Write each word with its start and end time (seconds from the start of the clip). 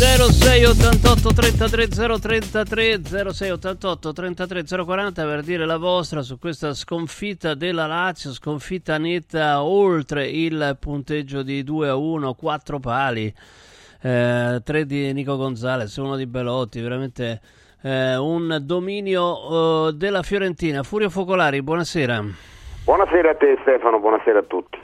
0688 0.00 1.34
33 1.34 1.88
033 1.88 3.02
0688 3.04 4.12
33 4.14 4.64
040 4.82 5.24
per 5.26 5.42
dire 5.42 5.66
la 5.66 5.76
vostra 5.76 6.22
su 6.22 6.38
questa 6.38 6.72
sconfitta 6.72 7.52
della 7.52 7.84
Lazio, 7.84 8.32
sconfitta 8.32 8.96
netta 8.96 9.62
oltre 9.62 10.26
il 10.26 10.78
punteggio 10.80 11.42
di 11.42 11.62
2 11.62 11.88
a 11.90 11.96
1, 11.96 12.32
4 12.32 12.78
pali, 12.78 13.30
eh, 14.00 14.62
3 14.64 14.86
di 14.86 15.12
Nico 15.12 15.36
Gonzalez, 15.36 15.94
1 15.94 16.16
di 16.16 16.26
Belotti, 16.26 16.80
veramente 16.80 17.38
eh, 17.82 18.16
un 18.16 18.58
dominio 18.62 19.88
eh, 19.88 19.92
della 19.92 20.22
Fiorentina. 20.22 20.82
Furio 20.82 21.10
Focolari, 21.10 21.60
buonasera. 21.60 22.24
Buonasera 22.84 23.32
a 23.32 23.34
te 23.34 23.58
Stefano, 23.60 24.00
buonasera 24.00 24.38
a 24.38 24.44
tutti. 24.44 24.78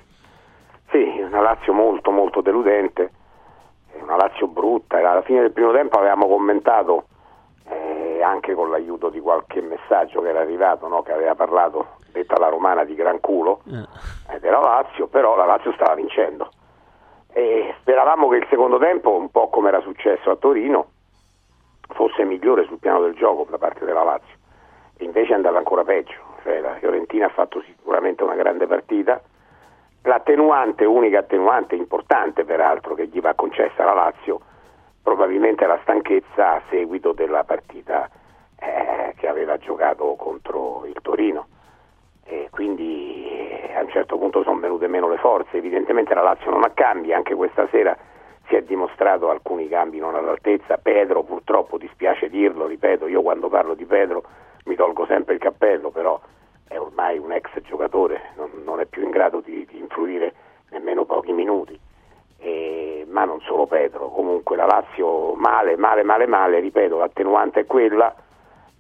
Sì, 0.91 1.03
una 1.27 1.41
Lazio 1.41 1.73
molto 1.73 2.11
molto 2.11 2.43
deludente, 2.43 3.13
una 4.03 4.17
Lazio 4.17 4.47
brutta, 4.49 4.99
alla 4.99 5.23
fine 5.23 5.41
del 5.41 5.53
primo 5.53 5.73
tempo 5.73 5.99
avevamo 5.99 6.27
commentato 6.27 7.07
eh, 7.69 8.23
anche 8.23 8.55
con 8.55 8.71
l'aiuto 8.71 9.09
di 9.09 9.21
qualche 9.21 9.61
messaggio 9.61 10.21
che 10.21 10.29
era 10.29 10.41
arrivato, 10.41 10.89
no? 10.89 11.03
che 11.03 11.13
aveva 11.13 11.35
parlato, 11.35 11.97
detta 12.13 12.39
la 12.39 12.49
romana, 12.49 12.85
di 12.85 12.95
gran 12.95 13.21
culo 13.21 13.63
eh, 13.67 14.39
della 14.41 14.61
Lazio, 14.61 15.07
però 15.07 15.37
la 15.37 15.47
Lazio 15.47 15.73
stava 15.73 15.95
vincendo. 15.95 16.51
E 17.33 17.75
speravamo 17.81 18.29
che 18.29 18.37
il 18.37 18.47
secondo 18.49 18.79
tempo, 18.79 19.11
un 19.11 19.31
po' 19.31 19.49
come 19.49 19.69
era 19.69 19.81
successo 19.81 20.31
a 20.31 20.37
Torino, 20.37 20.87
fosse 21.89 22.25
migliore 22.25 22.65
sul 22.65 22.79
piano 22.79 23.01
del 23.01 23.15
gioco 23.15 23.47
da 23.51 23.59
parte 23.59 23.85
della 23.85 24.03
Lazio. 24.03 24.35
E 24.97 25.05
invece 25.05 25.33
è 25.33 25.35
andata 25.35 25.59
ancora 25.59 25.85
peggio, 25.85 26.15
cioè, 26.43 26.61
la 26.61 26.75
Fiorentina 26.77 27.27
ha 27.27 27.31
fatto 27.31 27.61
sicuramente 27.63 28.23
una 28.23 28.35
grande 28.35 28.67
partita. 28.67 29.21
L'attenuante, 30.07 30.85
unica 30.85 31.19
attenuante 31.19 31.75
importante 31.75 32.45
peraltro 32.45 32.95
che 32.95 33.09
gli 33.09 33.21
va 33.21 33.35
concessa 33.35 33.85
la 33.85 33.93
Lazio, 33.93 34.41
probabilmente 35.03 35.67
la 35.67 35.81
stanchezza 35.83 36.53
a 36.53 36.63
seguito 36.71 37.11
della 37.11 37.43
partita 37.43 38.09
eh, 38.57 39.15
che 39.17 39.27
aveva 39.27 39.57
giocato 39.59 40.15
contro 40.15 40.85
il 40.87 40.97
Torino. 41.03 41.49
E 42.25 42.47
quindi 42.53 43.29
eh, 43.29 43.75
a 43.75 43.81
un 43.81 43.89
certo 43.89 44.17
punto 44.17 44.45
sono 44.45 44.61
venute 44.61 44.87
meno 44.87 45.09
le 45.09 45.19
forze, 45.19 45.57
evidentemente 45.57 46.15
la 46.15 46.23
Lazio 46.23 46.53
non 46.53 46.63
ha 46.63 46.71
cambi, 46.71 47.13
anche 47.13 47.35
questa 47.35 47.67
sera 47.73 47.97
si 48.47 48.55
è 48.55 48.63
dimostrato 48.63 49.29
alcuni 49.29 49.67
cambi 49.67 49.99
non 49.99 50.15
all'altezza, 50.15 50.79
Pedro 50.79 51.25
purtroppo 51.25 51.79
dispiace 51.79 52.29
dirlo, 52.29 52.67
ripeto, 52.67 53.09
io 53.09 53.23
quando 53.23 53.49
parlo 53.49 53.75
di 53.75 53.85
Pedro 53.85 54.23
mi 54.67 54.77
tolgo 54.77 55.05
sempre 55.07 55.35
il 55.35 55.41
cappello, 55.41 55.91
però 55.91 56.21
è 56.69 56.79
ormai 56.79 57.19
un 57.19 57.33
ex 57.33 57.49
giocatore, 57.63 58.33
non, 58.37 58.51
non 58.65 58.81
è 58.81 58.87
più 58.87 59.03
in 59.03 59.11
grado 59.11 59.41
di, 59.41 59.67
di 59.71 59.79
influire 59.79 60.35
nemmeno 60.71 61.05
pochi 61.05 61.33
minuti. 61.33 61.79
E, 62.39 63.07
ma 63.09 63.25
non 63.25 63.41
solo 63.41 63.67
Pedro, 63.67 64.09
comunque 64.09 64.57
la 64.57 64.67
Lazio 64.67 65.35
male, 65.35 65.77
male, 65.77 66.03
male, 66.03 66.27
male, 66.27 66.61
ripeto, 66.61 66.99
l'attenuante 66.99 67.61
è 67.61 67.67
quella 67.67 68.15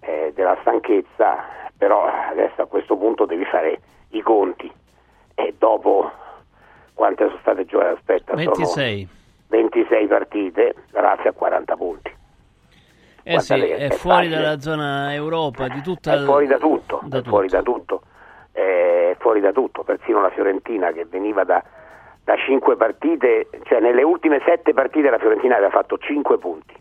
eh, 0.01 0.33
della 0.34 0.57
stanchezza, 0.61 1.45
però 1.77 2.05
adesso 2.05 2.62
a 2.62 2.67
questo 2.67 2.97
punto 2.97 3.25
devi 3.25 3.45
fare 3.45 3.81
i 4.11 4.23
conti 4.23 4.70
e 5.34 5.55
dopo 5.59 6.11
quante 6.95 7.27
sono 7.27 7.39
state 7.41 7.64
giocate? 7.67 7.92
Aspetta, 7.95 8.34
26. 8.34 8.96
sono 8.96 9.14
26 9.48 10.07
partite, 10.07 10.75
la 10.91 11.01
Lazio 11.02 11.30
ha 11.30 11.33
40 11.33 11.77
punti. 11.77 12.14
Eh 13.29 13.41
sì, 13.41 13.55
è 13.55 13.89
è 13.89 13.91
fuori 13.91 14.29
facile. 14.29 14.37
dalla 14.37 14.61
zona 14.61 15.13
Europa, 15.13 15.67
di 15.67 15.83
tutta 15.83 16.13
È 16.13 16.19
fuori 16.25 16.47
da 16.47 16.59
tutto, 16.59 17.01
da 17.05 17.19
è 17.19 17.23
fuori 17.23 17.48
tutto. 17.48 17.57
da 17.57 17.63
tutto, 17.63 18.03
è 18.53 19.17
fuori 19.19 19.41
da 19.41 19.51
tutto, 19.51 19.83
persino 19.83 20.20
la 20.20 20.31
Fiorentina 20.31 20.92
che 20.92 21.07
veniva 21.07 21.42
da, 21.42 21.61
da 22.23 22.37
5 22.37 22.77
partite, 22.77 23.48
cioè 23.64 23.81
nelle 23.81 24.05
ultime 24.05 24.41
7 24.45 24.73
partite 24.73 25.11
la 25.11 25.19
Fiorentina 25.19 25.55
aveva 25.57 25.70
fatto 25.70 25.98
5 25.98 26.39
punti, 26.39 26.75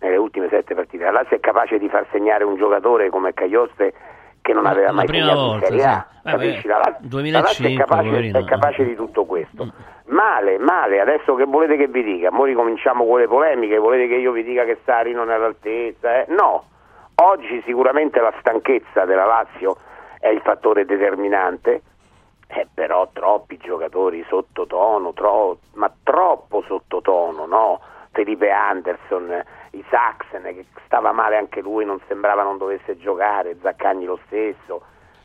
nelle 0.00 0.16
ultime 0.16 0.48
7 0.48 0.74
partite, 0.74 1.04
la 1.04 1.12
Lazio 1.12 1.36
è 1.36 1.40
capace 1.40 1.78
di 1.78 1.88
far 1.88 2.06
segnare 2.10 2.42
un 2.42 2.56
giocatore 2.56 3.08
come 3.08 3.32
Caglioste 3.32 3.94
che 4.46 4.52
non 4.52 4.62
La- 4.62 4.70
aveva 4.70 4.86
la 4.86 4.92
mai 4.92 5.06
prima 5.06 5.34
volta, 5.34 5.66
Serie 5.66 5.84
A, 5.84 6.06
sì. 6.08 6.28
Eh, 6.28 6.30
capisci? 6.30 6.66
La, 6.68 6.76
Lazio- 6.78 6.92
la 6.92 6.92
Lazio 6.92 7.04
è 7.04 7.08
2005, 7.08 7.84
capace, 7.84 8.08
poverino. 8.08 8.38
è 8.38 8.44
capace 8.44 8.84
di 8.84 8.94
tutto 8.94 9.24
questo. 9.24 9.72
Male, 10.06 10.58
male, 10.58 11.00
adesso 11.00 11.34
che 11.34 11.44
volete 11.44 11.76
che 11.76 11.88
vi 11.88 12.04
dica? 12.04 12.28
Ora 12.32 12.44
ricominciamo 12.46 13.04
con 13.04 13.18
le 13.18 13.26
polemiche, 13.26 13.76
volete 13.78 14.06
che 14.06 14.14
io 14.14 14.30
vi 14.30 14.44
dica 14.44 14.62
che 14.64 14.78
Sari 14.84 15.12
non 15.12 15.30
è 15.30 15.34
all'altezza? 15.34 16.20
eh? 16.20 16.26
No, 16.28 16.64
oggi 17.16 17.60
sicuramente 17.66 18.20
la 18.20 18.32
stanchezza 18.38 19.04
della 19.04 19.26
Lazio 19.26 19.76
è 20.20 20.28
il 20.28 20.40
fattore 20.42 20.84
determinante, 20.84 21.82
eh, 22.46 22.68
però 22.72 23.08
troppi 23.12 23.56
giocatori 23.58 24.24
sottotono, 24.28 25.12
tro- 25.12 25.58
ma 25.74 25.90
troppo 26.04 26.62
sottotono, 26.66 27.46
no? 27.46 27.80
Felipe 28.12 28.48
Anderson, 28.50 29.42
eh, 29.76 29.84
Isaacsen 29.84 30.42
che 30.42 30.66
stava 30.84 31.12
male 31.12 31.36
anche 31.36 31.60
lui, 31.60 31.84
non 31.84 32.00
sembrava 32.06 32.42
non 32.42 32.58
dovesse 32.58 32.96
giocare, 32.96 33.56
Zaccagni 33.60 34.04
lo 34.04 34.18
stesso, 34.26 34.82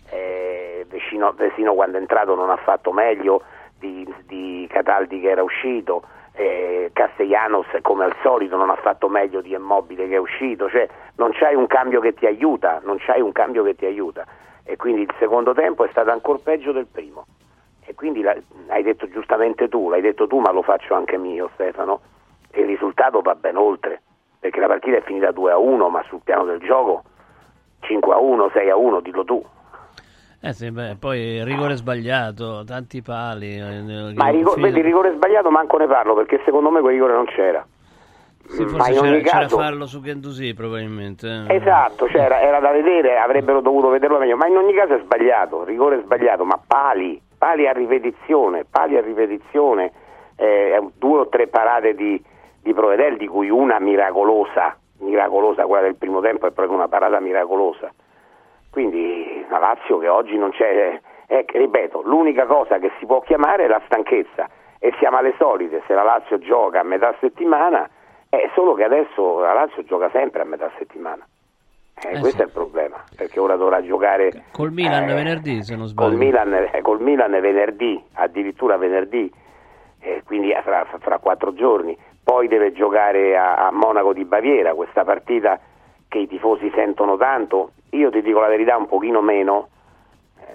eh, 0.10 0.86
Vesino 0.88 1.74
quando 1.74 1.98
è 1.98 2.00
entrato 2.02 2.36
non 2.36 2.50
ha 2.50 2.58
fatto 2.58 2.92
meglio 2.92 3.44
di, 3.78 4.08
di 4.26 4.68
Cataldi 4.70 5.20
che 5.20 5.30
era 5.30 5.44
uscito, 5.44 6.04
eh, 6.34 6.92
Castellanos 6.94 7.68
come 7.82 8.06
al 8.06 8.16
solito 8.22 8.56
non 8.56 8.70
ha 8.70 8.76
fatto 8.76 9.10
meglio 9.10 9.42
di 9.42 9.54
Immobile 9.54 10.08
che 10.08 10.16
è 10.16 10.20
uscito, 10.20 10.70
cioè 10.70 10.88
non 11.16 11.32
c'hai 11.34 11.56
un 11.56 11.68
cambio 11.68 12.00
che 12.00 12.14
ti 12.14 12.26
aiuta, 12.26 12.80
non 12.84 12.98
c'hai 13.00 13.22
un 13.22 13.32
cambio 13.32 13.64
che 13.64 13.76
ti 13.76 13.86
aiuta. 13.86 14.26
E 14.64 14.76
quindi 14.78 15.02
il 15.02 15.14
secondo 15.18 15.54
tempo 15.54 15.84
è 15.84 15.90
stato 15.90 16.12
ancora 16.12 16.40
peggio 16.42 16.72
del 16.72 16.86
primo. 16.86 17.26
E 17.84 17.96
quindi 17.96 18.22
la- 18.22 18.38
hai 18.68 18.84
detto 18.84 19.08
giustamente 19.10 19.68
tu, 19.68 19.90
l'hai 19.90 20.02
detto 20.02 20.28
tu 20.28 20.40
ma 20.40 20.52
lo 20.52 20.62
faccio 20.62 20.94
anche 20.94 21.18
mio 21.18 21.50
Stefano, 21.54 22.02
il 22.54 22.66
risultato 22.66 23.22
va 23.22 23.36
ben 23.36 23.58
oltre 23.58 24.02
perché 24.42 24.60
la 24.60 24.66
partita 24.68 24.98
è 24.98 25.02
finita 25.04 25.32
2 25.32 25.52
a 25.52 25.58
1 25.58 25.88
ma 25.90 26.04
sul 26.10 26.20
piano 26.24 26.44
del 26.46 26.60
gioco 26.60 27.04
5 27.82 28.14
a 28.14 28.18
1, 28.18 28.50
6 28.54 28.70
a 28.72 28.76
1, 28.76 29.00
dillo 29.00 29.24
tu. 29.24 29.44
Eh 30.44 30.54
sì, 30.54 30.72
beh, 30.72 30.96
poi 31.00 31.44
rigore 31.44 31.76
sbagliato, 31.76 32.64
tanti 32.66 33.04
pali. 33.04 33.56
eh, 33.58 34.14
Ma 34.16 34.30
il 34.30 34.38
rigo- 34.38 34.52
fine- 34.54 34.70
vedi, 34.70 34.82
rigore 34.82 35.14
sbagliato 35.14 35.52
manco 35.52 35.78
ne 35.78 35.86
parlo 35.86 36.16
perché 36.16 36.42
secondo 36.44 36.72
me 36.72 36.82
quel 36.82 36.94
rigore 36.94 37.14
non 37.14 37.26
c'era. 37.26 37.64
Sì, 38.48 38.64
ma 38.64 38.70
forse 38.70 38.92
in 38.92 38.98
c'era, 39.00 39.12
ogni 39.14 39.22
c'era 39.22 39.40
caso... 39.42 39.58
farlo 39.58 39.86
su 39.86 40.02
Gendouzi 40.02 40.54
probabilmente. 40.56 41.28
eh. 41.48 41.56
Esatto, 41.56 42.08
cioè 42.10 42.22
era, 42.22 42.42
era 42.42 42.60
da 42.60 42.72
vedere, 42.72 43.20
avrebbero 43.20 43.62
dovuto 43.62 43.90
vederlo 43.90 44.18
meglio, 44.18 44.36
ma 44.36 44.48
in 44.48 44.58
ogni 44.58 44.74
caso 44.74 44.96
è 44.96 45.00
sbagliato, 45.04 45.64
rigore 45.64 46.02
sbagliato, 46.04 46.44
ma 46.44 46.60
pali, 46.66 47.22
pali 47.38 47.68
a 47.68 47.72
ripetizione, 47.72 48.66
pali 48.70 48.98
a 48.98 49.02
ripetizione, 49.02 49.92
eh, 50.38 50.84
due 50.98 51.20
o 51.20 51.30
tre 51.30 51.48
parate 51.48 51.94
di, 51.94 52.22
di 52.62 52.74
Provedel, 52.74 53.18
di 53.18 53.28
cui 53.28 53.50
una 53.50 53.80
miracolosa, 53.80 54.78
miracolosa, 55.00 55.66
quella 55.66 55.84
del 55.84 55.96
primo 55.96 56.22
tempo 56.22 56.48
è 56.48 56.52
proprio 56.52 56.76
una 56.76 56.88
parata 56.88 57.20
miracolosa. 57.20 57.92
Quindi 58.72 59.46
la 59.50 59.60
Lazio 59.60 59.98
che 59.98 60.08
oggi 60.08 60.38
non 60.38 60.52
c'è, 60.52 61.00
eh, 61.28 61.46
ripeto, 61.48 62.02
l'unica 62.04 62.46
cosa 62.46 62.78
che 62.80 62.92
si 63.00 63.06
può 63.06 63.20
chiamare 63.22 63.66
è 63.66 63.68
la 63.68 63.82
stanchezza 63.86 64.48
e 64.80 64.94
siamo 65.00 65.18
alle 65.18 65.34
solite, 65.38 65.82
se 65.88 65.94
la 65.94 66.04
Lazio 66.04 66.38
gioca 66.40 66.80
a 66.80 66.84
metà 66.84 67.14
settimana, 67.20 67.90
è 68.30 68.50
solo 68.56 68.74
che 68.74 68.84
adesso 68.84 69.40
la 69.40 69.54
Lazio 69.54 69.84
gioca 69.84 70.10
sempre 70.12 70.42
a 70.42 70.46
metà 70.46 70.72
settimana. 70.78 71.26
Eh, 72.04 72.16
Eh 72.16 72.20
questo 72.20 72.38
sì. 72.38 72.42
è 72.44 72.46
il 72.46 72.52
problema, 72.52 73.04
perché 73.16 73.40
ora 73.40 73.56
dovrà 73.58 73.84
giocare 73.84 74.46
Col 74.52 74.72
Milan 74.72 75.10
eh, 75.10 75.14
venerdì, 75.14 75.62
se 75.64 75.76
non 75.76 75.88
sbaglio. 75.88 76.10
Col 76.10 76.18
Milan, 76.18 76.54
eh, 76.54 76.82
col 76.82 77.02
Milan 77.02 77.32
venerdì, 77.32 78.02
addirittura 78.14 78.78
venerdì, 78.78 79.32
eh, 80.00 80.24
quindi 80.26 80.56
fra, 80.64 80.86
fra 81.00 81.18
quattro 81.20 81.54
giorni. 81.54 81.96
Poi 82.24 82.48
deve 82.48 82.72
giocare 82.72 83.36
a, 83.38 83.56
a 83.68 83.72
Monaco 83.72 84.14
di 84.14 84.26
Baviera, 84.26 84.74
questa 84.74 85.04
partita 85.04 85.60
che 86.08 86.20
i 86.20 86.28
tifosi 86.28 86.72
sentono 86.76 87.18
tanto. 87.18 87.72
Io 87.92 88.10
ti 88.10 88.22
dico 88.22 88.40
la 88.40 88.48
verità, 88.48 88.78
un 88.78 88.88
pochino 88.88 89.22
meno. 89.22 89.70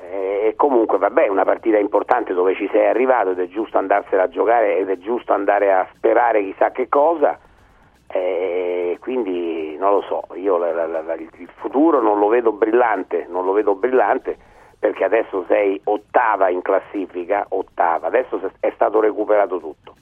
Eh, 0.03 0.47
E 0.49 0.55
comunque 0.55 0.99
vabbè, 0.99 1.25
è 1.25 1.29
una 1.29 1.45
partita 1.45 1.77
importante 1.79 2.33
dove 2.33 2.55
ci 2.55 2.69
sei 2.71 2.87
arrivato 2.87 3.31
ed 3.31 3.41
è 3.41 3.49
giusto 3.49 3.79
andarsela 3.79 4.25
a 4.25 4.29
giocare 4.29 4.79
ed 4.79 4.89
è 4.91 4.99
giusto 4.99 5.33
andare 5.33 5.73
a 5.73 5.87
sperare 5.95 6.43
chissà 6.45 6.71
che 6.71 6.89
cosa. 6.89 7.39
Eh, 8.09 8.97
quindi 9.01 9.77
non 9.77 9.91
lo 9.93 10.03
so, 10.03 10.23
io 10.35 10.57
la- 10.59 10.73
la- 10.73 11.03
la- 11.03 11.15
il 11.15 11.51
futuro 11.57 12.01
non 12.01 12.19
lo 12.21 12.29
vedo 12.29 12.53
brillante, 12.53 13.27
non 13.29 13.45
lo 13.45 13.53
vedo 13.53 13.75
brillante 13.75 14.37
perché 14.79 15.03
adesso 15.05 15.45
sei 15.49 15.81
ottava 15.85 16.49
in 16.49 16.63
classifica, 16.63 17.45
ottava, 17.49 18.07
adesso 18.07 18.41
è 18.61 18.71
stato 18.75 19.01
recuperato 19.01 19.59
tutto. 19.59 19.95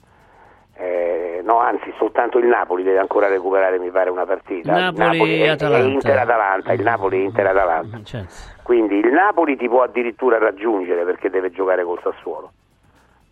Eh, 0.77 1.41
no, 1.43 1.59
anzi, 1.59 1.93
soltanto 1.97 2.37
il 2.37 2.47
Napoli 2.47 2.83
deve 2.83 2.99
ancora 2.99 3.27
recuperare, 3.27 3.79
mi 3.79 3.91
pare, 3.91 4.09
una 4.09 4.25
partita. 4.25 4.91
Napoli, 4.91 5.39
è, 5.39 5.47
Atalanta. 5.47 5.87
Inter-Atalanta, 5.87 6.73
il 6.73 6.81
Napoli 6.81 7.21
è 7.21 7.23
Inter-Atalanta. 7.23 8.03
Certo. 8.03 8.33
Quindi 8.61 8.97
il 8.97 9.11
Napoli 9.11 9.55
ti 9.55 9.69
può 9.69 9.83
addirittura 9.83 10.37
raggiungere 10.37 11.05
perché 11.05 11.29
deve 11.29 11.51
giocare 11.51 11.83
col 11.83 11.99
Sassuolo. 12.01 12.51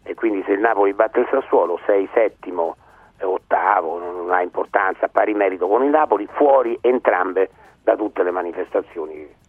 E 0.03 0.13
quindi 0.15 0.41
se 0.45 0.53
il 0.53 0.59
Napoli 0.59 0.93
batte 0.93 1.19
il 1.19 1.27
Sassuolo, 1.29 1.79
sei 1.85 2.07
settimo, 2.13 2.77
eh, 3.17 3.25
ottavo, 3.25 3.99
non 3.99 4.31
ha 4.31 4.41
importanza, 4.41 5.09
pari 5.09 5.33
merito 5.33 5.67
con 5.67 5.83
il 5.83 5.89
Napoli, 5.89 6.27
fuori 6.31 6.77
entrambe 6.81 7.49
da 7.83 7.97
tutte 7.97 8.23
le 8.23 8.31
manifestazioni 8.31 9.41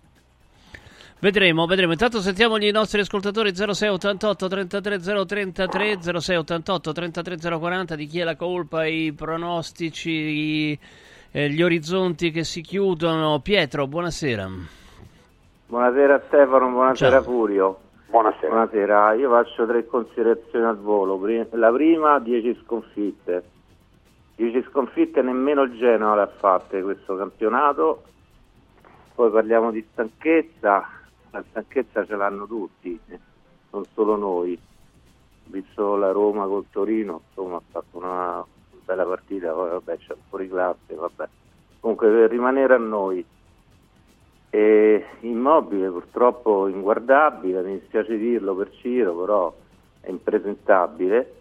Vedremo, 1.24 1.64
vedremo. 1.64 1.92
Intanto 1.92 2.20
sentiamo 2.20 2.58
i 2.58 2.70
nostri 2.70 3.00
ascoltatori 3.00 3.54
0688 3.54 4.46
33 4.46 4.98
033 4.98 5.98
0688 6.20 6.92
33 6.92 7.58
040 7.58 7.94
di 7.94 8.04
chi 8.04 8.20
è 8.20 8.24
la 8.24 8.36
colpa, 8.36 8.84
i 8.84 9.10
pronostici, 9.14 10.10
i, 10.10 10.78
eh, 11.32 11.48
gli 11.48 11.62
orizzonti 11.62 12.30
che 12.30 12.44
si 12.44 12.60
chiudono. 12.60 13.40
Pietro, 13.40 13.86
buonasera. 13.86 14.46
Buonasera 15.68 16.24
Stefano, 16.26 16.68
buonasera 16.68 17.10
Ciao. 17.12 17.22
Furio. 17.22 17.78
Buonasera. 18.10 18.48
Buonasera, 18.48 19.14
io 19.14 19.30
faccio 19.30 19.66
tre 19.66 19.86
considerazioni 19.86 20.66
al 20.66 20.76
volo. 20.76 21.18
La 21.52 21.72
prima, 21.72 22.18
10 22.18 22.60
sconfitte. 22.66 23.44
10 24.36 24.66
sconfitte 24.68 25.22
nemmeno 25.22 25.62
il 25.62 25.74
Genoa 25.78 26.16
le 26.16 26.20
ha 26.20 26.26
fatte 26.26 26.82
questo 26.82 27.16
campionato. 27.16 28.02
Poi 29.14 29.30
parliamo 29.30 29.70
di 29.70 29.82
stanchezza. 29.90 31.00
La 31.34 31.42
stanchezza 31.50 32.06
ce 32.06 32.14
l'hanno 32.14 32.46
tutti, 32.46 32.96
eh, 33.08 33.18
non 33.70 33.84
solo 33.92 34.14
noi. 34.14 34.56
Visto 35.46 35.96
la 35.96 36.12
Roma 36.12 36.46
col 36.46 36.66
Torino, 36.70 37.22
insomma 37.26 37.56
ha 37.56 37.62
fatto 37.72 37.98
una 37.98 38.44
bella 38.84 39.04
partita, 39.04 39.52
poi 39.52 39.70
vabbè 39.70 39.98
c'è 39.98 40.14
un 40.14 40.48
classe, 40.48 40.94
vabbè. 40.94 41.28
Comunque 41.80 42.08
per 42.08 42.30
rimanere 42.30 42.74
a 42.74 42.78
noi. 42.78 43.26
E 44.48 45.04
immobile 45.22 45.90
purtroppo 45.90 46.68
inguardabile, 46.68 47.62
mi 47.62 47.80
dispiace 47.80 48.16
dirlo 48.16 48.54
per 48.54 48.70
Ciro, 48.76 49.12
però 49.14 49.52
è 50.02 50.10
impresentabile. 50.10 51.34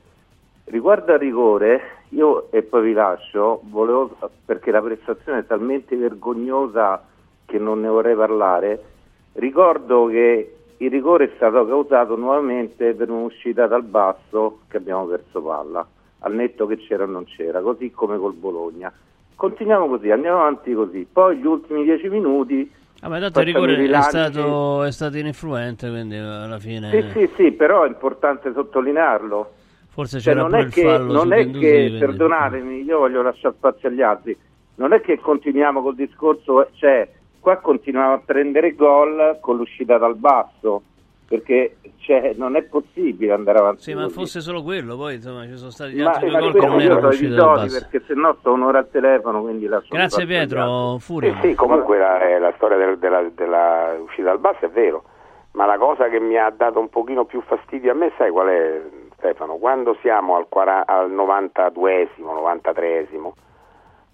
Riguardo 0.64 1.14
al 1.14 1.20
rigore, 1.20 1.82
io 2.10 2.52
e 2.52 2.64
poi 2.64 2.82
vi 2.82 2.94
lascio, 2.94 3.62
volevo, 3.66 4.18
perché 4.44 4.72
la 4.72 4.82
prestazione 4.82 5.40
è 5.40 5.46
talmente 5.46 5.96
vergognosa 5.96 7.06
che 7.46 7.60
non 7.60 7.82
ne 7.82 7.90
vorrei 7.90 8.16
parlare, 8.16 8.93
ricordo 9.34 10.08
che 10.08 10.56
il 10.78 10.90
rigore 10.90 11.26
è 11.26 11.32
stato 11.36 11.66
causato 11.66 12.16
nuovamente 12.16 12.94
per 12.94 13.10
un'uscita 13.10 13.68
dal 13.68 13.84
basso 13.84 14.60
che 14.68 14.78
abbiamo 14.78 15.06
perso 15.06 15.42
palla, 15.42 15.86
al 16.20 16.34
netto 16.34 16.66
che 16.66 16.78
c'era 16.78 17.04
o 17.04 17.08
non 17.08 17.26
c'era, 17.26 17.62
così 17.62 17.92
come 17.92 18.18
col 18.18 18.34
Bologna. 18.34 18.92
Continuiamo 19.36 19.88
così, 19.88 20.10
andiamo 20.10 20.40
avanti 20.40 20.74
così. 20.74 21.08
Poi 21.12 21.38
gli 21.38 21.46
ultimi 21.46 21.84
dieci 21.84 22.10
minuti 22.10 22.70
Vabbè, 23.04 23.20
tanto 23.20 23.40
il 23.42 23.46
rigore 23.48 23.76
è 23.76 24.02
stato, 24.02 24.84
è 24.84 24.92
stato 24.92 25.18
ininfluente, 25.18 25.90
quindi 25.90 26.16
alla 26.16 26.58
fine 26.58 26.90
Sì, 26.90 27.10
sì, 27.12 27.30
sì, 27.36 27.52
però 27.52 27.84
è 27.84 27.88
importante 27.88 28.54
sottolinearlo. 28.54 29.52
forse 29.90 30.22
Cioè, 30.22 30.34
c'era 30.34 30.48
non 30.48 30.52
pure 30.52 30.64
è 30.64 30.70
che, 30.70 30.84
fallo 30.84 31.12
non 31.12 31.34
è 31.34 31.52
che 31.52 31.98
perdonatemi, 32.00 32.82
io 32.84 33.00
voglio 33.00 33.22
lasciare 33.22 33.56
spazio 33.58 33.90
agli 33.90 34.02
altri, 34.02 34.38
non 34.76 34.94
è 34.94 35.02
che 35.02 35.20
continuiamo 35.20 35.82
col 35.82 35.96
discorso, 35.96 36.70
cioè, 36.76 37.12
qua 37.44 37.58
continuiamo 37.58 38.14
a 38.14 38.22
prendere 38.26 38.74
gol 38.74 39.38
con 39.42 39.58
l'uscita 39.58 39.98
dal 39.98 40.16
basso, 40.16 40.82
perché 41.28 41.76
cioè, 41.98 42.34
non 42.38 42.56
è 42.56 42.64
possibile 42.64 43.34
andare 43.34 43.60
avanti 43.60 43.82
Sì, 43.84 43.94
ma 43.94 44.08
fosse 44.08 44.40
solo 44.40 44.64
quello, 44.64 44.96
poi 44.96 45.16
insomma 45.16 45.44
ci 45.46 45.58
sono 45.58 45.70
stati 45.72 45.92
gli 45.92 46.02
Ma, 46.02 46.12
altri 46.12 46.30
ma 46.32 46.40
due 46.40 46.52
gol 46.52 46.62
che 46.62 46.68
non 46.68 46.80
erano 46.82 47.08
usciti 47.10 47.34
dal 47.34 47.54
basso. 47.56 47.80
perché 47.80 48.04
se 48.08 48.14
no 48.14 48.36
sto 48.40 48.54
un'ora 48.54 48.80
al 48.80 48.90
telefono, 48.90 49.42
quindi 49.42 49.66
lascio 49.68 49.94
Grazie. 49.94 50.26
Pietro, 50.26 50.98
Furio. 51.00 51.34
Sì, 51.42 51.50
sì, 51.50 51.56
comunque 51.56 51.98
la, 51.98 52.22
eh, 52.22 52.40
la 52.40 52.54
storia 52.56 52.78
del- 52.78 52.98
della, 52.98 53.22
della 53.36 53.96
uscita 54.02 54.30
dal 54.30 54.40
basso 54.40 54.66
è 54.66 54.70
vero, 54.70 55.04
ma 55.52 55.66
la 55.66 55.78
cosa 55.78 56.08
che 56.08 56.20
mi 56.22 56.38
ha 56.38 56.50
dato 56.50 56.80
un 56.80 56.88
pochino 56.90 57.26
più 57.26 57.42
fastidio 57.42 57.92
a 57.92 57.96
me, 57.96 58.12
sai 58.18 58.32
qual 58.32 58.48
è 58.48 58.82
Stefano? 59.18 59.56
Quando 59.56 59.98
siamo 60.02 60.36
al, 60.38 60.46
quara- 60.50 60.86
al 60.86 61.12
92esimo, 61.12 62.34
93esimo, 62.34 63.32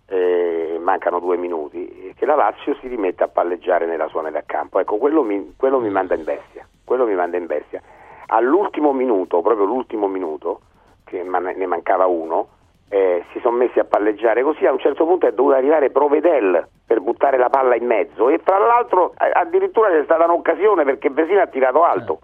eh, 0.09 0.77
mancano 0.81 1.19
due 1.19 1.37
minuti, 1.37 2.13
che 2.17 2.25
la 2.25 2.35
Lazio 2.35 2.75
si 2.81 2.87
rimette 2.87 3.23
a 3.23 3.27
palleggiare 3.27 3.85
nella 3.85 4.07
sua 4.07 4.21
metà 4.21 4.41
campo. 4.45 4.79
Ecco, 4.79 4.97
quello 4.97 5.23
mi, 5.23 5.53
quello 5.55 5.79
mi 5.79 5.89
manda 5.89 6.15
in 6.15 6.23
bestia, 6.23 6.67
quello 6.83 7.05
mi 7.05 7.13
manda 7.15 7.37
in 7.37 7.45
bestia. 7.45 7.81
All'ultimo 8.27 8.91
minuto, 8.91 9.41
proprio 9.41 9.65
l'ultimo 9.65 10.07
minuto, 10.07 10.61
che 11.05 11.23
man- 11.23 11.53
ne 11.55 11.65
mancava 11.65 12.05
uno, 12.05 12.47
eh, 12.89 13.23
si 13.31 13.39
sono 13.39 13.57
messi 13.57 13.77
a 13.79 13.83
palleggiare 13.83 14.41
così, 14.41 14.65
a 14.65 14.71
un 14.71 14.79
certo 14.79 15.05
punto 15.05 15.27
è 15.27 15.31
dovuto 15.31 15.55
arrivare 15.55 15.91
Provedel 15.91 16.67
per 16.85 17.01
buttare 17.01 17.37
la 17.37 17.49
palla 17.49 17.75
in 17.75 17.85
mezzo 17.85 18.29
e 18.29 18.41
tra 18.43 18.57
l'altro 18.57 19.13
eh, 19.19 19.29
addirittura 19.31 19.89
c'è 19.89 20.03
stata 20.05 20.23
un'occasione 20.23 20.83
perché 20.83 21.11
Vesino 21.11 21.41
ha 21.41 21.45
tirato 21.45 21.83
alto, 21.83 22.19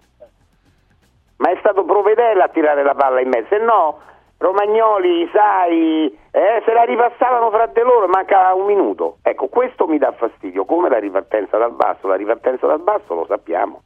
ma 1.36 1.50
è 1.50 1.56
stato 1.60 1.84
Provedel 1.84 2.40
a 2.40 2.48
tirare 2.48 2.82
la 2.82 2.94
palla 2.94 3.20
in 3.20 3.28
mezzo, 3.28 3.46
se 3.50 3.58
no 3.58 4.00
Romagnoli, 4.38 5.28
sai, 5.32 6.06
eh, 6.30 6.62
se 6.64 6.72
la 6.72 6.82
ripassavano 6.82 7.50
fra 7.50 7.66
di 7.66 7.80
loro, 7.80 8.06
mancava 8.06 8.52
un 8.54 8.66
minuto. 8.66 9.16
Ecco, 9.22 9.46
questo 9.48 9.86
mi 9.86 9.96
dà 9.98 10.12
fastidio, 10.12 10.64
come 10.64 10.88
la 10.90 10.98
ripartenza 10.98 11.56
dal 11.56 11.72
basso, 11.72 12.06
la 12.06 12.16
ripartenza 12.16 12.66
dal 12.66 12.80
basso 12.80 13.14
lo 13.14 13.24
sappiamo, 13.26 13.82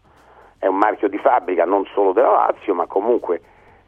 è 0.58 0.67
un 0.67 0.76
marchio 0.76 1.08
di 1.08 1.19
fabbrica 1.19 1.64
non 1.64 1.85
solo 1.94 2.12
della 2.12 2.32
Lazio, 2.32 2.75
ma 2.75 2.87
comunque 2.87 3.41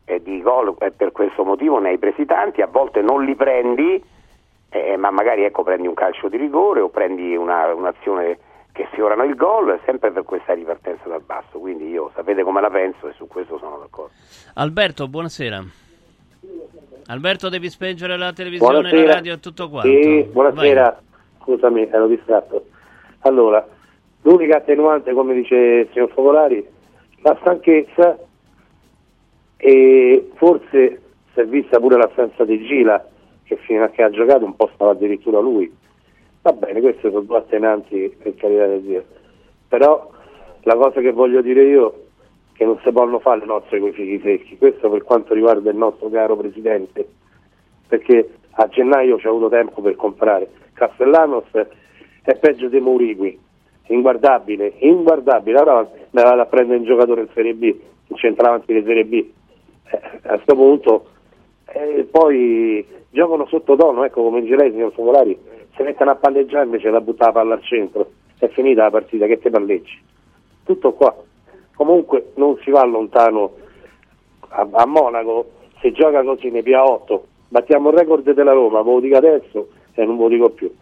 è 0.04 0.18
di 0.20 0.40
gol 0.40 0.74
e 0.78 0.92
per 0.92 1.10
questo 1.12 1.44
motivo 1.44 1.78
ne 1.78 1.90
hai 1.90 1.98
presi 1.98 2.24
tanti, 2.26 2.62
a 2.62 2.66
volte 2.68 3.02
non 3.02 3.24
li 3.24 3.34
prendi, 3.34 4.02
eh, 4.70 4.96
ma 4.96 5.10
magari 5.10 5.42
ecco, 5.44 5.64
prendi 5.64 5.86
un 5.88 5.94
calcio 5.94 6.28
di 6.28 6.36
rigore 6.36 6.80
o 6.80 6.88
prendi 6.88 7.34
una- 7.36 7.74
un'azione 7.74 8.38
che 8.72 8.86
sfiorano 8.92 9.24
il 9.24 9.34
gol, 9.34 9.78
sempre 9.84 10.12
per 10.12 10.22
questa 10.24 10.54
ripartenza 10.54 11.08
dal 11.08 11.20
basso. 11.22 11.58
Quindi 11.58 11.88
io 11.90 12.10
sapete 12.14 12.42
come 12.42 12.60
la 12.60 12.70
penso 12.70 13.08
e 13.08 13.12
su 13.12 13.26
questo 13.26 13.58
sono 13.58 13.78
d'accordo. 13.78 14.12
Alberto, 14.54 15.08
buonasera. 15.08 15.62
Alberto, 17.06 17.48
devi 17.48 17.68
spengere 17.68 18.16
la 18.16 18.32
televisione, 18.32 18.80
Buonasera. 18.80 19.06
la 19.06 19.14
radio 19.14 19.34
e 19.34 19.40
tutto 19.40 19.68
quanto. 19.68 19.88
Sì, 19.88 20.22
buonasera. 20.30 21.02
Scusami, 21.40 21.88
ero 21.90 22.06
distratto. 22.06 22.66
Allora, 23.20 23.66
l'unica 24.22 24.58
attenuante, 24.58 25.12
come 25.12 25.34
dice 25.34 25.54
il 25.56 25.88
signor 25.92 26.10
Focolari, 26.10 26.64
la 27.22 27.36
stanchezza 27.40 28.18
e 29.56 30.30
forse 30.34 31.00
si 31.32 31.40
è 31.40 31.44
vista 31.46 31.78
pure 31.78 31.96
l'assenza 31.96 32.44
di 32.44 32.64
Gila, 32.64 33.04
che 33.44 33.56
fino 33.56 33.84
a 33.84 33.88
che 33.88 34.02
ha 34.02 34.10
giocato 34.10 34.44
un 34.44 34.54
po' 34.54 34.70
stava 34.74 34.92
addirittura 34.92 35.40
lui. 35.40 35.72
Va 36.42 36.52
bene, 36.52 36.80
queste 36.80 37.10
sono 37.10 37.20
due 37.20 37.38
attenanti 37.38 38.16
per 38.20 38.34
carità 38.34 38.66
di 38.66 38.82
Dio. 38.82 39.04
Però 39.68 40.10
la 40.62 40.74
cosa 40.74 41.00
che 41.00 41.12
voglio 41.12 41.40
dire 41.40 41.62
io 41.64 42.01
che 42.52 42.64
non 42.64 42.78
si 42.82 42.90
possono 42.92 43.18
fare 43.18 43.40
le 43.40 43.46
nostre 43.46 43.80
coi 43.80 43.92
fichi 43.92 44.20
secchi, 44.20 44.58
questo 44.58 44.90
per 44.90 45.02
quanto 45.02 45.34
riguarda 45.34 45.70
il 45.70 45.76
nostro 45.76 46.08
caro 46.08 46.36
Presidente, 46.36 47.06
perché 47.88 48.30
a 48.50 48.68
gennaio 48.68 49.16
c'è 49.16 49.28
avuto 49.28 49.48
tempo 49.48 49.80
per 49.80 49.96
comprare. 49.96 50.48
Castellanos 50.74 51.50
è 52.22 52.36
peggio 52.38 52.68
dei 52.68 52.80
Murigui, 52.80 53.38
inguardabile, 53.88 54.74
inguardabile. 54.78 55.60
Ora 55.60 55.90
ne 56.10 56.22
vado 56.22 56.40
a 56.40 56.46
prendere 56.46 56.78
un 56.78 56.84
giocatore 56.84 57.22
in 57.22 57.28
Serie 57.34 57.54
B, 57.54 57.74
un 58.08 58.16
centravanti 58.16 58.72
di 58.72 58.82
Serie 58.84 59.04
B. 59.04 59.12
Eh, 59.90 60.00
a 60.22 60.34
questo 60.34 60.54
punto 60.54 61.06
eh, 61.66 62.06
poi 62.10 62.86
giocano 63.10 63.46
sottotono, 63.46 64.04
ecco 64.04 64.22
come 64.22 64.40
in 64.40 64.46
Girei, 64.46 64.70
signor 64.70 64.92
Focolari, 64.92 65.38
si 65.74 65.82
mettono 65.82 66.10
a 66.10 66.16
palleggiare 66.16 66.64
invece 66.64 66.90
da 66.90 67.00
buttare 67.00 67.32
la 67.32 67.40
palla 67.40 67.54
al 67.54 67.62
centro. 67.62 68.10
È 68.38 68.48
finita 68.48 68.82
la 68.82 68.90
partita, 68.90 69.26
che 69.26 69.38
te 69.38 69.50
palleggi. 69.50 70.00
Tutto 70.64 70.92
qua. 70.92 71.14
Comunque 71.82 72.30
non 72.36 72.56
si 72.62 72.70
va 72.70 72.84
lontano 72.84 73.54
a, 74.50 74.68
a 74.70 74.86
Monaco, 74.86 75.50
se 75.80 75.90
gioca 75.90 76.22
così 76.22 76.48
ne 76.48 76.62
pia 76.62 76.84
8. 76.84 77.26
Battiamo 77.48 77.90
il 77.90 77.98
record 77.98 78.32
della 78.32 78.52
Roma, 78.52 78.82
ve 78.82 78.92
lo 78.92 79.00
dico 79.00 79.16
adesso 79.16 79.68
e 79.94 80.04
non 80.04 80.16
ve 80.16 80.22
lo 80.22 80.28
dico 80.28 80.50
più. 80.50 80.72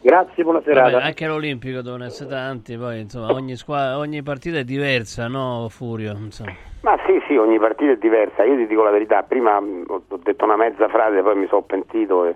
Grazie, 0.00 0.42
buona 0.42 0.62
serata. 0.62 0.90
Vabbè, 0.90 1.04
anche 1.04 1.26
l'Olimpico 1.26 1.82
devono 1.82 2.04
essere 2.04 2.30
tanti, 2.30 2.78
poi 2.78 3.00
insomma 3.00 3.30
ogni, 3.34 3.56
squa- 3.56 3.98
ogni 3.98 4.22
partita 4.22 4.56
è 4.56 4.64
diversa, 4.64 5.28
no 5.28 5.66
Furio? 5.68 6.12
Insomma. 6.12 6.52
Ma 6.80 6.98
sì, 7.04 7.22
sì, 7.28 7.36
ogni 7.36 7.58
partita 7.58 7.92
è 7.92 7.98
diversa. 7.98 8.42
Io 8.42 8.56
ti 8.56 8.66
dico 8.66 8.82
la 8.82 8.90
verità, 8.90 9.22
prima 9.22 9.58
ho 9.58 10.02
ho 10.08 10.16
detto 10.16 10.44
una 10.44 10.56
mezza 10.56 10.88
frase, 10.88 11.20
poi 11.20 11.36
mi 11.36 11.46
sono 11.46 11.60
pentito 11.60 12.24
eh, 12.24 12.34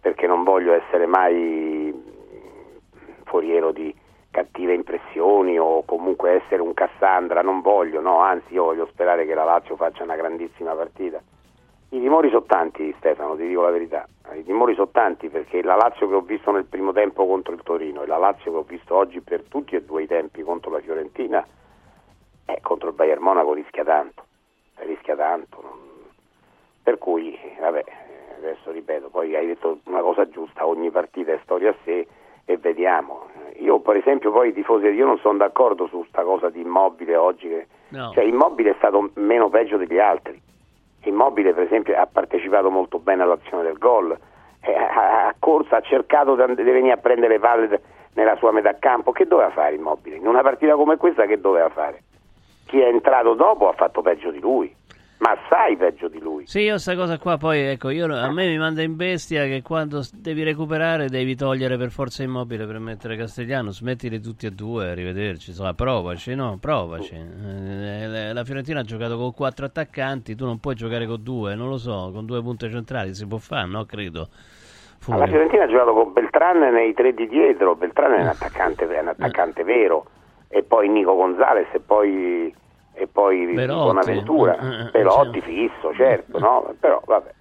perché 0.00 0.26
non 0.26 0.42
voglio 0.42 0.72
essere 0.72 1.04
mai 1.04 1.92
foriero 3.24 3.72
di 3.72 3.94
cattive 4.36 4.74
impressioni 4.74 5.58
o 5.58 5.82
comunque 5.86 6.42
essere 6.42 6.60
un 6.60 6.74
Cassandra, 6.74 7.40
non 7.40 7.62
voglio, 7.62 8.02
no, 8.02 8.18
anzi 8.18 8.52
io 8.52 8.64
voglio 8.64 8.86
sperare 8.92 9.24
che 9.24 9.32
la 9.32 9.44
Lazio 9.44 9.76
faccia 9.76 10.02
una 10.02 10.14
grandissima 10.14 10.74
partita. 10.74 11.22
I 11.88 12.00
timori 12.00 12.28
sono 12.28 12.42
tanti, 12.42 12.94
Stefano, 12.98 13.34
ti 13.34 13.46
dico 13.46 13.62
la 13.62 13.70
verità. 13.70 14.06
I 14.34 14.44
timori 14.44 14.74
sono 14.74 14.90
tanti 14.92 15.30
perché 15.30 15.62
la 15.62 15.76
Lazio 15.76 16.06
che 16.06 16.14
ho 16.14 16.20
visto 16.20 16.50
nel 16.50 16.66
primo 16.66 16.92
tempo 16.92 17.26
contro 17.26 17.54
il 17.54 17.62
Torino 17.62 18.02
e 18.02 18.06
la 18.06 18.18
Lazio 18.18 18.50
che 18.50 18.58
ho 18.58 18.62
visto 18.62 18.94
oggi 18.94 19.22
per 19.22 19.44
tutti 19.44 19.74
e 19.74 19.82
due 19.82 20.02
i 20.02 20.06
tempi 20.06 20.42
contro 20.42 20.70
la 20.70 20.80
Fiorentina 20.80 21.42
eh, 22.44 22.58
contro 22.60 22.90
il 22.90 22.94
Bayern 22.94 23.22
Monaco 23.22 23.54
rischia 23.54 23.84
tanto, 23.84 24.22
rischia 24.80 25.16
tanto. 25.16 25.62
per 26.82 26.98
cui, 26.98 27.38
vabbè, 27.58 27.84
adesso 28.36 28.70
ripeto, 28.70 29.08
poi 29.08 29.34
hai 29.34 29.46
detto 29.46 29.78
una 29.84 30.02
cosa 30.02 30.28
giusta, 30.28 30.66
ogni 30.66 30.90
partita 30.90 31.32
è 31.32 31.40
storia 31.42 31.70
a 31.70 31.76
sé 31.84 32.06
e 32.46 32.56
vediamo. 32.56 33.26
Io 33.58 33.80
per 33.80 33.96
esempio 33.96 34.30
poi 34.30 34.48
i 34.48 34.52
tifosi, 34.52 34.86
io 34.86 35.04
non 35.06 35.18
sono 35.18 35.36
d'accordo 35.38 35.86
su 35.88 35.98
questa 35.98 36.22
cosa 36.22 36.48
di 36.48 36.60
Immobile 36.60 37.16
oggi, 37.16 37.48
che, 37.48 37.66
No. 37.88 38.10
cioè 38.12 38.24
Immobile 38.24 38.70
è 38.70 38.74
stato 38.78 39.10
meno 39.14 39.48
peggio 39.48 39.76
degli 39.76 39.98
altri. 39.98 40.40
Immobile 41.04 41.52
per 41.52 41.64
esempio 41.64 41.96
ha 41.96 42.06
partecipato 42.06 42.70
molto 42.70 42.98
bene 42.98 43.22
all'azione 43.22 43.62
del 43.62 43.78
gol, 43.78 44.16
eh, 44.60 44.74
ha, 44.74 45.34
corso, 45.38 45.74
ha 45.74 45.80
cercato 45.80 46.34
di 46.34 46.62
venire 46.62 46.92
a 46.92 46.96
prendere 46.96 47.34
le 47.34 47.38
palle 47.40 47.80
nella 48.14 48.36
sua 48.36 48.50
metà 48.50 48.76
campo, 48.78 49.12
che 49.12 49.26
doveva 49.26 49.50
fare 49.50 49.74
Immobile? 49.74 50.16
In 50.16 50.26
una 50.26 50.42
partita 50.42 50.74
come 50.74 50.96
questa 50.96 51.26
che 51.26 51.40
doveva 51.40 51.68
fare? 51.68 52.02
Chi 52.66 52.80
è 52.80 52.86
entrato 52.86 53.34
dopo 53.34 53.68
ha 53.68 53.72
fatto 53.72 54.02
peggio 54.02 54.30
di 54.30 54.40
lui, 54.40 54.74
ma 55.18 55.30
assai 55.30 55.76
peggio 55.76 56.08
di 56.08 56.18
lui. 56.20 56.46
Sì, 56.46 56.60
io 56.60 56.78
sta 56.78 56.94
cosa 56.94 57.18
qua 57.18 57.36
poi, 57.38 57.60
ecco, 57.60 57.90
io, 57.90 58.04
a 58.14 58.30
me 58.30 58.46
mi 58.46 58.58
manda 58.58 58.82
in 58.82 58.96
bestia 58.96 59.44
che 59.44 59.62
quando 59.62 60.02
devi 60.12 60.42
recuperare 60.42 61.08
devi 61.08 61.34
togliere 61.34 61.76
per 61.78 61.90
forza 61.90 62.22
immobile 62.22 62.66
per 62.66 62.78
mettere 62.78 63.16
Castigliano, 63.16 63.70
smettili 63.70 64.20
tutti 64.20 64.46
e 64.46 64.50
due, 64.50 64.90
arrivederci, 64.90 65.50
insomma, 65.50 65.72
provaci, 65.74 66.34
no, 66.34 66.58
provaci. 66.60 67.14
Eh, 67.14 68.06
la- 68.06 68.32
la 68.32 68.44
Fiorentina 68.44 68.80
ha 68.80 68.84
giocato 68.84 69.16
con 69.16 69.32
quattro 69.32 69.64
attaccanti, 69.66 70.34
tu 70.34 70.44
non 70.44 70.58
puoi 70.60 70.74
giocare 70.74 71.06
con 71.06 71.22
due, 71.22 71.54
non 71.54 71.68
lo 71.68 71.78
so, 71.78 72.10
con 72.12 72.26
due 72.26 72.42
punte 72.42 72.70
centrali, 72.70 73.14
si 73.14 73.26
può 73.26 73.38
fare, 73.38 73.66
no, 73.66 73.84
credo. 73.84 74.28
Ma 75.08 75.16
La 75.16 75.26
Fuori. 75.26 75.30
Fiorentina 75.30 75.64
ha 75.64 75.68
giocato 75.68 75.92
con 75.92 76.12
Beltran 76.12 76.58
nei 76.72 76.92
tre 76.94 77.14
di 77.14 77.28
dietro, 77.28 77.76
Beltran 77.76 78.12
è 78.14 78.20
un 78.22 78.28
attaccante, 78.28 78.88
è 78.88 79.00
un 79.00 79.08
attaccante 79.08 79.62
vero, 79.62 80.06
e 80.48 80.62
poi 80.62 80.88
Nico 80.88 81.14
Gonzalez 81.14 81.68
e 81.72 81.80
poi, 81.80 82.52
e 82.96 83.06
poi 83.06 83.46
Velotti. 83.54 83.84
Bonaventura, 83.92 84.58
Eh, 84.58 84.80
eh, 84.86 84.90
Pelotti 84.90 85.40
cioè. 85.40 85.48
fisso, 85.48 85.94
certo, 85.94 86.38
no? 86.38 86.74
però 86.80 87.00
vabbè. 87.04 87.34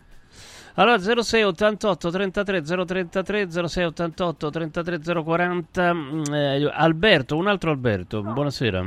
Allora 0.77 0.99
06 0.99 1.43
88 1.43 2.09
33 2.11 2.61
033 2.61 3.49
06 3.67 3.83
88 3.85 4.49
33 4.49 4.99
040 5.23 5.93
mm, 5.93 6.23
eh, 6.33 6.69
Alberto, 6.73 7.37
un 7.37 7.47
altro 7.47 7.71
Alberto, 7.71 8.21
buonasera. 8.21 8.83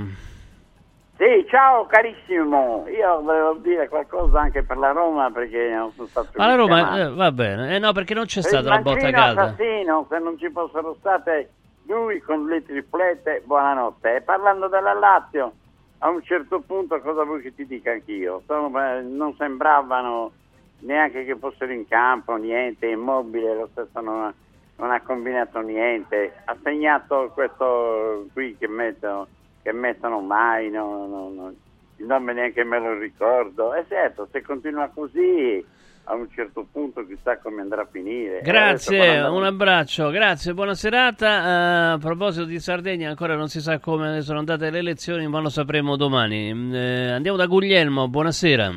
Sì, 1.16 1.44
ciao 1.48 1.86
carissimo, 1.86 2.84
io 2.88 3.20
volevo 3.22 3.54
dire 3.54 3.88
qualcosa 3.88 4.38
anche 4.40 4.62
per 4.62 4.76
la 4.76 4.92
Roma 4.92 5.30
perché 5.32 5.68
non 5.74 5.90
sono 5.96 6.06
stato 6.06 6.28
Ma 6.36 6.46
la 6.46 6.54
Roma, 6.54 7.00
eh, 7.00 7.10
va 7.10 7.32
bene, 7.32 7.74
eh, 7.74 7.78
no 7.80 7.90
perché 7.92 8.14
non 8.14 8.26
c'è 8.26 8.40
Per 8.42 8.50
stata 8.50 8.68
la 8.68 8.78
botta 8.78 9.10
calda. 9.10 9.42
assassino, 9.42 10.06
se 10.08 10.18
non 10.20 10.38
ci 10.38 10.48
fossero 10.50 10.94
state 11.00 11.50
lui 11.86 12.20
con 12.20 12.46
le 12.46 12.62
triplette, 12.62 13.42
buonanotte. 13.44 14.16
E 14.16 14.20
parlando 14.20 14.68
della 14.68 14.92
Lazio, 14.92 15.52
a 15.98 16.10
un 16.10 16.22
certo 16.22 16.60
punto 16.60 17.00
cosa 17.00 17.24
vuoi 17.24 17.42
che 17.42 17.54
ti 17.54 17.66
dica 17.66 17.92
anch'io? 17.92 18.42
Sono, 18.46 18.68
eh, 18.80 19.02
non 19.02 19.34
sembravano 19.36 20.32
neanche 20.80 21.24
che 21.24 21.36
fossero 21.36 21.72
in 21.72 21.88
campo, 21.88 22.36
niente, 22.36 22.86
immobile, 22.86 23.54
lo 23.54 23.68
stesso 23.72 24.00
non 24.00 24.22
ha, 24.22 24.34
non 24.76 24.90
ha 24.90 25.00
combinato 25.00 25.60
niente. 25.60 26.32
Ha 26.44 26.56
segnato 26.62 27.30
questo 27.34 28.26
qui 28.32 28.56
che 28.56 28.68
mettono, 28.68 29.26
che 29.62 29.72
mettono 29.72 30.20
mai, 30.20 30.70
no, 30.70 31.06
no, 31.06 31.28
no. 31.30 31.54
il 31.96 32.06
nome 32.06 32.32
neanche 32.32 32.62
me 32.62 32.78
lo 32.78 32.96
ricordo. 32.96 33.74
E 33.74 33.84
certo, 33.88 34.28
se 34.30 34.42
continua 34.42 34.90
così 34.94 35.64
a 36.08 36.14
un 36.14 36.26
certo 36.30 36.66
punto 36.72 37.06
chissà 37.06 37.38
come 37.38 37.60
andrà 37.60 37.82
a 37.82 37.88
finire. 37.90 38.40
Grazie, 38.42 38.98
Adesso 39.00 39.18
quando- 39.20 39.38
un 39.38 39.44
abbraccio, 39.44 40.10
grazie, 40.10 40.54
buona 40.54 40.74
serata. 40.74 41.26
Eh, 41.26 41.92
a 41.92 41.98
proposito 41.98 42.44
di 42.46 42.58
Sardegna, 42.58 43.10
ancora 43.10 43.36
non 43.36 43.48
si 43.48 43.60
sa 43.60 43.78
come 43.78 44.22
sono 44.22 44.38
andate 44.38 44.70
le 44.70 44.78
elezioni, 44.78 45.26
ma 45.28 45.40
lo 45.40 45.48
sapremo 45.50 45.96
domani. 45.96 46.48
Eh, 46.72 47.10
andiamo 47.10 47.36
da 47.36 47.46
Guglielmo, 47.46 48.08
buonasera. 48.08 48.70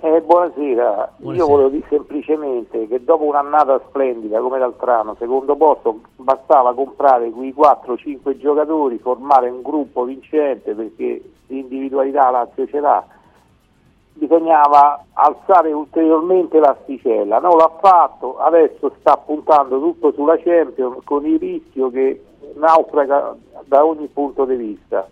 Eh, 0.00 0.20
buonasera. 0.20 1.12
Buonasera. 1.16 1.44
io 1.44 1.46
volevo 1.46 1.68
dire 1.70 1.86
semplicemente 1.88 2.86
che 2.88 3.02
dopo 3.02 3.24
un'annata 3.24 3.80
splendida 3.88 4.38
come 4.40 4.58
l'Altrano, 4.58 5.16
secondo 5.18 5.56
posto, 5.56 6.00
bastava 6.16 6.74
comprare 6.74 7.30
quei 7.30 7.54
4-5 7.54 8.36
giocatori, 8.38 8.98
formare 8.98 9.48
un 9.48 9.62
gruppo 9.62 10.04
vincente 10.04 10.74
perché 10.74 11.22
di 11.46 11.58
individualità 11.58 12.24
la 12.30 12.40
Lazio 12.44 12.66
ce 12.66 12.80
l'ha. 12.80 13.02
Bisognava 14.16 15.04
alzare 15.14 15.72
ulteriormente 15.72 16.60
l'asticella, 16.60 17.40
non 17.40 17.56
l'ha 17.56 17.70
fatto, 17.80 18.38
adesso 18.38 18.94
sta 19.00 19.16
puntando 19.16 19.80
tutto 19.80 20.12
sulla 20.12 20.38
Champions 20.38 20.98
con 21.04 21.26
il 21.26 21.38
rischio 21.38 21.90
che 21.90 22.22
naufraga 22.54 23.34
da 23.64 23.84
ogni 23.84 24.06
punto 24.06 24.44
di 24.44 24.54
vista. 24.54 25.08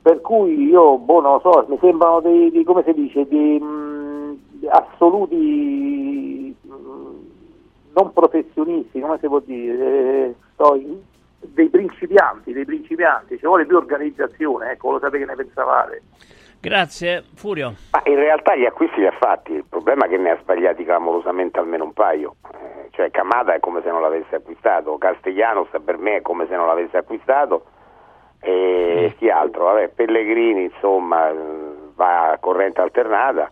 Per 0.00 0.20
cui 0.22 0.68
io, 0.68 0.96
boh, 0.96 1.20
non 1.20 1.32
lo 1.34 1.40
so, 1.40 1.66
mi 1.68 1.78
sembrano 1.80 2.20
dei, 2.20 2.50
dei- 2.50 2.64
come 2.64 2.82
si 2.84 2.94
dice, 2.94 3.28
dei 3.28 3.60
mh, 3.60 4.38
assoluti 4.68 6.56
mh, 6.62 6.72
non 7.94 8.12
professionisti, 8.12 9.00
come 9.00 9.18
si 9.20 9.26
può 9.26 9.40
dire, 9.40 10.24
eh, 10.26 10.34
in- 10.78 10.98
dei 11.40 11.68
principianti, 11.68 12.54
dei 12.54 12.64
principianti, 12.64 13.36
ci 13.38 13.46
vuole 13.46 13.66
più 13.66 13.76
organizzazione, 13.76 14.70
ecco, 14.70 14.92
lo 14.92 14.98
sapete 14.98 15.24
che 15.24 15.30
ne 15.30 15.36
pensavate. 15.36 16.02
Grazie, 16.64 17.22
Furio. 17.34 17.74
Ma 17.92 18.00
in 18.06 18.14
realtà 18.16 18.56
gli 18.56 18.64
acquisti 18.64 18.98
li 19.00 19.06
ha 19.06 19.12
fatti, 19.20 19.52
il 19.52 19.66
problema 19.68 20.06
è 20.06 20.08
che 20.08 20.16
ne 20.16 20.30
ha 20.30 20.38
sbagliati 20.40 20.82
clamorosamente 20.82 21.58
almeno 21.58 21.84
un 21.84 21.92
paio. 21.92 22.36
Eh, 22.54 22.88
cioè 22.92 23.10
Camada 23.10 23.52
è 23.52 23.60
come 23.60 23.82
se 23.82 23.90
non 23.90 24.00
l'avesse 24.00 24.36
acquistato, 24.36 24.96
Castellanos 24.96 25.68
per 25.84 25.98
me 25.98 26.16
è 26.16 26.22
come 26.22 26.46
se 26.48 26.56
non 26.56 26.66
l'avesse 26.66 26.96
acquistato 26.96 27.66
e 28.40 29.14
chi 29.18 29.28
altro? 29.28 29.64
Vabbè, 29.64 29.88
Pellegrini 29.90 30.64
insomma 30.64 31.28
eh, 31.28 31.34
va 31.94 32.30
a 32.30 32.38
corrente 32.38 32.80
alternata, 32.80 33.50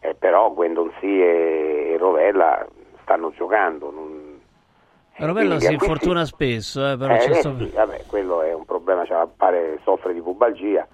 eh, 0.00 0.16
però 0.18 0.50
Guendonzi 0.52 1.22
e, 1.22 1.94
Rovella 2.00 2.66
stanno 3.02 3.30
giocando. 3.36 3.92
non- 3.92 4.40
eh, 5.14 5.24
Rovello 5.24 5.60
si 5.60 5.66
acquisti- 5.66 5.84
infortuna 5.84 6.24
spesso, 6.24 6.90
eh, 6.90 6.96
però 6.96 7.14
eh, 7.14 7.18
c'è 7.18 7.30
eh, 7.30 7.34
sto- 7.34 7.54
sì, 7.58 7.70
vabbè, 7.72 8.06
quello 8.08 8.42
è 8.42 8.52
un 8.52 8.64
problema, 8.64 9.04
cioè, 9.04 9.24
pare 9.36 9.78
soffre 9.84 10.12
di 10.12 10.20
pubalgia. 10.20 10.84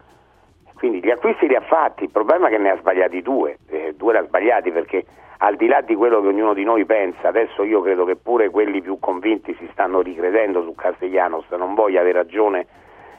Quindi 0.77 1.01
gli 1.03 1.11
acquisti 1.11 1.47
li 1.49 1.55
ha 1.55 1.63
fatti, 1.63 2.05
il 2.05 2.11
problema 2.11 2.49
è 2.49 2.51
che 2.51 2.59
ne 2.59 2.71
ha 2.71 2.77
sbagliati 2.77 3.23
due, 3.23 3.59
eh, 3.69 3.95
due 3.97 4.13
li 4.13 4.19
ha 4.19 4.25
sbagliati 4.25 4.71
perché 4.71 5.05
al 5.39 5.57
di 5.57 5.67
là 5.67 5.81
di 5.81 5.95
quello 5.95 6.21
che 6.21 6.29
ognuno 6.29 6.55
di 6.55 6.65
noi 6.65 6.85
pensa, 6.85 7.29
adesso 7.29 7.63
io 7.63 7.81
credo 7.83 8.05
che 8.05 8.17
pure 8.17 8.51
quelli 8.51 8.81
più 8.81 8.99
convinti 8.99 9.55
si 9.59 9.69
stanno 9.73 10.01
ricredendo 10.01 10.63
su 10.63 10.75
Castellanos, 10.75 11.49
non 11.51 11.75
voglio 11.75 12.01
avere 12.01 12.19
ragione, 12.19 12.67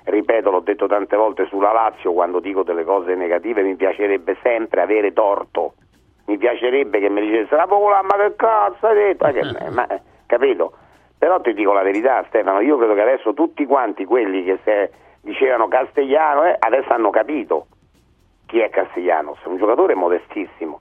ripeto, 0.04 0.50
l'ho 0.50 0.60
detto 0.62 0.88
tante 0.88 1.16
volte 1.16 1.46
sulla 1.46 1.72
Lazio, 1.72 2.14
quando 2.14 2.40
dico 2.40 2.64
delle 2.64 2.84
cose 2.84 3.16
negative 3.16 3.62
mi 3.62 3.76
piacerebbe 3.76 4.38
sempre 4.42 4.82
avere 4.82 5.14
torto, 5.14 5.74
mi 6.26 6.38
piacerebbe 6.38 7.00
che 7.00 7.10
mi 7.10 7.22
dicesse 7.22 7.56
la 7.56 7.68
pola, 7.68 8.02
ma 8.04 8.16
che 8.18 8.36
cazzo 8.36 8.88
hai 8.88 8.96
detto? 8.96 9.26
Che- 9.32 9.70
ma, 9.72 9.88
eh, 9.88 10.02
capito? 10.26 10.74
Però 11.18 11.42
ti 11.42 11.54
dico 11.54 11.74
la 11.74 11.82
verità 11.82 12.24
Stefano, 12.28 12.62
io 12.62 12.78
credo 12.78 12.94
che 12.94 13.02
adesso 13.02 13.34
tutti 13.34 13.66
quanti 13.66 14.06
quelli 14.06 14.44
che 14.44 14.60
se 14.64 14.92
dicevano 15.28 15.68
Castellano 15.68 16.46
eh, 16.46 16.56
adesso 16.58 16.90
hanno 16.94 17.10
capito 17.10 17.68
chi 18.46 18.60
è 18.60 18.70
Castellanos, 18.70 19.38
è 19.44 19.48
un 19.48 19.58
giocatore 19.58 19.94
modestissimo. 19.94 20.80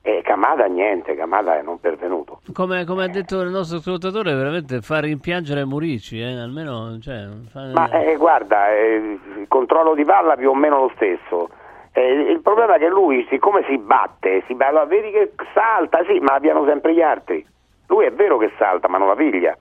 E 0.00 0.22
Camada 0.22 0.66
niente, 0.66 1.14
Camada 1.14 1.58
è 1.58 1.62
non 1.62 1.78
pervenuto. 1.80 2.40
come, 2.52 2.84
come 2.84 3.04
ha 3.04 3.08
detto 3.08 3.40
il 3.40 3.50
nostro 3.50 3.78
ascoltatore, 3.78 4.34
veramente 4.34 4.80
fa 4.80 5.00
rimpiangere 5.00 5.64
Murici, 5.64 6.20
eh, 6.20 6.40
almeno... 6.40 6.96
Cioè, 7.00 7.26
fa- 7.50 7.70
Ma 7.74 7.90
eh, 7.90 8.16
guarda, 8.16 8.72
eh, 8.72 9.18
il 9.38 9.46
controllo 9.48 9.94
di 9.94 10.04
palla 10.04 10.36
più 10.36 10.50
o 10.50 10.54
meno 10.54 10.82
lo 10.82 10.92
stesso. 10.94 11.50
Eh, 11.92 12.30
il 12.30 12.40
problema 12.40 12.76
è 12.76 12.78
che 12.78 12.88
lui, 12.88 13.26
siccome 13.28 13.64
si 13.68 13.76
batte, 13.78 14.44
si 14.46 14.54
batte, 14.54 14.86
vedi 14.86 15.10
che 15.10 15.32
salta, 15.52 16.04
sì, 16.04 16.20
ma 16.20 16.34
abbiano 16.34 16.64
sempre 16.66 16.94
gli 16.94 17.02
altri. 17.02 17.44
Lui 17.88 18.04
è 18.04 18.12
vero 18.12 18.38
che 18.38 18.52
salta, 18.58 18.88
ma 18.88 18.98
non 18.98 19.08
la 19.08 19.16
piglia. 19.16 19.56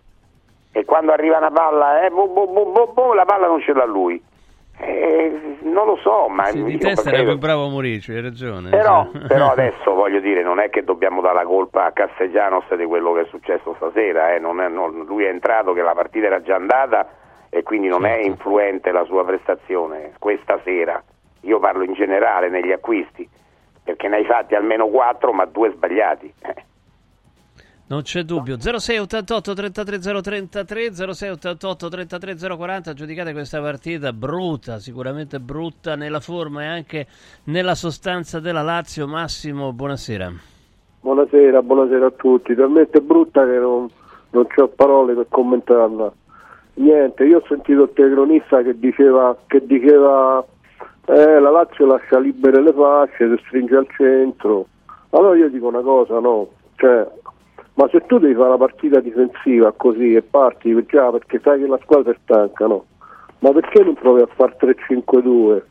E 0.78 0.84
quando 0.84 1.14
arriva 1.14 1.38
una 1.38 1.52
palla, 1.52 2.04
eh, 2.06 2.10
boh, 2.10 2.28
boh, 2.28 2.48
boh, 2.48 2.88
boh, 2.94 3.14
la 3.14 3.24
palla 3.24 3.48
non 3.48 3.62
ce 3.62 3.72
l'ha 3.72 3.86
lui. 3.86 4.22
Eh, 4.78 5.56
non 5.62 5.86
lo 5.86 5.96
so, 6.04 6.28
ma 6.28 6.48
Sì, 6.48 6.62
di 6.66 6.78
testa 6.78 7.10
era 7.10 7.24
più 7.24 7.38
bravo 7.38 7.70
Murici, 7.70 8.12
hai 8.12 8.22
ragione. 8.22 8.72
Però, 8.72 9.08
sì. 9.10 9.20
però 9.26 9.52
adesso 9.52 9.94
voglio 9.94 10.20
dire, 10.20 10.44
non 10.44 10.60
è 10.60 10.70
che 10.70 10.84
dobbiamo 10.84 11.22
dare 11.22 11.36
la 11.36 11.46
colpa 11.46 11.86
a 11.86 11.92
Castellanos 11.94 12.66
di 12.76 12.84
quello 12.84 13.14
che 13.14 13.22
è 13.22 13.26
successo 13.28 13.74
stasera, 13.78 14.34
eh, 14.34 14.40
non 14.40 14.60
è- 14.60 14.68
non- 14.68 15.06
lui 15.08 15.24
è 15.24 15.30
entrato 15.30 15.72
che 15.72 15.82
la 15.82 15.94
partita 15.94 16.26
era 16.26 16.42
già 16.42 16.56
andata 16.56 17.08
e 17.50 17.64
quindi 17.64 17.88
non 17.88 18.06
è 18.06 18.16
Certo. 18.16 18.28
influente 18.28 18.92
la 18.92 19.06
sua 19.06 19.24
prestazione 19.24 20.12
questa 20.20 20.60
sera. 20.66 21.02
Io 21.44 21.58
parlo 21.60 21.84
in 21.84 21.94
generale 21.94 22.50
negli 22.50 22.74
acquisti, 22.74 23.26
perché 23.82 24.10
ne 24.10 24.18
hai 24.18 24.26
fatti 24.26 24.56
almeno 24.56 24.88
quattro, 24.88 25.32
ma 25.32 25.46
due 25.46 25.72
sbagliati. 25.72 26.34
eh. 26.42 26.64
Non 27.88 28.02
c'è 28.02 28.24
dubbio. 28.24 28.58
06 28.60 28.98
88 28.98 29.54
33 29.54 30.00
033 30.00 31.14
06 31.14 31.30
88 31.30 31.88
33 31.88 32.36
040 32.36 32.94
giudicate 32.94 33.32
questa 33.32 33.62
partita 33.62 34.12
brutta, 34.12 34.80
sicuramente 34.80 35.40
brutta 35.40 35.96
nella 35.96 36.20
forma 36.20 36.64
e 36.64 36.66
anche 36.66 37.06
nella 37.44 37.76
sostanza 37.76 38.40
della 38.40 38.64
Lazio. 38.64 39.06
Massimo, 39.08 39.72
buonasera. 39.72 40.34
Buonasera, 41.02 41.62
buonasera 41.62 42.08
a 42.08 42.12
tutti. 42.12 42.56
Talmente 42.56 43.02
brutta 43.02 43.46
che 43.46 43.60
non, 43.60 43.88
non 44.32 44.48
ho 44.56 44.68
parole 44.70 45.14
per 45.14 45.28
commentarla. 45.30 46.12
Niente, 46.78 47.24
io 47.24 47.38
ho 47.38 47.44
sentito 47.48 47.84
il 47.84 47.92
telecronista 47.94 48.64
che 48.64 48.80
diceva 48.80 49.38
che 49.46 49.64
diceva 49.64 50.44
eh, 51.06 51.40
la 51.40 51.52
Lazio 51.52 51.86
lascia 51.86 52.18
libere 52.18 52.64
le 52.64 52.74
fasce, 52.74 53.30
si 53.30 53.44
stringe 53.46 53.76
al 53.76 53.88
centro. 53.96 54.66
Allora 55.12 55.38
io 55.38 55.50
dico 55.50 55.68
una 55.68 55.82
cosa, 55.82 56.20
no? 56.20 56.50
Cioè, 56.78 57.08
ma 57.76 57.88
se 57.92 58.02
tu 58.08 58.18
devi 58.20 58.34
fare 58.34 58.50
la 58.50 58.58
partita 58.58 59.00
difensiva 59.00 59.74
così 59.76 60.16
e 60.16 60.22
parti 60.22 60.74
già 60.88 61.12
perché 61.12 61.40
sai 61.44 61.60
che 61.62 61.68
la 61.68 61.80
squadra 61.84 62.12
è 62.12 62.18
stanca, 62.24 62.68
no? 62.68 62.86
Ma 63.40 63.52
perché 63.52 63.84
non 63.84 63.94
provi 63.96 64.22
a 64.22 64.28
fare 64.36 64.56
3-5-2? 64.60 65.62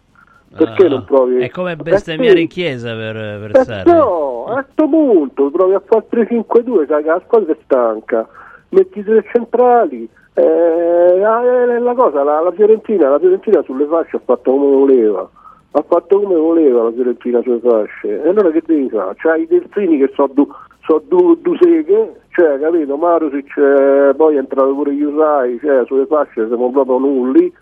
Perché 0.56 0.84
Ah, 0.87 0.88
non 0.88 1.04
provi? 1.04 1.38
È 1.42 1.50
come 1.50 1.73
Eh, 1.73 1.76
bestemmiare 1.76 2.37
sì. 2.37 2.42
in 2.42 2.49
chiesa 2.49 2.94
per, 2.94 3.14
per 3.40 3.50
Eh, 3.54 3.64
Sarri. 3.64 3.90
no, 3.90 4.44
a 4.46 4.52
questo 4.62 4.87
punto 4.88 5.50
provi 5.50 5.75
a 5.75 5.82
fare 5.84 6.06
3-5-2, 6.11 6.87
sai 6.87 7.02
che 7.02 7.08
la 7.08 7.23
squadra 7.26 7.52
è 7.52 7.56
stanca, 7.64 8.28
metti 8.68 9.02
tre 9.02 9.25
centrali, 9.32 10.08
eh, 10.34 11.18
la, 11.18 11.78
la 11.80 11.94
cosa, 11.94 12.23
la, 12.23 12.40
la 12.40 12.52
Fiorentina, 12.52 13.08
la 13.08 13.18
Fiorentina 13.18 13.62
sulle 13.62 13.87
fasce 13.87 14.16
ha 14.16 14.20
fatto 14.25 14.52
come 14.52 14.66
voleva, 14.76 15.28
ha 15.73 15.84
fatto 15.88 16.20
come 16.20 16.37
voleva 16.37 16.84
la 16.84 16.92
Fiorentina 16.92 17.40
sulle 17.42 17.61
fasce, 17.61 18.23
e 18.23 18.28
allora 18.28 18.50
che 18.50 18.62
devi 18.64 18.88
fare? 18.90 19.14
C'hai 19.16 19.42
i 19.42 19.46
delfini 19.49 19.99
che 19.99 20.12
sono 20.14 20.30
du, 20.32 20.49
so 20.86 21.02
du, 21.08 21.38
du 21.40 21.56
seghe, 21.60 22.20
cioè 22.30 22.58
capito, 22.58 22.96
Marusic, 22.96 23.56
eh, 23.56 24.14
poi 24.14 24.36
è 24.36 24.38
entrato 24.38 24.74
pure 24.74 24.92
Yusai, 24.92 25.58
cioè 25.60 25.84
sulle 25.86 26.06
fasce 26.06 26.46
siamo 26.46 26.70
proprio 26.70 26.98
nulli, 26.98 27.52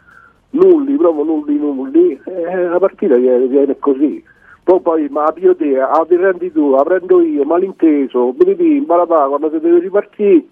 nulli, 0.50 0.96
proprio 0.96 1.24
nulli, 1.24 1.58
nulli, 1.58 2.20
eh, 2.24 2.68
la 2.68 2.78
partita 2.78 3.16
viene, 3.16 3.46
viene 3.46 3.78
così. 3.78 4.22
Poi, 4.64 4.80
poi 4.80 5.08
ma 5.08 5.24
la 5.24 5.32
pio 5.32 5.56
te, 5.56 5.72
la 5.72 6.04
prendi 6.06 6.52
tu, 6.52 6.70
la 6.70 6.82
prendo 6.82 7.20
io, 7.20 7.44
malinteso, 7.44 8.32
bim, 8.32 8.84
balapà, 8.84 9.26
quando 9.26 9.50
si 9.50 9.58
deve 9.58 9.80
ripartire, 9.80 10.44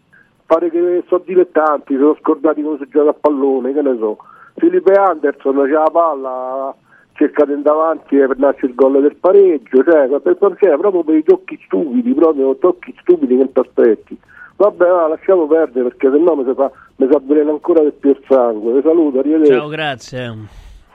pare 0.46 0.70
che 0.70 1.04
sono 1.06 1.22
dilettanti, 1.24 1.94
sono 1.96 2.16
scordati 2.20 2.62
come 2.62 2.78
si 2.78 2.88
gioca 2.88 3.10
a 3.10 3.16
pallone, 3.18 3.72
che 3.72 3.82
ne 3.82 3.96
so. 3.98 4.18
Filipe 4.56 4.92
Anderson 4.92 5.62
c'è 5.64 5.70
la 5.70 5.90
palla, 5.92 6.74
cerca 7.20 7.44
di 7.44 7.52
andare 7.52 7.76
avanti 7.76 8.16
per 8.16 8.34
darci 8.34 8.64
il 8.64 8.74
gol 8.74 9.02
del 9.02 9.16
pareggio, 9.16 9.84
cioè, 9.84 10.08
per, 10.20 10.36
per- 10.36 10.56
cioè, 10.58 10.78
proprio 10.78 11.04
per 11.04 11.16
i 11.16 11.22
tocchi 11.22 11.60
stupidi, 11.66 12.14
proprio 12.14 12.56
tocchi 12.56 12.94
stupidi 13.00 13.36
che 13.36 13.52
ti 13.52 13.58
aspetti. 13.58 14.18
Vabbè, 14.56 14.88
va, 14.88 15.06
lasciamo 15.08 15.46
perdere 15.46 15.88
perché 15.88 16.10
sennò 16.10 16.34
mi 16.34 16.44
si 16.44 16.54
fa, 16.54 16.70
mi 16.96 17.06
si 17.10 17.14
avvelena 17.14 17.50
ancora 17.50 17.82
di 17.82 17.92
più 17.92 18.10
il 18.10 18.24
sangue. 18.26 18.72
Vi 18.72 18.80
saluto, 18.82 19.18
arrivederci. 19.18 19.52
Ciao, 19.52 19.68
grazie. 19.68 20.34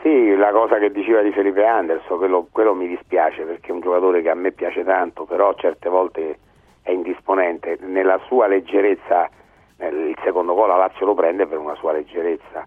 Sì, 0.02 0.36
la 0.36 0.52
cosa 0.52 0.78
che 0.80 0.92
diceva 0.92 1.22
di 1.22 1.32
Felipe 1.32 1.64
Anderson, 1.64 2.18
quello, 2.18 2.48
quello 2.52 2.74
mi 2.74 2.88
dispiace 2.88 3.44
perché 3.44 3.70
è 3.70 3.72
un 3.72 3.82
giocatore 3.82 4.22
che 4.22 4.30
a 4.30 4.36
me 4.36 4.52
piace 4.52 4.84
tanto, 4.84 5.26
però 5.26 5.54
certe 5.56 5.90
volte 5.90 6.40
è 6.82 6.92
indisponente. 6.92 7.78
Nella 7.82 8.20
sua 8.28 8.48
leggerezza, 8.48 9.30
il 9.78 10.16
secondo 10.24 10.54
gol 10.54 10.70
la 10.70 10.78
Lazio 10.78 11.06
lo 11.06 11.14
prende 11.14 11.46
per 11.46 11.60
una 11.60 11.76
sua 11.76 11.92
leggerezza. 11.92 12.66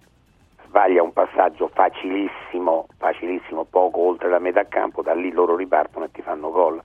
Sbaglia 0.68 1.02
un 1.02 1.12
passaggio 1.12 1.68
facilissimo, 1.72 2.86
facilissimo, 2.98 3.64
poco 3.64 4.00
oltre 4.00 4.28
la 4.28 4.38
metà 4.38 4.64
campo, 4.64 5.02
da 5.02 5.14
lì 5.14 5.32
loro 5.32 5.56
ripartono 5.56 6.04
e 6.04 6.10
ti 6.12 6.20
fanno 6.20 6.50
gol. 6.50 6.80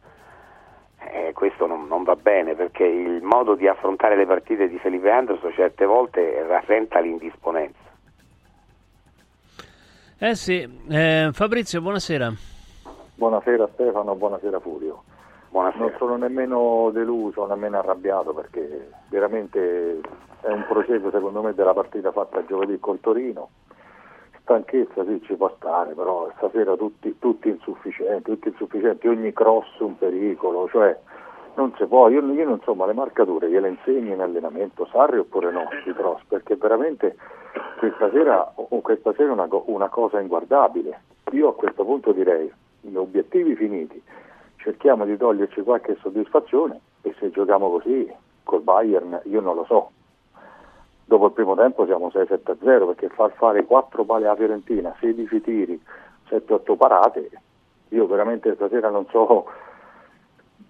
Eh, 1.11 1.33
questo 1.33 1.67
non, 1.67 1.85
non 1.87 2.03
va 2.03 2.15
bene 2.15 2.55
perché 2.55 2.85
il 2.85 3.21
modo 3.21 3.55
di 3.55 3.67
affrontare 3.67 4.15
le 4.15 4.25
partite 4.25 4.69
di 4.69 4.79
Felipe 4.79 5.11
Anderson 5.11 5.51
certe 5.51 5.85
volte 5.85 6.43
rasenta 6.47 6.99
l'indisponenza. 6.99 7.91
Eh 10.17 10.35
sì, 10.35 10.81
eh, 10.89 11.29
Fabrizio, 11.33 11.81
buonasera. 11.81 12.31
Buonasera 13.15 13.67
Stefano, 13.73 14.15
buonasera 14.15 14.61
Furio. 14.61 15.03
Buonasera. 15.49 15.83
Non 15.83 15.93
sono 15.97 16.15
nemmeno 16.15 16.89
deluso, 16.93 17.45
nemmeno 17.45 17.79
arrabbiato 17.79 18.33
perché 18.33 18.89
veramente 19.09 19.99
è 20.39 20.47
un 20.47 20.65
processo 20.67 21.11
secondo 21.11 21.41
me 21.41 21.53
della 21.53 21.73
partita 21.73 22.13
fatta 22.13 22.45
giovedì 22.45 22.79
col 22.79 23.01
Torino. 23.01 23.49
Stanchezza 24.43 25.05
sì 25.05 25.21
ci 25.23 25.35
può 25.35 25.49
stare, 25.55 25.93
però 25.93 26.29
stasera 26.35 26.75
tutti, 26.75 27.17
tutti 27.17 27.47
insufficienti, 27.47 28.31
tutti 28.31 28.49
insufficienti, 28.49 29.07
ogni 29.07 29.31
cross 29.31 29.79
un 29.79 29.97
pericolo, 29.97 30.67
cioè 30.67 30.99
non 31.55 31.73
si 31.77 31.85
può, 31.85 32.09
io, 32.09 32.21
io 32.21 32.45
non 32.45 32.59
so, 32.61 32.75
ma 32.75 32.85
le 32.85 32.93
marcature 32.93 33.49
gliele 33.49 33.69
insegni 33.69 34.11
in 34.11 34.19
allenamento, 34.19 34.85
Sarri 34.91 35.19
oppure 35.19 35.49
no, 35.51 35.67
di 35.85 35.93
cross, 35.93 36.21
perché 36.27 36.57
veramente 36.57 37.15
questa 37.79 38.09
sera, 38.11 38.53
questa 38.81 39.13
sera 39.13 39.29
è 39.29 39.33
una, 39.33 39.47
una 39.65 39.87
cosa 39.87 40.19
inguardabile. 40.19 41.01
Io 41.31 41.47
a 41.47 41.55
questo 41.55 41.85
punto 41.85 42.11
direi, 42.11 42.51
gli 42.81 42.95
obiettivi 42.95 43.55
finiti, 43.55 44.01
cerchiamo 44.57 45.05
di 45.05 45.15
toglierci 45.15 45.61
qualche 45.61 45.95
soddisfazione 46.01 46.79
e 47.01 47.15
se 47.17 47.29
giochiamo 47.31 47.69
così 47.69 48.11
col 48.43 48.61
Bayern 48.61 49.21
io 49.23 49.39
non 49.39 49.55
lo 49.55 49.63
so. 49.65 49.91
Dopo 51.05 51.25
il 51.27 51.31
primo 51.33 51.55
tempo 51.55 51.85
siamo 51.85 52.07
6-7-0 52.13 52.85
perché 52.87 53.09
far 53.09 53.31
fare 53.33 53.65
4 53.65 54.03
pale 54.05 54.25
alla 54.25 54.35
Fiorentina, 54.35 54.95
16 54.99 55.41
tiri, 55.41 55.79
7-8 56.29 56.75
parate, 56.77 57.29
io 57.89 58.07
veramente 58.07 58.53
stasera 58.55 58.89
non 58.89 59.05
so 59.11 59.45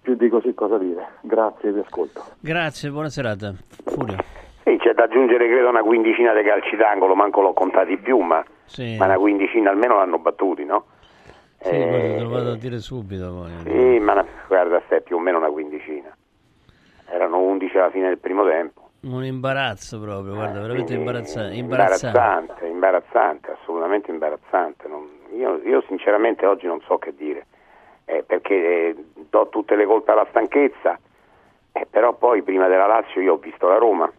più 0.02 0.14
di 0.16 0.28
così 0.28 0.52
cosa 0.52 0.76
dire. 0.76 1.06
Grazie 1.22 1.72
vi 1.72 1.80
ascolto. 1.80 2.22
Grazie, 2.40 2.90
buona 2.90 3.08
serata. 3.08 3.54
Furio. 3.84 4.16
Sì, 4.64 4.76
c'è 4.78 4.92
da 4.92 5.04
aggiungere 5.04 5.46
credo 5.46 5.68
una 5.68 5.82
quindicina 5.82 6.34
di 6.34 6.42
calci 6.42 6.76
d'angolo, 6.76 7.14
manco 7.14 7.40
l'ho 7.40 7.52
contati 7.52 7.96
più, 7.96 8.18
ma, 8.18 8.42
Sì, 8.64 8.96
ma 8.98 9.04
una 9.06 9.16
quindicina 9.18 9.70
almeno 9.70 9.96
l'hanno 9.96 10.18
battuti, 10.18 10.64
no? 10.64 10.86
sì 11.60 11.70
Eh, 11.70 12.14
te 12.16 12.20
lo 12.22 12.28
vado 12.28 12.50
a 12.52 12.56
dire 12.56 12.78
subito. 12.80 13.30
Poi. 13.32 13.50
Sì, 13.62 13.98
ma 14.00 14.12
una- 14.12 14.26
guarda, 14.48 14.82
è 14.88 15.00
più 15.00 15.16
o 15.16 15.20
meno 15.20 15.38
una 15.38 15.48
quindicina. 15.48 16.14
Erano 17.08 17.38
11 17.40 17.76
alla 17.78 17.90
fine 17.90 18.08
del 18.08 18.18
primo 18.18 18.44
tempo. 18.46 18.83
Un 19.04 19.22
imbarazzo 19.24 20.00
proprio, 20.00 20.34
guarda, 20.34 20.60
veramente 20.60 20.94
imbarazza- 20.94 21.52
imbarazzante. 21.52 22.14
imbarazzante, 22.14 22.66
imbarazzante, 22.66 23.50
assolutamente 23.60 24.10
imbarazzante. 24.10 24.88
Non- 24.88 25.08
io, 25.36 25.60
io 25.64 25.82
sinceramente 25.88 26.46
oggi 26.46 26.66
non 26.66 26.80
so 26.86 26.96
che 26.98 27.14
dire, 27.14 27.46
eh, 28.06 28.22
perché 28.26 28.54
eh, 28.54 28.96
do 29.28 29.48
tutte 29.50 29.76
le 29.76 29.84
colpe 29.84 30.12
alla 30.12 30.26
stanchezza, 30.30 30.98
eh, 31.72 31.86
però 31.90 32.14
poi 32.14 32.42
prima 32.42 32.66
della 32.68 32.86
Lazio 32.86 33.20
io 33.20 33.34
ho 33.34 33.36
visto 33.38 33.66
la 33.68 33.76
Roma, 33.76 34.10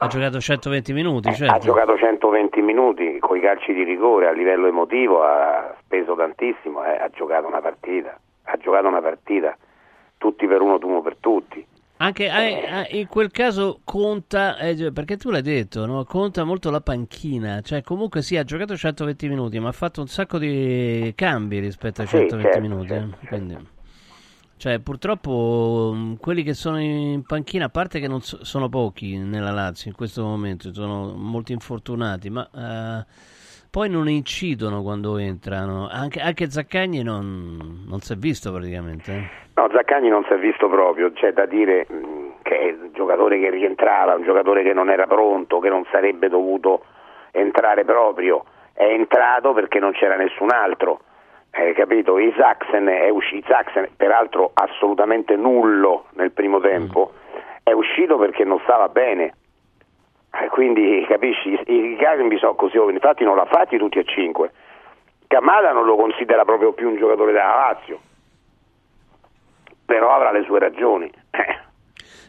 Ha 0.00 0.06
giocato 0.06 0.38
120 0.38 0.92
minuti, 0.92 1.28
Eh, 1.28 1.34
certo. 1.34 1.54
ha 1.54 1.58
giocato 1.58 1.96
120 1.96 2.60
minuti 2.62 3.18
con 3.18 3.36
i 3.36 3.40
calci 3.40 3.72
di 3.72 3.82
rigore 3.82 4.28
a 4.28 4.32
livello 4.32 4.68
emotivo, 4.68 5.24
ha 5.24 5.74
speso 5.82 6.14
tantissimo, 6.14 6.84
eh, 6.84 6.94
ha 6.96 7.08
giocato 7.08 7.48
una 7.48 7.60
partita, 7.60 8.16
ha 8.44 8.56
giocato 8.58 8.86
una 8.86 9.00
partita, 9.00 9.56
tutti 10.16 10.46
per 10.46 10.60
uno, 10.60 10.78
uno 10.82 11.00
per 11.00 11.16
tutti. 11.18 11.66
Anche 12.00 12.26
eh, 12.26 12.86
eh, 12.90 12.98
in 13.00 13.08
quel 13.08 13.30
caso 13.32 13.80
conta, 13.82 14.56
eh, 14.58 14.92
perché 14.92 15.16
tu 15.16 15.30
l'hai 15.30 15.42
detto, 15.42 15.84
no? 15.84 16.04
conta 16.04 16.44
molto 16.44 16.70
la 16.70 16.80
panchina, 16.80 17.60
cioè 17.60 17.82
comunque 17.82 18.22
sì, 18.22 18.36
ha 18.36 18.44
giocato 18.44 18.76
120 18.76 19.28
minuti, 19.28 19.58
ma 19.58 19.68
ha 19.70 19.72
fatto 19.72 20.00
un 20.00 20.06
sacco 20.06 20.38
di 20.38 21.12
cambi 21.16 21.58
rispetto 21.58 22.00
ai 22.00 22.06
Sì, 22.06 22.08
120 22.08 22.60
certo, 22.60 22.60
minuti. 22.60 22.94
eh. 22.94 23.08
certo, 23.20 23.26
Quindi, 23.26 23.56
cioè, 24.56 24.78
purtroppo 24.80 25.92
mh, 25.94 26.16
quelli 26.18 26.42
che 26.44 26.54
sono 26.54 26.80
in 26.80 27.24
panchina, 27.24 27.66
a 27.66 27.68
parte 27.68 28.00
che 28.00 28.08
non 28.08 28.22
so- 28.22 28.44
sono 28.44 28.68
pochi 28.68 29.16
nella 29.18 29.50
Lazio 29.52 29.90
in 29.90 29.96
questo 29.96 30.22
momento, 30.24 30.72
sono 30.72 31.14
molti 31.14 31.52
infortunati, 31.52 32.30
ma 32.30 32.48
eh, 32.52 33.06
poi 33.70 33.88
non 33.88 34.08
incidono 34.08 34.82
quando 34.82 35.18
entrano. 35.18 35.88
Anche, 35.90 36.20
anche 36.20 36.50
Zaccagni 36.50 37.02
non, 37.02 37.84
non 37.86 38.00
si 38.00 38.12
è 38.12 38.16
visto 38.16 38.52
praticamente. 38.52 39.12
eh. 39.12 39.28
No, 39.54 39.68
Zaccagni 39.72 40.08
non 40.08 40.24
si 40.24 40.32
è 40.32 40.38
visto 40.38 40.68
proprio, 40.68 41.12
c'è 41.12 41.32
da 41.32 41.44
dire 41.46 41.86
mh, 41.88 42.42
che 42.42 42.58
è 42.58 42.76
un 42.80 42.90
giocatore 42.94 43.40
che 43.40 43.50
rientrava, 43.50 44.14
un 44.14 44.22
giocatore 44.22 44.62
che 44.62 44.72
non 44.72 44.88
era 44.88 45.06
pronto, 45.06 45.58
che 45.58 45.68
non 45.68 45.84
sarebbe 45.90 46.28
dovuto 46.28 46.84
entrare 47.32 47.84
proprio, 47.84 48.44
è 48.72 48.84
entrato 48.84 49.52
perché 49.52 49.80
non 49.80 49.92
c'era 49.92 50.14
nessun 50.16 50.50
altro, 50.52 51.00
eh, 51.50 51.72
capito? 51.72 52.18
Isaacsen 52.18 52.86
è 52.86 53.08
uscito, 53.10 53.46
Isaacsen 53.48 53.88
peraltro 53.96 54.52
assolutamente 54.54 55.34
nullo 55.34 56.04
nel 56.14 56.30
primo 56.30 56.60
tempo, 56.60 57.12
è 57.64 57.72
uscito 57.72 58.16
perché 58.16 58.44
non 58.44 58.60
stava 58.62 58.88
bene. 58.88 59.34
Eh, 60.40 60.48
Quindi 60.48 61.04
capisci, 61.08 61.48
i, 61.66 61.96
cambi 61.98 62.38
sono 62.38 62.54
così 62.54 62.76
ovvi, 62.76 62.92
infatti 62.92 63.24
non 63.24 63.36
l'ha 63.36 63.46
fatti 63.46 63.76
tutti 63.76 63.98
e 63.98 64.04
cinque. 64.04 64.52
Camada 65.26 65.72
non 65.72 65.84
lo 65.84 65.96
considera 65.96 66.44
proprio 66.44 66.72
più 66.72 66.88
un 66.88 66.96
giocatore 66.96 67.32
della 67.32 67.54
Lazio, 67.54 67.98
però 69.84 70.14
avrà 70.14 70.30
le 70.32 70.44
sue 70.44 70.58
ragioni. 70.58 71.10
Eh, 71.30 71.66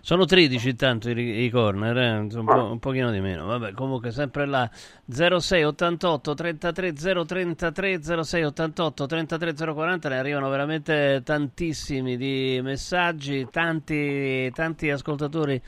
Sono 0.02 0.26
13 0.26 0.69
intanto 0.69 1.10
i, 1.10 1.43
i 1.43 1.50
corner, 1.50 1.98
eh, 1.98 2.17
un, 2.17 2.45
po', 2.45 2.72
un 2.72 2.80
pochino 2.80 3.12
di 3.12 3.19
meno. 3.19 3.45
Vabbè, 3.45 3.74
comunque 3.74 4.12
sempre 4.12 4.45
là. 4.45 4.69
06 5.06 5.63
88 5.63 6.34
33 6.34 6.93
033 6.93 8.02
06 8.24 8.43
88 8.43 9.06
33 9.06 9.54
040 9.54 10.10
ne 10.10 10.17
arrivano 10.17 10.50
veramente 10.50 11.22
tantissimi 11.24 12.17
di 12.17 12.60
messaggi, 12.63 13.48
tanti 13.52 14.50
tanti 14.52 14.89
ascoltatori 14.89 15.62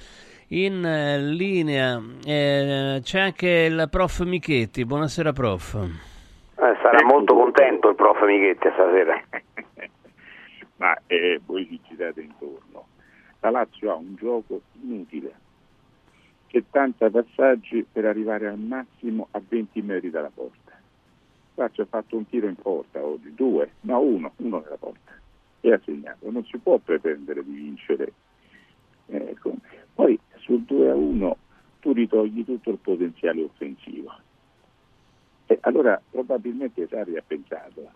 in 0.53 0.83
eh, 0.83 1.19
linea. 1.19 2.01
Eh, 2.25 2.99
c'è 3.01 3.19
anche 3.19 3.47
il 3.47 3.87
prof 3.89 4.21
Michetti. 4.23 4.85
Buonasera 4.85 5.31
prof. 5.31 5.75
eh, 5.75 6.77
sarà 6.81 7.05
molto 7.05 7.33
contento 7.33 7.89
il 7.89 7.95
prof 7.95 8.21
Michetti 8.25 8.69
stasera. 8.73 9.21
ma 10.77 10.97
eh, 11.07 11.39
voi 11.45 11.67
ci 11.67 11.79
girate 11.87 12.21
intorno. 12.21 12.87
La 13.39 13.49
Lazio 13.49 13.91
ha 13.91 13.95
un 13.95 14.15
gioco 14.15 14.61
inutile, 14.83 15.33
c'è 16.47 16.61
tanti 16.69 17.09
passaggi 17.09 17.85
per 17.89 18.05
arrivare 18.05 18.47
al 18.47 18.59
massimo 18.59 19.29
a 19.31 19.41
20 19.47 19.81
metri 19.81 20.09
dalla 20.09 20.29
porta. 20.31 20.77
La 21.55 21.63
Lazio 21.63 21.83
ha 21.83 21.87
fatto 21.87 22.17
un 22.17 22.27
tiro 22.27 22.47
in 22.47 22.55
porta 22.55 23.03
oggi, 23.03 23.33
due, 23.33 23.71
no 23.81 23.99
uno, 23.99 24.33
uno 24.35 24.59
nella 24.59 24.77
porta. 24.77 25.11
e 25.61 25.73
ha 25.73 25.79
segnato, 25.83 26.29
non 26.29 26.43
si 26.45 26.57
può 26.57 26.77
pretendere 26.77 27.43
di 27.43 27.51
vincere. 27.51 28.11
Ecco. 29.07 29.53
Poi 29.93 30.19
sul 30.41 30.61
2 30.61 30.89
a 30.89 30.95
1 30.95 31.37
tu 31.79 31.93
ritogli 31.93 32.45
tutto 32.45 32.69
il 32.71 32.77
potenziale 32.77 33.43
offensivo. 33.43 34.13
E 35.47 35.57
allora 35.61 36.01
probabilmente 36.09 36.87
Sarri 36.87 37.17
ha 37.17 37.23
pensato 37.25 37.89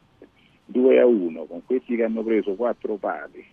2 0.66 1.00
a 1.00 1.06
1 1.06 1.46
con 1.46 1.64
questi 1.66 1.96
che 1.96 2.04
hanno 2.04 2.24
preso 2.24 2.56
4 2.56 2.96
pali 2.96 3.46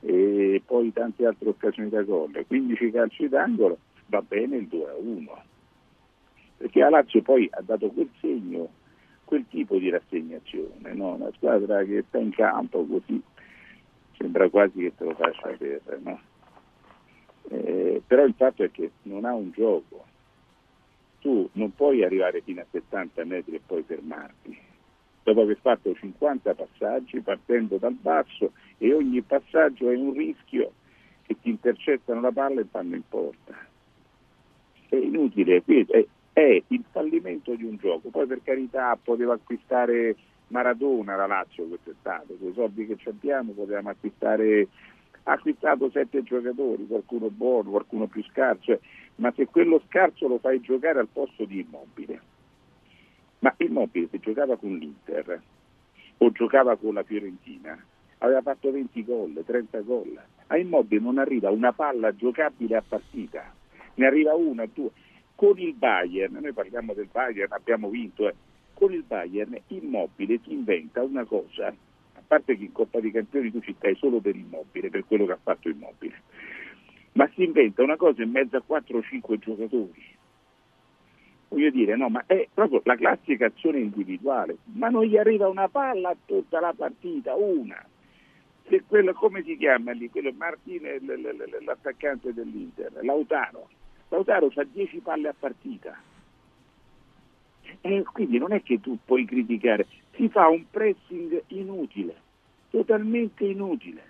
e 0.00 0.62
poi 0.64 0.92
tante 0.92 1.26
altre 1.26 1.50
occasioni 1.50 1.88
da 1.90 2.02
gol, 2.02 2.44
15 2.46 2.90
calci 2.90 3.28
d'angolo, 3.28 3.78
va 4.06 4.22
bene 4.22 4.56
il 4.56 4.66
2 4.66 4.88
a 4.88 4.96
1. 4.96 5.42
Perché 6.56 6.80
la 6.80 6.90
Lazio 6.90 7.22
poi 7.22 7.48
ha 7.50 7.62
dato 7.62 7.88
quel 7.90 8.10
segno, 8.20 8.68
quel 9.24 9.46
tipo 9.48 9.78
di 9.78 9.88
rassegnazione, 9.88 10.92
no? 10.92 11.14
una 11.14 11.30
squadra 11.36 11.82
che 11.84 12.04
sta 12.08 12.18
in 12.18 12.30
campo 12.30 12.84
così 12.84 13.22
sembra 14.20 14.48
quasi 14.50 14.80
che 14.80 14.92
te 14.94 15.04
lo 15.04 15.14
faccia 15.14 15.48
per, 15.56 16.00
no? 16.02 16.20
Eh, 17.52 18.00
però 18.06 18.24
il 18.24 18.34
fatto 18.36 18.62
è 18.62 18.70
che 18.70 18.92
non 19.02 19.24
ha 19.24 19.34
un 19.34 19.50
gioco, 19.50 20.04
tu 21.20 21.48
non 21.52 21.74
puoi 21.74 22.04
arrivare 22.04 22.42
fino 22.42 22.60
a 22.60 22.66
70 22.70 23.24
metri 23.24 23.56
e 23.56 23.60
poi 23.64 23.82
fermarti, 23.82 24.56
dopo 25.24 25.42
aver 25.42 25.58
fatto 25.60 25.92
50 25.92 26.54
passaggi 26.54 27.20
partendo 27.20 27.76
dal 27.76 27.94
basso 27.94 28.52
e 28.78 28.94
ogni 28.94 29.20
passaggio 29.22 29.90
è 29.90 29.96
un 29.96 30.12
rischio 30.12 30.72
che 31.26 31.36
ti 31.40 31.50
intercettano 31.50 32.20
la 32.20 32.32
palla 32.32 32.60
e 32.60 32.66
vanno 32.70 32.94
in 32.94 33.02
porta. 33.08 33.66
È 34.88 34.96
inutile, 34.96 35.62
è, 35.64 36.06
è 36.32 36.62
il 36.68 36.84
fallimento 36.90 37.54
di 37.54 37.64
un 37.64 37.76
gioco, 37.76 38.10
poi 38.10 38.26
per 38.26 38.42
carità 38.44 38.96
poteva 39.02 39.34
acquistare 39.34 40.16
Maradona 40.48 41.16
la 41.16 41.26
Lazio 41.26 41.66
quest'estate, 41.66 42.36
con 42.38 42.50
i 42.50 42.54
soldi 42.54 42.86
che 42.86 42.96
abbiamo 43.08 43.52
potevamo 43.52 43.90
acquistare 43.90 44.68
ha 45.24 45.32
acquistato 45.32 45.90
sette 45.90 46.22
giocatori, 46.22 46.86
qualcuno 46.86 47.28
buono, 47.30 47.70
qualcuno 47.70 48.06
più 48.06 48.22
scarso, 48.24 48.80
ma 49.16 49.32
se 49.36 49.46
quello 49.46 49.82
scarso 49.86 50.28
lo 50.28 50.38
fai 50.38 50.60
giocare 50.60 50.98
al 50.98 51.08
posto 51.08 51.44
di 51.44 51.60
Immobile, 51.60 52.20
ma 53.40 53.54
Immobile 53.58 54.08
se 54.10 54.18
giocava 54.18 54.56
con 54.56 54.76
l'Inter 54.76 55.40
o 56.18 56.30
giocava 56.32 56.76
con 56.76 56.94
la 56.94 57.02
Fiorentina, 57.02 57.78
aveva 58.18 58.42
fatto 58.42 58.70
20 58.70 59.04
gol, 59.04 59.42
30 59.44 59.80
gol, 59.80 60.20
a 60.46 60.56
Immobile 60.56 61.02
non 61.02 61.18
arriva 61.18 61.50
una 61.50 61.72
palla 61.72 62.14
giocabile 62.14 62.76
a 62.76 62.84
partita, 62.86 63.52
ne 63.94 64.06
arriva 64.06 64.34
una, 64.34 64.66
due. 64.66 64.90
Con 65.34 65.58
il 65.58 65.74
Bayern, 65.74 66.34
noi 66.34 66.52
parliamo 66.52 66.92
del 66.92 67.08
Bayern, 67.10 67.52
abbiamo 67.52 67.88
vinto, 67.88 68.28
eh. 68.28 68.34
con 68.74 68.92
il 68.92 69.04
Bayern 69.04 69.58
Immobile 69.68 70.40
si 70.42 70.52
inventa 70.52 71.02
una 71.02 71.24
cosa 71.24 71.74
parte 72.30 72.56
che 72.56 72.62
in 72.62 72.70
Coppa 72.70 73.00
dei 73.00 73.10
Campioni 73.10 73.50
tu 73.50 73.60
ci 73.60 73.74
stai 73.76 73.96
solo 73.96 74.20
per 74.20 74.36
immobile, 74.36 74.88
per 74.88 75.04
quello 75.04 75.26
che 75.26 75.32
ha 75.32 75.38
fatto 75.42 75.68
immobile, 75.68 76.22
ma 77.14 77.28
si 77.34 77.42
inventa 77.42 77.82
una 77.82 77.96
cosa 77.96 78.22
in 78.22 78.30
mezzo 78.30 78.56
a 78.56 78.62
4 78.64 78.98
o 78.98 79.02
5 79.02 79.38
giocatori. 79.38 80.04
Voglio 81.48 81.70
dire, 81.70 81.96
no, 81.96 82.08
ma 82.08 82.22
è 82.26 82.46
proprio 82.54 82.82
la 82.84 82.94
classica 82.94 83.46
azione 83.46 83.80
individuale, 83.80 84.58
ma 84.74 84.88
non 84.88 85.02
gli 85.02 85.16
arriva 85.16 85.48
una 85.48 85.68
palla 85.68 86.10
a 86.10 86.16
tutta 86.24 86.60
la 86.60 86.72
partita, 86.72 87.34
una. 87.34 87.84
Se 88.68 88.84
quello, 88.86 89.12
come 89.12 89.42
si 89.42 89.56
chiama 89.56 89.90
lì? 89.90 90.08
Quello 90.08 90.32
Martine, 90.32 91.00
l'attaccante 91.64 92.32
dell'Inter, 92.32 92.92
Lautaro. 93.02 93.68
Lautaro 94.10 94.52
ha 94.54 94.64
10 94.64 95.00
palle 95.00 95.26
a 95.26 95.34
partita. 95.36 96.00
E 97.80 98.04
quindi 98.12 98.38
non 98.38 98.52
è 98.52 98.62
che 98.62 98.80
tu 98.80 98.98
puoi 99.04 99.24
criticare, 99.24 99.86
si 100.14 100.28
fa 100.28 100.48
un 100.48 100.64
pressing 100.70 101.42
inutile, 101.48 102.14
totalmente 102.70 103.44
inutile. 103.44 104.08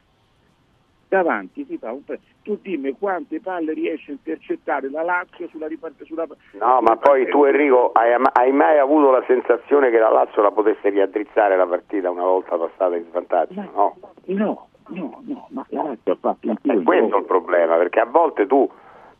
Davanti 1.08 1.64
si 1.64 1.76
fa 1.76 1.92
un 1.92 2.04
pressing. 2.04 2.28
Tu 2.42 2.58
dimmi 2.62 2.92
quante 2.92 3.40
palle 3.40 3.72
riesce 3.72 4.12
a 4.12 4.14
intercettare 4.14 4.88
la 4.90 5.02
Lazio 5.02 5.48
sulla 5.48 5.66
ripartenza. 5.66 6.04
Sulla... 6.04 6.26
No, 6.58 6.80
ma 6.80 6.96
poi 6.96 7.28
tu 7.28 7.44
Enrico 7.44 7.90
hai, 7.92 8.12
hai, 8.32 8.52
mai 8.52 8.78
avuto 8.78 9.10
la 9.10 9.22
sensazione 9.26 9.90
che 9.90 9.98
la 9.98 10.10
Lazio 10.10 10.40
la 10.40 10.52
potesse 10.52 10.88
riaddrizzare 10.88 11.56
la 11.56 11.66
partita 11.66 12.10
una 12.10 12.22
volta 12.22 12.56
passata 12.56 12.96
in 12.96 13.04
svantaggio? 13.10 13.60
No, 13.60 13.96
no, 14.26 14.68
no, 14.88 15.22
no, 15.24 15.48
ma 15.50 15.66
la 15.70 15.82
Lazio 15.82 16.12
ha 16.12 16.16
fatto 16.20 16.48
un 16.48 16.56
tiro. 16.62 16.80
È 16.80 16.82
questo 16.82 17.16
il 17.18 17.24
problema, 17.24 17.76
perché 17.76 18.00
a 18.00 18.06
volte 18.06 18.46
tu 18.46 18.70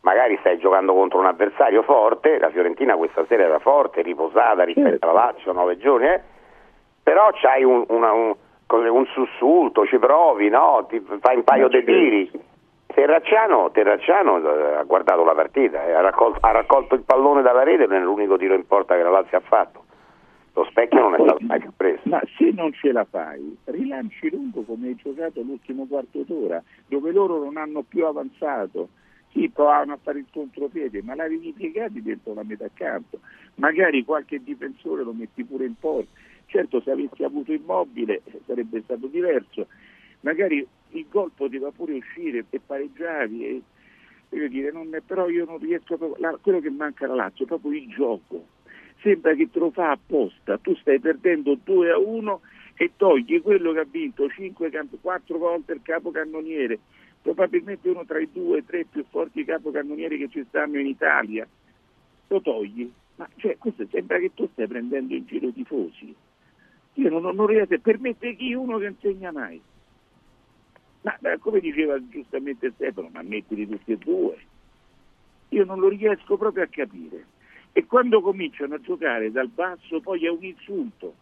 magari 0.01 0.37
stai 0.39 0.57
giocando 0.57 0.93
contro 0.93 1.19
un 1.19 1.25
avversario 1.25 1.83
forte, 1.83 2.39
la 2.39 2.49
Fiorentina 2.49 2.95
questa 2.95 3.25
sera 3.27 3.43
era 3.43 3.59
forte, 3.59 4.01
riposata 4.01 4.63
rispetto 4.63 5.07
alla 5.07 5.25
Lazio, 5.25 5.51
nove 5.51 5.77
giorni, 5.77 6.07
eh? 6.07 6.21
però 7.03 7.29
c'hai 7.33 7.63
un, 7.63 7.83
una, 7.89 8.11
un, 8.11 8.35
un, 8.67 9.05
sussulto, 9.07 9.85
ci 9.85 9.97
provi, 9.97 10.49
no? 10.49 10.85
Ti 10.89 11.03
fai 11.19 11.37
un 11.37 11.43
paio 11.43 11.67
di 11.67 11.83
tiri. 11.83 12.31
Terracciano, 12.87 13.71
Terracciano, 13.71 14.37
eh, 14.37 14.73
ha 14.75 14.83
guardato 14.83 15.23
la 15.23 15.33
partita, 15.33 15.85
eh, 15.85 15.93
ha, 15.93 16.01
raccolto, 16.01 16.39
ha, 16.41 16.51
raccolto, 16.51 16.95
il 16.95 17.03
pallone 17.03 17.41
dalla 17.41 17.63
rete, 17.63 17.85
non 17.85 17.97
è 17.97 18.01
l'unico 18.01 18.37
tiro 18.37 18.53
in 18.53 18.67
porta 18.67 18.95
che 18.95 19.03
la 19.03 19.09
Lazio 19.09 19.37
ha 19.37 19.41
fatto. 19.41 19.85
Lo 20.53 20.65
specchio 20.65 20.99
non 20.99 21.13
è 21.13 21.19
stato 21.21 21.37
mai 21.41 21.59
più 21.59 21.71
preso. 21.75 22.01
Ma 22.03 22.21
se 22.37 22.51
non 22.53 22.73
ce 22.73 22.91
la 22.91 23.05
fai, 23.09 23.57
rilanci 23.65 24.29
lungo 24.29 24.63
come 24.63 24.87
hai 24.87 24.95
giocato 24.95 25.41
l'ultimo 25.41 25.85
quarto 25.87 26.23
d'ora, 26.25 26.61
dove 26.87 27.11
loro 27.13 27.37
non 27.37 27.55
hanno 27.55 27.83
più 27.87 28.05
avanzato, 28.05 28.89
sì, 29.31 29.49
provavano 29.49 29.93
a 29.93 29.99
fare 30.01 30.19
il 30.19 30.25
contropiede, 30.31 31.01
ma 31.01 31.15
l'avevi 31.15 31.53
piegati 31.53 32.01
dentro 32.01 32.33
la 32.33 32.43
metà 32.43 32.69
campo. 32.73 33.19
Magari 33.55 34.03
qualche 34.03 34.43
difensore 34.43 35.03
lo 35.03 35.13
metti 35.13 35.43
pure 35.43 35.65
in 35.65 35.75
porta. 35.79 36.09
Certo, 36.47 36.81
se 36.81 36.91
avessi 36.91 37.23
avuto 37.23 37.53
immobile 37.53 38.21
sarebbe 38.45 38.81
stato 38.83 39.07
diverso. 39.07 39.67
Magari 40.21 40.67
il 40.89 41.05
gol 41.09 41.31
poteva 41.33 41.71
pure 41.71 41.93
uscire 41.93 42.43
e 42.49 42.59
pareggiavi. 42.59 43.45
E, 43.45 43.61
voglio 44.29 44.47
dire, 44.49 44.71
non 44.71 44.93
è, 44.93 44.99
però 44.99 45.29
io 45.29 45.45
non 45.45 45.59
riesco 45.59 45.97
proprio. 45.97 46.15
La, 46.19 46.37
quello 46.41 46.59
che 46.59 46.69
manca 46.69 47.05
alla 47.05 47.15
Lazio 47.15 47.45
è 47.45 47.47
proprio 47.47 47.71
il 47.71 47.87
gioco. 47.87 48.47
Sembra 49.01 49.33
che 49.33 49.49
te 49.49 49.59
lo 49.59 49.71
fa 49.71 49.91
apposta. 49.91 50.57
Tu 50.57 50.75
stai 50.75 50.99
perdendo 50.99 51.57
2 51.63 51.89
a 51.89 51.97
1 51.97 52.41
e 52.75 52.91
togli 52.97 53.41
quello 53.41 53.71
che 53.71 53.79
ha 53.79 53.87
vinto 53.89 54.27
5, 54.27 54.71
4 54.99 55.37
volte 55.37 55.73
il 55.73 55.81
capocannoniere 55.81 56.79
probabilmente 57.21 57.89
uno 57.89 58.05
tra 58.05 58.19
i 58.19 58.29
due 58.31 58.59
o 58.59 58.63
tre 58.63 58.85
più 58.85 59.05
forti 59.09 59.45
capocannonieri 59.45 60.17
che 60.17 60.29
ci 60.29 60.45
stanno 60.47 60.79
in 60.79 60.87
Italia, 60.87 61.47
lo 62.27 62.41
togli. 62.41 62.91
Ma 63.15 63.29
cioè, 63.35 63.57
questo 63.57 63.85
sembra 63.91 64.17
che 64.19 64.33
tu 64.33 64.47
stai 64.51 64.67
prendendo 64.67 65.13
in 65.13 65.25
giro 65.25 65.47
i 65.47 65.53
tifosi. 65.53 66.15
Io 66.95 67.09
non, 67.09 67.35
non 67.35 67.45
riesco, 67.45 67.79
per 67.79 67.99
me 67.99 68.15
chi 68.17 68.53
uno 68.53 68.77
che 68.77 68.87
insegna 68.87 69.31
mai. 69.31 69.61
Ma 71.01 71.17
come 71.39 71.59
diceva 71.59 71.97
giustamente 72.09 72.71
Stefano, 72.75 73.09
ma 73.11 73.21
mettili 73.21 73.67
tutti 73.67 73.91
e 73.91 73.97
due. 73.97 74.37
Io 75.49 75.65
non 75.65 75.79
lo 75.79 75.89
riesco 75.89 76.37
proprio 76.37 76.63
a 76.63 76.67
capire. 76.67 77.25
E 77.73 77.85
quando 77.85 78.21
cominciano 78.21 78.75
a 78.75 78.81
giocare 78.81 79.31
dal 79.31 79.47
basso 79.47 79.99
poi 80.01 80.25
è 80.25 80.29
un 80.29 80.43
insulto, 80.43 81.15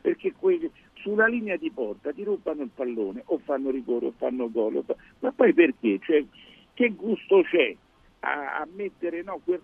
perché 0.00 0.32
quelli, 0.38 0.70
sulla 0.94 1.26
linea 1.26 1.56
di 1.56 1.70
porta 1.70 2.12
ti 2.12 2.24
rubano 2.24 2.62
il 2.62 2.70
pallone 2.74 3.22
o 3.26 3.38
fanno 3.38 3.70
rigore 3.70 4.06
o 4.06 4.12
fanno 4.16 4.50
gol. 4.50 4.82
Ma 5.20 5.32
poi 5.32 5.52
perché? 5.52 5.98
Cioè, 6.00 6.24
che 6.74 6.88
gusto 6.90 7.42
c'è 7.42 7.74
a, 8.20 8.60
a 8.60 8.68
mettere 8.74 9.22
no, 9.22 9.40
quel, 9.44 9.60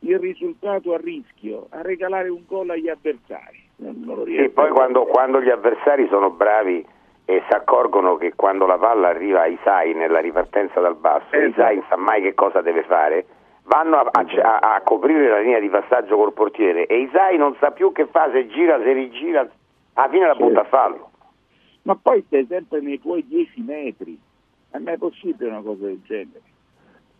il 0.00 0.18
risultato 0.18 0.94
a 0.94 0.98
rischio, 0.98 1.66
a 1.70 1.82
regalare 1.82 2.28
un 2.28 2.42
gol 2.46 2.70
agli 2.70 2.88
avversari? 2.88 3.64
E 3.78 4.48
poi 4.50 4.70
quando, 4.70 5.04
quando, 5.04 5.42
gli 5.42 5.50
avversari 5.50 6.06
sono 6.08 6.30
bravi 6.30 6.84
e 7.24 7.42
si 7.48 7.54
accorgono 7.54 8.16
che 8.16 8.34
quando 8.34 8.66
la 8.66 8.78
palla 8.78 9.08
arriva 9.08 9.42
a 9.42 9.46
Isai 9.46 9.94
nella 9.94 10.20
ripartenza 10.20 10.80
dal 10.80 10.96
basso, 10.96 11.26
esatto. 11.32 11.48
Isai 11.48 11.74
non 11.76 11.84
sa 11.88 11.96
mai 11.96 12.22
che 12.22 12.34
cosa 12.34 12.62
deve 12.62 12.84
fare, 12.84 13.26
vanno 13.66 13.96
a, 13.96 14.10
a, 14.10 14.74
a, 14.74 14.80
coprire 14.82 15.28
la 15.28 15.40
linea 15.40 15.60
di 15.60 15.68
passaggio 15.68 16.16
col 16.16 16.32
portiere 16.32 16.86
e 16.86 17.00
Isai 17.00 17.36
non 17.36 17.56
sa 17.58 17.70
più 17.70 17.92
che 17.92 18.06
fa, 18.06 18.30
se 18.30 18.46
gira, 18.48 18.78
se 18.78 18.92
rigira, 18.92 19.48
alla 19.94 20.08
fine 20.08 20.26
la 20.26 20.34
butta 20.34 20.60
a 20.60 20.64
fallo. 20.64 21.10
Ma 21.82 21.96
poi 21.96 22.22
stai 22.26 22.46
sempre 22.48 22.80
nei 22.80 23.00
tuoi 23.00 23.26
10 23.26 23.60
metri, 23.62 24.18
è 24.70 24.78
mai 24.78 24.98
possibile 24.98 25.50
una 25.50 25.62
cosa 25.62 25.84
del 25.86 26.00
genere? 26.04 26.42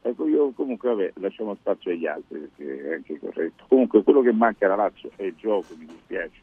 Ecco, 0.02 0.28
io 0.28 0.52
comunque 0.52 0.90
vabbè, 0.90 1.12
lasciamo 1.16 1.56
spazio 1.56 1.90
agli 1.90 2.06
altri 2.06 2.38
perché 2.38 2.90
è 2.90 2.94
anche 2.94 3.18
corretto. 3.18 3.64
Comunque 3.68 4.04
quello 4.04 4.20
che 4.20 4.32
manca 4.32 4.66
alla 4.66 4.76
Lazio 4.76 5.10
è 5.16 5.24
il 5.24 5.34
gioco, 5.34 5.74
mi 5.76 5.86
dispiace. 5.86 6.40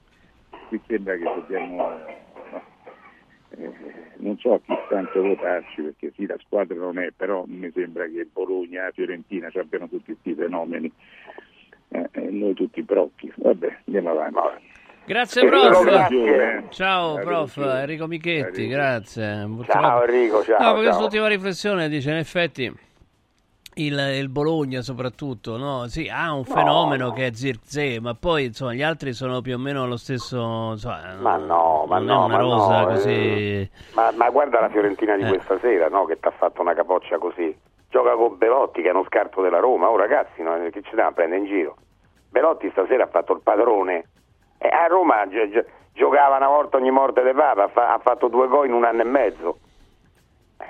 Qui 0.67 0.81
sembra 0.85 1.15
che 1.15 1.23
dobbiamo. 1.23 1.87
No, 3.57 3.65
eh, 3.65 3.73
non 4.17 4.37
so 4.39 4.53
a 4.53 4.59
chi 4.59 4.73
tanto 4.89 5.21
votarci 5.21 5.81
perché 5.81 6.11
sì, 6.15 6.25
la 6.25 6.37
squadra 6.39 6.75
non 6.75 6.97
è, 6.97 7.11
però 7.15 7.43
mi 7.47 7.71
sembra 7.73 8.05
che 8.05 8.27
Bologna, 8.31 8.89
Fiorentina 8.93 9.49
ci 9.49 9.59
abbiano 9.59 9.87
tutti 9.87 10.13
questi 10.13 10.33
fenomeni. 10.33 10.91
Eh, 11.89 12.09
e 12.11 12.21
noi 12.31 12.53
tutti 12.53 12.81
brocchi. 12.81 13.31
Vabbè, 13.35 13.79
andiamo 13.85 14.09
avanti. 14.11 14.71
Grazie 15.05 15.45
prof. 15.45 15.83
Grazie. 15.83 16.63
Ciao 16.69 17.15
prof 17.15 17.57
Enrico 17.57 18.07
Michetti, 18.07 18.67
grazie. 18.67 19.47
Ciao 19.65 20.05
Enrico, 20.05 20.43
ciao. 20.43 20.73
No, 20.75 20.79
questa 20.81 21.03
ultima 21.03 21.27
riflessione 21.27 21.89
dice 21.89 22.09
in 22.09 22.17
effetti 22.17 22.73
il, 23.75 23.97
il 24.19 24.29
Bologna 24.29 24.81
soprattutto, 24.81 25.57
no? 25.57 25.87
Sì, 25.87 26.09
ha 26.11 26.33
un 26.33 26.43
fenomeno 26.45 27.07
no. 27.07 27.13
che 27.13 27.27
è 27.27 27.31
Zirkzee, 27.33 27.99
ma 27.99 28.13
poi 28.13 28.45
insomma 28.45 28.73
gli 28.73 28.81
altri 28.83 29.13
sono 29.13 29.41
più 29.41 29.55
o 29.55 29.57
meno 29.57 29.85
lo 29.87 29.97
stesso, 29.97 30.69
insomma, 30.71 31.15
Ma 31.19 31.35
no, 31.37 31.85
ma 31.87 31.99
no, 31.99 32.27
ma 32.27 32.37
no, 32.37 32.85
così... 32.87 33.09
eh, 33.09 33.69
Ma, 33.95 34.11
ma 34.15 34.29
guarda 34.29 34.59
la 34.59 34.69
Fiorentina 34.69 35.15
di 35.15 35.23
Eh. 35.23 35.27
questa 35.27 35.57
sera, 35.59 35.87
no? 35.89 36.05
Che 36.05 36.19
ti 36.19 36.27
ha 36.27 36.31
fatto 36.31 36.61
una 36.61 36.73
capoccia 36.73 37.17
così. 37.17 37.55
Gioca 37.89 38.15
con 38.15 38.37
Belotti, 38.37 38.81
che 38.81 38.87
è 38.89 38.91
uno 38.91 39.05
scarto 39.05 39.41
della 39.41 39.59
Roma. 39.59 39.89
Oh 39.89 39.97
ragazzi, 39.97 40.41
no? 40.41 40.53
che 40.71 40.81
ci 40.81 40.95
danno 40.95 41.09
a 41.09 41.13
prendere 41.13 41.41
in 41.41 41.47
giro? 41.47 41.75
Belotti 42.29 42.69
stasera 42.71 43.03
ha 43.03 43.07
fatto 43.07 43.33
il 43.33 43.41
padrone. 43.43 44.05
E 44.57 44.67
a 44.67 44.87
Roma 44.87 45.27
gi- 45.27 45.49
gi- 45.51 45.63
giocava 45.93 46.37
una 46.37 46.47
volta 46.47 46.77
ogni 46.77 46.89
morte 46.89 47.21
de 47.21 47.33
papa, 47.33 47.65
ha, 47.65 47.67
fa- 47.67 47.93
ha 47.93 47.99
fatto 47.99 48.29
due 48.29 48.47
gol 48.47 48.65
in 48.67 48.73
un 48.73 48.83
anno 48.85 49.01
e 49.01 49.05
mezzo. 49.05 49.57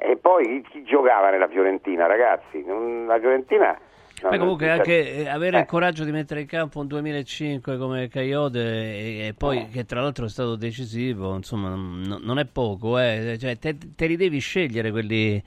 E 0.06 0.18
poi 0.18 0.44
chi, 0.44 0.70
chi 0.70 0.84
giocava 0.84 1.30
nella 1.30 1.48
Fiorentina, 1.48 2.06
ragazzi? 2.08 2.62
Non- 2.66 3.06
La 3.06 3.18
Fiorentina... 3.20 3.80
no, 4.22 4.38
comunque 4.38 4.70
anche 4.70 5.16
eh, 5.16 5.30
avere 5.30 5.58
eh. 5.58 5.60
il 5.62 5.66
coraggio 5.66 6.04
di 6.04 6.12
mettere 6.12 6.42
in 6.42 6.46
campo 6.46 6.82
un 6.82 6.88
2005 6.88 7.78
come 7.78 8.10
Caiode 8.10 8.62
e, 8.62 9.28
e 9.28 9.34
poi 9.34 9.70
che 9.70 9.86
tra 9.86 10.02
l'altro 10.02 10.26
è 10.26 10.30
stato 10.30 10.58
decisivo, 10.58 11.34
insomma 11.38 11.70
non, 11.70 12.20
non 12.22 12.38
è 12.38 12.44
poco, 12.46 13.00
eh. 13.00 13.38
Cioè, 13.40 13.58
te, 13.58 13.78
te 13.96 14.06
li 14.08 14.18
devi 14.18 14.40
scegliere 14.40 14.92
quelli, 14.92 15.42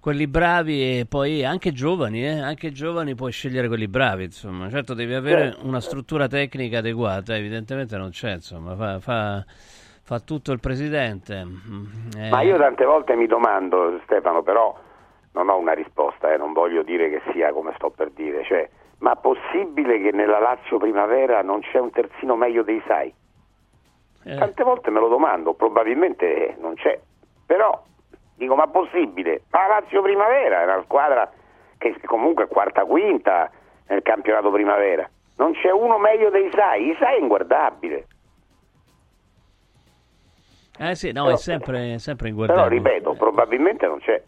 quelli 0.00 0.26
bravi 0.26 0.98
e 0.98 1.06
poi 1.08 1.42
anche 1.42 1.72
giovani, 1.72 2.26
eh. 2.26 2.40
anche 2.40 2.72
giovani 2.72 3.14
puoi 3.14 3.32
scegliere 3.32 3.68
quelli 3.68 3.88
bravi, 3.88 4.24
insomma 4.24 4.68
certo 4.68 4.92
devi 4.92 5.14
avere 5.14 5.56
una 5.62 5.80
struttura 5.80 6.28
tecnica 6.28 6.78
adeguata, 6.78 7.34
evidentemente 7.34 7.96
non 7.96 8.10
c'è, 8.10 8.34
insomma 8.34 8.76
fa, 8.76 9.00
fa- 9.00 9.44
fa 10.08 10.20
tutto 10.20 10.52
il 10.52 10.58
presidente. 10.58 11.44
Mm, 11.44 11.84
eh. 12.16 12.30
Ma 12.30 12.40
io 12.40 12.56
tante 12.56 12.86
volte 12.86 13.14
mi 13.14 13.26
domando, 13.26 14.00
Stefano, 14.04 14.42
però 14.42 14.74
non 15.32 15.50
ho 15.50 15.58
una 15.58 15.74
risposta, 15.74 16.32
eh, 16.32 16.38
non 16.38 16.54
voglio 16.54 16.82
dire 16.82 17.10
che 17.10 17.20
sia 17.30 17.52
come 17.52 17.74
sto 17.76 17.90
per 17.90 18.08
dire, 18.12 18.42
cioè, 18.44 18.66
ma 19.00 19.16
possibile 19.16 20.00
che 20.00 20.10
nella 20.12 20.38
Lazio 20.38 20.78
Primavera 20.78 21.42
non 21.42 21.60
c'è 21.60 21.78
un 21.78 21.90
terzino 21.90 22.36
meglio 22.36 22.62
dei 22.62 22.82
Sai? 22.86 23.12
Eh. 24.24 24.36
Tante 24.36 24.64
volte 24.64 24.88
me 24.88 24.98
lo 24.98 25.08
domando, 25.08 25.52
probabilmente 25.52 26.56
non 26.58 26.72
c'è, 26.72 26.98
però 27.44 27.78
dico 28.34 28.54
ma 28.54 28.66
possibile? 28.66 29.42
Ma 29.50 29.66
la 29.66 29.80
Lazio 29.80 30.00
Primavera 30.00 30.62
è 30.62 30.64
una 30.64 30.82
squadra 30.84 31.30
che 31.76 31.94
comunque 32.06 32.44
è 32.44 32.48
quarta 32.48 32.86
quinta 32.86 33.50
nel 33.88 34.00
campionato 34.00 34.50
Primavera, 34.50 35.06
non 35.36 35.52
c'è 35.52 35.70
uno 35.70 35.98
meglio 35.98 36.30
dei 36.30 36.48
Sai, 36.54 36.92
Isai 36.92 37.16
è 37.16 37.20
inguardabile. 37.20 38.06
Eh 40.78 40.94
sì, 40.94 41.10
no, 41.12 41.24
Però- 41.24 41.34
è 41.34 41.38
sempre, 41.38 41.98
sempre 41.98 42.30
Però 42.30 42.40
inguardabile. 42.42 42.76
ripeto, 42.90 43.14
probabilmente 43.14 43.86
non 43.86 43.98
c'è. 43.98 44.22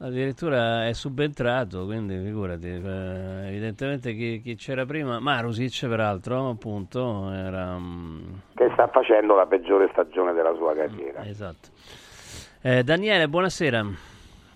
Addirittura 0.00 0.86
è 0.86 0.92
subentrato, 0.92 1.84
quindi 1.84 2.16
figurati, 2.22 2.68
eh, 2.68 3.48
evidentemente 3.48 4.14
chi, 4.14 4.40
chi 4.40 4.54
c'era 4.54 4.86
prima, 4.86 5.18
Marusic 5.18 5.88
peraltro, 5.88 6.50
appunto, 6.50 7.30
era... 7.32 7.76
mm, 7.76 8.20
che 8.54 8.70
sta 8.74 8.86
facendo 8.88 9.34
la 9.34 9.46
peggiore 9.46 9.88
stagione 9.90 10.32
della 10.32 10.54
sua 10.54 10.72
carriera. 10.74 11.24
esatto. 11.26 11.68
Eh, 12.62 12.84
Daniele, 12.84 13.28
buonasera. 13.28 13.84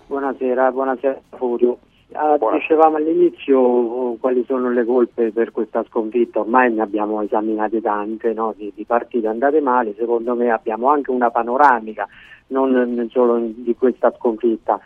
Buonasera, 0.06 0.70
buonasera 0.70 1.20
Furio. 1.36 1.78
Ah, 2.14 2.36
Dicevamo 2.36 2.96
all'inizio 2.96 3.58
oh, 3.58 4.16
quali 4.16 4.44
sono 4.46 4.70
le 4.70 4.84
colpe 4.84 5.30
per 5.30 5.50
questa 5.50 5.84
sconfitta, 5.88 6.40
ormai 6.40 6.72
ne 6.72 6.82
abbiamo 6.82 7.22
esaminate 7.22 7.80
tante 7.80 8.32
no? 8.32 8.54
di, 8.56 8.70
di 8.74 8.84
partite 8.84 9.28
andate 9.28 9.60
male, 9.60 9.94
secondo 9.96 10.34
me 10.34 10.50
abbiamo 10.50 10.88
anche 10.88 11.10
una 11.10 11.30
panoramica, 11.30 12.06
non 12.48 13.08
solo 13.10 13.38
di 13.40 13.74
questa 13.76 14.12
sconfitta, 14.18 14.78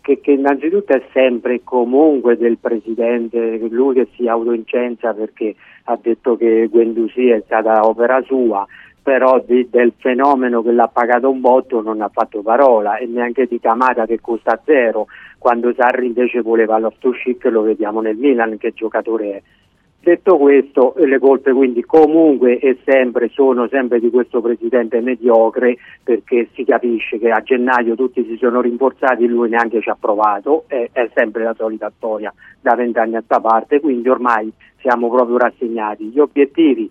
che, 0.00 0.20
che 0.20 0.32
innanzitutto 0.32 0.92
è 0.92 1.02
sempre 1.12 1.54
e 1.54 1.60
comunque 1.64 2.36
del 2.36 2.58
Presidente, 2.58 3.56
lui 3.70 3.94
che 3.94 4.08
si 4.14 4.28
autoincenzia 4.28 5.14
perché 5.14 5.54
ha 5.84 5.98
detto 6.00 6.36
che 6.36 6.66
Guendouzi 6.66 7.28
è 7.28 7.42
stata 7.46 7.86
opera 7.86 8.20
sua, 8.22 8.66
però 9.04 9.38
di- 9.46 9.68
del 9.70 9.92
fenomeno 9.98 10.62
che 10.62 10.72
l'ha 10.72 10.88
pagato 10.88 11.28
un 11.28 11.42
botto 11.42 11.82
non 11.82 12.00
ha 12.00 12.08
fatto 12.08 12.40
parola 12.40 12.96
e 12.96 13.04
neanche 13.04 13.46
di 13.46 13.60
Camada 13.60 14.06
che 14.06 14.18
costa 14.18 14.58
zero, 14.64 15.08
quando 15.36 15.74
Sarri 15.74 16.06
invece 16.06 16.40
voleva 16.40 16.78
l'Oftoschick 16.78 17.44
lo 17.50 17.60
vediamo 17.60 18.00
nel 18.00 18.16
Milan 18.16 18.56
che 18.56 18.72
giocatore 18.72 19.30
è. 19.30 19.42
Detto 20.00 20.38
questo, 20.38 20.94
le 20.96 21.18
colpe 21.18 21.52
quindi 21.52 21.82
comunque 21.82 22.58
e 22.58 22.78
sempre 22.84 23.28
sono 23.28 23.68
sempre 23.68 24.00
di 24.00 24.08
questo 24.10 24.40
presidente 24.40 25.00
mediocre 25.00 25.76
perché 26.02 26.48
si 26.54 26.64
capisce 26.64 27.18
che 27.18 27.30
a 27.30 27.42
gennaio 27.42 27.94
tutti 27.94 28.24
si 28.24 28.36
sono 28.38 28.62
rinforzati, 28.62 29.26
lui 29.26 29.50
neanche 29.50 29.80
ci 29.80 29.90
ha 29.90 29.96
provato, 29.98 30.64
è, 30.66 30.88
è 30.92 31.10
sempre 31.14 31.44
la 31.44 31.54
solita 31.54 31.92
storia 31.96 32.32
da 32.60 32.74
vent'anni 32.74 33.16
a 33.16 33.22
sta 33.22 33.40
parte, 33.40 33.80
quindi 33.80 34.08
ormai 34.08 34.50
siamo 34.80 35.10
proprio 35.10 35.36
rassegnati. 35.38 36.04
Gli 36.04 36.18
obiettivi 36.18 36.90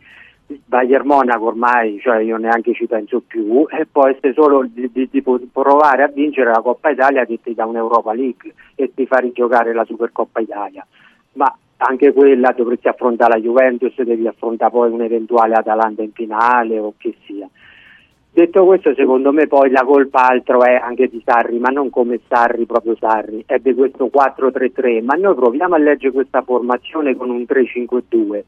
Bayern 0.66 1.06
Monaco 1.06 1.46
ormai 1.46 2.00
cioè 2.00 2.20
io 2.20 2.38
neanche 2.38 2.74
ci 2.74 2.86
penso 2.86 3.22
più 3.26 3.66
e 3.70 3.86
può 3.86 4.08
essere 4.08 4.34
solo 4.34 4.66
di, 4.68 4.90
di- 4.92 5.10
di 5.10 5.22
provare 5.22 6.04
a 6.04 6.08
vincere 6.08 6.52
la 6.52 6.62
Coppa 6.62 6.90
Italia 6.90 7.26
che 7.26 7.40
ti 7.42 7.54
dà 7.54 7.66
un'Europa 7.66 8.14
League 8.14 8.54
e 8.76 8.92
ti 8.94 9.06
fa 9.06 9.18
rigiocare 9.18 9.74
la 9.74 9.86
Supercoppa 9.86 10.42
Italia. 10.42 10.86
Ma 11.34 11.56
anche 11.78 12.14
quella 12.14 12.54
dovresti 12.56 12.88
affrontare 12.88 13.34
la 13.34 13.40
Juventus 13.40 14.00
devi 14.02 14.28
affrontare 14.28 14.72
poi 14.72 14.92
un 14.92 15.02
eventuale 15.02 15.56
Atalanta 15.56 16.02
in 16.02 16.12
finale 16.12 16.80
o 16.80 16.94
che 16.98 17.16
sia. 17.26 17.48
Detto 18.36 18.66
questo, 18.66 18.96
secondo 18.96 19.32
me 19.32 19.46
poi 19.46 19.70
la 19.70 19.84
colpa 19.84 20.28
altro 20.28 20.64
è 20.64 20.74
anche 20.74 21.08
di 21.08 21.22
Sarri, 21.24 21.60
ma 21.60 21.70
non 21.70 21.92
come 21.92 22.20
Sarri, 22.28 22.66
proprio 22.66 22.96
Sarri, 22.96 23.44
è 23.46 23.60
di 23.60 23.76
questo 23.76 24.10
4-3-3, 24.12 25.04
ma 25.04 25.14
noi 25.14 25.36
proviamo 25.36 25.76
a 25.76 25.78
leggere 25.78 26.14
questa 26.14 26.42
formazione 26.42 27.16
con 27.16 27.30
un 27.30 27.46
3-5-2. 27.48 28.44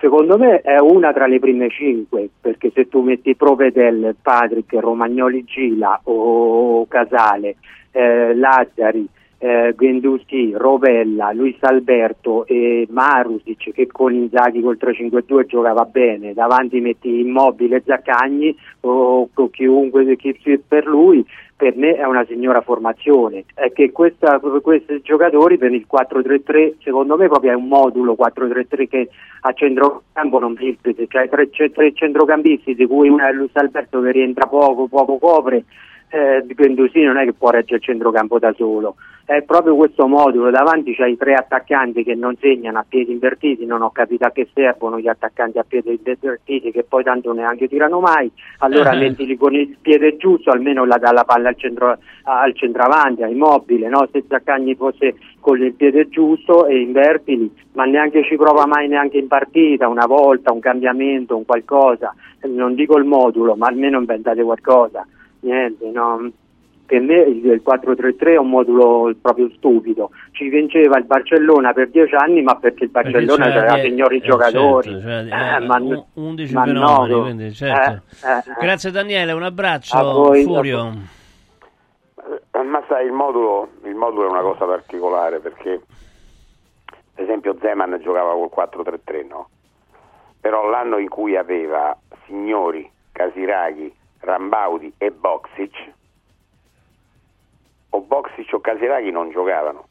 Secondo 0.00 0.38
me 0.38 0.60
è 0.60 0.78
una 0.78 1.12
tra 1.12 1.26
le 1.26 1.40
prime 1.40 1.68
cinque, 1.70 2.28
perché 2.40 2.70
se 2.72 2.88
tu 2.88 3.02
metti 3.02 3.34
Provedel, 3.34 4.14
Patrick, 4.22 4.72
Romagnoli 4.74 5.42
Gila 5.44 6.00
o 6.04 6.86
Casale, 6.86 7.56
eh, 7.90 8.32
Lazzari, 8.34 9.08
eh, 9.38 9.72
Guendouzi, 9.76 10.52
Rovella, 10.54 11.32
Luis 11.32 11.56
Alberto 11.60 12.44
e 12.46 12.86
Marusic 12.90 13.72
che 13.72 13.86
con 13.86 14.12
Inzaghi 14.12 14.60
col 14.60 14.78
3-5-2 14.80 15.46
giocava 15.46 15.84
bene, 15.84 16.34
davanti 16.34 16.80
metti 16.80 17.20
Immobile, 17.20 17.82
Zaccagni 17.86 18.56
o, 18.80 19.28
o 19.32 19.50
chiunque 19.50 20.16
chi 20.16 20.36
per 20.66 20.86
lui, 20.86 21.24
per 21.54 21.76
me 21.76 21.94
è 21.94 22.04
una 22.04 22.24
signora 22.24 22.60
formazione. 22.62 23.44
È 23.54 23.72
che 23.72 23.92
questa- 23.92 24.40
questi 24.40 25.00
giocatori 25.02 25.56
per 25.56 25.72
il 25.72 25.86
4-3-3 25.86 26.74
secondo 26.80 27.16
me 27.16 27.28
proprio 27.28 27.52
è 27.52 27.54
un 27.54 27.68
modulo 27.68 28.14
4-3-3 28.14 28.88
che 28.88 29.08
a 29.42 29.52
centrocampo 29.52 30.38
non 30.40 30.56
esiste, 30.58 30.94
cioè 31.08 31.28
tre- 31.28 31.50
tre 31.50 31.92
centrocampisti 31.94 32.74
di 32.74 32.86
cui 32.86 33.08
uno 33.08 33.24
è 33.24 33.32
Luis 33.32 33.54
Alberto 33.54 34.00
che 34.00 34.10
rientra 34.10 34.46
poco, 34.46 34.88
poco 34.88 35.18
copre 35.18 35.64
eh, 36.10 36.44
Guendouzi 36.46 37.02
non 37.02 37.18
è 37.18 37.24
che 37.24 37.32
può 37.32 37.50
reggere 37.50 37.76
il 37.76 37.82
centrocampo 37.82 38.38
da 38.38 38.52
solo, 38.56 38.96
è 39.28 39.42
proprio 39.42 39.76
questo 39.76 40.06
modulo, 40.06 40.48
davanti 40.50 40.94
c'hai 40.94 41.14
tre 41.18 41.34
attaccanti 41.34 42.02
che 42.02 42.14
non 42.14 42.34
segnano 42.40 42.78
a 42.78 42.86
piedi 42.88 43.12
invertiti, 43.12 43.66
non 43.66 43.82
ho 43.82 43.90
capito 43.90 44.24
a 44.24 44.30
che 44.30 44.48
servono 44.54 44.98
gli 44.98 45.06
attaccanti 45.06 45.58
a 45.58 45.66
piedi 45.68 46.00
invertiti 46.02 46.70
che 46.70 46.84
poi 46.84 47.04
tanto 47.04 47.34
neanche 47.34 47.68
tirano 47.68 48.00
mai, 48.00 48.30
allora 48.60 48.92
Eh. 48.96 48.96
mettili 48.96 49.36
con 49.36 49.54
il 49.54 49.76
piede 49.82 50.16
giusto, 50.16 50.50
almeno 50.50 50.86
la 50.86 50.96
dà 50.96 51.12
la 51.12 51.24
palla 51.24 51.50
al, 51.50 51.56
centro, 51.56 51.98
al 52.22 52.54
centravanti, 52.54 53.22
a 53.22 53.28
immobile, 53.28 53.88
no? 53.88 54.08
se 54.10 54.24
Zaccagni 54.26 54.74
fosse 54.76 55.16
con 55.40 55.60
il 55.60 55.74
piede 55.74 56.08
giusto 56.08 56.66
e 56.66 56.80
invertili, 56.80 57.52
ma 57.72 57.84
neanche 57.84 58.24
ci 58.24 58.36
prova 58.36 58.64
mai 58.64 58.88
neanche 58.88 59.18
in 59.18 59.28
partita, 59.28 59.88
una 59.88 60.06
volta, 60.06 60.54
un 60.54 60.60
cambiamento, 60.60 61.36
un 61.36 61.44
qualcosa, 61.44 62.14
non 62.46 62.74
dico 62.74 62.96
il 62.96 63.04
modulo, 63.04 63.56
ma 63.56 63.66
almeno 63.66 63.98
inventate 63.98 64.42
qualcosa 64.42 65.06
niente, 65.40 65.90
no. 65.90 66.30
Per 66.86 67.00
me 67.02 67.16
il 67.16 67.44
il 67.44 67.62
4-3-3 67.62 68.16
è 68.32 68.36
un 68.38 68.48
modulo 68.48 69.14
proprio 69.20 69.50
stupido. 69.50 70.10
Ci 70.32 70.48
vinceva 70.48 70.96
il 70.96 71.04
Barcellona 71.04 71.74
per 71.74 71.90
dieci 71.90 72.14
anni, 72.14 72.40
ma 72.40 72.56
perché 72.56 72.84
il 72.84 72.90
Barcellona 72.90 73.44
Perché 73.44 73.58
c'era 73.60 73.72
aveva 73.72 73.88
signori 73.88 74.16
eh, 74.16 74.20
giocatori. 74.20 74.88
certo, 75.00 75.28
cioè, 75.28 75.38
Eh, 75.38 75.54
eh, 75.62 75.66
ma- 75.66 75.76
un- 75.76 76.04
11 76.14 76.54
ma 76.54 76.64
fenomeni, 76.64 77.10
no, 77.12 77.20
quindi, 77.22 77.52
certo. 77.52 77.90
eh, 78.26 78.30
eh, 78.30 78.38
eh. 78.38 78.42
Grazie 78.64 78.90
Daniele, 78.90 79.32
un 79.32 79.42
abbraccio. 79.42 79.96
A 79.98 80.02
voi, 80.02 80.42
Furio. 80.44 80.92
Eh, 82.52 82.62
Ma 82.62 82.82
sai, 82.88 83.04
il 83.06 83.12
modulo, 83.12 83.68
il 83.84 83.94
modulo 83.94 84.26
è 84.26 84.30
una 84.30 84.40
cosa 84.40 84.64
particolare 84.64 85.40
perché, 85.40 85.80
per 87.14 87.24
esempio, 87.24 87.54
Zeman 87.60 87.98
giocava 88.02 88.32
col 88.32 88.48
4-3-3, 88.50 89.26
no? 89.28 89.48
Però 90.40 90.68
l'anno 90.68 90.96
in 90.98 91.08
cui 91.08 91.36
aveva 91.36 91.96
Signori, 92.26 92.90
Casiraghi, 93.12 93.92
Rambaudi 94.20 94.92
e 94.98 95.10
Boxic, 95.10 95.92
o 97.90 98.00
Boxic 98.00 98.52
o 98.52 98.60
Casiraghi 98.60 99.10
non 99.10 99.30
giocavano. 99.30 99.86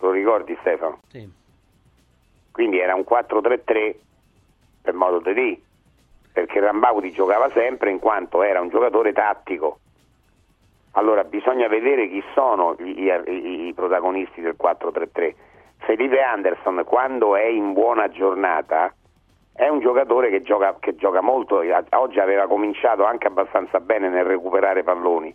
Lo 0.00 0.10
ricordi 0.10 0.56
Stefano? 0.60 1.00
Sì. 1.08 1.28
Quindi 2.52 2.78
era 2.78 2.94
un 2.94 3.04
4-3-3 3.08 3.94
per 4.82 4.94
modo 4.94 5.18
di 5.20 5.32
dire, 5.34 5.60
perché 6.32 6.60
Rambaudi 6.60 7.12
giocava 7.12 7.50
sempre 7.52 7.90
in 7.90 7.98
quanto 7.98 8.42
era 8.42 8.60
un 8.60 8.68
giocatore 8.70 9.12
tattico 9.12 9.78
Allora 10.92 11.22
bisogna 11.24 11.68
vedere 11.68 12.08
chi 12.08 12.22
sono 12.34 12.74
i, 12.80 12.98
i- 13.04 13.66
i 13.68 13.72
protagonisti 13.74 14.40
del 14.40 14.56
4-3-3. 14.58 15.34
Felipe 15.78 16.20
Anderson 16.20 16.82
quando 16.84 17.36
è 17.36 17.44
in 17.44 17.72
buona 17.72 18.08
giornata 18.08 18.92
è 19.52 19.68
un 19.68 19.80
giocatore 19.80 20.30
che 20.30 20.42
gioca, 20.42 20.76
che 20.78 20.96
gioca 20.96 21.20
molto, 21.20 21.62
oggi 21.90 22.18
aveva 22.20 22.46
cominciato 22.46 23.04
anche 23.04 23.26
abbastanza 23.26 23.80
bene 23.80 24.08
nel 24.08 24.24
recuperare 24.24 24.82
palloni, 24.82 25.34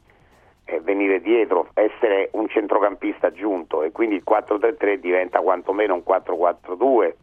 eh, 0.65 0.80
venire 0.82 1.21
dietro, 1.21 1.67
essere 1.73 2.30
un 2.34 2.47
centrocampista 2.47 3.28
aggiunto 3.28 3.84
e 3.84 3.91
quindi 3.91 4.15
il 4.15 4.23
4-3-3 4.25 4.95
diventa 4.95 5.39
quantomeno 5.41 5.93
un 5.93 6.04
4-4-2 6.06 7.13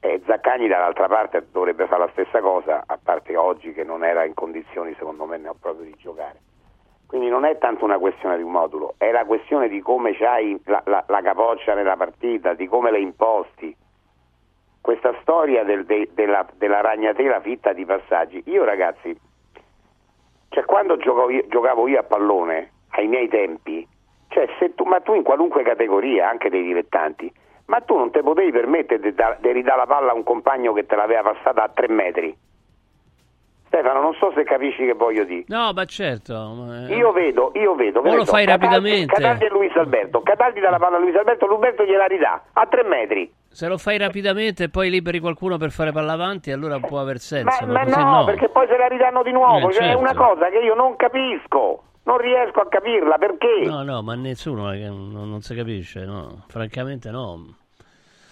e 0.00 0.22
Zaccagni 0.26 0.68
dall'altra 0.68 1.08
parte 1.08 1.46
dovrebbe 1.50 1.86
fare 1.86 2.04
la 2.04 2.10
stessa 2.12 2.40
cosa, 2.40 2.84
a 2.86 2.98
parte 3.02 3.36
oggi 3.36 3.72
che 3.72 3.82
non 3.82 4.04
era 4.04 4.24
in 4.24 4.32
condizioni 4.32 4.94
secondo 4.96 5.24
me 5.24 5.38
ne- 5.38 5.50
proprio 5.60 5.84
di 5.84 5.94
giocare. 5.98 6.38
Quindi 7.06 7.28
non 7.28 7.44
è 7.44 7.58
tanto 7.58 7.84
una 7.84 7.98
questione 7.98 8.36
di 8.36 8.42
un 8.42 8.52
modulo, 8.52 8.94
è 8.98 9.10
la 9.10 9.24
questione 9.24 9.68
di 9.68 9.80
come 9.80 10.14
c'hai 10.14 10.60
la, 10.66 10.82
la- 10.86 11.04
la 11.06 11.20
capoccia 11.22 11.74
nella 11.74 11.96
partita, 11.96 12.54
di 12.54 12.66
come 12.66 12.90
le 12.90 13.00
imposti. 13.00 13.74
Questa 14.80 15.14
storia 15.20 15.64
del- 15.64 15.84
de- 15.84 16.08
della, 16.14 16.46
della 16.56 16.80
ragnatela 16.80 17.40
fitta 17.40 17.72
di 17.72 17.84
passaggi. 17.84 18.42
Io 18.46 18.64
ragazzi, 18.64 19.14
cioè 20.50 20.64
quando 20.64 20.96
giocavo 20.96 21.30
io, 21.30 21.44
giocavo 21.48 21.86
io 21.88 21.98
a 22.00 22.04
pallone, 22.04 22.70
ai 22.92 23.06
miei 23.06 23.28
tempi, 23.28 23.86
cioè 24.28 24.48
se 24.58 24.74
tu, 24.74 24.84
ma 24.84 25.00
tu 25.00 25.14
in 25.14 25.22
qualunque 25.22 25.62
categoria, 25.62 26.28
anche 26.28 26.48
dei 26.48 26.62
dilettanti, 26.62 27.30
ma 27.66 27.80
tu 27.80 27.96
non 27.98 28.10
ti 28.10 28.20
potevi 28.22 28.50
permettere 28.50 29.00
di, 29.00 29.12
da- 29.14 29.36
di 29.38 29.52
ridare 29.52 29.78
la 29.78 29.86
palla 29.86 30.12
a 30.12 30.14
un 30.14 30.22
compagno 30.24 30.72
che 30.72 30.86
te 30.86 30.96
l'aveva 30.96 31.32
passata 31.32 31.64
a 31.64 31.68
tre 31.68 31.88
metri. 31.88 32.34
Stefano, 33.66 34.00
non 34.00 34.14
so 34.14 34.32
se 34.34 34.44
capisci 34.44 34.86
che 34.86 34.94
voglio 34.94 35.24
dire. 35.24 35.44
No, 35.48 35.72
ma 35.74 35.84
certo. 35.84 36.32
ma- 36.32 36.88
Io 36.88 37.12
vedo, 37.12 37.50
io 37.56 37.74
vedo. 37.74 38.00
che 38.00 38.08
lo 38.14 38.24
so, 38.24 38.32
fai 38.32 38.46
Cataldi- 38.46 38.74
rapidamente. 38.74 39.12
Cataldi 39.12 39.44
e 39.44 39.48
Luis 39.50 39.76
Alberto. 39.76 40.22
Cataldi 40.22 40.60
dà 40.60 40.70
la 40.70 40.78
palla 40.78 40.96
a 40.96 41.00
Luis 41.00 41.14
Alberto, 41.14 41.46
Luberto 41.46 41.84
gliela 41.84 42.06
ridà 42.06 42.44
a 42.54 42.66
tre 42.66 42.84
metri. 42.84 43.30
Se 43.58 43.66
lo 43.66 43.76
fai 43.76 43.98
rapidamente 43.98 44.62
e 44.62 44.68
poi 44.68 44.88
liberi 44.88 45.18
qualcuno 45.18 45.56
per 45.56 45.72
fare 45.72 45.90
palla 45.90 46.12
avanti, 46.12 46.52
allora 46.52 46.78
può 46.78 47.00
aver 47.00 47.18
senso. 47.18 47.66
Ma, 47.66 47.72
ma 47.72 47.82
no, 47.82 48.18
no, 48.18 48.24
perché 48.24 48.48
poi 48.50 48.68
se 48.68 48.76
la 48.76 48.86
ridanno 48.86 49.24
di 49.24 49.32
nuovo. 49.32 49.70
Eh, 49.70 49.72
cioè, 49.72 49.82
è 49.82 49.86
certo. 49.86 49.98
una 49.98 50.14
cosa 50.14 50.48
che 50.48 50.58
io 50.58 50.76
non 50.76 50.94
capisco. 50.94 51.82
Non 52.04 52.18
riesco 52.18 52.60
a 52.60 52.68
capirla 52.68 53.18
perché. 53.18 53.64
No, 53.64 53.82
no, 53.82 54.00
ma 54.00 54.14
nessuno 54.14 54.72
non, 54.72 55.10
non 55.10 55.40
si 55.40 55.56
capisce, 55.56 56.04
no. 56.04 56.44
Francamente 56.46 57.10
no. 57.10 57.56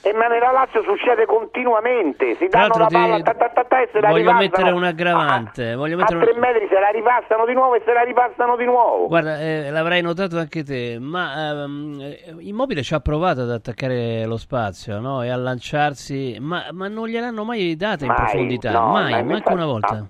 E 0.06 0.12
ma 0.12 0.28
nella 0.28 0.52
Lazio 0.52 0.84
succede 0.84 1.26
continuamente. 1.26 2.36
Si 2.36 2.46
danno 2.46 2.74
la 2.78 2.86
palla 2.86 3.16
ti- 3.16 3.22
ta, 3.24 3.34
ta, 3.34 3.48
ta, 3.48 3.64
ta, 3.64 3.80
e 3.82 3.88
se 3.90 4.00
la 4.00 4.10
voglio 4.10 4.32
mettere 4.34 4.70
un 4.70 4.84
aggravante, 4.84 5.70
A, 5.72 5.76
voglio 5.76 5.94
a 5.94 5.98
mettere 5.98 6.18
un- 6.18 6.24
tre 6.24 6.34
metri 6.38 6.68
se 6.68 6.78
la 6.78 6.90
ripassano 6.90 7.44
di 7.44 7.52
nuovo 7.54 7.74
e 7.74 7.82
se 7.84 7.92
la 7.92 8.02
ripassano 8.02 8.54
di 8.56 8.64
nuovo. 8.64 9.08
Guarda, 9.08 9.40
eh, 9.40 9.68
l'avrai 9.70 10.02
notato 10.02 10.38
anche 10.38 10.62
te, 10.62 10.98
ma 11.00 11.50
ehm, 11.64 11.98
eh, 12.00 12.34
Immobile 12.38 12.82
ci 12.82 12.94
ha 12.94 13.00
provato 13.00 13.40
ad 13.40 13.50
attaccare 13.50 14.24
lo 14.26 14.36
spazio 14.36 15.00
no? 15.00 15.24
e 15.24 15.28
a 15.30 15.36
lanciarsi, 15.36 16.36
ma, 16.40 16.66
ma 16.70 16.86
non 16.86 17.08
gliel'hanno 17.08 17.42
mai 17.42 17.74
data 17.74 18.04
in 18.04 18.10
Mai, 18.12 18.20
profondità, 18.20 18.70
no, 18.70 18.86
mai, 18.92 19.10
ma 19.12 19.22
manco 19.32 19.52
una 19.54 19.66
volta. 19.66 19.94
no. 19.96 20.08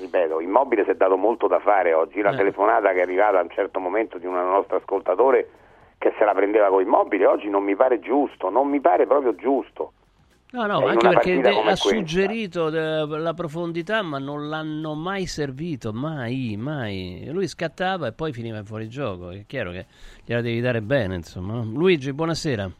Ripeto, 0.00 0.40
Immobile 0.40 0.84
si 0.84 0.90
è 0.90 0.94
dato 0.94 1.16
molto 1.18 1.46
da 1.48 1.58
fare 1.60 1.92
oggi. 1.92 2.22
La 2.22 2.30
Eh. 2.32 2.36
telefonata 2.36 2.92
che 2.92 2.98
è 3.00 3.02
arrivata 3.02 3.38
a 3.38 3.42
un 3.42 3.50
certo 3.50 3.78
momento 3.78 4.16
di 4.18 4.26
un 4.26 4.34
nostro 4.34 4.76
ascoltatore 4.76 5.48
che 6.04 6.12
se 6.18 6.24
la 6.26 6.34
prendeva 6.34 6.68
con 6.68 6.82
Immobile 6.82 7.24
oggi 7.24 7.48
non 7.48 7.62
mi 7.64 7.74
pare 7.74 7.98
giusto, 7.98 8.50
non 8.50 8.68
mi 8.68 8.78
pare 8.78 9.06
proprio 9.06 9.34
giusto. 9.34 9.92
No, 10.50 10.66
no, 10.66 10.80
Eh, 10.80 10.82
in 10.82 10.88
anche 10.90 11.08
perché 11.08 11.40
de- 11.40 11.48
ha 11.48 11.62
questa. 11.62 11.88
suggerito 11.88 12.68
de- 12.68 13.06
la 13.06 13.32
profondità, 13.32 14.02
ma 14.02 14.18
non 14.18 14.48
l'hanno 14.50 14.92
mai 14.94 15.24
servito, 15.24 15.92
mai, 15.94 16.56
mai. 16.58 17.26
Lui 17.32 17.48
scattava 17.48 18.08
e 18.08 18.12
poi 18.12 18.32
finiva 18.34 18.58
in 18.58 18.64
fuorigioco. 18.66 19.30
È 19.30 19.44
chiaro 19.46 19.70
che 19.72 19.86
gliela 20.26 20.42
devi 20.42 20.60
dare 20.60 20.82
bene, 20.82 21.14
insomma. 21.16 21.62
Luigi, 21.64 22.12
buonasera. 22.12 22.70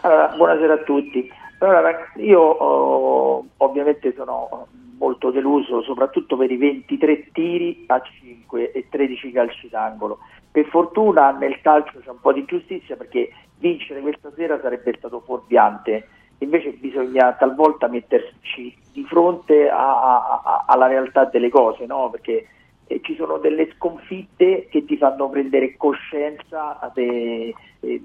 Allora, 0.00 0.28
buonasera 0.34 0.72
a 0.72 0.78
tutti. 0.78 1.30
Allora, 1.58 1.90
io 2.16 2.40
oh, 2.40 3.44
ovviamente 3.58 4.12
sono 4.16 4.66
molto 5.04 5.30
deluso, 5.30 5.82
soprattutto 5.82 6.34
per 6.36 6.50
i 6.50 6.56
23 6.56 7.30
tiri 7.32 7.84
a 7.88 8.00
5 8.00 8.72
e 8.72 8.86
13 8.88 9.32
calci 9.32 9.68
d'angolo. 9.68 10.18
Per 10.50 10.64
fortuna 10.66 11.30
nel 11.32 11.60
calcio 11.60 12.00
c'è 12.00 12.08
un 12.08 12.20
po' 12.20 12.32
di 12.32 12.44
giustizia 12.46 12.96
perché 12.96 13.30
vincere 13.58 14.00
questa 14.00 14.32
sera 14.34 14.58
sarebbe 14.62 14.94
stato 14.96 15.20
fuorviante. 15.20 16.08
Invece 16.38 16.70
bisogna 16.70 17.32
talvolta 17.34 17.86
metterci 17.88 18.74
di 18.92 19.04
fronte 19.04 19.68
a- 19.68 19.76
a- 19.76 20.42
a- 20.42 20.64
alla 20.66 20.86
realtà 20.86 21.24
delle 21.26 21.50
cose, 21.50 21.84
no? 21.86 22.08
Perché 22.10 22.46
eh, 22.86 23.00
ci 23.02 23.14
sono 23.14 23.38
delle 23.38 23.70
sconfitte 23.76 24.68
che 24.70 24.84
ti 24.84 24.96
fanno 24.98 25.28
prendere 25.30 25.74
coscienza 25.76 26.78
de- 26.94 27.54
eh, 27.80 28.02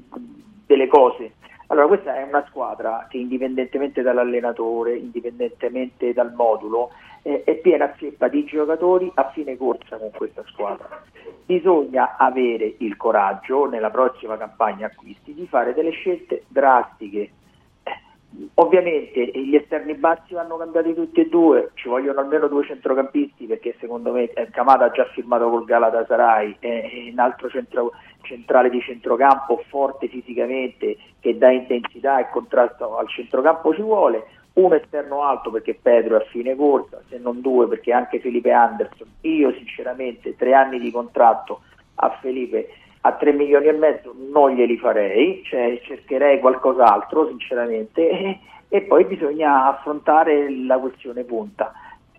delle 0.66 0.88
cose. 0.88 1.34
Allora, 1.72 1.86
questa 1.86 2.16
è 2.16 2.24
una 2.24 2.44
squadra 2.48 3.06
che 3.08 3.18
indipendentemente 3.18 4.02
dall'allenatore, 4.02 4.96
indipendentemente 4.96 6.14
dal 6.14 6.34
modulo, 6.34 6.90
eh, 7.22 7.44
è 7.44 7.56
piena 7.58 7.94
zeppa 8.00 8.28
di 8.28 8.44
giocatori 8.44 9.12
a 9.14 9.30
fine 9.30 9.56
corsa 9.56 9.98
con 9.98 10.10
questa 10.12 10.44
squadra. 10.48 11.04
Bisogna 11.46 12.18
avere 12.18 12.74
il 12.80 12.98
coraggio 12.98 13.70
nella 13.70 13.92
prossima 13.92 14.36
campagna 14.36 14.88
acquisti 14.88 15.36
di 15.36 15.46
fare 15.46 15.76
delle 15.76 15.92
scelte 15.92 16.44
drastiche. 16.48 17.30
Ovviamente 18.56 19.32
gli 19.34 19.56
esterni 19.56 19.96
bassi 19.96 20.36
vanno 20.36 20.58
cambiati 20.58 20.94
tutti 20.94 21.20
e 21.20 21.30
due, 21.30 21.72
ci 21.74 21.88
vogliono 21.88 22.20
almeno 22.20 22.48
due 22.48 22.64
centrocampisti 22.64 23.46
perché 23.46 23.76
secondo 23.80 24.12
me 24.12 24.32
eh, 24.32 24.50
Kamada 24.52 24.86
ha 24.86 24.92
già 24.92 25.06
firmato 25.06 25.50
col 25.50 25.66
Galatasaray, 25.66 26.58
è 26.60 27.10
un 27.12 27.18
altro 27.18 27.50
centro- 27.50 27.92
centrale 28.22 28.70
di 28.70 28.82
centrocampo 28.82 29.64
forte 29.68 30.08
fisicamente 30.08 30.98
che 31.20 31.38
dà 31.40 31.50
intensità 31.50 32.20
e 32.20 32.30
contrasto 32.30 32.98
al 32.98 33.10
centrocampo 33.10 33.74
ci 33.74 33.82
vuole, 33.82 34.28
un 34.54 34.74
esterno 34.74 35.24
alto 35.24 35.50
perché 35.50 35.74
Pedro 35.82 36.18
è 36.18 36.22
a 36.22 36.30
fine 36.30 36.56
corsa, 36.56 37.02
se 37.10 37.18
non 37.18 37.42
due 37.42 37.68
perché 37.68 37.92
anche 37.94 38.20
Felipe 38.20 38.52
Anderson, 38.52 39.08
io 39.22 39.52
sinceramente 39.54 40.36
tre 40.36 40.54
anni 40.54 40.80
di 40.80 40.92
contratto 40.92 41.62
a 41.96 42.18
Felipe 42.22 42.70
a 43.02 43.14
3 43.14 43.32
milioni 43.34 43.68
e 43.68 43.72
mezzo 43.74 44.14
non 44.32 44.52
glieli 44.52 44.78
farei, 44.78 45.42
cioè 45.46 45.80
cercherei 45.84 46.40
qualcos'altro 46.40 47.28
sinceramente 47.28 48.10
e, 48.10 48.40
e 48.68 48.82
poi 48.82 49.06
bisogna 49.06 49.68
affrontare 49.68 50.50
la 50.66 50.78
questione 50.78 51.24
punta. 51.24 51.74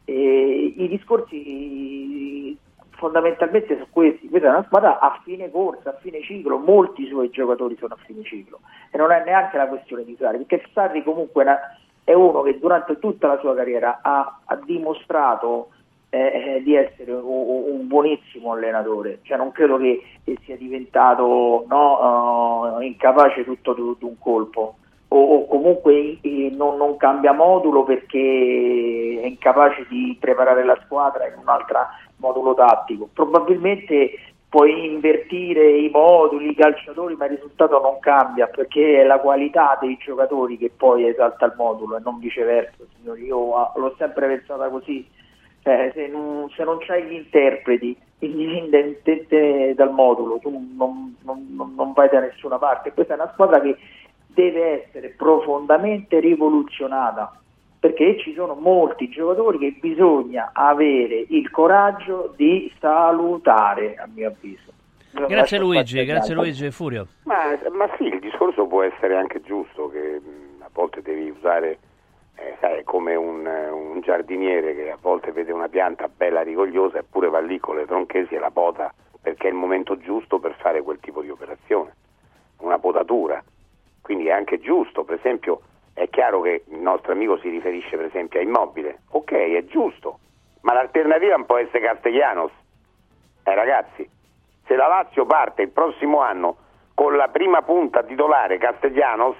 E 0.04 0.74
I 0.76 0.88
discorsi 0.88 2.56
fondamentalmente 3.00 3.74
sono 3.74 3.86
questi, 3.90 4.28
questa 4.28 4.48
è 4.48 4.50
una 4.50 4.64
squadra 4.64 4.98
a 4.98 5.18
fine 5.24 5.50
corsa, 5.50 5.90
a 5.90 5.98
fine 6.00 6.20
ciclo, 6.22 6.58
molti 6.58 7.06
suoi 7.06 7.30
giocatori 7.30 7.76
sono 7.76 7.94
a 7.94 8.02
fine 8.04 8.22
ciclo. 8.22 8.60
E 8.90 8.98
non 8.98 9.10
è 9.10 9.22
neanche 9.24 9.56
la 9.56 9.68
questione 9.68 10.04
di 10.04 10.16
Sarri, 10.18 10.44
perché 10.44 10.68
Sarri 10.72 11.02
comunque 11.02 11.44
è 12.04 12.12
uno 12.12 12.42
che 12.42 12.58
durante 12.58 12.98
tutta 12.98 13.26
la 13.26 13.38
sua 13.38 13.54
carriera 13.54 14.00
ha, 14.02 14.40
ha 14.44 14.56
dimostrato 14.56 15.70
eh, 16.10 16.18
eh, 16.56 16.62
di 16.62 16.74
essere 16.74 17.12
un, 17.12 17.22
un 17.24 17.86
buonissimo 17.86 18.52
allenatore, 18.52 19.20
cioè 19.22 19.36
non 19.36 19.52
credo 19.52 19.78
che, 19.78 20.02
sia 20.44 20.56
diventato 20.56 21.64
no, 21.68 22.78
eh, 22.80 22.86
incapace 22.86 23.44
tutto 23.44 23.72
d'un 23.72 24.18
colpo 24.18 24.76
o, 25.08 25.34
o 25.34 25.46
comunque 25.46 26.18
eh, 26.20 26.50
non, 26.52 26.76
non 26.76 26.96
cambia 26.96 27.32
modulo 27.32 27.82
perché 27.84 29.20
è 29.22 29.26
incapace 29.26 29.86
di 29.88 30.16
preparare 30.20 30.64
la 30.64 30.78
squadra 30.84 31.26
in 31.26 31.34
un 31.40 31.48
altro 31.48 31.78
modulo 32.16 32.54
tattico. 32.54 33.08
Probabilmente 33.12 34.12
puoi 34.48 34.86
invertire 34.86 35.78
i 35.78 35.90
moduli, 35.90 36.50
i 36.50 36.54
calciatori, 36.54 37.14
ma 37.16 37.26
il 37.26 37.36
risultato 37.36 37.80
non 37.80 37.98
cambia 38.00 38.46
perché 38.48 39.00
è 39.00 39.04
la 39.04 39.18
qualità 39.18 39.78
dei 39.80 39.96
giocatori 39.96 40.58
che 40.58 40.70
poi 40.76 41.08
esalta 41.08 41.46
il 41.46 41.54
modulo 41.56 41.96
e 41.96 42.00
non 42.04 42.18
viceversa. 42.18 42.84
Signori. 42.96 43.24
Io 43.24 43.56
ah, 43.56 43.72
l'ho 43.76 43.94
sempre 43.98 44.26
pensata 44.26 44.68
così. 44.68 45.06
Cioè, 45.70 45.92
se 45.94 46.08
non, 46.08 46.50
se 46.50 46.64
non 46.64 46.78
c'hai 46.80 47.04
gli 47.04 47.12
interpreti 47.12 47.96
indipendentemente 48.18 49.72
dal 49.76 49.92
modulo, 49.92 50.38
tu 50.38 50.50
non, 50.76 51.16
non- 51.22 51.74
non 51.76 51.92
vai 51.92 52.08
da 52.08 52.18
nessuna 52.18 52.58
parte. 52.58 52.92
Questa 52.92 53.12
è 53.12 53.16
una 53.16 53.30
squadra 53.32 53.60
che 53.60 53.76
deve 54.26 54.82
essere 54.84 55.10
profondamente 55.10 56.18
rivoluzionata 56.18 57.40
perché 57.78 58.18
ci 58.18 58.34
sono 58.34 58.54
molti 58.54 59.08
giocatori 59.08 59.58
che 59.58 59.76
bisogna 59.80 60.50
avere 60.52 61.24
il 61.28 61.48
coraggio 61.50 62.34
di 62.36 62.70
salutare, 62.80 63.94
a 63.94 64.08
mio 64.12 64.28
avviso. 64.28 64.72
Grazie 65.12 65.58
Luigi, 65.58 66.04
grazie. 66.04 66.34
Luigi 66.34 66.70
Furio. 66.72 67.06
Ma, 67.24 67.58
ma 67.72 67.88
sì, 67.96 68.04
il 68.04 68.18
discorso 68.18 68.66
può 68.66 68.82
essere 68.82 69.16
anche 69.16 69.40
giusto, 69.40 69.88
che 69.88 70.20
a 70.58 70.68
volte 70.72 71.00
devi 71.00 71.30
usare, 71.30 71.78
eh, 72.40 72.56
sai, 72.58 72.82
come 72.84 73.14
un, 73.14 73.46
eh, 73.46 73.68
un 73.68 74.00
giardiniere 74.00 74.74
che 74.74 74.90
a 74.90 74.98
volte 74.98 75.30
vede 75.30 75.52
una 75.52 75.68
pianta 75.68 76.08
bella 76.08 76.40
rigogliosa 76.40 76.98
eppure 76.98 77.28
va 77.28 77.38
lì 77.40 77.58
con 77.58 77.76
le 77.76 77.84
tronchesi 77.84 78.34
e 78.34 78.38
la 78.38 78.50
pota 78.50 78.92
perché 79.20 79.48
è 79.48 79.50
il 79.50 79.56
momento 79.56 79.98
giusto 79.98 80.38
per 80.38 80.54
fare 80.54 80.80
quel 80.80 80.98
tipo 81.00 81.20
di 81.20 81.28
operazione, 81.28 81.94
una 82.60 82.78
potatura. 82.78 83.42
Quindi 84.00 84.28
è 84.28 84.32
anche 84.32 84.58
giusto, 84.58 85.04
per 85.04 85.18
esempio 85.18 85.60
è 85.92 86.08
chiaro 86.08 86.40
che 86.40 86.64
il 86.66 86.78
nostro 86.78 87.12
amico 87.12 87.36
si 87.38 87.50
riferisce 87.50 87.96
per 87.96 88.06
esempio 88.06 88.40
a 88.40 88.42
Immobile, 88.42 89.02
ok, 89.10 89.32
è 89.32 89.64
giusto, 89.66 90.20
ma 90.62 90.72
l'alternativa 90.72 91.36
non 91.36 91.44
può 91.44 91.58
essere 91.58 91.80
Castellanos. 91.80 92.52
Eh 93.44 93.54
ragazzi, 93.54 94.08
Se 94.66 94.76
la 94.76 94.86
Lazio 94.86 95.26
parte 95.26 95.62
il 95.62 95.70
prossimo 95.70 96.20
anno 96.20 96.56
con 96.94 97.16
la 97.16 97.28
prima 97.28 97.60
punta 97.60 98.02
titolare 98.02 98.56
Castellanos, 98.56 99.36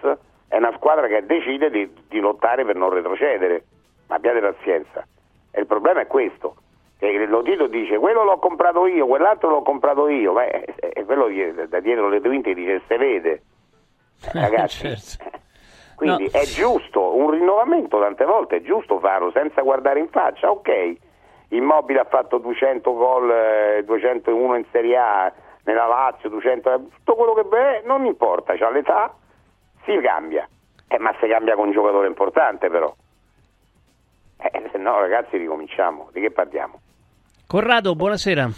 è 0.51 0.57
una 0.57 0.72
squadra 0.74 1.07
che 1.07 1.24
decide 1.24 1.70
di, 1.70 1.88
di 2.09 2.18
lottare 2.18 2.64
per 2.64 2.74
non 2.74 2.90
retrocedere. 2.90 3.64
Ma 4.09 4.16
abbiate 4.16 4.40
pazienza. 4.40 5.07
E 5.53 5.61
il 5.61 5.66
problema 5.66 6.01
è 6.01 6.09
questo. 6.09 6.57
Che 6.98 7.24
lo 7.26 7.42
Tito 7.42 7.68
dice 7.68 7.96
quello 7.98 8.24
l'ho 8.24 8.38
comprato 8.38 8.86
io, 8.86 9.07
quell'altro 9.07 9.48
l'ho 9.48 9.62
comprato 9.62 10.09
io, 10.09 10.32
ma 10.32 10.44
è, 10.44 10.64
è 10.74 11.05
quello 11.05 11.28
da 11.68 11.78
dietro 11.80 12.09
le 12.09 12.20
quinte 12.20 12.53
dice 12.53 12.82
se 12.88 12.96
vede. 12.98 13.42
Ragazzi, 14.32 14.94
Certo. 14.96 15.38
quindi 15.94 16.24
No. 16.24 16.30
è 16.38 16.44
giusto, 16.44 17.14
un 17.16 17.30
rinnovamento 17.30 18.01
tante 18.01 18.24
volte 18.24 18.57
è 18.57 18.62
giusto 18.62 18.98
farlo 18.98 19.30
senza 19.30 19.62
guardare 19.62 20.01
in 20.01 20.09
faccia, 20.09 20.51
ok. 20.51 20.94
Immobile 21.51 22.01
ha 22.01 22.05
fatto 22.05 22.38
200 22.38 22.92
gol, 22.92 23.30
eh, 23.30 23.82
201 23.84 24.57
in 24.57 24.64
Serie 24.70 24.96
A, 24.96 25.32
nella 25.64 25.86
Lazio, 25.86 26.28
200, 26.28 26.72
eh, 26.72 26.78
tutto 26.96 27.14
quello 27.14 27.32
che 27.34 27.48
è, 27.57 27.82
non 27.86 28.05
importa, 28.05 28.57
c'ha 28.57 28.68
l'età, 28.70 29.14
si 29.85 29.99
cambia. 30.03 30.49
Eh, 30.89 30.99
ma 30.99 31.14
si 31.20 31.28
cambia 31.28 31.55
con 31.55 31.68
un 31.68 31.72
giocatore 31.72 32.07
importante 32.07 32.68
però. 32.68 32.93
Eh, 34.39 34.68
se 34.72 34.78
no 34.78 34.99
ragazzi 34.99 35.37
ricominciamo, 35.37 36.09
di 36.12 36.20
che 36.20 36.31
parliamo? 36.31 36.81
Corrado, 37.47 37.95
buonasera. 37.95 38.49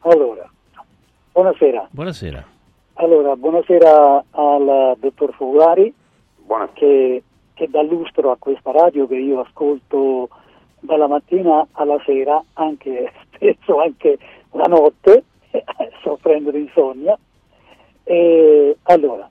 Allora, 0.00 0.48
buonasera. 1.32 1.88
Buonasera. 1.90 2.44
Allora, 2.94 3.34
buonasera 3.36 4.24
al 4.30 4.96
dottor 4.98 5.34
Focolari 5.34 5.92
che, 6.74 7.22
che 7.54 7.68
dà 7.68 7.82
lustro 7.82 8.30
a 8.30 8.36
questa 8.38 8.70
radio 8.70 9.06
che 9.06 9.16
io 9.16 9.40
ascolto 9.40 10.28
dalla 10.80 11.06
mattina 11.06 11.66
alla 11.72 12.00
sera, 12.04 12.42
anche 12.54 13.12
spesso 13.34 13.80
anche 13.80 14.18
la 14.52 14.66
notte, 14.66 15.24
soffrendo 16.02 16.50
di 16.50 16.60
insonnia. 16.60 17.18
E, 18.04 18.76
allora, 18.82 19.28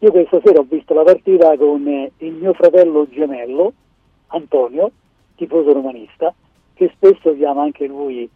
io 0.00 0.10
questa 0.12 0.40
sera 0.44 0.60
ho 0.60 0.66
visto 0.68 0.94
la 0.94 1.02
partita 1.02 1.56
con 1.56 1.86
eh, 1.88 2.12
il 2.18 2.34
mio 2.34 2.52
fratello 2.52 3.08
gemello, 3.08 3.72
Antonio, 4.28 4.92
tifoso 5.34 5.72
romanista, 5.72 6.32
che 6.74 6.90
spesso 6.94 7.34
chiama 7.34 7.62
anche 7.62 7.86
lui 7.86 8.28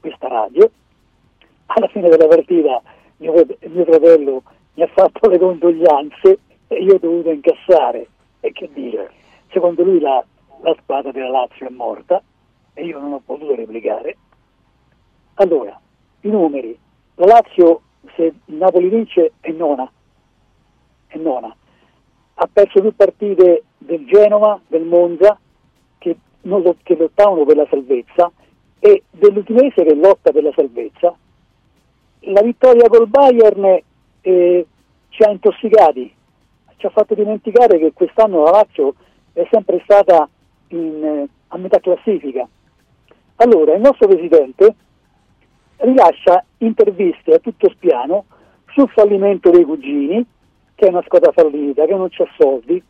questa 0.00 0.28
radio. 0.28 0.70
Alla 1.66 1.88
fine 1.88 2.08
della 2.08 2.26
partita 2.26 2.82
mio, 3.16 3.32
mio 3.32 3.84
fratello 3.84 4.42
mi 4.74 4.82
ha 4.82 4.88
fatto 4.88 5.28
le 5.28 5.38
condoglianze 5.38 6.38
e 6.68 6.82
io 6.82 6.94
ho 6.94 6.98
dovuto 6.98 7.30
incassare. 7.30 8.08
E 8.40 8.52
che 8.52 8.68
dire, 8.72 9.10
secondo 9.50 9.82
lui 9.82 9.98
la, 9.98 10.22
la 10.60 10.76
squadra 10.82 11.12
della 11.12 11.30
Lazio 11.30 11.66
è 11.66 11.70
morta 11.70 12.22
e 12.74 12.84
io 12.84 12.98
non 13.00 13.14
ho 13.14 13.22
potuto 13.24 13.54
replicare. 13.54 14.16
Allora, 15.34 15.80
i 16.20 16.28
numeri. 16.28 16.78
La 17.14 17.26
Lazio, 17.26 17.80
se 18.14 18.34
Napoli 18.46 18.90
vince, 18.90 19.32
è 19.40 19.50
nona. 19.50 19.90
È 21.06 21.16
nona. 21.18 21.54
Ha 22.34 22.48
perso 22.52 22.80
due 22.80 22.92
partite 22.92 23.64
del 23.78 24.06
Genova, 24.06 24.60
del 24.66 24.84
Monza, 24.84 25.38
che, 25.98 26.16
non 26.42 26.62
che 26.82 26.96
lottavano 26.96 27.44
per 27.44 27.56
la 27.56 27.66
salvezza, 27.70 28.30
e 28.78 29.02
dell'Udinese 29.10 29.84
che 29.84 29.94
lotta 29.94 30.32
per 30.32 30.42
la 30.42 30.52
salvezza. 30.54 31.16
La 32.20 32.42
vittoria 32.42 32.88
col 32.88 33.08
Bayern 33.08 33.80
eh, 34.20 34.66
ci 35.08 35.22
ha 35.22 35.30
intossicati, 35.30 36.12
ci 36.76 36.86
ha 36.86 36.90
fatto 36.90 37.14
dimenticare 37.14 37.78
che 37.78 37.92
quest'anno 37.92 38.44
la 38.44 38.50
Lazio 38.50 38.94
è 39.32 39.46
sempre 39.50 39.80
stata 39.84 40.28
in, 40.68 41.04
eh, 41.04 41.28
a 41.48 41.58
metà 41.58 41.78
classifica. 41.78 42.46
Allora, 43.36 43.74
il 43.74 43.80
nostro 43.80 44.08
presidente 44.08 44.74
rilascia 45.78 46.44
interviste 46.58 47.34
a 47.34 47.38
tutto 47.38 47.68
spiano 47.70 48.24
sul 48.72 48.88
fallimento 48.90 49.50
dei 49.50 49.64
cugini, 49.64 50.24
che 50.76 50.86
è 50.86 50.90
una 50.90 51.02
squadra 51.04 51.32
fallita, 51.32 51.86
che 51.86 51.94
non 51.94 52.08
c'ha 52.10 52.26
soldi. 52.38 52.80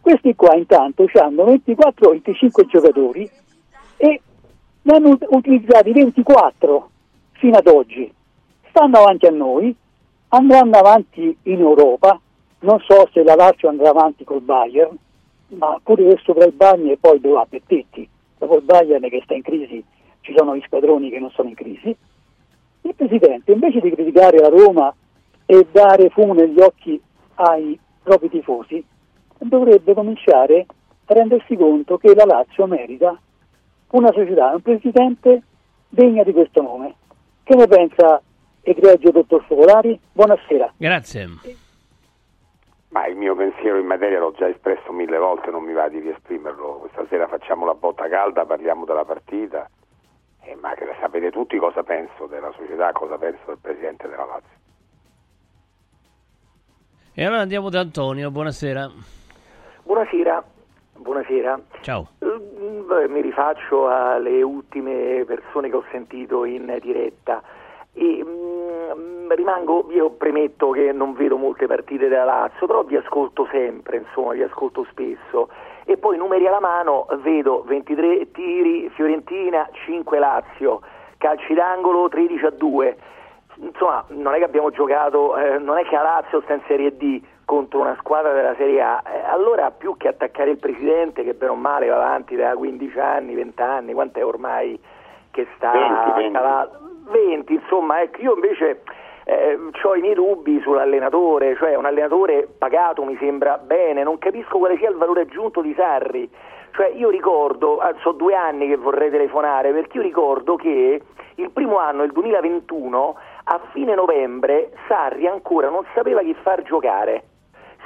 Questi 0.00 0.34
qua 0.34 0.54
intanto 0.54 1.06
hanno 1.14 1.44
24-25 1.44 2.66
giocatori 2.66 3.30
e 3.96 4.20
ne 4.82 4.92
hanno 4.94 5.08
ut- 5.10 5.26
utilizzati 5.30 5.92
24 5.92 6.90
fino 7.32 7.56
ad 7.56 7.66
oggi. 7.68 8.12
Stanno 8.68 8.98
avanti 8.98 9.26
a 9.26 9.30
noi, 9.30 9.74
andranno 10.28 10.76
avanti 10.76 11.36
in 11.44 11.60
Europa, 11.60 12.20
non 12.60 12.80
so 12.80 13.08
se 13.12 13.22
la 13.22 13.36
Lazio 13.36 13.68
andrà 13.68 13.90
avanti 13.90 14.24
col 14.24 14.42
Bayern, 14.42 14.96
ma 15.48 15.78
pure 15.82 16.04
per 16.04 16.20
sopra 16.24 16.44
il 16.44 16.52
Bagni 16.52 16.90
e 16.90 16.98
poi 16.98 17.20
due 17.20 17.40
appetiti. 17.40 18.08
Dopo 18.38 18.56
il 18.56 18.62
Bayern 18.62 19.08
che 19.08 19.20
sta 19.24 19.34
in 19.34 19.42
crisi 19.42 19.82
ci 20.20 20.34
sono 20.36 20.56
gli 20.56 20.62
squadroni 20.66 21.10
che 21.10 21.20
non 21.20 21.30
sono 21.30 21.48
in 21.48 21.54
crisi. 21.54 21.96
Il 22.82 22.94
Presidente, 22.94 23.52
invece 23.52 23.80
di 23.80 23.90
criticare 23.90 24.38
la 24.38 24.48
Roma 24.48 24.92
e 25.46 25.66
dare 25.70 26.10
fumo 26.10 26.34
negli 26.34 26.60
occhi 26.60 27.00
ai 27.36 27.78
propri 28.02 28.28
tifosi, 28.28 28.84
dovrebbe 29.38 29.94
cominciare 29.94 30.66
a 31.06 31.14
rendersi 31.14 31.56
conto 31.56 31.98
che 31.98 32.14
la 32.14 32.24
Lazio 32.24 32.66
merita 32.66 33.18
una 33.90 34.12
società, 34.12 34.50
un 34.50 34.62
Presidente 34.62 35.42
degna 35.88 36.22
di 36.22 36.32
questo 36.32 36.62
nome. 36.62 36.94
Che 37.42 37.54
ne 37.54 37.66
pensa 37.66 38.20
egregio 38.62 39.10
dottor 39.10 39.44
Focolari? 39.44 39.98
Buonasera. 40.12 40.72
Grazie. 40.76 41.28
Ma 42.88 43.06
il 43.06 43.16
mio 43.16 43.36
pensiero 43.36 43.78
in 43.78 43.86
materia 43.86 44.18
l'ho 44.18 44.32
già 44.32 44.48
espresso 44.48 44.90
mille 44.92 45.18
volte, 45.18 45.50
non 45.50 45.62
mi 45.62 45.72
va 45.72 45.88
di 45.88 46.00
riesprimerlo. 46.00 46.78
Questa 46.80 47.06
sera 47.08 47.28
facciamo 47.28 47.66
la 47.66 47.74
botta 47.74 48.08
calda, 48.08 48.46
parliamo 48.46 48.84
della 48.84 49.04
partita, 49.04 49.68
eh, 50.42 50.54
ma 50.56 50.74
che 50.74 50.86
sapete 51.00 51.30
tutti 51.30 51.58
cosa 51.58 51.82
penso 51.82 52.26
della 52.26 52.50
società, 52.56 52.92
cosa 52.92 53.18
penso 53.18 53.42
del 53.46 53.58
Presidente 53.60 54.08
della 54.08 54.24
Lazio. 54.24 54.65
E 57.18 57.24
allora 57.24 57.40
andiamo 57.40 57.70
da 57.70 57.80
Antonio, 57.80 58.30
buonasera. 58.30 58.90
Buonasera, 59.84 60.44
buonasera. 60.98 61.58
Ciao. 61.80 62.08
Mm, 62.22 62.86
beh, 62.86 63.08
Mi 63.08 63.22
rifaccio 63.22 63.88
alle 63.88 64.42
ultime 64.42 65.24
persone 65.24 65.70
che 65.70 65.76
ho 65.76 65.84
sentito 65.90 66.44
in 66.44 66.78
diretta 66.82 67.42
e 67.94 68.22
mm, 68.22 69.30
rimango, 69.30 69.86
io 69.92 70.10
premetto 70.10 70.68
che 70.72 70.92
non 70.92 71.14
vedo 71.14 71.38
molte 71.38 71.66
partite 71.66 72.08
della 72.08 72.24
Lazio, 72.24 72.66
però 72.66 72.82
vi 72.82 72.96
ascolto 72.96 73.48
sempre, 73.50 73.96
insomma, 73.96 74.34
vi 74.34 74.42
ascolto 74.42 74.86
spesso 74.90 75.48
e 75.86 75.96
poi 75.96 76.18
numeri 76.18 76.46
alla 76.46 76.60
mano 76.60 77.06
vedo 77.22 77.62
23 77.66 78.30
tiri 78.30 78.90
Fiorentina, 78.90 79.66
5 79.86 80.18
Lazio, 80.18 80.82
calci 81.16 81.54
d'angolo 81.54 82.10
13 82.10 82.44
a 82.44 82.50
2. 82.50 82.96
Insomma, 83.58 84.04
non 84.08 84.34
è 84.34 84.38
che 84.38 84.44
abbiamo 84.44 84.70
giocato, 84.70 85.36
eh, 85.36 85.58
non 85.58 85.78
è 85.78 85.84
che 85.84 85.94
la 85.94 86.02
Lazio 86.02 86.40
sta 86.42 86.54
in 86.54 86.62
Serie 86.66 86.96
D 86.96 87.20
contro 87.44 87.80
una 87.80 87.96
squadra 87.98 88.32
della 88.32 88.54
Serie 88.56 88.82
A, 88.82 89.02
eh, 89.06 89.22
allora 89.24 89.70
più 89.70 89.96
che 89.96 90.08
attaccare 90.08 90.50
il 90.50 90.58
presidente 90.58 91.22
che 91.22 91.34
bene 91.34 91.52
o 91.52 91.54
male 91.54 91.88
va 91.88 91.96
avanti 91.96 92.36
da 92.36 92.54
15 92.54 92.98
anni, 92.98 93.34
20 93.34 93.62
anni, 93.62 93.92
quant'è 93.94 94.24
ormai 94.24 94.78
che 95.30 95.46
sta 95.56 95.70
20, 95.70 96.12
20. 96.16 96.32
calato? 96.32 96.78
20, 97.08 97.52
insomma, 97.54 98.02
ecco, 98.02 98.20
io 98.20 98.34
invece 98.34 98.82
ho 99.82 99.94
i 99.96 100.00
miei 100.00 100.14
dubbi 100.14 100.60
sull'allenatore, 100.60 101.56
cioè 101.56 101.74
un 101.74 101.84
allenatore 101.84 102.46
pagato 102.58 103.02
mi 103.04 103.16
sembra 103.18 103.58
bene, 103.58 104.02
non 104.02 104.18
capisco 104.18 104.58
quale 104.58 104.76
sia 104.76 104.88
il 104.88 104.96
valore 104.96 105.22
aggiunto 105.22 105.60
di 105.60 105.74
Sarri. 105.74 106.30
Cioè 106.72 106.88
io 106.88 107.08
ricordo, 107.08 107.78
ah, 107.78 107.94
so 108.02 108.12
due 108.12 108.34
anni 108.34 108.68
che 108.68 108.76
vorrei 108.76 109.10
telefonare, 109.10 109.72
perché 109.72 109.96
io 109.96 110.02
ricordo 110.02 110.56
che 110.56 111.00
il 111.36 111.50
primo 111.50 111.78
anno, 111.78 112.02
il 112.02 112.12
2021, 112.12 113.16
a 113.48 113.60
fine 113.72 113.94
novembre, 113.94 114.72
Sarri 114.88 115.26
ancora 115.26 115.68
non 115.68 115.84
sapeva 115.94 116.20
chi 116.22 116.34
far 116.42 116.62
giocare. 116.62 117.22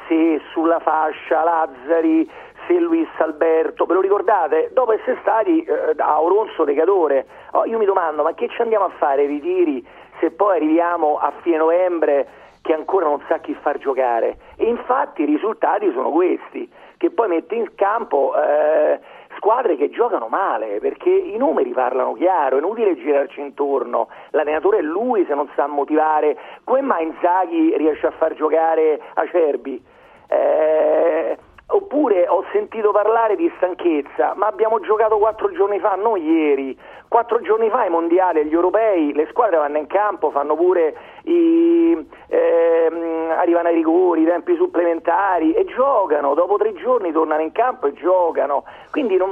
Se 0.08 0.40
sulla 0.52 0.80
fascia 0.80 1.44
Lazzari, 1.44 2.28
se 2.66 2.78
Luis 2.78 3.08
Alberto, 3.18 3.84
ve 3.84 3.94
lo 3.94 4.00
ricordate? 4.00 4.70
Dopo 4.72 4.92
essere 4.92 5.18
stati 5.20 5.62
eh, 5.62 5.94
a 5.98 6.22
Oronzo 6.22 6.64
Decadore. 6.64 7.26
Oh, 7.52 7.66
io 7.66 7.78
mi 7.78 7.84
domando, 7.84 8.22
ma 8.22 8.32
che 8.32 8.48
ci 8.48 8.62
andiamo 8.62 8.86
a 8.86 8.90
fare 8.96 9.26
ritiri 9.26 9.86
se 10.18 10.30
poi 10.30 10.56
arriviamo 10.56 11.18
a 11.18 11.32
fine 11.42 11.58
novembre 11.58 12.28
che 12.62 12.72
ancora 12.72 13.06
non 13.06 13.22
sa 13.28 13.38
chi 13.38 13.54
far 13.54 13.78
giocare? 13.78 14.38
E 14.56 14.66
infatti 14.66 15.22
i 15.22 15.26
risultati 15.26 15.90
sono 15.92 16.10
questi, 16.10 16.70
che 16.96 17.10
poi 17.10 17.28
mette 17.28 17.54
in 17.54 17.74
campo 17.74 18.32
eh, 18.34 18.98
squadre 19.40 19.76
che 19.76 19.88
giocano 19.88 20.28
male, 20.28 20.78
perché 20.80 21.08
i 21.08 21.38
numeri 21.38 21.70
parlano 21.70 22.12
chiaro, 22.12 22.56
è 22.56 22.58
inutile 22.58 22.94
girarci 22.94 23.40
intorno, 23.40 24.08
l'allenatore 24.32 24.78
è 24.78 24.82
lui 24.82 25.24
se 25.24 25.34
non 25.34 25.48
sa 25.56 25.66
motivare, 25.66 26.36
come 26.64 26.82
mai 26.82 27.06
Inzaghi 27.06 27.74
riesce 27.78 28.06
a 28.06 28.10
far 28.10 28.34
giocare 28.34 29.00
Acerbi? 29.14 29.82
Eh, 30.28 31.38
Oppure 31.72 32.26
ho 32.26 32.44
sentito 32.50 32.90
parlare 32.90 33.36
di 33.36 33.48
stanchezza, 33.56 34.34
ma 34.34 34.46
abbiamo 34.46 34.80
giocato 34.80 35.18
quattro 35.18 35.52
giorni 35.52 35.78
fa, 35.78 35.94
non 35.94 36.18
ieri. 36.18 36.76
Quattro 37.06 37.40
giorni 37.40 37.70
fa 37.70 37.84
i 37.84 37.90
mondiali 37.90 38.40
e 38.40 38.46
gli 38.46 38.52
europei, 38.52 39.12
le 39.12 39.28
squadre 39.30 39.56
vanno 39.56 39.78
in 39.78 39.86
campo, 39.86 40.30
fanno 40.30 40.56
pure 40.56 40.96
i, 41.24 41.96
ehm, 42.26 43.30
arrivano 43.36 43.68
ai 43.68 43.74
rigori, 43.74 44.22
i 44.22 44.26
tempi 44.26 44.56
supplementari 44.56 45.52
e 45.52 45.64
giocano. 45.64 46.34
Dopo 46.34 46.56
tre 46.56 46.74
giorni 46.74 47.12
tornano 47.12 47.42
in 47.42 47.52
campo 47.52 47.86
e 47.86 47.92
giocano. 47.92 48.64
Quindi 48.90 49.16
non, 49.16 49.30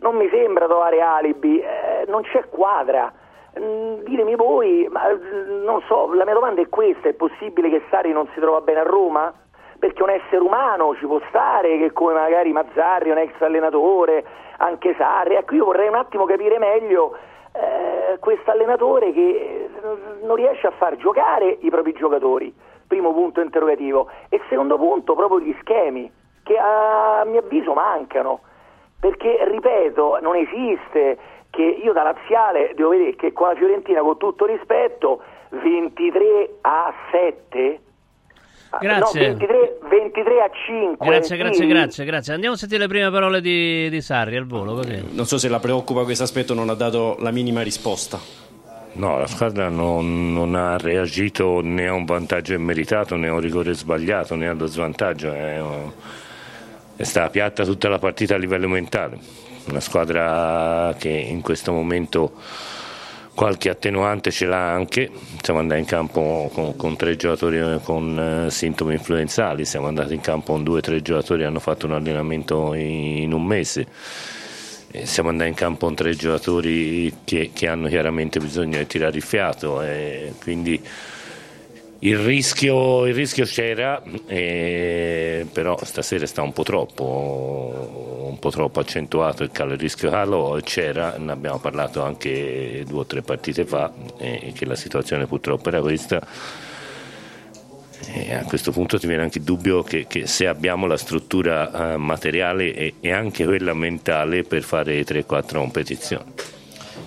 non 0.00 0.16
mi 0.16 0.28
sembra 0.28 0.66
trovare 0.66 1.00
alibi, 1.00 1.58
eh, 1.58 2.04
non 2.06 2.20
c'è 2.22 2.50
quadra. 2.50 3.10
Mm, 3.58 4.02
ditemi 4.04 4.34
voi, 4.34 4.88
ma 4.90 5.08
mm, 5.08 5.64
non 5.64 5.80
so, 5.88 6.12
la 6.12 6.24
mia 6.24 6.34
domanda 6.34 6.60
è 6.60 6.68
questa, 6.68 7.08
è 7.08 7.14
possibile 7.14 7.70
che 7.70 7.82
Sarri 7.88 8.12
non 8.12 8.28
si 8.34 8.40
trova 8.40 8.60
bene 8.60 8.80
a 8.80 8.84
Roma? 8.84 9.32
Perché 9.82 10.00
un 10.00 10.10
essere 10.10 10.40
umano 10.40 10.94
ci 10.94 11.06
può 11.06 11.20
stare, 11.26 11.76
che 11.76 11.90
come 11.92 12.12
magari 12.12 12.52
Mazzarri, 12.52 13.10
un 13.10 13.18
ex 13.18 13.32
allenatore, 13.40 14.24
anche 14.58 14.94
Sarri, 14.96 15.34
ecco 15.34 15.56
io 15.56 15.64
vorrei 15.64 15.88
un 15.88 15.96
attimo 15.96 16.24
capire 16.24 16.56
meglio 16.60 17.16
eh, 17.50 18.16
questo 18.20 18.52
allenatore 18.52 19.12
che 19.12 19.68
non 20.22 20.36
riesce 20.36 20.68
a 20.68 20.70
far 20.70 20.94
giocare 20.98 21.58
i 21.62 21.68
propri 21.68 21.94
giocatori, 21.94 22.54
primo 22.86 23.12
punto 23.12 23.40
interrogativo, 23.40 24.08
e 24.28 24.40
secondo 24.48 24.76
punto 24.76 25.16
proprio 25.16 25.40
gli 25.40 25.56
schemi, 25.62 26.08
che 26.44 26.56
a 26.56 27.24
mio 27.26 27.40
avviso 27.40 27.72
mancano, 27.72 28.38
perché 29.00 29.44
ripeto, 29.48 30.20
non 30.22 30.36
esiste 30.36 31.18
che 31.50 31.62
io 31.62 31.92
da 31.92 32.04
laziale 32.04 32.70
devo 32.76 32.90
vedere 32.90 33.16
che 33.16 33.32
con 33.32 33.48
la 33.48 33.56
Fiorentina, 33.56 34.00
con 34.00 34.16
tutto 34.16 34.46
rispetto, 34.46 35.20
23 35.48 36.58
a 36.60 36.94
7 37.10 37.80
Grazie. 38.80 39.28
No, 39.32 39.36
23, 39.36 39.78
23, 39.90 40.40
a 40.40 40.50
5. 40.66 41.06
Grazie, 41.06 41.36
grazie, 41.36 41.66
grazie, 41.66 42.04
grazie. 42.04 42.32
Andiamo 42.34 42.54
a 42.54 42.58
sentire 42.58 42.80
le 42.80 42.88
prime 42.88 43.10
parole 43.10 43.40
di, 43.40 43.88
di 43.90 44.00
Sarri 44.00 44.36
al 44.36 44.46
volo. 44.46 44.74
Così. 44.74 45.02
Non 45.10 45.26
so 45.26 45.38
se 45.38 45.48
la 45.48 45.58
preoccupa 45.58 46.04
questo 46.04 46.24
aspetto, 46.24 46.54
non 46.54 46.70
ha 46.70 46.74
dato 46.74 47.16
la 47.20 47.30
minima 47.30 47.62
risposta. 47.62 48.18
No, 48.94 49.18
la 49.18 49.26
squadra 49.26 49.68
non, 49.68 50.32
non, 50.32 50.54
ha 50.54 50.76
reagito 50.76 51.60
né 51.62 51.86
a 51.86 51.94
un 51.94 52.04
vantaggio 52.04 52.52
immeritato 52.52 53.16
né 53.16 53.28
a 53.28 53.32
un 53.32 53.40
rigore 53.40 53.72
sbagliato 53.72 54.34
né 54.34 54.48
allo 54.48 54.66
svantaggio. 54.66 55.32
È, 55.32 55.62
è 56.96 57.02
stata 57.02 57.30
piatta 57.30 57.64
tutta 57.64 57.88
la 57.88 57.98
partita 57.98 58.34
a 58.34 58.38
livello 58.38 58.68
mentale. 58.68 59.18
Una 59.68 59.80
squadra 59.80 60.94
che 60.98 61.08
in 61.08 61.40
questo 61.40 61.72
momento 61.72 62.32
qualche 63.34 63.70
attenuante 63.70 64.30
ce 64.30 64.46
l'ha 64.46 64.72
anche, 64.72 65.10
siamo 65.40 65.60
andati 65.60 65.80
in 65.80 65.86
campo 65.86 66.50
con, 66.52 66.76
con 66.76 66.96
tre 66.96 67.16
giocatori 67.16 67.80
con 67.82 68.46
eh, 68.46 68.50
sintomi 68.50 68.94
influenzali, 68.94 69.64
siamo 69.64 69.86
andati 69.86 70.14
in 70.14 70.20
campo 70.20 70.52
con 70.52 70.62
due 70.62 70.78
o 70.78 70.80
tre 70.80 71.00
giocatori 71.00 71.40
che 71.40 71.46
hanno 71.46 71.60
fatto 71.60 71.86
un 71.86 71.92
allenamento 71.92 72.74
in, 72.74 73.22
in 73.22 73.32
un 73.32 73.44
mese, 73.44 73.86
e 74.90 75.06
siamo 75.06 75.30
andati 75.30 75.48
in 75.48 75.56
campo 75.56 75.86
con 75.86 75.94
tre 75.94 76.14
giocatori 76.14 77.12
che, 77.24 77.50
che 77.54 77.66
hanno 77.66 77.88
chiaramente 77.88 78.38
bisogno 78.38 78.78
di 78.78 78.86
tirare 78.86 79.16
il 79.16 79.22
fiato, 79.22 79.80
e 79.82 80.34
quindi 80.40 80.80
il 82.04 82.18
rischio, 82.18 83.06
il 83.06 83.14
rischio 83.14 83.44
c'era, 83.44 84.02
eh, 84.26 85.46
però 85.52 85.78
stasera 85.84 86.26
sta 86.26 86.42
un 86.42 86.52
po' 86.52 86.64
troppo, 86.64 88.26
un 88.28 88.38
po' 88.40 88.50
troppo 88.50 88.80
accentuato 88.80 89.44
il, 89.44 89.52
calo, 89.52 89.74
il 89.74 89.78
rischio 89.78 90.10
calo 90.10 90.58
c'era, 90.64 91.16
ne 91.18 91.30
abbiamo 91.30 91.60
parlato 91.60 92.02
anche 92.02 92.82
due 92.88 93.00
o 93.00 93.06
tre 93.06 93.22
partite 93.22 93.64
fa, 93.64 93.92
eh, 94.18 94.52
che 94.52 94.64
la 94.64 94.74
situazione 94.74 95.26
purtroppo 95.26 95.68
era 95.68 95.80
questa. 95.80 96.20
E 98.14 98.34
a 98.34 98.42
questo 98.42 98.72
punto 98.72 98.98
ti 98.98 99.06
viene 99.06 99.22
anche 99.22 99.38
il 99.38 99.44
dubbio 99.44 99.84
che, 99.84 100.06
che 100.08 100.26
se 100.26 100.48
abbiamo 100.48 100.86
la 100.86 100.96
struttura 100.96 101.92
eh, 101.92 101.96
materiale 101.98 102.74
e, 102.74 102.94
e, 102.98 103.12
anche 103.12 103.44
quella 103.44 103.74
mentale 103.74 104.42
per 104.42 104.64
fare 104.64 105.00
3-4 105.04 105.56
competizioni. 105.58 106.24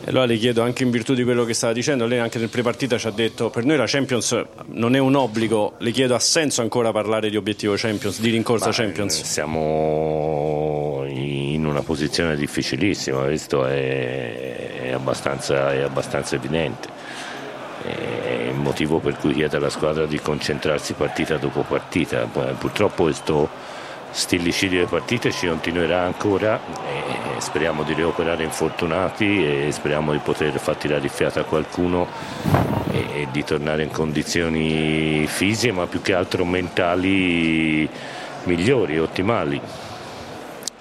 Allora 0.08 0.26
le 0.26 0.38
chiedo 0.38 0.62
anche 0.62 0.84
in 0.84 0.92
virtù 0.92 1.16
di 1.16 1.24
quello 1.24 1.46
che 1.46 1.56
stava 1.56 1.74
dicendo, 1.74 2.06
lei 2.06 2.20
anche 2.20 2.38
nel 2.38 2.50
prepartita 2.50 2.96
ci 2.98 3.08
ha 3.08 3.12
detto 3.12 3.50
per 3.50 3.66
noi 3.66 3.76
la 3.76 3.86
Champions 3.88 4.40
non 4.68 4.96
è 4.96 5.00
un 5.00 5.16
obbligo, 5.16 5.74
le 5.80 5.90
chiedo 5.90 6.14
ha 6.14 6.20
senso 6.20 6.62
ancora 6.62 6.92
parlare 6.92 7.32
di 7.32 7.38
obiettivo 7.38 7.74
Champions, 7.76 8.20
di 8.20 8.30
rincorsa 8.30 8.68
Ma 8.68 8.72
Champions? 8.72 9.24
Siamo 9.24 11.06
in 11.08 11.66
una 11.66 11.82
posizione 11.82 12.36
difficilissima, 12.36 13.24
questo 13.24 13.66
è, 13.66 14.82
è, 14.82 14.92
abbastanza, 14.92 15.74
è 15.74 15.82
abbastanza 15.82 16.36
evidente. 16.36 16.88
È 17.84 18.50
il 18.50 18.56
motivo 18.56 19.00
per 19.00 19.18
cui 19.18 19.34
chiedo 19.34 19.58
alla 19.58 19.70
squadra 19.70 20.06
di 20.06 20.20
concentrarsi 20.20 20.94
partita 20.94 21.38
dopo 21.38 21.62
partita. 21.62 22.26
Purtroppo 22.58 23.04
questo 23.04 23.50
stillicidio 24.16 24.80
di 24.80 24.86
partite 24.86 25.30
ci 25.30 25.46
continuerà 25.46 26.04
ancora 26.04 26.58
e 26.88 27.42
speriamo 27.42 27.84
di 27.84 27.94
reoperare 27.94 28.46
infortunati 28.46 29.66
e 29.66 29.72
speriamo 29.74 30.14
di 30.14 30.20
poter 30.20 30.58
far 30.58 30.78
tirare 30.78 31.04
il 31.04 31.10
fiato 31.10 31.42
a 31.42 31.44
qualcuno 31.44 32.08
e, 32.92 33.00
e 33.14 33.28
di 33.30 33.44
tornare 33.44 33.84
in 33.84 33.92
condizioni 33.92 35.28
fisiche 35.28 35.74
ma 35.74 35.86
più 35.86 36.02
che 36.02 36.14
altro 36.14 36.46
mentali 36.46 37.90
migliori, 38.46 38.98
ottimali. 39.00 39.60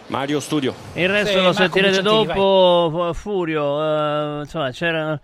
Mario 0.06 0.38
Studio. 0.38 0.72
Il 0.92 1.08
resto 1.08 1.38
sì, 1.38 1.42
lo 1.42 1.52
sentirete 1.52 2.02
dopo, 2.02 2.90
vai. 2.92 3.14
Furio. 3.14 3.64
Uh, 3.64 4.40
insomma, 4.42 4.70
c'era 4.70 5.18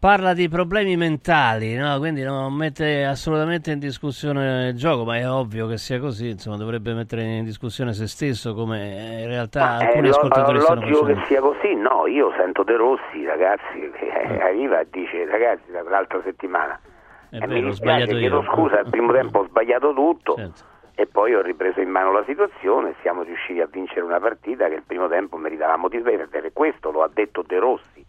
parla 0.00 0.32
di 0.32 0.48
problemi 0.48 0.96
mentali, 0.96 1.76
no? 1.76 1.98
quindi 1.98 2.22
non 2.22 2.54
mette 2.54 3.04
assolutamente 3.04 3.70
in 3.70 3.78
discussione 3.78 4.68
il 4.68 4.74
gioco, 4.74 5.04
ma 5.04 5.18
è 5.18 5.28
ovvio 5.28 5.66
che 5.66 5.76
sia 5.76 6.00
così, 6.00 6.30
insomma, 6.30 6.56
dovrebbe 6.56 6.94
mettere 6.94 7.22
in 7.22 7.44
discussione 7.44 7.92
se 7.92 8.06
stesso 8.06 8.54
come 8.54 9.20
in 9.20 9.26
realtà 9.26 9.60
ma 9.60 9.76
alcuni 9.76 10.06
è 10.06 10.10
ascoltatori 10.10 10.56
lo, 10.56 10.62
stanno 10.62 10.80
facendo. 10.80 11.04
che 11.04 11.26
sia 11.26 11.40
così, 11.42 11.74
no, 11.74 12.06
io 12.06 12.32
sento 12.38 12.62
De 12.62 12.76
Rossi, 12.76 13.26
ragazzi, 13.26 13.90
che 13.98 14.06
eh. 14.06 14.40
arriva 14.40 14.80
e 14.80 14.86
dice, 14.90 15.26
ragazzi, 15.26 15.70
l'altra 15.70 16.22
settimana, 16.24 16.80
è 17.28 17.36
eh, 17.36 17.46
vero, 17.46 17.70
sbagliato 17.72 18.12
io. 18.12 18.18
Chiedo 18.20 18.42
scusa, 18.44 18.78
al 18.78 18.88
primo 18.88 19.12
tempo 19.12 19.40
ho 19.40 19.44
sbagliato 19.44 19.92
tutto. 19.92 20.34
Certo. 20.34 20.68
E 20.94 21.06
poi 21.06 21.34
ho 21.34 21.40
ripreso 21.40 21.80
in 21.80 21.88
mano 21.88 22.12
la 22.12 22.24
situazione 22.26 22.90
e 22.90 22.94
siamo 23.00 23.22
riusciti 23.22 23.60
a 23.60 23.68
vincere 23.70 24.02
una 24.02 24.20
partita 24.20 24.68
che 24.68 24.74
il 24.74 24.82
primo 24.86 25.08
tempo 25.08 25.36
meritavamo 25.36 25.88
di 25.88 25.98
perdere. 26.00 26.52
Questo 26.52 26.90
lo 26.90 27.02
ha 27.02 27.10
detto 27.12 27.42
De 27.46 27.58
Rossi 27.58 28.04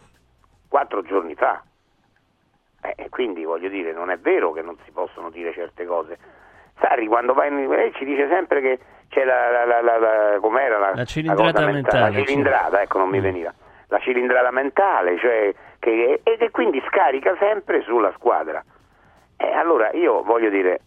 quattro 0.67 1.01
giorni 1.01 1.35
fa 1.35 1.61
eh, 2.81 3.09
quindi 3.09 3.43
voglio 3.43 3.69
dire, 3.69 3.93
non 3.93 4.09
è 4.09 4.17
vero 4.17 4.51
che 4.51 4.61
non 4.61 4.77
si 4.83 4.91
possono 4.91 5.29
dire 5.29 5.53
certe 5.53 5.85
cose. 5.85 6.17
Sarri 6.79 7.05
quando 7.07 7.33
va 7.33 7.45
in 7.45 7.67
lei 7.67 7.93
ci 7.93 8.05
dice 8.05 8.27
sempre 8.27 8.61
che 8.61 8.79
c'è 9.09 9.23
la, 9.23 9.65
la, 9.65 9.81
la, 9.81 9.97
la 9.97 10.39
com'era 10.39 10.79
la, 10.79 10.93
la 10.95 11.05
cilindrata 11.05 11.65
mentale. 11.65 12.17
La 12.17 12.25
cilindrata, 12.25 12.81
ecco, 12.81 12.97
non 12.97 13.09
mi 13.09 13.19
mm. 13.19 13.23
veniva. 13.23 13.53
La 13.87 13.99
cilindrata 13.99 14.51
mentale, 14.51 15.17
cioè 15.17 15.53
che, 15.79 16.21
e, 16.23 16.37
e 16.39 16.49
quindi 16.49 16.81
scarica 16.87 17.35
sempre 17.37 17.81
sulla 17.83 18.11
squadra. 18.15 18.63
E 19.37 19.51
allora 19.51 19.91
io 19.91 20.23
voglio 20.23 20.49
dire, 20.49 20.79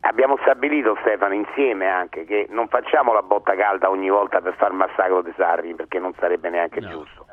abbiamo 0.00 0.36
stabilito 0.42 0.96
Stefano 1.00 1.34
insieme 1.34 1.88
anche 1.88 2.24
che 2.24 2.46
non 2.50 2.68
facciamo 2.68 3.12
la 3.12 3.22
botta 3.22 3.54
calda 3.54 3.90
ogni 3.90 4.10
volta 4.10 4.40
per 4.40 4.54
far 4.54 4.72
massacro 4.72 5.22
di 5.22 5.32
Sarri 5.36 5.74
perché 5.74 5.98
non 5.98 6.12
sarebbe 6.18 6.50
neanche 6.50 6.80
no. 6.80 6.88
giusto. 6.88 7.26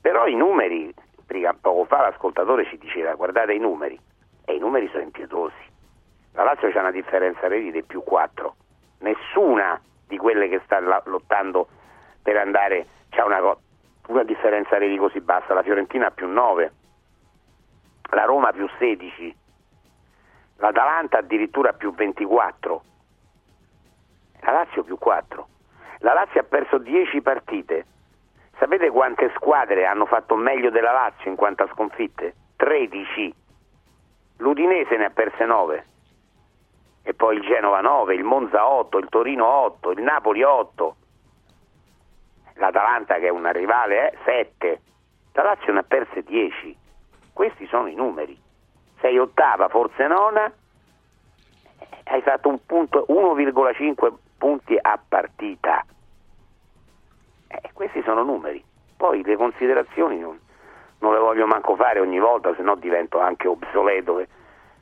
Però 0.00 0.26
i 0.26 0.34
numeri 0.34 0.92
poco 1.60 1.84
fa 1.84 2.02
l'ascoltatore 2.02 2.66
ci 2.66 2.78
diceva 2.78 3.14
guardate 3.14 3.52
i 3.52 3.58
numeri 3.58 3.98
e 4.44 4.54
i 4.54 4.58
numeri 4.58 4.88
sono 4.88 5.02
impietosi. 5.02 5.54
La 6.32 6.44
Lazio 6.44 6.70
c'è 6.70 6.78
una 6.78 6.90
differenza 6.90 7.48
reti 7.48 7.70
del 7.70 7.84
più 7.84 8.02
4, 8.02 8.54
nessuna 9.00 9.80
di 10.06 10.16
quelle 10.16 10.48
che 10.48 10.60
sta 10.64 10.78
lottando 11.04 11.68
per 12.22 12.36
andare 12.36 12.86
c'ha 13.10 13.24
una, 13.24 13.56
una 14.08 14.22
differenza 14.22 14.78
reti 14.78 14.96
così 14.96 15.20
bassa, 15.20 15.54
la 15.54 15.62
Fiorentina 15.62 16.10
più 16.10 16.28
9, 16.28 16.72
la 18.10 18.24
Roma 18.24 18.52
più 18.52 18.68
16, 18.78 19.36
l'Atalanta 20.56 21.18
addirittura 21.18 21.72
più 21.72 21.92
24, 21.92 22.82
la 24.40 24.52
Lazio 24.52 24.84
più 24.84 24.96
4. 24.98 25.48
La 26.00 26.12
Lazio 26.12 26.40
ha 26.40 26.44
perso 26.44 26.78
10 26.78 27.20
partite 27.22 27.86
Sapete 28.58 28.90
quante 28.90 29.30
squadre 29.34 29.84
hanno 29.84 30.06
fatto 30.06 30.34
meglio 30.34 30.70
della 30.70 30.92
Lazio 30.92 31.28
in 31.30 31.36
quanto 31.36 31.64
a 31.64 31.68
sconfitte? 31.72 32.34
13. 32.56 33.34
L'Udinese 34.38 34.96
ne 34.96 35.04
ha 35.04 35.10
perse 35.10 35.44
9. 35.44 35.84
E 37.02 37.14
poi 37.14 37.36
il 37.36 37.42
Genova 37.42 37.80
9, 37.80 38.14
il 38.14 38.24
Monza 38.24 38.66
8, 38.66 38.98
il 38.98 39.08
Torino 39.10 39.46
8, 39.46 39.90
il 39.92 40.02
Napoli 40.02 40.42
8. 40.42 40.96
L'Atalanta 42.54 43.16
che 43.16 43.26
è 43.26 43.30
una 43.30 43.52
rivale 43.52 44.12
eh, 44.12 44.18
7. 44.24 44.80
La 45.32 45.42
Lazio 45.42 45.72
ne 45.74 45.80
ha 45.80 45.84
perse 45.84 46.22
10. 46.22 46.76
Questi 47.34 47.66
sono 47.66 47.88
i 47.88 47.94
numeri. 47.94 48.40
Sei 49.00 49.18
ottava, 49.18 49.68
forse 49.68 50.06
nona, 50.06 50.50
hai 52.04 52.22
fatto 52.22 52.48
un 52.48 52.64
punto, 52.64 53.04
1,5 53.10 54.12
punti 54.38 54.78
a 54.80 54.98
partita. 55.06 55.84
Eh, 57.48 57.70
questi 57.72 58.02
sono 58.02 58.22
numeri. 58.22 58.62
Poi 58.96 59.22
le 59.22 59.36
considerazioni 59.36 60.18
non, 60.18 60.38
non, 61.00 61.12
le 61.12 61.18
voglio 61.18 61.46
manco 61.46 61.76
fare 61.76 62.00
ogni 62.00 62.18
volta, 62.18 62.54
se 62.54 62.62
no 62.62 62.76
divento 62.76 63.18
anche 63.18 63.48
obsoleto 63.48 64.18
e, 64.18 64.28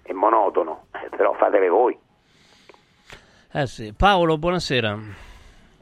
e 0.02 0.12
monotono. 0.12 0.86
Eh, 0.92 1.08
però 1.16 1.32
fatele 1.34 1.68
voi. 1.68 1.98
Eh 3.52 3.66
sì. 3.66 3.92
Paolo, 3.96 4.36
buonasera. 4.38 4.98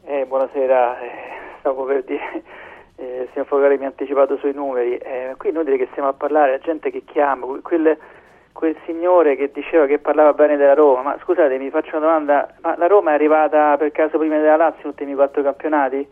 Eh, 0.04 0.26
buonasera, 0.26 1.00
eh, 1.00 1.10
stavo 1.60 1.84
per 1.84 2.02
dire, 2.02 2.42
eh, 2.96 3.28
signor 3.30 3.46
Fogari 3.46 3.78
mi 3.78 3.84
ha 3.84 3.88
anticipato 3.88 4.36
sui 4.36 4.52
numeri, 4.52 4.96
eh, 4.96 5.34
qui 5.38 5.48
è 5.48 5.52
inutile 5.52 5.76
che 5.76 5.88
stiamo 5.92 6.08
a 6.08 6.12
parlare, 6.12 6.50
la 6.50 6.58
gente 6.58 6.90
che 6.90 7.04
chiama, 7.04 7.46
quel, 7.62 7.96
quel 8.52 8.76
signore 8.84 9.36
che 9.36 9.52
diceva 9.52 9.86
che 9.86 10.00
parlava 10.00 10.32
bene 10.32 10.56
della 10.56 10.74
Roma, 10.74 11.02
ma 11.02 11.18
scusate 11.22 11.56
mi 11.56 11.70
faccio 11.70 11.96
una 11.96 12.06
domanda, 12.06 12.52
ma 12.62 12.76
la 12.76 12.88
Roma 12.88 13.12
è 13.12 13.14
arrivata 13.14 13.76
per 13.76 13.92
caso 13.92 14.18
prima 14.18 14.38
della 14.38 14.56
Lazio 14.56 14.78
negli 14.78 14.88
ultimi 14.88 15.14
quattro 15.14 15.42
campionati? 15.42 16.08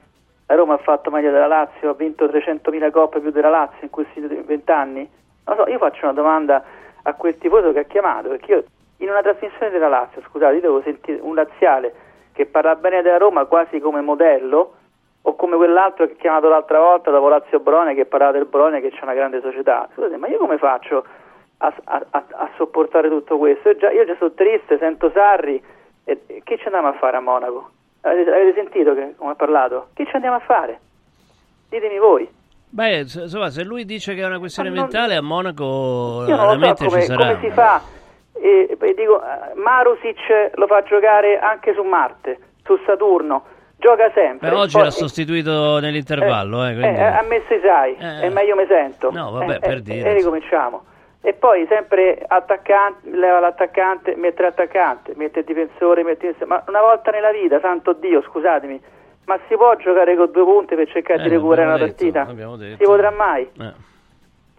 La 0.51 0.57
Roma 0.57 0.75
ha 0.75 0.79
fatto 0.79 1.11
meglio 1.11 1.31
della 1.31 1.47
Lazio, 1.47 1.91
ha 1.91 1.95
vinto 1.95 2.25
300.000 2.25 2.91
coppe 2.91 3.21
più 3.21 3.31
della 3.31 3.51
Lazio 3.51 3.79
in 3.83 3.91
questi 3.91 4.19
20 4.21 4.71
anni? 4.73 5.09
Non 5.45 5.57
so, 5.57 5.71
io 5.71 5.79
faccio 5.79 6.07
una 6.07 6.13
domanda 6.13 6.65
a 7.03 7.15
quel 7.15 7.39
tifoso 7.39 7.71
che 7.71 7.79
ha 7.79 7.85
chiamato, 7.85 8.31
perché 8.31 8.53
io 8.53 8.65
in 8.97 9.11
una 9.11 9.23
trasmissione 9.23 9.71
della 9.71 9.87
Lazio, 9.87 10.21
scusate, 10.23 10.55
io 10.57 10.61
devo 10.61 10.83
sentire 10.83 11.21
un 11.23 11.37
laziale 11.37 11.95
che 12.33 12.47
parla 12.47 12.75
bene 12.75 13.01
della 13.01 13.19
Roma 13.19 13.45
quasi 13.45 13.79
come 13.79 14.01
modello, 14.01 14.75
o 15.23 15.37
come 15.37 15.55
quell'altro 15.55 16.07
che 16.07 16.15
ha 16.15 16.17
chiamato 16.17 16.49
l'altra 16.49 16.81
volta 16.81 17.13
dopo 17.13 17.29
Lazio 17.29 17.61
Bologna 17.61 17.93
che 17.93 18.07
parlava 18.07 18.33
del 18.33 18.47
Bologna 18.47 18.81
che 18.81 18.91
c'è 18.91 19.03
una 19.03 19.15
grande 19.15 19.41
società. 19.41 19.89
Scusate, 19.93 20.17
ma 20.17 20.27
io 20.27 20.39
come 20.39 20.59
faccio 20.59 21.05
a, 21.59 21.73
a, 21.85 22.07
a, 22.11 22.25
a 22.29 22.51
sopportare 22.57 23.09
tutto 23.09 23.39
questo? 23.39 23.69
Io 23.69 23.77
già, 23.77 23.91
io 23.93 24.05
già 24.05 24.17
sono 24.19 24.33
triste, 24.33 24.79
sento 24.79 25.13
Sarri, 25.13 25.63
e, 26.03 26.23
e 26.27 26.41
che 26.43 26.59
ci 26.59 26.65
andiamo 26.65 26.89
a 26.89 26.95
fare 26.95 27.17
a 27.17 27.21
Monaco? 27.21 27.71
Avete, 28.03 28.31
avete 28.31 28.55
sentito 28.55 28.95
che, 28.95 29.15
come 29.17 29.33
ha 29.33 29.35
parlato? 29.35 29.89
Che 29.95 30.07
ci 30.07 30.15
andiamo 30.15 30.37
a 30.37 30.41
fare? 30.41 30.81
Ditemi 31.69 31.99
voi. 31.99 32.29
Beh, 32.73 32.99
insomma, 33.01 33.51
se 33.51 33.65
lui 33.65 33.85
dice 33.85 34.15
che 34.15 34.23
è 34.23 34.27
una 34.27 34.39
questione 34.39 34.71
non... 34.71 34.79
mentale, 34.79 35.17
a 35.17 35.23
Monaco 35.23 36.25
Io 36.27 36.37
non 36.37 36.59
lo 36.59 36.75
so 36.77 36.85
come, 36.87 37.07
come 37.07 37.39
si 37.41 37.51
fa. 37.51 37.83
E, 38.33 38.77
e 38.81 38.95
dico, 38.95 39.21
eh, 39.21 39.55
Marusic 39.55 40.53
lo 40.55 40.67
fa 40.67 40.83
giocare 40.83 41.39
anche 41.39 41.75
su 41.75 41.83
Marte, 41.83 42.39
su 42.65 42.79
Saturno 42.87 43.45
gioca 43.81 44.11
sempre. 44.15 44.51
Beh, 44.51 44.57
oggi 44.57 44.75
poi... 44.75 44.85
l'ha 44.85 44.91
sostituito 44.91 45.81
nell'intervallo. 45.81 46.65
Eh, 46.67 46.75
eh, 46.75 46.95
eh, 46.95 47.03
ha 47.03 47.23
messo 47.23 47.53
i 47.53 47.61
sai, 47.63 47.97
eh, 47.99 48.27
e 48.27 48.31
meglio 48.31 48.55
mi 48.55 48.67
sento. 48.69 49.11
No, 49.11 49.33
vabbè, 49.33 49.59
per 49.59 49.77
eh, 49.79 49.83
dire. 49.83 50.11
E 50.11 50.15
ricominciamo. 50.15 50.85
E 51.23 51.35
poi 51.35 51.67
sempre 51.69 52.19
attaccante, 52.27 53.11
leva 53.11 53.41
l'attaccante, 53.41 54.17
mette 54.17 54.43
l'attaccante, 54.43 55.13
mette 55.17 55.41
il 55.41 55.45
difensore, 55.45 56.03
mette 56.03 56.29
il... 56.29 56.37
Ma 56.47 56.65
una 56.67 56.81
volta 56.81 57.11
nella 57.11 57.31
vita, 57.31 57.61
santo 57.61 57.93
Dio, 57.93 58.23
scusatemi, 58.23 58.81
ma 59.27 59.39
si 59.47 59.55
può 59.55 59.77
giocare 59.77 60.17
con 60.17 60.31
due 60.31 60.45
punti 60.45 60.75
per 60.75 60.89
cercare 60.89 61.23
di 61.23 61.29
recuperare 61.29 61.69
una 61.69 61.79
partita? 61.79 62.27
Si 62.27 62.85
potrà 62.85 63.11
mai? 63.11 63.51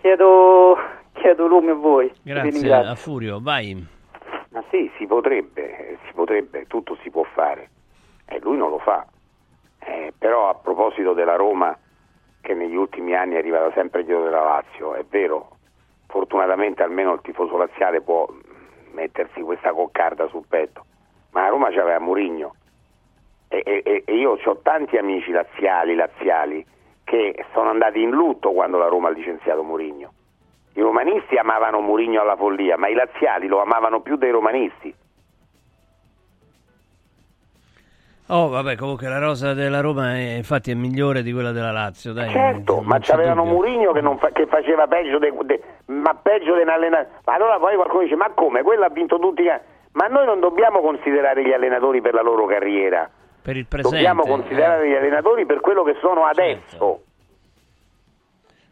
Chiedo, 0.02 0.78
chiedo 1.14 1.48
lume 1.48 1.72
a 1.72 1.76
voi. 1.76 2.14
Grazie, 2.22 2.74
a 2.74 2.96
Furio, 2.96 3.40
vai. 3.42 3.88
Ma 4.50 4.64
sì, 4.70 4.92
si 4.98 5.08
potrebbe, 5.08 5.98
si 6.06 6.14
potrebbe, 6.14 6.68
tutto 6.68 6.96
si 7.02 7.10
può 7.10 7.24
fare 7.24 7.70
e 8.28 8.40
lui 8.40 8.58
non 8.58 8.70
lo 8.70 8.78
fa. 8.78 9.06
Eh, 9.80 10.14
però 10.16 10.50
a 10.50 10.56
proposito 10.56 11.14
della 11.14 11.36
Roma, 11.36 11.76
che 12.40 12.54
negli 12.54 12.76
ultimi 12.76 13.16
anni 13.16 13.34
è 13.34 13.38
arrivata 13.40 13.72
sempre 13.74 14.04
dietro 14.04 14.26
della 14.26 14.44
Lazio, 14.44 14.94
è 14.94 15.04
vero, 15.10 15.58
fortunatamente 16.12 16.84
almeno 16.84 17.14
il 17.14 17.22
tifoso 17.22 17.58
laziale 17.58 18.02
può 18.02 18.28
mettersi 18.92 19.42
questa 19.42 19.72
coccarda 19.72 20.28
sul 20.28 20.46
petto, 20.48 20.86
ma 21.32 21.42
la 21.42 21.48
Roma 21.48 21.70
c'aveva 21.72 22.00
Murigno 22.00 22.56
e, 23.48 23.64
e, 23.66 24.04
e 24.06 24.16
io 24.16 24.38
ho 24.44 24.58
tanti 24.62 24.98
amici 24.98 25.32
laziali, 25.32 25.96
laziali 25.96 26.66
che 27.04 27.46
sono 27.54 27.70
andati 27.70 28.02
in 28.02 28.12
lutto 28.12 28.52
quando 28.52 28.78
la 28.78 28.88
Roma 28.88 29.08
ha 29.08 29.12
licenziato 29.12 29.64
Murigno. 29.64 30.14
I 30.74 30.82
romanisti 30.82 31.36
amavano 31.36 31.82
Murigno 31.82 32.22
alla 32.22 32.38
follia, 32.38 32.78
ma 32.78 32.88
i 32.88 32.94
laziali 32.94 33.48
lo 33.48 33.62
amavano 33.62 34.02
più 34.02 34.16
dei 34.16 34.32
romanisti. 34.32 34.94
Oh, 38.34 38.48
vabbè, 38.48 38.78
comunque 38.78 39.10
la 39.10 39.20
rosa 39.20 39.54
della 39.54 39.82
Roma 39.82 40.16
è, 40.16 40.36
infatti 40.36 40.72
è 40.72 40.74
migliore 40.74 41.22
di 41.22 41.34
quella 41.34 41.52
della 41.52 41.72
Lazio, 41.72 42.14
dai. 42.14 42.30
Certo, 42.30 42.80
ma 42.80 42.98
c'avevano 43.00 43.44
Murigno 43.44 43.92
che, 43.92 44.02
fa, 44.18 44.30
che, 44.32 44.48
faceva 44.48 44.88
peggio, 44.88 45.20
de, 45.20 45.34
de, 45.44 45.62
ma 45.88 46.14
peggio 46.16 46.56
di 46.56 46.62
un 46.62 46.70
allenatore. 46.70 47.10
Allora 47.26 47.60
poi 47.60 47.76
qualcuno 47.76 48.04
dice, 48.04 48.16
ma 48.16 48.32
come? 48.34 48.64
Quello 48.64 48.86
ha 48.86 48.90
vinto 48.90 49.20
tutti 49.20 49.42
i... 49.42 49.52
Ma 49.94 50.06
noi 50.08 50.26
non 50.26 50.40
dobbiamo 50.40 50.80
considerare 50.80 51.44
gli 51.44 51.52
allenatori 51.52 52.00
per 52.00 52.14
la 52.14 52.22
loro 52.22 52.46
carriera. 52.46 53.10
Per 53.42 53.58
il 53.58 53.66
presente. 53.66 53.98
Dobbiamo 53.98 54.24
considerare 54.24 54.86
eh. 54.86 54.90
gli 54.90 54.96
allenatori 54.96 55.46
per 55.46 55.60
quello 55.60 55.84
che 55.84 55.98
sono 56.00 56.24
adesso. 56.24 56.62
Certo 56.70 57.02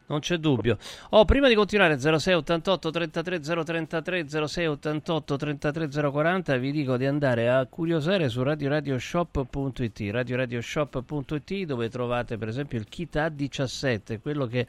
non 0.09 0.19
c'è 0.19 0.37
dubbio. 0.37 0.77
Oh, 1.11 1.25
prima 1.25 1.47
di 1.47 1.55
continuare 1.55 1.99
06 1.99 2.33
88 2.33 2.91
33 2.91 3.39
033 3.39 4.47
06 4.47 4.65
88 4.65 5.37
33 5.37 6.11
040 6.11 6.57
vi 6.57 6.71
dico 6.71 6.97
di 6.97 7.05
andare 7.05 7.49
a 7.49 7.65
curiosare 7.67 8.27
su 8.27 8.43
radioradioshop.it 8.43 9.99
radioradioshop.it 10.11 11.63
dove 11.63 11.89
trovate 11.89 12.37
per 12.37 12.47
esempio 12.47 12.77
il 12.77 12.87
kit 12.89 13.15
A17 13.15 14.19
quello 14.19 14.45
che 14.47 14.67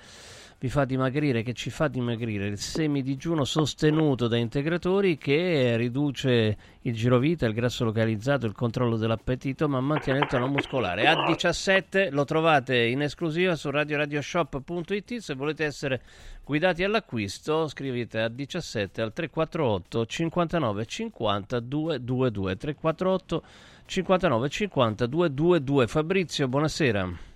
vi 0.62 0.68
fa 0.68 0.84
dimagrire, 0.84 1.42
che 1.42 1.54
ci 1.54 1.70
fa 1.70 1.88
dimagrire, 1.88 2.46
il 2.46 2.58
semidigiuno 2.58 3.44
sostenuto 3.44 4.28
da 4.28 4.36
integratori 4.36 5.16
che 5.16 5.74
riduce 5.78 6.56
il 6.82 6.94
girovita, 6.94 7.46
il 7.46 7.54
grasso 7.54 7.84
localizzato, 7.84 8.44
il 8.44 8.52
controllo 8.52 8.98
dell'appetito, 8.98 9.70
ma 9.70 9.80
mantiene 9.80 10.18
il 10.18 10.26
tono 10.26 10.48
muscolare. 10.48 11.04
A17 11.04 12.12
lo 12.12 12.26
trovate 12.26 12.76
in 12.76 13.00
esclusiva 13.00 13.56
su 13.56 13.70
radioradioshop.it, 13.70 15.16
se 15.16 15.34
volete 15.34 15.64
essere 15.64 16.02
guidati 16.44 16.84
all'acquisto 16.84 17.66
scrivete 17.66 18.22
A17 18.22 19.00
al 19.00 19.14
348 19.14 20.04
59 20.04 20.84
50 20.84 21.60
222 21.60 22.56
348 22.56 23.42
59 23.86 24.48
50 24.50 25.06
222 25.06 25.86
Fabrizio, 25.86 26.48
buonasera. 26.48 27.29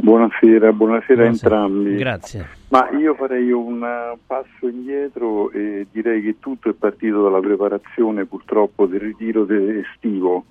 Buonasera, 0.00 0.72
buonasera, 0.72 1.22
a 1.22 1.26
entrambi. 1.26 1.94
Grazie. 1.94 2.46
Ma 2.68 2.90
io 2.90 3.14
farei 3.14 3.50
un 3.52 3.80
uh, 3.80 4.18
passo 4.26 4.68
indietro 4.68 5.50
e 5.52 5.86
direi 5.90 6.20
che 6.20 6.36
tutto 6.40 6.68
è 6.68 6.72
partito 6.72 7.22
dalla 7.22 7.40
preparazione 7.40 8.24
purtroppo 8.24 8.86
del 8.86 9.00
ritiro 9.00 9.46
estivo. 9.48 10.46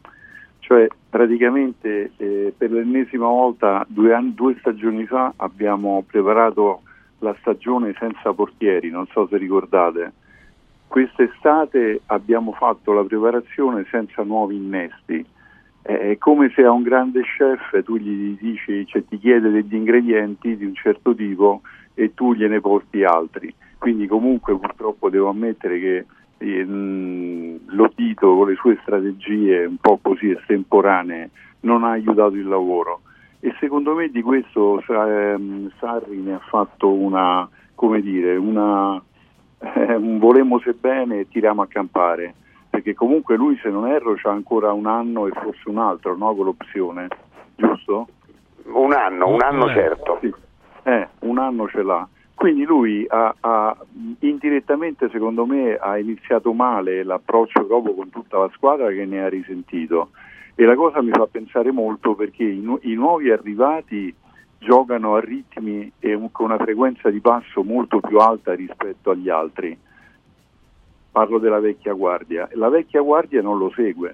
Cioè 0.60 0.88
praticamente 1.10 2.12
eh, 2.16 2.54
per 2.58 2.72
l'ennesima 2.72 3.28
volta 3.28 3.86
due, 3.90 4.14
anni, 4.14 4.34
due 4.34 4.56
stagioni 4.60 5.06
fa 5.06 5.34
abbiamo 5.36 6.04
preparato 6.08 6.84
la 7.20 7.36
stagione 7.42 7.94
senza 8.00 8.32
portieri, 8.32 8.90
non 8.90 9.06
so 9.08 9.28
se 9.28 9.38
ricordate. 9.38 10.14
Quest'estate 10.88 12.02
abbiamo 12.08 12.54
fatto 12.54 12.94
la 12.94 13.04
preparazione 13.04 13.86
senza 13.92 14.24
nuovi 14.24 14.56
innesti 14.56 15.26
è 15.84 16.18
come 16.18 16.52
se 16.56 16.64
a 16.64 16.72
un 16.72 16.82
grande 16.82 17.22
chef 17.22 17.84
tu 17.84 17.98
gli 17.98 18.38
dici, 18.40 18.86
cioè 18.88 19.04
ti 19.06 19.20
chiede 19.20 19.52
degli 19.52 19.76
ingredienti 19.76 20.56
di 20.56 20.66
un 20.66 20.74
certo 20.74 21.14
tipo 21.14 21.62
e 21.94 22.14
tu 22.14 22.34
gliene 22.34 22.62
porti 22.62 23.04
altri. 23.04 23.54
Quindi 23.78 24.08
comunque 24.08 24.58
purtroppo 24.58 25.10
devo 25.10 25.30
ammettere 25.30 25.80
che 25.80 26.06
eh, 26.38 26.66
lo 26.66 27.90
Tito 27.94 28.36
con 28.36 28.48
le 28.48 28.56
sue 28.56 28.78
strategie 28.82 29.66
un 29.66 29.78
po' 29.78 30.00
così 30.02 30.32
estemporanee 30.32 31.30
non 31.62 31.84
ha 31.84 31.92
aiutato 31.92 32.36
il 32.36 32.48
lavoro 32.48 33.02
e 33.46 33.54
secondo 33.60 33.94
me 33.94 34.08
di 34.08 34.22
questo 34.22 34.82
ehm, 34.88 35.70
Sarri 35.78 36.22
ne 36.22 36.36
ha 36.36 36.40
fatto 36.40 36.94
una, 36.94 37.48
come 37.76 38.02
dire, 38.02 38.38
una, 38.38 39.02
eh, 39.60 39.96
un 40.00 40.18
volemo 40.18 40.60
se 40.60 40.72
bene 40.72 41.28
tiriamo 41.28 41.62
a 41.62 41.68
campare 41.68 42.36
perché 42.74 42.96
comunque 42.96 43.36
lui 43.36 43.56
se 43.62 43.70
non 43.70 43.86
erro 43.88 44.16
c'ha 44.16 44.32
ancora 44.32 44.74
un 44.74 44.88
anno 44.88 45.28
e 45.28 45.32
forse 45.32 45.70
un 45.70 45.78
altro 45.78 46.18
no, 46.18 46.34
con 46.34 46.46
l'opzione, 46.46 47.08
giusto? 47.56 48.08
Un 48.64 48.94
anno, 48.94 49.28
un 49.28 49.44
anno 49.44 49.70
eh, 49.70 49.74
certo. 49.74 50.18
Sì. 50.22 50.34
Eh, 50.82 51.08
un 51.20 51.38
anno 51.38 51.68
ce 51.68 51.84
l'ha. 51.84 52.08
Quindi 52.34 52.64
lui 52.64 53.06
ha, 53.08 53.32
ha, 53.40 53.78
indirettamente 54.22 55.08
secondo 55.12 55.46
me 55.46 55.76
ha 55.76 56.00
iniziato 56.00 56.52
male 56.54 57.04
l'approccio 57.04 57.64
proprio 57.64 57.94
con 57.94 58.10
tutta 58.10 58.40
la 58.40 58.50
squadra 58.56 58.88
che 58.90 59.06
ne 59.06 59.24
ha 59.24 59.30
risentito 59.30 60.10
e 60.56 60.66
la 60.66 60.74
cosa 60.74 61.04
mi 61.04 61.12
fa 61.12 61.28
pensare 61.28 61.72
molto 61.72 62.16
perché 62.16 62.44
i, 62.44 62.60
nu- 62.60 62.80
i 62.82 62.96
nuovi 62.96 63.30
arrivati 63.30 64.12
giocano 64.58 65.14
a 65.14 65.20
ritmi 65.20 65.92
e 66.00 66.16
un- 66.16 66.32
con 66.32 66.46
una 66.48 66.58
frequenza 66.58 67.12
di 67.12 67.20
passo 67.20 67.62
molto 67.64 68.00
più 68.00 68.18
alta 68.18 68.56
rispetto 68.56 69.12
agli 69.12 69.30
altri 69.30 69.78
parlo 71.14 71.38
della 71.38 71.60
vecchia 71.60 71.94
guardia, 71.94 72.50
la 72.54 72.70
vecchia 72.70 73.00
guardia 73.02 73.44
non 73.44 73.60
lo 73.60 73.72
segue, 73.76 74.12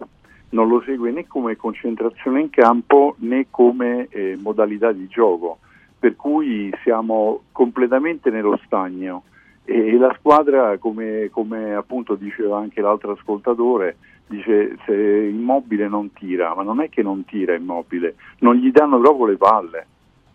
non 0.49 0.67
lo 0.67 0.81
segue 0.81 1.11
né 1.11 1.25
come 1.27 1.55
concentrazione 1.55 2.41
in 2.41 2.49
campo 2.49 3.15
né 3.19 3.47
come 3.49 4.07
eh, 4.09 4.37
modalità 4.37 4.91
di 4.91 5.07
gioco, 5.07 5.59
per 5.97 6.17
cui 6.17 6.69
siamo 6.83 7.43
completamente 7.53 8.29
nello 8.29 8.59
stagno. 8.65 9.23
E, 9.63 9.93
e 9.93 9.97
la 9.97 10.13
squadra, 10.19 10.77
come, 10.77 11.29
come, 11.31 11.73
appunto 11.73 12.15
diceva 12.15 12.59
anche 12.59 12.81
l'altro 12.81 13.13
ascoltatore, 13.13 13.95
dice 14.27 14.75
se 14.85 14.93
immobile 14.93 15.87
non 15.87 16.11
tira, 16.11 16.53
ma 16.53 16.63
non 16.63 16.81
è 16.81 16.89
che 16.89 17.01
non 17.01 17.23
tira 17.23 17.55
immobile, 17.55 18.15
non 18.39 18.55
gli 18.55 18.71
danno 18.71 18.99
proprio 18.99 19.27
le 19.27 19.37
palle. 19.37 19.87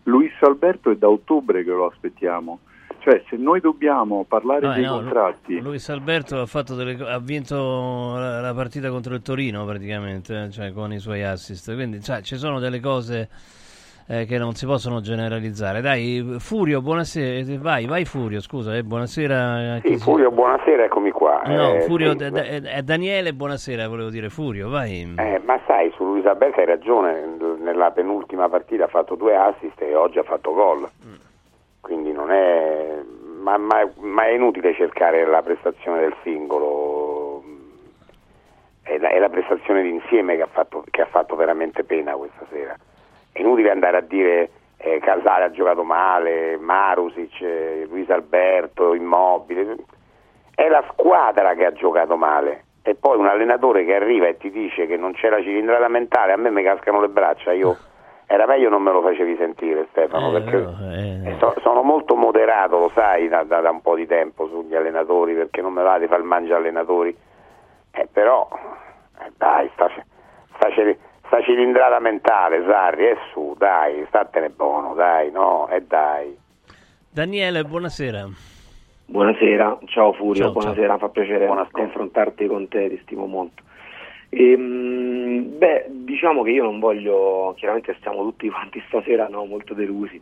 Luis 0.05 0.33
Alberto 0.41 0.89
è 0.89 0.95
da 0.95 1.09
ottobre 1.09 1.63
che 1.63 1.69
lo 1.69 1.85
aspettiamo 1.85 2.59
cioè, 3.05 3.21
se 3.29 3.35
noi 3.37 3.59
dobbiamo 3.59 4.25
parlare 4.27 4.65
no, 4.65 4.73
dei 4.73 4.83
no, 4.83 4.95
contratti. 4.95 5.61
Luis 5.61 5.87
Alberto 5.89 6.41
ha, 6.41 6.63
delle, 6.73 6.97
ha 7.07 7.19
vinto 7.19 8.15
la, 8.15 8.41
la, 8.41 8.53
partita 8.55 8.89
contro 8.89 9.13
il 9.13 9.21
Torino 9.21 9.63
praticamente, 9.63 10.49
cioè, 10.49 10.73
con 10.73 10.91
i 10.91 10.97
suoi 10.97 11.23
assist. 11.23 11.71
Quindi 11.75 12.01
cioè, 12.01 12.21
ci 12.21 12.35
sono 12.35 12.57
delle 12.57 12.79
cose 12.79 13.29
eh, 14.07 14.25
che 14.25 14.39
non 14.39 14.55
si 14.55 14.65
possono 14.65 15.01
generalizzare. 15.01 15.81
Dai, 15.81 16.37
Furio, 16.39 16.81
buonasera. 16.81 17.59
Vai, 17.59 17.85
vai 17.85 18.05
Furio, 18.05 18.41
scusa, 18.41 18.75
eh, 18.75 18.81
buonasera. 18.81 19.81
Sì, 19.83 19.97
Furio, 19.97 20.31
buonasera, 20.31 20.85
eccomi 20.85 21.11
qua. 21.11 21.43
No, 21.45 21.75
eh, 21.75 21.81
Furio, 21.81 22.17
sì, 22.17 22.23
è 22.23 22.81
Daniele, 22.81 23.33
buonasera, 23.35 23.87
volevo 23.87 24.09
dire 24.09 24.29
Furio, 24.29 24.67
vai. 24.67 25.13
Eh, 25.15 25.41
ma 25.45 25.59
sai, 25.67 25.91
su 25.95 26.03
Luis 26.03 26.25
Alberto 26.25 26.59
hai 26.59 26.65
ragione 26.65 27.37
nella 27.59 27.91
penultima 27.91 28.49
partita 28.49 28.85
ha 28.85 28.87
fatto 28.87 29.13
due 29.13 29.35
assist 29.35 29.79
e 29.79 29.93
oggi 29.93 30.17
ha 30.17 30.23
fatto 30.23 30.53
gol. 30.55 30.89
Quindi 31.85 32.11
non 32.11 32.31
è. 32.31 32.94
Ma, 33.45 33.57
ma- 33.57 33.87
ma 33.97 34.25
è 34.25 34.31
inutile 34.31 34.73
cercare 34.73 35.23
la 35.23 35.43
prestazione 35.43 35.99
del 35.99 36.15
singolo. 36.23 37.43
È 38.81 38.97
la, 38.97 39.09
è 39.09 39.19
la 39.19 39.29
prestazione 39.29 39.83
d'insieme 39.83 40.35
che 40.35 40.41
ha, 40.41 40.47
fatto, 40.47 40.83
che 40.89 41.03
ha 41.03 41.05
fatto 41.05 41.35
veramente 41.35 41.83
pena 41.83 42.13
questa 42.13 42.43
sera. 42.49 42.75
È 43.31 43.39
inutile 43.39 43.69
andare 43.69 43.97
a 43.97 44.01
dire 44.01 44.49
eh, 44.77 44.97
Casale 44.99 45.43
ha 45.43 45.51
giocato 45.51 45.83
male, 45.83 46.57
Marusic, 46.57 47.39
eh, 47.41 47.85
Luis 47.87 48.09
Alberto, 48.09 48.95
Immobile. 48.95 49.75
È 50.55 50.67
la 50.67 50.83
squadra 50.91 51.53
che 51.53 51.65
ha 51.65 51.71
giocato 51.71 52.17
male. 52.17 52.63
E 52.81 52.95
poi 52.95 53.19
un 53.19 53.27
allenatore 53.27 53.85
che 53.85 53.93
arriva 53.93 54.25
e 54.25 54.37
ti 54.37 54.49
dice 54.49 54.87
che 54.87 54.97
non 54.97 55.13
c'è 55.13 55.29
la 55.29 55.41
cilindrata 55.41 55.87
mentale, 55.87 56.31
a 56.31 56.37
me 56.37 56.49
mi 56.49 56.63
cascano 56.63 56.99
le 56.99 57.09
braccia, 57.09 57.51
io 57.51 57.77
era 58.27 58.45
meglio 58.47 58.69
non 58.69 58.81
me 58.81 58.91
lo 58.91 59.01
facevi 59.01 59.35
sentire 59.37 59.87
Stefano, 59.91 60.29
Eh, 60.35 60.41
perché 60.41 60.57
no, 60.57 60.91
eh. 60.91 61.29
eh, 61.31 61.35
so- 61.39 61.53
sono 61.61 61.81
molto 61.83 62.15
moderato, 62.15 62.79
lo 62.79 62.91
sai, 62.93 63.27
da, 63.27 63.43
da- 63.43 63.61
da 63.61 63.69
un 63.71 63.81
po' 63.81 63.95
di 63.95 64.05
tempo 64.07 64.47
sugli 64.47 64.75
allenatori, 64.75 65.33
perché 65.33 65.61
non 65.61 65.73
me 65.73 65.83
va 65.83 65.97
di 65.99 66.07
far 66.07 66.21
mangiare 66.23 66.59
allenatori. 66.61 67.15
Eh, 67.91 68.07
però, 68.11 68.47
eh, 69.19 69.31
dai, 69.37 69.69
sta, 69.73 69.89
sta, 70.55 70.67
sta 71.27 71.41
cilindrata 71.43 71.99
mentale, 71.99 72.63
Sarri, 72.67 73.05
è 73.05 73.17
su, 73.31 73.55
dai, 73.57 74.03
statene 74.07 74.49
buono, 74.49 74.93
dai, 74.93 75.31
no, 75.31 75.67
e 75.69 75.81
dai. 75.81 76.37
Daniele, 77.09 77.63
buonasera. 77.63 78.27
Buonasera, 79.07 79.77
ciao 79.85 80.13
Furio, 80.13 80.45
Ciao, 80.45 80.51
buonasera, 80.51 80.97
fa 80.97 81.09
piacere 81.09 81.47
confrontarti 81.71 82.47
con 82.47 82.67
te, 82.67 82.89
ti 82.89 82.99
stimo 83.03 83.27
molto. 83.27 83.61
Ehm, 84.29 85.57
beh, 85.57 85.85
diciamo 85.89 86.43
che 86.43 86.51
io 86.51 86.63
non 86.63 86.79
voglio, 86.79 87.53
chiaramente 87.57 87.95
stiamo 87.99 88.21
tutti 88.23 88.49
quanti 88.51 88.81
stasera 88.87 89.27
no, 89.27 89.45
molto 89.45 89.73
delusi, 89.73 90.21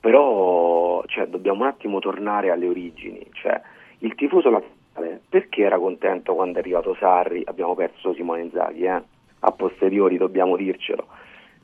però 0.00 1.02
cioè, 1.06 1.26
dobbiamo 1.26 1.62
un 1.62 1.68
attimo 1.68 1.98
tornare 1.98 2.50
alle 2.50 2.68
origini, 2.68 3.24
cioè 3.32 3.60
il 4.00 4.14
tifoso 4.14 4.50
laziale 4.50 5.20
perché 5.28 5.62
era 5.62 5.78
contento 5.78 6.34
quando 6.34 6.56
è 6.56 6.60
arrivato 6.60 6.94
Sarri, 6.94 7.42
abbiamo 7.44 7.74
perso 7.74 8.14
Simone 8.14 8.42
Inzaghi, 8.42 8.84
eh? 8.84 9.02
a 9.40 9.50
posteriori 9.52 10.16
dobbiamo 10.16 10.56
dircelo, 10.56 11.06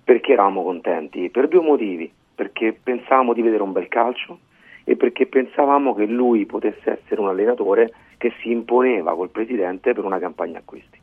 perché 0.05 0.33
eravamo 0.33 0.62
contenti? 0.62 1.30
Per 1.30 1.49
due 1.49 1.62
motivi, 1.62 2.12
perché 2.35 2.78
pensavamo 2.80 3.33
di 3.33 3.43
vedere 3.43 3.62
un 3.62 3.72
bel 3.72 3.89
calcio 3.89 4.39
e 4.85 4.97
perché 4.97 5.26
pensavamo 5.26 5.95
che 5.95 6.07
lui 6.07 6.45
potesse 6.45 7.01
essere 7.01 7.20
un 7.20 7.28
allenatore 7.28 7.93
che 8.18 8.33
si 8.41 8.51
imponeva 8.51 9.14
col 9.14 9.30
presidente 9.30 9.93
per 9.95 10.05
una 10.05 10.18
campagna 10.18 10.59
acquisti. 10.59 11.01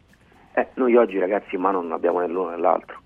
Eh, 0.54 0.68
noi 0.76 0.96
oggi 0.96 1.20
ragazzi 1.20 1.56
in 1.56 1.62
mano 1.62 1.82
non 1.82 1.92
abbiamo 1.92 2.20
né 2.20 2.28
l'uno 2.28 2.50
né 2.50 2.58
l'altro, 2.58 3.00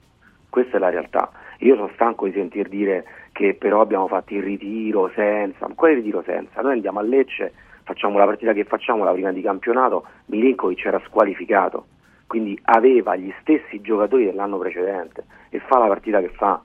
questa 0.50 0.78
è 0.78 0.80
la 0.80 0.90
realtà. 0.90 1.32
Io 1.60 1.76
sono 1.76 1.90
stanco 1.94 2.26
di 2.26 2.34
sentir 2.34 2.68
dire 2.68 3.06
che 3.32 3.54
però 3.56 3.82
abbiamo 3.82 4.08
fatto 4.08 4.34
il 4.34 4.44
ritiro 4.44 5.10
senza, 5.14 5.68
ma 5.68 5.74
quale 5.76 5.96
ritiro 5.96 6.24
senza? 6.24 6.62
Noi 6.62 6.74
andiamo 6.74 7.00
a 7.00 7.04
Lecce, 7.04 7.54
facciamo 7.84 8.18
la 8.18 8.26
partita 8.26 8.54
che 8.54 8.64
facciamo, 8.64 9.04
la 9.04 9.12
prima 9.12 9.32
di 9.32 9.42
campionato, 9.42 10.06
Milinkovic 10.26 10.86
era 10.86 11.02
squalificato, 11.06 11.86
quindi 12.28 12.58
aveva 12.64 13.16
gli 13.16 13.34
stessi 13.42 13.82
giocatori 13.82 14.26
dell'anno 14.26 14.58
precedente 14.58 15.26
e 15.50 15.60
fa 15.60 15.78
la 15.80 15.88
partita 15.88 16.20
che 16.20 16.30
fa. 16.30 16.62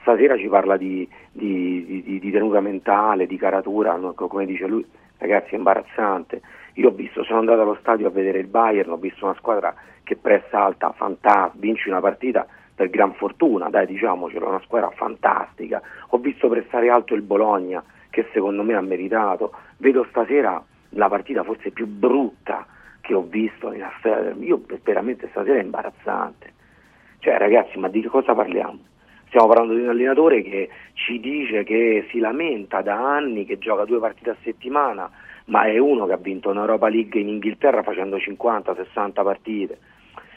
Stasera 0.00 0.36
ci 0.36 0.48
parla 0.48 0.76
di, 0.76 1.06
di- 1.30 2.02
di- 2.04 2.18
di- 2.18 2.30
tenuta 2.30 2.60
mentale, 2.60 3.26
di 3.26 3.36
caratura, 3.36 3.98
come 4.14 4.46
dice 4.46 4.66
lui, 4.66 4.84
ragazzi 5.18 5.54
è 5.54 5.56
imbarazzante. 5.56 6.40
Io 6.74 6.88
ho 6.88 6.92
visto, 6.92 7.24
sono 7.24 7.38
andato 7.40 7.62
allo 7.62 7.76
stadio 7.80 8.06
a 8.06 8.10
vedere 8.10 8.38
il 8.38 8.46
Bayern, 8.46 8.90
ho 8.90 8.96
visto 8.96 9.24
una 9.24 9.34
squadra 9.34 9.74
che 10.02 10.16
pressa 10.16 10.64
alta, 10.64 10.92
fantastica, 10.92 11.52
vince 11.58 11.88
una 11.88 12.00
partita 12.00 12.46
per 12.74 12.88
gran 12.88 13.12
fortuna, 13.14 13.68
dai 13.68 13.86
diciamocelo, 13.86 14.48
una 14.48 14.60
squadra 14.60 14.90
fantastica. 14.90 15.82
Ho 16.08 16.18
visto 16.18 16.48
pressare 16.48 16.88
alto 16.88 17.14
il 17.14 17.22
Bologna, 17.22 17.84
che 18.08 18.26
secondo 18.32 18.62
me 18.62 18.74
ha 18.74 18.80
meritato. 18.80 19.52
Vedo 19.76 20.06
stasera 20.08 20.62
la 20.90 21.08
partita 21.08 21.44
forse 21.44 21.70
più 21.70 21.86
brutta 21.86 22.66
che 23.00 23.14
ho 23.14 23.22
visto 23.22 23.68
nella 23.68 23.92
storia. 23.98 24.34
Io 24.38 24.62
veramente 24.82 25.28
stasera 25.30 25.58
è 25.58 25.62
imbarazzante. 25.62 26.52
Cioè 27.18 27.36
ragazzi, 27.36 27.78
ma 27.78 27.88
di 27.88 28.02
cosa 28.04 28.34
parliamo? 28.34 28.78
Stiamo 29.28 29.46
parlando 29.46 29.74
di 29.74 29.82
un 29.82 29.90
allenatore 29.90 30.42
che 30.42 30.70
ci 30.94 31.20
dice 31.20 31.62
che 31.64 32.06
si 32.10 32.18
lamenta 32.18 32.80
da 32.80 32.96
anni, 32.96 33.44
che 33.44 33.58
gioca 33.58 33.84
due 33.84 34.00
partite 34.00 34.30
a 34.30 34.36
settimana, 34.42 35.08
ma 35.50 35.64
è 35.64 35.78
uno 35.78 36.06
che 36.06 36.12
ha 36.12 36.16
vinto 36.16 36.50
un'Europa 36.50 36.88
League 36.88 37.20
in 37.20 37.28
Inghilterra 37.28 37.82
facendo 37.82 38.16
50-60 38.16 39.12
partite. 39.12 39.78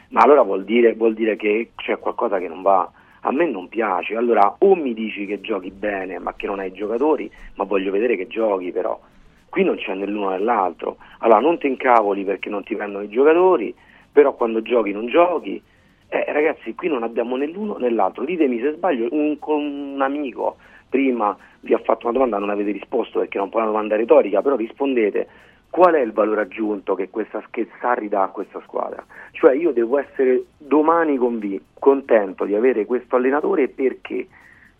Ma 0.08 0.20
allora 0.20 0.42
vuol 0.42 0.64
dire, 0.64 0.94
vuol 0.94 1.14
dire 1.14 1.36
che 1.36 1.70
c'è 1.76 1.98
qualcosa 1.98 2.38
che 2.38 2.48
non 2.48 2.62
va. 2.62 2.90
A 3.20 3.32
me 3.32 3.48
non 3.48 3.68
piace. 3.68 4.16
Allora 4.16 4.56
o 4.58 4.74
mi 4.74 4.92
dici 4.92 5.24
che 5.24 5.40
giochi 5.40 5.70
bene 5.70 6.18
ma 6.18 6.34
che 6.34 6.46
non 6.46 6.58
hai 6.58 6.72
giocatori, 6.72 7.30
ma 7.54 7.64
voglio 7.64 7.92
vedere 7.92 8.16
che 8.16 8.26
giochi 8.26 8.72
però. 8.72 9.00
Qui 9.48 9.62
non 9.62 9.76
c'è 9.76 9.94
né 9.94 10.04
l'uno 10.06 10.30
né 10.30 10.38
l'altro. 10.40 10.96
Allora 11.18 11.38
non 11.38 11.58
ti 11.58 11.68
incavoli 11.68 12.24
perché 12.24 12.50
non 12.50 12.64
ti 12.64 12.74
prendono 12.74 13.04
i 13.04 13.08
giocatori, 13.08 13.72
però 14.10 14.34
quando 14.34 14.62
giochi 14.62 14.90
non 14.90 15.06
giochi. 15.06 15.62
Eh, 16.08 16.24
ragazzi, 16.32 16.74
qui 16.74 16.88
non 16.88 17.04
abbiamo 17.04 17.36
né 17.36 17.46
l'uno 17.46 17.76
né 17.76 17.88
l'altro. 17.88 18.24
Ditemi 18.24 18.60
se 18.60 18.72
sbaglio, 18.72 19.06
un, 19.12 19.36
un 19.40 20.00
amico 20.00 20.56
prima 20.94 21.36
vi 21.58 21.74
ha 21.74 21.78
fatto 21.78 22.06
una 22.06 22.12
domanda, 22.12 22.38
non 22.38 22.50
avete 22.50 22.70
risposto 22.70 23.18
perché 23.18 23.36
non 23.36 23.48
può 23.48 23.58
una 23.58 23.70
domanda 23.70 23.96
retorica, 23.96 24.42
però 24.42 24.54
rispondete 24.54 25.26
qual 25.68 25.94
è 25.94 26.00
il 26.00 26.12
valore 26.12 26.42
aggiunto 26.42 26.94
che, 26.94 27.10
questa, 27.10 27.42
che 27.50 27.68
Sarri 27.80 28.08
dà 28.08 28.22
a 28.22 28.28
questa 28.28 28.60
squadra? 28.62 29.04
Cioè 29.32 29.56
io 29.56 29.72
devo 29.72 29.98
essere 29.98 30.44
domani 30.56 31.16
convi- 31.16 31.60
contento 31.80 32.44
di 32.44 32.54
avere 32.54 32.86
questo 32.86 33.16
allenatore 33.16 33.66
perché? 33.66 34.28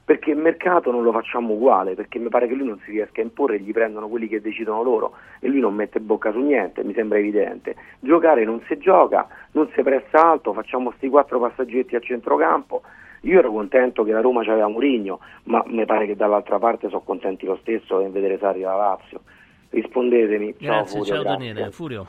Perché 0.04 0.30
il 0.30 0.36
mercato 0.36 0.92
non 0.92 1.02
lo 1.02 1.10
facciamo 1.10 1.54
uguale, 1.54 1.94
perché 1.94 2.20
mi 2.20 2.28
pare 2.28 2.46
che 2.46 2.54
lui 2.54 2.68
non 2.68 2.78
si 2.84 2.92
riesca 2.92 3.20
a 3.20 3.24
imporre, 3.24 3.58
gli 3.58 3.72
prendono 3.72 4.06
quelli 4.06 4.28
che 4.28 4.40
decidono 4.40 4.84
loro 4.84 5.14
e 5.40 5.48
lui 5.48 5.58
non 5.58 5.74
mette 5.74 5.98
bocca 5.98 6.30
su 6.30 6.38
niente, 6.38 6.84
mi 6.84 6.94
sembra 6.94 7.18
evidente. 7.18 7.74
Giocare 7.98 8.44
non 8.44 8.60
si 8.68 8.78
gioca, 8.78 9.26
non 9.52 9.68
si 9.74 9.82
pressa 9.82 10.30
alto, 10.30 10.52
facciamo 10.52 10.92
sti 10.92 11.08
quattro 11.08 11.40
passaggetti 11.40 11.96
a 11.96 12.00
centrocampo. 12.00 12.82
Io 13.24 13.38
ero 13.38 13.50
contento 13.50 14.04
che 14.04 14.12
la 14.12 14.20
Roma 14.20 14.44
c'aveva 14.44 14.68
Murigno, 14.68 15.20
ma 15.44 15.62
mi 15.66 15.84
pare 15.86 16.06
che 16.06 16.14
dall'altra 16.14 16.58
parte 16.58 16.88
sono 16.88 17.02
contenti 17.02 17.46
lo 17.46 17.56
stesso 17.62 17.98
nel 17.98 18.10
vedere 18.10 18.38
Sarri 18.38 18.64
alla 18.64 18.76
Lazio. 18.76 19.20
Rispondetemi. 19.70 20.54
Ciao, 20.58 20.74
Grazie, 20.74 20.98
Furio, 20.98 21.14
ciao 21.14 21.22
grazie. 21.22 21.38
Daniele. 21.38 21.70
Furio. 21.70 22.06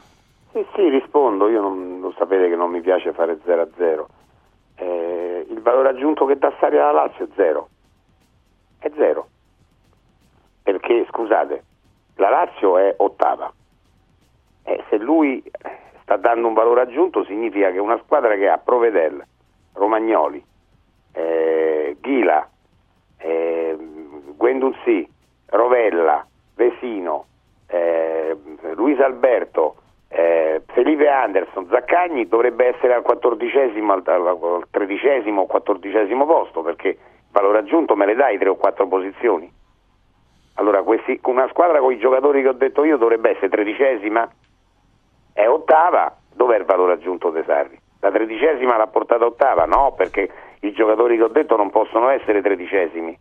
Sì, 0.51 0.65
sì, 0.75 0.89
rispondo, 0.89 1.49
io 1.49 1.61
non, 1.61 1.99
lo 2.01 2.13
sapete 2.17 2.49
che 2.49 2.55
non 2.55 2.69
mi 2.69 2.81
piace 2.81 3.13
fare 3.13 3.39
0 3.45 3.61
a 3.61 3.67
0. 3.77 4.07
Eh, 4.75 5.45
il 5.49 5.61
valore 5.61 5.89
aggiunto 5.89 6.25
che 6.25 6.37
dà 6.37 6.53
Sarri 6.59 6.77
alla 6.77 6.91
Lazio 6.91 7.25
è 7.25 7.27
zero. 7.35 7.69
È 8.77 8.91
zero. 8.95 9.27
Perché, 10.63 11.05
scusate, 11.09 11.63
la 12.15 12.29
Lazio 12.29 12.77
è 12.77 12.93
ottava. 12.97 13.51
E 14.63 14.83
se 14.89 14.97
lui 14.97 15.41
sta 16.01 16.17
dando 16.17 16.47
un 16.47 16.53
valore 16.53 16.81
aggiunto 16.81 17.23
significa 17.23 17.71
che 17.71 17.79
una 17.79 17.99
squadra 18.03 18.35
che 18.35 18.49
ha 18.49 18.57
Provedel, 18.57 19.23
Romagnoli, 19.73 20.43
eh, 21.15 21.97
Ghila, 21.99 22.47
eh, 23.17 23.77
Guendouzi, 24.35 25.07
Rovella, 25.47 26.25
Vesino, 26.55 27.25
eh, 27.67 28.37
Luis 28.75 28.99
Alberto, 28.99 29.75
eh, 30.09 30.61
Felipe 30.67 31.07
Anderson, 31.07 31.67
Zaccagni 31.69 32.27
dovrebbe 32.27 32.67
essere 32.75 32.93
al 32.93 33.01
quattordicesimo, 33.01 33.93
al, 33.93 34.03
al- 34.05 34.27
al 34.27 34.67
tredicesimo 34.69 35.41
o 35.41 35.45
quattordicesimo 35.45 36.25
posto 36.25 36.61
perché 36.61 36.87
il 36.89 36.97
valore 37.31 37.59
aggiunto 37.59 37.95
me 37.95 38.05
le 38.05 38.15
dai 38.15 38.37
tre 38.37 38.49
o 38.49 38.55
quattro 38.55 38.87
posizioni. 38.87 39.51
Allora 40.55 40.83
questi, 40.83 41.19
una 41.23 41.47
squadra 41.49 41.79
con 41.79 41.91
i 41.91 41.97
giocatori 41.97 42.41
che 42.41 42.49
ho 42.49 42.53
detto 42.53 42.83
io 42.85 42.97
dovrebbe 42.97 43.31
essere 43.31 43.49
tredicesima, 43.49 44.29
è 45.33 45.47
ottava, 45.47 46.15
dov'è 46.33 46.57
il 46.57 46.65
valore 46.65 46.93
aggiunto 46.93 47.29
De 47.29 47.43
Sarri? 47.45 47.77
La 47.99 48.11
tredicesima 48.11 48.77
l'ha 48.77 48.87
portata 48.87 49.25
ottava? 49.25 49.65
No, 49.65 49.93
perché 49.97 50.29
i 50.67 50.73
giocatori 50.73 51.17
che 51.17 51.23
ho 51.23 51.27
detto 51.29 51.55
non 51.55 51.69
possono 51.69 52.09
essere 52.09 52.41
tredicesimi. 52.41 53.17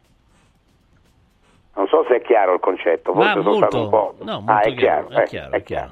Non 1.77 1.89
so 1.89 2.05
se 2.09 2.17
è 2.17 2.23
chiaro 2.23 2.55
il 2.55 2.61
concetto, 2.61 3.13
Ma 3.13 3.33
forse 3.33 3.43
sono 3.43 3.57
stato 3.57 3.77
un 3.77 3.83
molto, 3.91 4.15
po'. 4.19 4.25
no, 4.25 4.33
molto 4.41 4.53
ah, 4.53 4.61
è 4.61 4.75
chiaro, 4.75 5.07
chiaro, 5.09 5.21
è 5.21 5.23
eh, 5.23 5.27
chiaro, 5.27 5.53
è 5.57 5.63
chiaro. 5.63 5.91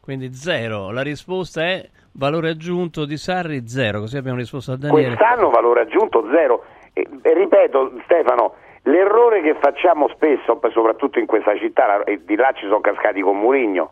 Quindi 0.00 0.32
zero. 0.32 0.92
La 0.92 1.02
risposta 1.02 1.62
è 1.62 1.88
valore 2.12 2.50
aggiunto 2.50 3.04
di 3.04 3.16
Sarri 3.16 3.66
zero. 3.66 3.98
Così 4.00 4.16
abbiamo 4.16 4.38
risposto 4.38 4.72
a 4.72 4.76
Daniele. 4.76 5.16
Quest'anno 5.16 5.50
valore 5.50 5.80
aggiunto 5.80 6.24
zero. 6.30 6.62
E, 6.92 7.04
e 7.22 7.34
ripeto, 7.34 7.94
Stefano, 8.04 8.54
l'errore 8.82 9.42
che 9.42 9.56
facciamo 9.60 10.06
spesso, 10.08 10.60
soprattutto 10.72 11.18
in 11.18 11.26
questa 11.26 11.56
città, 11.58 11.86
la- 11.86 12.04
e 12.04 12.24
di 12.24 12.36
là 12.36 12.52
ci 12.54 12.62
sono 12.66 12.80
cascati 12.80 13.20
con 13.20 13.36
Murigno, 13.36 13.90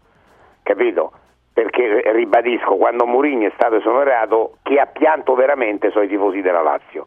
capito? 0.62 1.10
Perché 1.54 2.02
ribadisco, 2.12 2.74
quando 2.76 3.06
Murigno 3.06 3.48
è 3.48 3.52
stato 3.54 3.76
esonerato, 3.76 4.56
chi 4.62 4.76
ha 4.76 4.86
pianto 4.86 5.34
veramente 5.34 5.90
sono 5.90 6.04
i 6.04 6.08
tifosi 6.08 6.42
della 6.42 6.60
Lazio. 6.60 7.06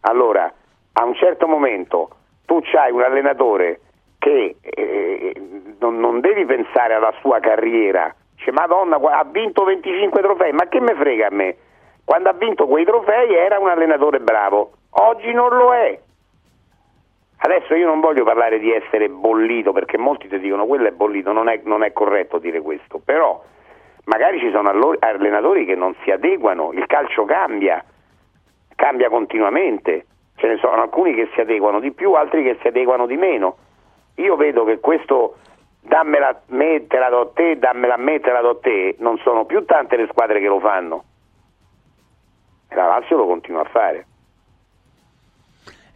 Allora, 0.00 0.52
a 0.92 1.04
un 1.04 1.14
certo 1.14 1.46
momento 1.46 2.10
tu 2.44 2.60
c'hai 2.62 2.90
un 2.90 3.02
allenatore 3.02 3.80
che 4.18 4.56
eh, 4.60 5.34
non, 5.78 5.98
non 5.98 6.20
devi 6.20 6.44
pensare 6.44 6.94
alla 6.94 7.14
sua 7.20 7.38
carriera, 7.38 8.14
dice 8.34 8.50
Madonna, 8.50 8.96
ha 8.96 9.24
vinto 9.24 9.64
25 9.64 10.20
trofei, 10.20 10.52
ma 10.52 10.66
che 10.68 10.80
me 10.80 10.94
frega 10.94 11.28
a 11.28 11.34
me? 11.34 11.56
quando 12.10 12.28
ha 12.28 12.32
vinto 12.32 12.66
quei 12.66 12.84
trofei 12.84 13.32
era 13.36 13.60
un 13.60 13.68
allenatore 13.68 14.18
bravo, 14.18 14.72
oggi 14.90 15.32
non 15.32 15.56
lo 15.56 15.72
è. 15.72 15.96
Adesso 17.42 17.76
io 17.76 17.86
non 17.86 18.00
voglio 18.00 18.24
parlare 18.24 18.58
di 18.58 18.72
essere 18.72 19.08
bollito 19.08 19.70
perché 19.70 19.96
molti 19.96 20.26
ti 20.26 20.40
dicono 20.40 20.66
quello 20.66 20.88
è 20.88 20.90
bollito, 20.90 21.30
non 21.30 21.48
è, 21.48 21.60
non 21.62 21.84
è 21.84 21.92
corretto 21.92 22.38
dire 22.38 22.60
questo, 22.60 22.98
però 22.98 23.40
magari 24.10 24.40
ci 24.40 24.50
sono 24.50 24.70
allenatori 24.98 25.64
che 25.64 25.76
non 25.76 25.94
si 26.02 26.10
adeguano, 26.10 26.72
il 26.72 26.84
calcio 26.86 27.24
cambia, 27.24 27.82
cambia 28.74 29.08
continuamente, 29.08 30.06
ce 30.34 30.48
ne 30.48 30.56
sono 30.56 30.82
alcuni 30.82 31.14
che 31.14 31.28
si 31.32 31.40
adeguano 31.40 31.78
di 31.78 31.92
più, 31.92 32.14
altri 32.14 32.42
che 32.42 32.58
si 32.60 32.66
adeguano 32.66 33.06
di 33.06 33.16
meno. 33.16 33.56
Io 34.16 34.34
vedo 34.34 34.64
che 34.64 34.80
questo 34.80 35.36
dammela 35.80 36.42
me, 36.48 36.88
te 36.88 36.98
la 36.98 37.08
do 37.08 37.30
te, 37.32 37.56
dammela 37.56 37.94
a 37.94 37.98
me, 37.98 38.18
te 38.18 38.32
la 38.32 38.40
do 38.40 38.58
te, 38.58 38.96
non 38.98 39.16
sono 39.18 39.44
più 39.44 39.64
tante 39.64 39.96
le 39.96 40.08
squadre 40.10 40.40
che 40.40 40.48
lo 40.48 40.58
fanno. 40.58 41.04
E 42.68 42.74
la 42.74 42.86
Lazio 42.86 43.16
lo 43.16 43.26
continua 43.26 43.60
a 43.60 43.68
fare. 43.70 44.06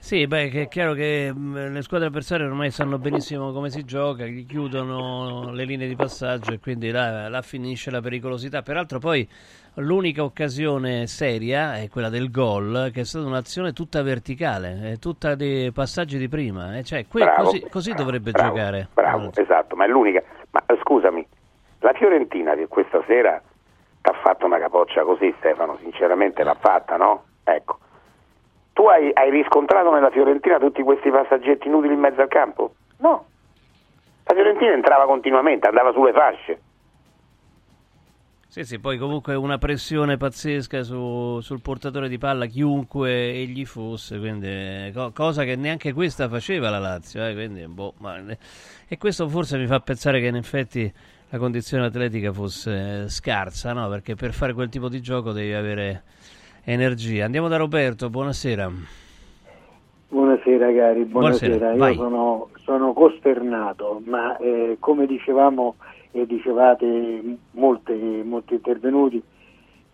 Sì, 0.05 0.27
beh, 0.27 0.51
è 0.51 0.69
chiaro 0.69 0.93
che 0.93 1.33
mh, 1.33 1.73
le 1.73 1.81
squadre 1.81 2.09
avversarie 2.09 2.45
ormai 2.45 2.71
sanno 2.71 2.99
benissimo 2.99 3.53
come 3.53 3.71
si 3.71 3.87
gioca, 3.87 4.27
gli 4.27 4.45
chiudono 4.45 5.51
le 5.51 5.65
linee 5.65 5.89
di 5.89 5.97
passaggio 5.97 6.53
e 6.53 6.61
quindi 6.61 6.91
là, 6.91 7.31
là 7.31 7.41
finisce 7.41 7.91
la 7.91 8.03
pericolosità. 8.03 8.61
Peraltro 8.61 8.99
poi 8.99 9.27
l'unica 9.77 10.23
occasione 10.23 11.07
seria 11.07 11.79
è 11.79 11.89
quella 11.89 12.11
del 12.11 12.31
gol, 12.31 12.91
che 12.93 13.01
è 13.01 13.05
stata 13.05 13.25
un'azione 13.25 13.73
tutta 13.73 14.03
verticale, 14.03 14.99
tutta 15.01 15.35
dei 15.37 15.73
passaggi 15.73 16.19
di 16.19 16.29
prima. 16.29 16.77
Eh? 16.77 16.85
Cioè, 16.85 17.07
que- 17.07 17.25
bravo, 17.25 17.45
così, 17.45 17.67
così 17.71 17.91
bravo, 17.93 18.05
dovrebbe 18.05 18.31
bravo, 18.33 18.49
giocare. 18.49 18.89
Bravo, 18.93 19.31
esatto, 19.35 19.75
ma 19.75 19.87
è 19.87 19.89
l'unica. 19.89 20.23
Ma 20.51 20.63
scusami, 20.83 21.27
la 21.79 21.95
Fiorentina 21.95 22.55
che 22.55 22.69
questa 22.69 23.03
sera 23.07 23.41
ti 24.03 24.11
ha 24.11 24.21
fatto 24.23 24.45
una 24.45 24.59
capoccia 24.59 25.03
così, 25.03 25.35
Stefano, 25.39 25.79
sinceramente 25.81 26.45
l'ha 26.45 26.59
fatta, 26.61 26.99
no? 26.99 27.25
Ecco 27.43 27.79
tu 28.75 28.87
hai, 28.87 29.11
hai, 29.15 29.31
riscontrato 29.31 29.91
nella 29.91 30.11
Fiorentina 30.11 30.59
tutti 30.59 30.83
questi 30.83 31.09
passaggetti 31.09 31.69
inutili 31.69 31.95
in 31.95 32.01
mezzo 32.01 32.21
al 32.21 32.29
campo? 32.29 32.75
No. 32.99 33.25
La 34.25 34.35
Fiorentina 34.35 34.73
entrava 34.73 35.07
continuamente, 35.07 35.69
andava 35.69 35.93
sulle 35.93 36.13
fasce. 36.13 36.61
Sì, 38.49 38.65
sì, 38.65 38.79
poi 38.79 38.99
comunque 38.99 39.35
una 39.35 39.59
pressione 39.59 40.17
pazzesca 40.17 40.83
su, 40.83 41.41
sul 41.41 41.61
portatore 41.61 42.09
di 42.09 42.19
palla, 42.19 42.47
chiunque 42.47 43.11
egli 43.33 43.65
fosse, 43.65 44.19
quindi, 44.19 44.93
co- 44.93 45.11
cosa 45.13 45.45
che 45.45 45.57
neanche 45.57 45.93
questa 45.93 46.29
faceva 46.29 46.71
la 46.71 46.79
Lazio. 46.79 47.27
Eh, 47.27 47.33
quindi, 47.33 47.67
boh, 47.67 47.95
ma, 47.99 48.17
e 48.87 48.99
questo 48.99 49.29
forse 49.29 49.57
mi 49.57 49.67
fa 49.67 49.81
pensare 49.81 50.21
che 50.21 50.27
in 50.27 50.37
effetti 50.37 50.93
la 51.31 51.39
condizione 51.39 51.87
atletica 51.87 52.33
fosse 52.33 53.09
scarsa, 53.09 53.73
no? 53.73 53.89
perché 53.89 54.15
per 54.15 54.33
fare 54.33 54.53
quel 54.53 54.69
tipo 54.69 54.89
di 54.89 55.01
gioco 55.01 55.33
devi 55.33 55.53
avere 55.53 56.05
energia. 56.65 57.25
Andiamo 57.25 57.49
da 57.49 57.57
Roberto, 57.57 58.11
buonasera. 58.11 58.71
Buonasera 60.09 60.73
cari, 60.73 61.05
buonasera. 61.05 61.57
buonasera 61.57 61.91
Io 61.91 61.95
sono, 61.95 62.49
sono, 62.63 62.93
costernato, 62.93 64.01
ma 64.05 64.37
eh, 64.37 64.77
come 64.79 65.07
dicevamo 65.07 65.77
e 66.13 66.27
dicevate 66.27 67.37
molte, 67.53 67.95
molti 68.25 68.55
intervenuti, 68.55 69.21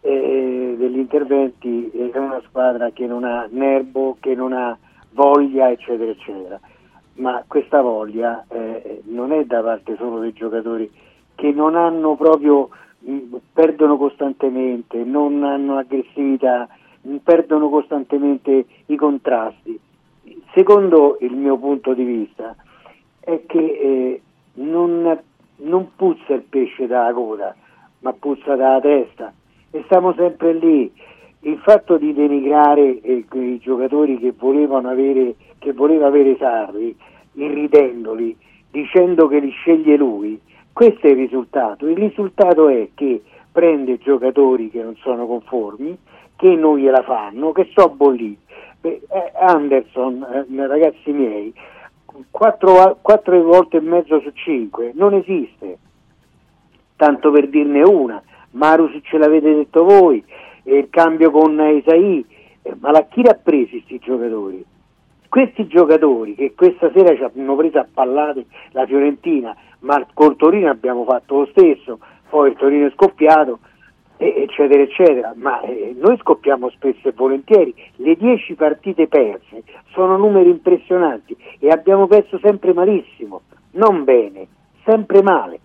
eh, 0.03 0.75
degli 0.79 0.99
interventi 0.99 1.91
è 1.91 2.19
una 2.19 2.43
squadra 2.47 2.91
che 2.91 3.07
non 3.07 3.25
ha 3.25 3.49
nervo, 3.51 4.17
che 4.21 4.35
non 4.35 4.53
ha 4.53 4.77
voglia, 5.13 5.71
eccetera, 5.71 6.11
eccetera. 6.11 6.61
Ma 7.15 7.43
questa 7.47 7.81
voglia 7.81 8.45
eh, 8.49 9.03
non 9.07 9.33
è 9.33 9.45
da 9.45 9.63
parte 9.63 9.97
solo 9.97 10.21
dei 10.21 10.33
giocatori 10.33 10.91
che 11.35 11.51
non 11.53 11.75
hanno 11.75 12.17
proprio 12.17 12.69
perdono 13.53 13.97
costantemente, 13.97 15.03
non 15.05 15.43
hanno 15.43 15.79
aggressività, 15.79 16.69
perdono 17.23 17.69
costantemente 17.69 18.67
i 18.87 18.97
contrasti. 18.97 19.79
Secondo 20.55 21.17
il 21.21 21.33
mio 21.33 21.57
punto 21.57 21.95
di 21.95 22.05
vista 22.05 22.55
è 23.21 23.43
che 23.47 23.59
eh, 23.59 24.21
non, 24.55 25.19
non, 25.57 25.89
puzza 25.97 26.35
il 26.35 26.43
pesce 26.43 26.87
dalla 26.87 27.13
coda, 27.13 27.55
ma 28.01 28.13
puzza 28.13 28.57
dalla 28.57 28.81
testa 28.81 29.33
e 29.71 29.83
stiamo 29.85 30.13
sempre 30.15 30.53
lì. 30.55 30.93
Il 31.43 31.59
fatto 31.59 31.97
di 31.97 32.13
denigrare 32.13 33.01
eh, 33.01 33.25
i 33.31 33.59
giocatori 33.61 34.19
che 34.19 34.35
volevano 34.37 34.91
avere, 34.91 35.37
che 35.59 35.73
voleva 35.73 36.09
avere 36.09 36.37
Sarri, 36.37 36.95
irridendoli, 37.33 38.37
dicendo 38.71 39.27
che 39.27 39.39
li 39.39 39.51
sceglie 39.51 39.97
lui, 39.97 40.39
questo 40.73 41.07
è 41.07 41.11
il 41.11 41.17
risultato. 41.17 41.87
Il 41.87 41.97
risultato 41.97 42.69
è 42.69 42.89
che 42.95 43.23
prende 43.51 43.99
giocatori 43.99 44.71
che 44.71 44.83
non 44.83 44.97
sono 44.97 45.27
conformi, 45.27 45.97
che 46.37 46.55
non 46.55 46.79
gliela 46.79 47.03
fanno, 47.03 47.53
che 47.53 47.69
so 47.75 47.89
bolliti. 47.91 48.39
Eh, 48.83 49.03
Anderson, 49.39 50.47
eh, 50.49 50.67
ragazzi 50.67 51.11
miei, 51.13 51.53
4, 52.31 52.99
4 53.03 53.43
volte 53.43 53.77
e 53.77 53.81
mezzo 53.81 54.21
su 54.21 54.31
5 54.33 54.93
non 54.95 55.15
esiste. 55.15 55.79
Tanto 56.97 57.31
per 57.31 57.49
dirne 57.49 57.83
una, 57.83 58.23
Marus 58.53 58.99
ce 59.03 59.19
l'avete 59.19 59.55
detto 59.55 59.85
voi, 59.85 60.23
il 60.65 60.89
cambio 60.91 61.31
con 61.31 61.53
Isai, 61.53 62.25
eh, 62.63 62.75
ma 62.79 63.03
chi 63.05 63.23
l'ha 63.23 63.35
presi 63.35 63.83
questi 63.83 63.99
giocatori? 63.99 64.65
Questi 65.31 65.69
giocatori 65.69 66.35
che 66.35 66.55
questa 66.57 66.91
sera 66.93 67.15
ci 67.15 67.23
hanno 67.23 67.55
preso 67.55 67.79
a 67.79 67.87
pallate 67.89 68.47
la 68.73 68.85
Fiorentina, 68.85 69.55
ma 69.83 70.05
col 70.13 70.35
Torino 70.35 70.69
abbiamo 70.69 71.05
fatto 71.05 71.39
lo 71.39 71.47
stesso, 71.53 72.01
poi 72.29 72.51
il 72.51 72.57
Torino 72.57 72.89
è 72.89 72.91
scoppiato, 72.91 73.61
eccetera, 74.17 74.83
eccetera, 74.83 75.33
ma 75.37 75.61
eh, 75.61 75.95
noi 75.97 76.19
scoppiamo 76.19 76.69
spesso 76.71 77.07
e 77.07 77.13
volentieri, 77.13 77.73
le 77.99 78.17
10 78.17 78.55
partite 78.55 79.07
perse 79.07 79.63
sono 79.93 80.17
numeri 80.17 80.51
impressionanti 80.51 81.37
e 81.61 81.69
abbiamo 81.69 82.09
perso 82.09 82.41
sempre 82.43 82.73
malissimo, 82.73 83.43
non 83.75 84.03
bene, 84.03 84.49
sempre 84.85 85.23
male. 85.23 85.61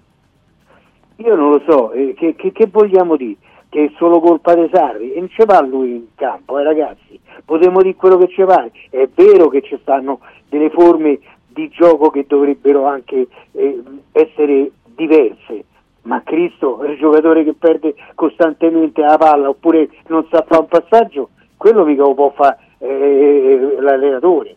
Io 1.15 1.33
non 1.33 1.49
lo 1.49 1.63
so, 1.67 1.91
eh, 1.91 2.13
che, 2.13 2.35
che, 2.35 2.51
che 2.51 2.67
vogliamo 2.67 3.15
dire? 3.15 3.37
Che 3.75 3.83
è 3.83 3.91
solo 3.97 4.21
colpa 4.21 4.55
dei 4.55 4.69
Sarri 4.71 5.11
e 5.11 5.19
non 5.19 5.27
ci 5.27 5.43
va 5.45 5.59
lui 5.59 5.95
in 5.95 6.05
campo, 6.15 6.57
eh, 6.57 6.63
ragazzi, 6.63 7.19
potremmo 7.43 7.81
dire 7.81 7.95
quello 7.95 8.15
che 8.15 8.29
ci 8.29 8.41
pare, 8.45 8.71
è 8.89 9.05
vero 9.13 9.49
che 9.49 9.61
ci 9.63 9.77
stanno 9.81 10.21
delle 10.47 10.69
forme 10.69 11.19
di 11.47 11.67
gioco 11.67 12.09
che 12.09 12.23
dovrebbero 12.25 12.85
anche 12.85 13.27
eh, 13.51 13.83
essere 14.13 14.71
diverse, 14.95 15.65
ma 16.03 16.23
Cristo 16.23 16.85
il 16.85 16.97
giocatore 16.97 17.43
che 17.43 17.53
perde 17.53 17.95
costantemente 18.13 19.01
la 19.01 19.17
palla 19.17 19.49
oppure 19.49 19.89
non 20.07 20.25
sa 20.31 20.45
fare 20.47 20.61
un 20.61 20.67
passaggio, 20.69 21.31
quello 21.57 21.83
mica 21.83 22.03
lo 22.03 22.13
può 22.13 22.31
fare 22.33 22.57
eh, 22.77 23.75
l'allenatore. 23.77 24.55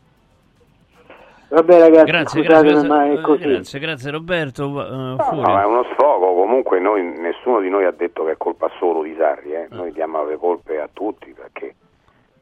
Vabbè 1.51 1.79
ragazzi, 1.79 2.11
grazie, 2.11 2.43
grazie, 2.43 2.87
ma 2.87 3.11
è 3.11 3.21
così. 3.23 3.43
Grazie, 3.43 3.79
grazie 3.79 4.11
Roberto. 4.11 4.67
Uh, 4.67 4.73
no, 4.75 5.17
no, 5.31 5.61
è 5.61 5.65
uno 5.65 5.83
sfogo, 5.95 6.35
comunque 6.35 6.79
noi, 6.79 7.03
nessuno 7.03 7.61
di 7.61 7.71
noi 7.71 7.85
ha 7.85 7.91
detto 7.91 8.25
che 8.25 8.33
è 8.33 8.37
colpa 8.37 8.71
solo 8.79 9.03
di 9.03 9.15
Sarri, 9.17 9.53
eh? 9.55 9.67
noi 9.71 9.91
diamo 9.93 10.23
le 10.27 10.37
colpe 10.37 10.79
a 10.79 10.91
tutti 10.93 11.33
perché 11.33 11.75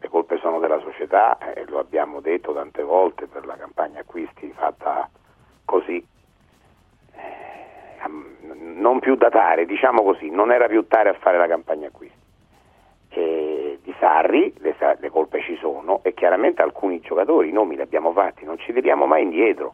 le 0.00 0.08
colpe 0.08 0.38
sono 0.38 0.58
della 0.58 0.80
società 0.80 1.38
e 1.38 1.60
eh, 1.60 1.64
lo 1.68 1.78
abbiamo 1.78 2.20
detto 2.20 2.52
tante 2.52 2.82
volte 2.82 3.28
per 3.28 3.46
la 3.46 3.54
campagna 3.54 4.00
acquisti 4.00 4.52
fatta 4.56 5.08
così. 5.64 6.04
Eh, 7.12 8.08
non 8.74 8.98
più 8.98 9.14
datare, 9.14 9.66
diciamo 9.66 10.02
così, 10.02 10.30
non 10.30 10.50
era 10.50 10.66
più 10.66 10.84
tare 10.88 11.10
a 11.10 11.14
fare 11.14 11.38
la 11.38 11.46
campagna 11.46 11.86
acquisti. 11.86 12.25
E 13.18 13.78
di 13.82 13.94
Sarri 13.98 14.52
le, 14.58 14.76
le, 14.98 15.08
colpe 15.08 15.40
ci 15.40 15.56
sono 15.56 16.00
e 16.02 16.12
chiaramente 16.12 16.60
alcuni 16.60 17.00
giocatori, 17.00 17.48
i 17.48 17.52
nomi 17.52 17.74
li 17.74 17.80
abbiamo 17.80 18.12
fatti, 18.12 18.44
non 18.44 18.58
ci 18.58 18.74
tiriamo 18.74 19.06
mai 19.06 19.22
indietro. 19.22 19.72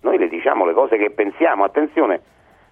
Noi 0.00 0.16
le 0.16 0.26
diciamo 0.26 0.64
le 0.64 0.72
cose 0.72 0.96
che 0.96 1.10
pensiamo, 1.10 1.64
attenzione, 1.64 2.22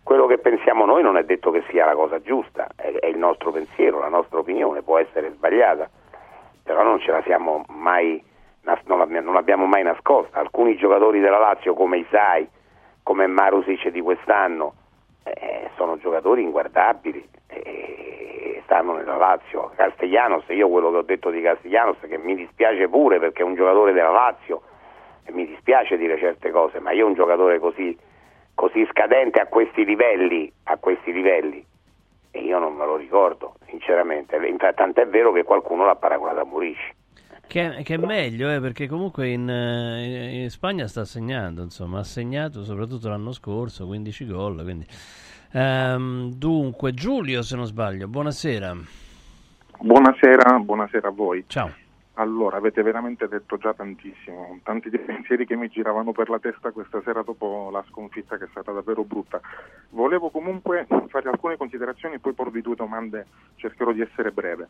quello 0.02 0.24
che 0.24 0.38
pensiamo 0.38 0.86
noi 0.86 1.02
non 1.02 1.18
è 1.18 1.24
detto 1.24 1.50
che 1.50 1.62
sia 1.68 1.84
la 1.84 1.92
cosa 1.92 2.18
giusta, 2.22 2.68
è, 2.76 2.90
è 2.92 3.06
il 3.08 3.18
nostro 3.18 3.50
pensiero, 3.50 3.98
la 3.98 4.08
nostra 4.08 4.38
opinione, 4.38 4.80
può 4.80 4.96
essere 4.96 5.32
sbagliata, 5.32 5.86
però 6.62 6.82
non 6.82 6.98
ce 6.98 7.10
la 7.10 7.20
siamo 7.20 7.66
mai, 7.68 8.24
non 8.62 9.34
l'abbiamo 9.34 9.66
mai 9.66 9.82
nascosta. 9.82 10.40
Alcuni 10.40 10.78
giocatori 10.78 11.20
della 11.20 11.38
Lazio 11.38 11.74
come 11.74 11.98
Isai, 11.98 12.48
come 13.02 13.26
Marusic 13.26 13.88
di 13.90 14.00
quest'anno, 14.00 14.72
eh, 15.34 15.70
sono 15.76 15.98
giocatori 15.98 16.42
inguardabili. 16.42 17.28
Eh, 17.48 18.62
stanno 18.64 18.94
nella 18.94 19.16
Lazio. 19.16 19.72
Castellanos, 19.74 20.44
io 20.48 20.68
quello 20.68 20.90
che 20.90 20.96
ho 20.96 21.02
detto 21.02 21.30
di 21.30 21.40
Castellanos 21.40 21.98
che 22.00 22.18
mi 22.18 22.34
dispiace 22.34 22.88
pure 22.88 23.18
perché 23.18 23.42
è 23.42 23.44
un 23.44 23.54
giocatore 23.54 23.92
della 23.92 24.10
Lazio 24.10 24.62
e 25.24 25.32
mi 25.32 25.46
dispiace 25.46 25.96
dire 25.96 26.18
certe 26.18 26.50
cose, 26.50 26.78
ma 26.78 26.92
io 26.92 27.06
un 27.06 27.14
giocatore 27.14 27.58
così, 27.58 27.96
così 28.54 28.86
scadente 28.90 29.40
a 29.40 29.46
questi 29.46 29.84
livelli, 29.84 30.52
a 30.64 30.76
questi 30.76 31.12
livelli, 31.12 31.64
e 32.30 32.40
io 32.40 32.58
non 32.58 32.74
me 32.74 32.84
lo 32.84 32.96
ricordo, 32.96 33.54
sinceramente. 33.66 34.38
Tant'è 34.74 35.06
vero 35.06 35.32
che 35.32 35.42
qualcuno 35.42 35.84
l'ha 35.84 35.96
paragonato 35.96 36.40
a 36.40 36.44
Murici. 36.44 36.94
Che, 37.46 37.82
che, 37.84 37.94
è 37.94 37.98
meglio, 37.98 38.50
eh, 38.52 38.60
perché 38.60 38.88
comunque 38.88 39.28
in, 39.28 39.48
in, 39.48 40.50
Spagna 40.50 40.86
sta 40.88 41.04
segnando, 41.04 41.62
insomma, 41.62 42.00
ha 42.00 42.04
segnato 42.04 42.64
soprattutto 42.64 43.08
l'anno 43.08 43.32
scorso 43.32 43.86
15 43.86 44.26
gol, 44.26 44.62
quindi... 44.62 44.86
Um, 45.52 46.32
dunque, 46.34 46.92
Giulio, 46.92 47.40
se 47.42 47.56
non 47.56 47.66
sbaglio, 47.66 48.08
buonasera. 48.08 48.76
Buonasera, 49.80 50.58
buonasera 50.58 51.08
a 51.08 51.10
voi. 51.12 51.44
Ciao. 51.46 51.72
Allora, 52.18 52.56
avete 52.56 52.82
veramente 52.82 53.28
detto 53.28 53.58
già 53.58 53.74
tantissimo, 53.74 54.58
tanti 54.62 54.88
dei 54.88 55.00
pensieri 55.00 55.44
che 55.44 55.54
mi 55.54 55.68
giravano 55.68 56.12
per 56.12 56.30
la 56.30 56.38
testa 56.38 56.70
questa 56.70 57.02
sera 57.04 57.22
dopo 57.22 57.68
la 57.70 57.84
sconfitta 57.88 58.38
che 58.38 58.44
è 58.44 58.48
stata 58.50 58.72
davvero 58.72 59.04
brutta. 59.04 59.38
Volevo 59.90 60.30
comunque 60.30 60.86
fare 61.08 61.28
alcune 61.28 61.58
considerazioni 61.58 62.14
e 62.14 62.18
poi 62.18 62.32
porvi 62.32 62.62
due 62.62 62.74
domande, 62.74 63.26
cercherò 63.56 63.92
di 63.92 64.00
essere 64.00 64.30
breve. 64.30 64.68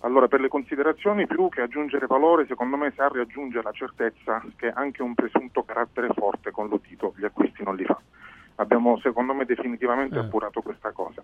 Allora, 0.00 0.28
per 0.28 0.40
le 0.40 0.48
considerazioni, 0.48 1.26
più 1.26 1.48
che 1.48 1.62
aggiungere 1.62 2.06
valore, 2.06 2.46
secondo 2.46 2.76
me 2.76 2.92
Sarri 2.94 3.20
aggiunge 3.20 3.62
la 3.62 3.72
certezza 3.72 4.42
che 4.56 4.68
anche 4.70 5.02
un 5.02 5.14
presunto 5.14 5.62
carattere 5.64 6.08
forte 6.12 6.50
con 6.50 6.68
Lotito 6.68 7.14
gli 7.16 7.24
acquisti 7.24 7.64
non 7.64 7.76
li 7.76 7.84
fa. 7.84 7.98
Abbiamo, 8.56 8.98
secondo 8.98 9.34
me, 9.34 9.44
definitivamente 9.44 10.18
appurato 10.18 10.62
questa 10.62 10.92
cosa. 10.92 11.22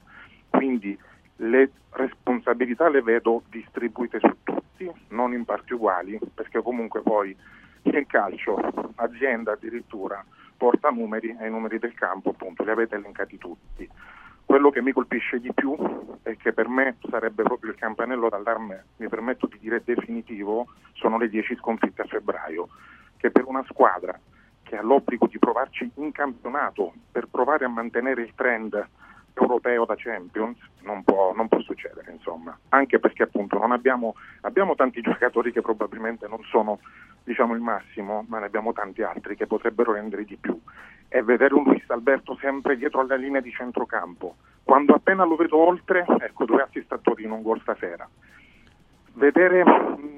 Quindi 0.51 0.99
le 1.37 1.71
responsabilità 1.91 2.89
le 2.89 3.03
vedo 3.03 3.43
distribuite 3.49 4.19
su 4.21 4.37
tutti, 4.43 4.91
non 5.09 5.33
in 5.33 5.45
parti 5.45 5.75
uguali, 5.75 6.19
perché 6.35 6.63
comunque 6.63 7.03
poi 7.03 7.37
in 7.83 8.07
calcio, 8.07 8.59
azienda 8.97 9.53
addirittura, 9.53 10.25
porta 10.57 10.91
numeri 10.91 11.37
e 11.39 11.47
i 11.47 11.51
numeri 11.51 11.79
del 11.79 11.95
campo 11.95 12.31
appunto 12.31 12.63
li 12.63 12.71
avete 12.71 12.95
elencati 12.95 13.39
tutti. 13.39 13.89
Quello 14.53 14.69
che 14.69 14.83
mi 14.83 14.93
colpisce 14.93 15.41
di 15.41 15.51
più 15.55 15.75
e 16.25 16.37
che 16.37 16.53
per 16.53 16.69
me 16.69 16.99
sarebbe 17.09 17.43
proprio 17.43 17.71
il 17.71 17.79
campanello 17.79 18.29
d'allarme, 18.29 18.85
mi 18.99 19.09
permetto 19.09 19.47
di 19.47 19.59
dire 19.59 19.81
definitivo, 19.83 20.67
sono 20.93 21.17
le 21.17 21.31
10 21.31 21.57
sconfitte 21.57 22.03
a 22.03 22.05
febbraio, 22.05 22.69
che 23.17 23.31
per 23.31 23.47
una 23.47 23.65
squadra 23.67 24.15
che 24.63 24.77
ha 24.77 24.83
l'obbligo 24.83 25.27
di 25.27 25.39
provarci 25.39 25.91
in 25.95 26.13
campionato 26.13 26.93
per 27.11 27.29
provare 27.31 27.65
a 27.65 27.69
mantenere 27.69 28.21
il 28.21 28.35
trend 28.35 28.75
europeo 29.33 29.87
da 29.87 29.95
Champions 29.97 30.59
non 30.83 31.03
può, 31.03 31.33
non 31.35 31.49
può 31.49 31.59
succedere, 31.61 32.13
insomma, 32.13 32.55
anche 32.69 32.99
perché 32.99 33.23
appunto 33.23 33.57
non 33.57 33.73
abbiamo, 33.73 34.17
abbiamo 34.43 34.75
tanti 34.75 35.01
giocatori 35.01 35.51
che 35.51 35.63
probabilmente 35.63 36.29
non 36.29 36.43
sono 36.51 36.79
diciamo 37.25 37.55
il 37.55 37.61
massimo, 37.61 38.25
ma 38.29 38.39
ne 38.39 38.47
abbiamo 38.47 38.73
tanti 38.73 39.03
altri 39.03 39.37
che 39.37 39.47
potrebbero 39.47 39.93
rendere 39.93 40.25
di 40.25 40.37
più. 40.37 40.59
E 41.09 41.23
vedere 41.23 41.55
un 41.55 41.65
Luis 41.65 41.85
Alberto 41.89 42.37
sempre 42.41 42.77
dietro 42.77 43.01
alla 43.01 43.17
linea 43.17 43.41
di 43.41 43.51
centrocampo, 43.51 44.37
quando 44.63 44.95
appena 44.95 45.25
lo 45.25 45.37
vedo 45.37 45.59
oltre, 45.59 46.05
ecco 46.21 46.45
dove 46.45 46.63
assist 46.63 46.91
a 46.93 46.99
Torino 46.99 47.35
un 47.35 47.43
gol 47.43 47.61
stasera 47.61 48.09
vedere 49.15 49.63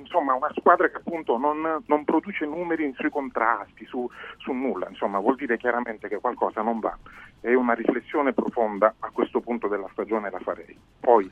insomma, 0.01 0.35
una 0.35 0.53
squadra 0.57 0.89
che 0.89 0.97
appunto 0.97 1.39
non, 1.39 1.83
non 1.87 2.05
produce 2.05 2.45
numeri 2.45 2.93
sui 2.97 3.11
contrasti, 3.11 3.85
su, 3.87 4.09
su, 4.39 4.53
nulla, 4.53 4.89
insomma, 4.89 5.19
vuol 5.19 5.37
dire 5.37 5.57
chiaramente 5.57 6.09
che 6.09 6.21
qualcosa 6.21 6.63
non 6.63 6.81
va. 6.81 6.97
È 7.41 7.53
una 7.55 7.75
riflessione 7.75 8.33
profonda 8.33 8.95
a 8.99 9.11
questo 9.11 9.41
punto 9.41 9.69
della 9.69 9.89
stagione 9.93 10.31
la 10.31 10.39
farei. 10.41 10.79
Poi, 11.01 11.31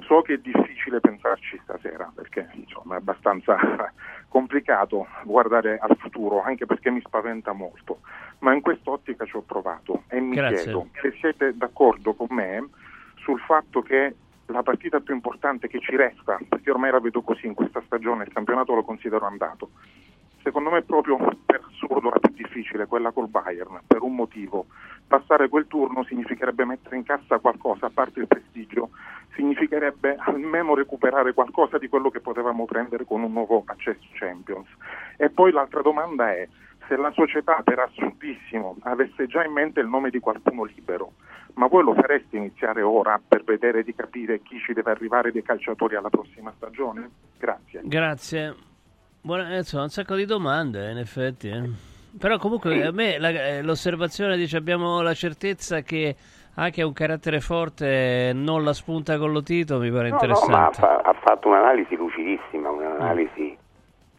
so 0.00 0.22
che 0.22 0.34
è 0.34 0.38
difficile 0.38 1.00
pensarci 1.00 1.58
stasera 1.62 2.10
perché 2.14 2.48
insomma, 2.54 2.94
è 2.94 2.98
abbastanza 2.98 3.56
complicato 4.28 5.06
guardare 5.24 5.78
al 5.78 5.96
futuro, 5.98 6.42
anche 6.42 6.66
perché 6.66 6.90
mi 6.90 7.00
spaventa 7.00 7.52
molto, 7.52 8.00
ma 8.38 8.52
in 8.54 8.60
quest'ottica 8.60 9.24
ci 9.24 9.36
ho 9.36 9.42
provato 9.42 10.04
e 10.08 10.20
mi 10.20 10.34
Grazie. 10.34 10.62
chiedo 10.62 10.88
se 11.00 11.12
siete 11.20 11.56
d'accordo 11.56 12.14
con 12.14 12.28
me 12.30 12.68
sul 13.16 13.40
fatto 13.40 13.82
che 13.82 14.14
la 14.46 14.62
partita 14.62 15.00
più 15.00 15.14
importante 15.14 15.68
che 15.68 15.80
ci 15.80 15.96
resta, 15.96 16.38
perché 16.48 16.70
ormai 16.70 16.90
la 16.90 17.00
vedo 17.00 17.22
così 17.22 17.46
in 17.46 17.54
questa 17.54 17.82
stagione, 17.86 18.24
il 18.24 18.32
campionato 18.32 18.74
lo 18.74 18.84
considero 18.84 19.26
andato. 19.26 19.70
Secondo 20.42 20.70
me 20.70 20.78
è 20.78 20.82
proprio 20.82 21.16
per 21.46 21.62
assurdo 21.70 22.10
la 22.10 22.18
più 22.18 22.32
difficile, 22.34 22.86
quella 22.86 23.12
col 23.12 23.28
Bayern, 23.28 23.80
per 23.86 24.02
un 24.02 24.14
motivo. 24.14 24.66
Passare 25.12 25.50
quel 25.50 25.66
turno 25.66 26.04
significherebbe 26.04 26.64
mettere 26.64 26.96
in 26.96 27.02
cassa 27.02 27.38
qualcosa, 27.38 27.84
a 27.84 27.90
parte 27.92 28.20
il 28.20 28.26
prestigio, 28.26 28.88
significherebbe 29.34 30.16
almeno 30.18 30.74
recuperare 30.74 31.34
qualcosa 31.34 31.76
di 31.76 31.86
quello 31.86 32.08
che 32.08 32.20
potevamo 32.20 32.64
prendere 32.64 33.04
con 33.04 33.22
un 33.22 33.30
nuovo 33.30 33.62
accesso 33.66 34.00
Champions. 34.14 34.68
E 35.18 35.28
poi 35.28 35.52
l'altra 35.52 35.82
domanda 35.82 36.32
è 36.32 36.48
se 36.88 36.96
la 36.96 37.10
società 37.12 37.60
per 37.62 37.80
assurdissimo 37.80 38.78
avesse 38.84 39.26
già 39.26 39.44
in 39.44 39.52
mente 39.52 39.80
il 39.80 39.88
nome 39.88 40.08
di 40.08 40.18
qualcuno 40.18 40.64
libero, 40.64 41.12
ma 41.56 41.66
voi 41.66 41.84
lo 41.84 41.92
fareste 41.92 42.38
iniziare 42.38 42.80
ora 42.80 43.20
per 43.22 43.44
vedere 43.44 43.82
di 43.82 43.94
capire 43.94 44.40
chi 44.40 44.58
ci 44.60 44.72
deve 44.72 44.92
arrivare 44.92 45.30
dei 45.30 45.42
calciatori 45.42 45.94
alla 45.94 46.08
prossima 46.08 46.54
stagione? 46.56 47.10
Grazie. 47.38 47.82
Grazie. 47.84 48.54
Buona, 49.20 49.54
insomma, 49.58 49.82
un 49.82 49.90
sacco 49.90 50.14
di 50.16 50.24
domande, 50.24 50.90
in 50.90 50.96
effetti. 50.96 51.48
eh. 51.50 51.91
Però 52.18 52.36
comunque 52.38 52.84
a 52.86 52.92
me 52.92 53.18
la- 53.18 53.30
eh, 53.30 53.62
l'osservazione 53.62 54.36
dice 54.36 54.56
abbiamo 54.58 55.00
la 55.00 55.14
certezza 55.14 55.80
che 55.80 56.14
anche 56.56 56.82
un 56.82 56.92
carattere 56.92 57.40
forte 57.40 58.32
non 58.34 58.62
la 58.64 58.74
spunta 58.74 59.16
con 59.18 59.32
lo 59.32 59.42
Tito 59.42 59.78
mi 59.78 59.90
pare 59.90 60.10
No, 60.10 60.16
no, 60.16 60.20
ma 60.20 60.34
ha, 60.34 60.66
interessante. 60.66 60.80
ha 61.08 61.12
fatto 61.14 61.48
un'analisi 61.48 61.96
lucidissima, 61.96 62.68
un'analisi 62.70 63.56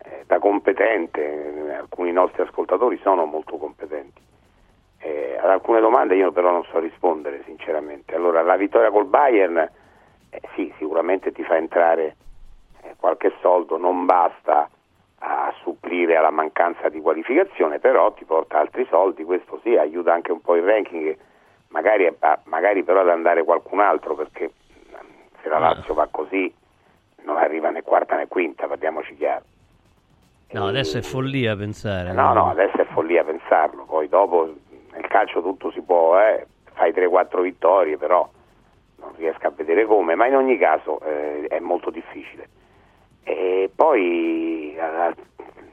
eh, 0.06 0.24
da 0.26 0.40
competente, 0.40 1.76
alcuni 1.80 2.12
nostri 2.12 2.42
ascoltatori 2.42 3.00
sono 3.04 3.26
molto 3.26 3.58
competenti. 3.58 4.22
Eh, 4.98 5.38
ad 5.40 5.50
alcune 5.50 5.80
domande 5.80 6.16
io 6.16 6.32
però 6.32 6.50
non 6.52 6.64
so 6.72 6.80
rispondere 6.80 7.44
sinceramente. 7.46 8.16
Allora, 8.16 8.42
la 8.42 8.56
vittoria 8.56 8.90
col 8.90 9.06
Bayern, 9.06 9.58
eh, 9.58 10.42
sì, 10.56 10.74
sicuramente 10.80 11.32
ti 11.32 11.44
fa 11.44 11.58
entrare 11.58 12.16
eh, 12.82 12.96
qualche 12.98 13.34
soldo, 13.42 13.78
non 13.78 14.06
basta 14.06 14.68
a 15.26 15.54
supplire 15.62 16.18
alla 16.18 16.32
mancanza 16.32 16.90
di 16.90 17.00
qualificazione, 17.00 17.80
però 17.80 18.12
ti 18.12 18.26
porta 18.26 18.60
altri 18.60 18.86
soldi, 18.90 19.24
questo 19.24 19.60
sì, 19.64 19.76
aiuta 19.78 20.14
anche 20.14 20.34
un 20.34 20.42
po' 20.42 20.56
il 20.56 20.64
ranking, 20.64 21.16
magari, 21.70 22.14
ah, 22.20 22.40
magari 22.46 22.84
però 22.84 23.02
ad 23.02 23.10
andare 23.10 23.44
qualcun 23.46 23.80
altro, 23.80 24.16
perché 24.16 24.52
mm, 24.90 25.08
se 25.42 25.48
la 25.48 25.60
Lazio 25.60 25.94
va 25.94 26.08
così 26.12 26.54
non 27.24 27.38
arriva 27.38 27.70
né 27.70 27.84
quarta 27.84 28.18
né 28.18 28.28
quinta, 28.28 28.68
parliamoci 28.68 29.16
chiaro. 29.16 29.46
No, 30.52 30.68
adesso 30.68 30.98
è 30.98 31.02
follia 31.02 31.56
pensare. 31.56 32.12
No, 32.12 32.34
no, 32.34 32.50
adesso 32.50 32.82
è 32.82 32.86
follia 32.86 33.24
pensarlo, 33.24 33.86
poi 33.86 34.10
dopo 34.10 34.54
nel 34.92 35.08
calcio 35.08 35.42
tutto 35.42 35.72
si 35.72 35.82
può, 35.82 36.20
eh, 36.20 36.46
fai 36.74 36.92
3-4 36.92 37.42
vittorie, 37.42 37.98
però 37.98 38.30
non 38.98 39.14
riesco 39.16 39.48
a 39.48 39.52
vedere 39.52 39.86
come, 39.86 40.16
ma 40.16 40.28
in 40.28 40.36
ogni 40.36 40.58
caso 40.58 41.00
eh, 41.00 41.48
è 41.48 41.60
molto 41.60 41.90
difficile. 41.90 42.50
E 43.24 43.70
poi 43.76 44.76
eh, 44.76 45.14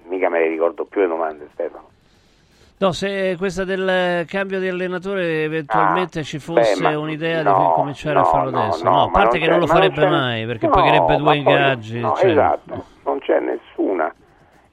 mica 0.09 0.29
me 0.29 0.41
le 0.41 0.49
ricordo 0.49 0.85
più 0.85 1.01
le 1.01 1.09
domande 1.09 1.49
Stefano. 1.53 1.89
No, 2.79 2.93
se 2.93 3.35
questa 3.37 3.65
del 3.65 4.25
cambio 4.27 4.59
di 4.59 4.67
allenatore 4.69 5.43
eventualmente 5.43 6.23
ci 6.23 6.39
fosse 6.39 6.83
Ah, 6.83 6.89
beh, 6.91 6.95
un'idea 6.95 7.43
no, 7.43 7.59
di 7.59 7.73
cominciare 7.75 8.17
a 8.17 8.23
no, 8.23 8.27
farlo 8.27 8.51
no, 8.51 8.63
adesso. 8.63 8.85
no, 8.85 9.03
a 9.03 9.11
parte 9.11 9.37
non 9.39 9.45
che 9.47 9.51
non 9.51 9.61
lo 9.61 9.67
non 9.67 9.75
farebbe 9.77 10.01
c'è- 10.01 10.09
mai, 10.09 10.47
perché 10.47 10.69
pagherebbe 10.69 11.17
due 11.17 11.37
ingaggi. 11.37 12.01
cioè- 12.01 12.31
esatto, 12.31 12.85
non 13.05 13.19
c'è 13.19 13.39
nessuna 13.41 14.15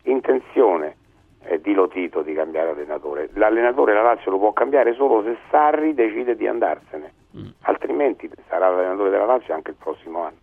intenzione 0.03 0.95
eh, 1.43 1.59
di 1.59 1.73
Lotito 1.73 2.21
di 2.21 2.33
cambiare 2.33 2.69
allenatore. 2.69 3.29
L'allenatore 3.33 3.93
la 3.93 4.03
Lazio 4.03 4.31
lo 4.31 4.37
può 4.37 4.53
cambiare 4.53 4.93
solo 4.93 5.21
se 5.23 5.37
Sarri 5.49 5.93
decide 5.93 6.35
di 6.37 6.47
andarsene, 6.47 7.11
Mm. 7.37 7.47
altrimenti 7.63 8.29
sarà 8.47 8.69
l'allenatore 8.69 9.09
della 9.09 9.25
Lazio 9.25 9.53
anche 9.53 9.71
il 9.71 9.77
prossimo 9.77 10.21
anno. 10.23 10.37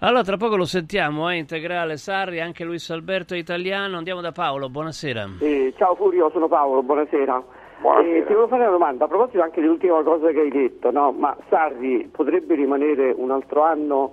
Allora, 0.00 0.22
tra 0.22 0.36
poco 0.36 0.56
lo 0.56 0.66
sentiamo, 0.66 1.30
eh, 1.30 1.36
integrale 1.36 1.96
Sarri, 1.96 2.38
anche 2.38 2.64
Luis 2.64 2.90
Alberto 2.90 3.32
è 3.32 3.38
italiano. 3.38 3.96
Andiamo 3.96 4.20
da 4.20 4.30
Paolo, 4.30 4.68
buonasera. 4.68 5.26
Eh, 5.40 5.72
ciao 5.78 5.94
Furio, 5.94 6.28
sono 6.30 6.48
Paolo, 6.48 6.82
buonasera. 6.82 7.42
Eh, 8.04 8.24
ti 8.26 8.32
volevo 8.34 8.48
fare 8.48 8.62
una 8.64 8.72
domanda 8.72 9.06
a 9.06 9.08
proposito 9.08 9.40
anche 9.40 9.62
dell'ultima 9.62 10.02
cosa 10.02 10.30
che 10.32 10.40
hai 10.40 10.50
detto, 10.50 10.90
no? 10.90 11.12
ma 11.12 11.34
Sarri 11.48 12.10
potrebbe 12.12 12.56
rimanere 12.56 13.14
un 13.16 13.30
altro 13.30 13.62
anno 13.62 14.12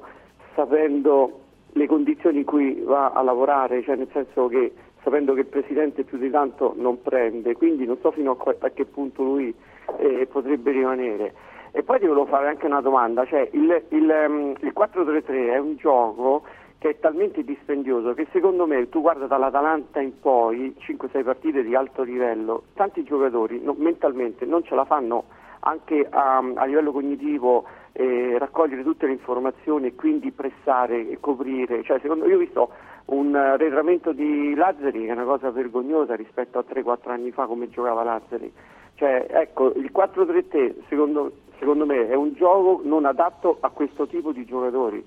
sapendo 0.56 1.42
le 1.74 1.86
condizioni 1.86 2.40
in 2.40 2.46
cui 2.46 2.82
va 2.82 3.12
a 3.12 3.22
lavorare, 3.22 3.84
cioè 3.84 3.98
nel 3.98 4.10
senso 4.14 4.48
che 4.48 4.74
sapendo 5.04 5.34
che 5.34 5.42
il 5.42 5.48
Presidente 5.48 6.06
più 6.06 6.18
di 6.18 6.30
tanto 6.30 6.74
non 6.78 7.02
prende, 7.02 7.58
quindi 7.58 7.86
non 7.86 7.98
so 8.00 8.12
fino 8.12 8.32
a, 8.32 8.38
qua- 8.38 8.56
a 8.58 8.70
che 8.70 8.86
punto 8.86 9.22
lui 9.22 9.54
eh, 9.98 10.28
potrebbe 10.32 10.72
rimanere. 10.72 11.34
E 11.76 11.82
poi 11.82 12.00
ti 12.00 12.06
volevo 12.06 12.28
fare 12.28 12.48
anche 12.48 12.68
una 12.68 12.82
domanda, 12.82 13.26
cioè 13.26 13.50
il, 13.52 13.84
il, 13.90 14.10
ehm, 14.10 14.54
il 14.60 14.74
4-3-3 14.76 15.54
è 15.54 15.58
un 15.58 15.76
gioco 15.76 16.44
che 16.78 16.90
è 16.90 17.00
talmente 17.00 17.44
dispendioso 17.44 18.14
che 18.14 18.28
secondo 18.32 18.68
me 18.68 18.90
tu 18.90 19.02
guarda 19.02 19.26
dall'Atalanta 19.26 20.00
in 20.00 20.20
poi 20.20 20.76
5-6 20.80 21.24
partite 21.24 21.64
di 21.64 21.74
alto 21.74 22.04
livello, 22.04 22.66
tanti 22.76 23.04
giocatori 23.04 23.60
no- 23.60 23.76
mentalmente 23.78 24.46
non 24.46 24.64
ce 24.64 24.76
la 24.76 24.86
fanno 24.86 25.24
anche 25.62 26.06
a, 26.10 26.44
a 26.56 26.66
livello 26.66 26.92
cognitivo 26.92 27.66
eh, 27.94 28.38
raccogliere 28.38 28.84
tutte 28.84 29.06
le 29.06 29.14
informazioni 29.14 29.88
e 29.88 29.96
quindi 29.96 30.32
pressare 30.32 31.10
e 31.10 31.18
coprire. 31.20 31.84
Cioè, 31.84 32.00
secondo, 32.02 32.28
io 32.28 32.36
ho 32.36 32.40
visto 32.40 32.70
un 33.06 33.36
arretramento 33.36 34.12
di 34.12 34.54
Lazzari 34.56 35.06
che 35.06 35.08
è 35.08 35.14
una 35.14 35.24
cosa 35.24 35.52
vergognosa 35.52 36.16
rispetto 36.16 36.60
a 36.60 36.66
3-4 36.68 37.10
anni 37.10 37.32
fa 37.32 37.46
come 37.46 37.70
giocava 37.70 38.04
Lazzari. 38.04 38.52
Cioè, 38.96 39.28
ecco, 39.30 39.74
il 39.76 39.92
4-3-3 39.94 40.74
secondo, 40.88 41.32
secondo 41.64 41.86
me 41.86 42.10
è 42.10 42.14
un 42.14 42.34
gioco 42.34 42.82
non 42.84 43.06
adatto 43.06 43.58
a 43.62 43.70
questo 43.70 44.06
tipo 44.06 44.34
di 44.34 44.44
giocatori. 44.46 45.04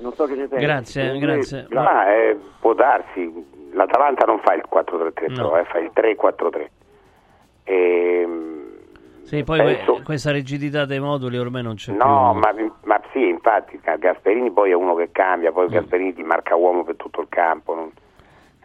Non 0.00 0.12
so 0.14 0.24
che 0.24 0.34
ne 0.34 0.48
pensi. 0.48 0.64
Grazie, 0.64 1.02
Secondo 1.02 1.26
me- 1.26 1.32
grazie. 1.34 1.66
Ma 1.70 2.14
eh, 2.14 2.38
può 2.58 2.72
darsi, 2.74 3.46
l'Atalanta 3.72 4.24
non 4.24 4.40
fa 4.40 4.54
il 4.54 4.64
4-3-3, 4.68 5.34
però, 5.34 5.58
eh, 5.58 5.64
fa 5.64 5.78
il 5.78 5.90
3-4-3. 5.94 6.70
Ehm, 7.64 8.62
Sì, 9.22 9.44
poi 9.44 9.58
Penso... 9.58 10.00
questa 10.02 10.32
rigidità 10.32 10.84
dei 10.84 11.00
moduli 11.00 11.38
ormai 11.38 11.62
non 11.62 11.74
c'è 11.74 11.92
no, 11.92 11.98
più. 11.98 12.06
No, 12.06 12.32
ma, 12.34 12.54
ma, 12.84 13.00
sì, 13.12 13.28
infatti 13.28 13.78
Gasperini 13.80 14.50
poi 14.50 14.70
è 14.70 14.74
uno 14.74 14.94
che 14.94 15.10
cambia, 15.12 15.52
poi 15.52 15.66
mm. 15.66 15.70
Gasperini 15.72 16.14
ti 16.14 16.22
marca 16.22 16.56
uomo 16.56 16.82
per 16.82 16.96
tutto 16.96 17.20
il 17.20 17.28
campo, 17.28 17.74
non... 17.74 17.90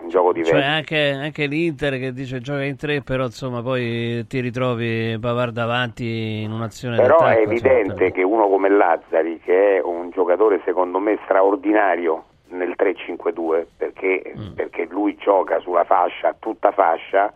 un 0.02 0.10
gioco 0.10 0.32
diverso. 0.32 0.54
Cioè 0.54 0.64
anche, 0.64 1.12
anche, 1.12 1.46
l'Inter 1.46 2.00
che 2.00 2.14
dice 2.14 2.40
gioca 2.40 2.64
in 2.64 2.78
tre, 2.78 3.02
però 3.02 3.26
insomma 3.26 3.62
poi 3.62 4.26
ti 4.28 4.40
ritrovi 4.40 5.18
Pavard 5.20 5.54
davanti 5.54 6.42
in 6.42 6.52
un'azione 6.52 6.96
Però 6.96 7.18
d'attacco, 7.18 7.40
è 7.40 7.42
evidente 7.44 7.92
insomma. 7.92 8.12
che 8.12 8.24
uno 8.24 8.48
come 8.48 8.70
Lazzari, 8.70 9.40
che 9.40 9.78
è 9.78 9.82
un 9.82 10.10
giocatore 10.12 10.62
secondo 10.64 11.00
me 11.00 11.20
straordinario 11.24 12.24
nel 12.50 12.76
3-5-2, 12.78 13.66
perché, 13.78 14.34
mm. 14.38 14.54
perché 14.54 14.88
lui 14.90 15.16
gioca 15.16 15.60
sulla 15.60 15.84
fascia, 15.84 16.36
tutta 16.40 16.72
fascia, 16.72 17.32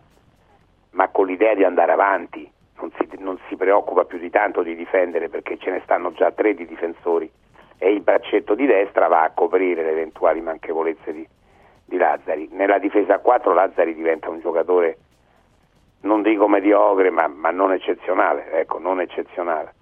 ma 0.90 1.08
con 1.08 1.26
l'idea 1.26 1.54
di 1.54 1.64
andare 1.64 1.92
avanti 1.92 2.50
non 2.80 2.90
si, 2.98 3.08
non 3.18 3.38
si, 3.48 3.56
preoccupa 3.56 4.04
più 4.04 4.18
di 4.18 4.30
tanto 4.30 4.62
di 4.62 4.74
difendere 4.74 5.28
perché 5.28 5.56
ce 5.58 5.70
ne 5.70 5.80
stanno 5.84 6.12
già 6.12 6.30
tre 6.32 6.54
di 6.54 6.66
difensori 6.66 7.30
e 7.78 7.92
il 7.92 8.00
braccetto 8.00 8.54
di 8.54 8.66
destra 8.66 9.08
va 9.08 9.22
a 9.22 9.30
coprire 9.32 9.82
le 9.82 9.92
eventuali 9.92 10.40
manchevolezze 10.40 11.12
di, 11.12 11.26
di 11.84 11.96
Lazzari. 11.96 12.48
Nella 12.52 12.78
difesa 12.78 13.14
a 13.14 13.18
4 13.18 13.52
Lazzari 13.52 13.94
diventa 13.94 14.30
un 14.30 14.40
giocatore, 14.40 14.98
non 16.00 16.22
dico 16.22 16.48
mediocre, 16.48 17.10
ma, 17.10 17.26
ma 17.26 17.50
non 17.50 17.72
eccezionale, 17.72 18.52
ecco, 18.52 18.78
non 18.78 19.00
eccezionale. 19.00 19.74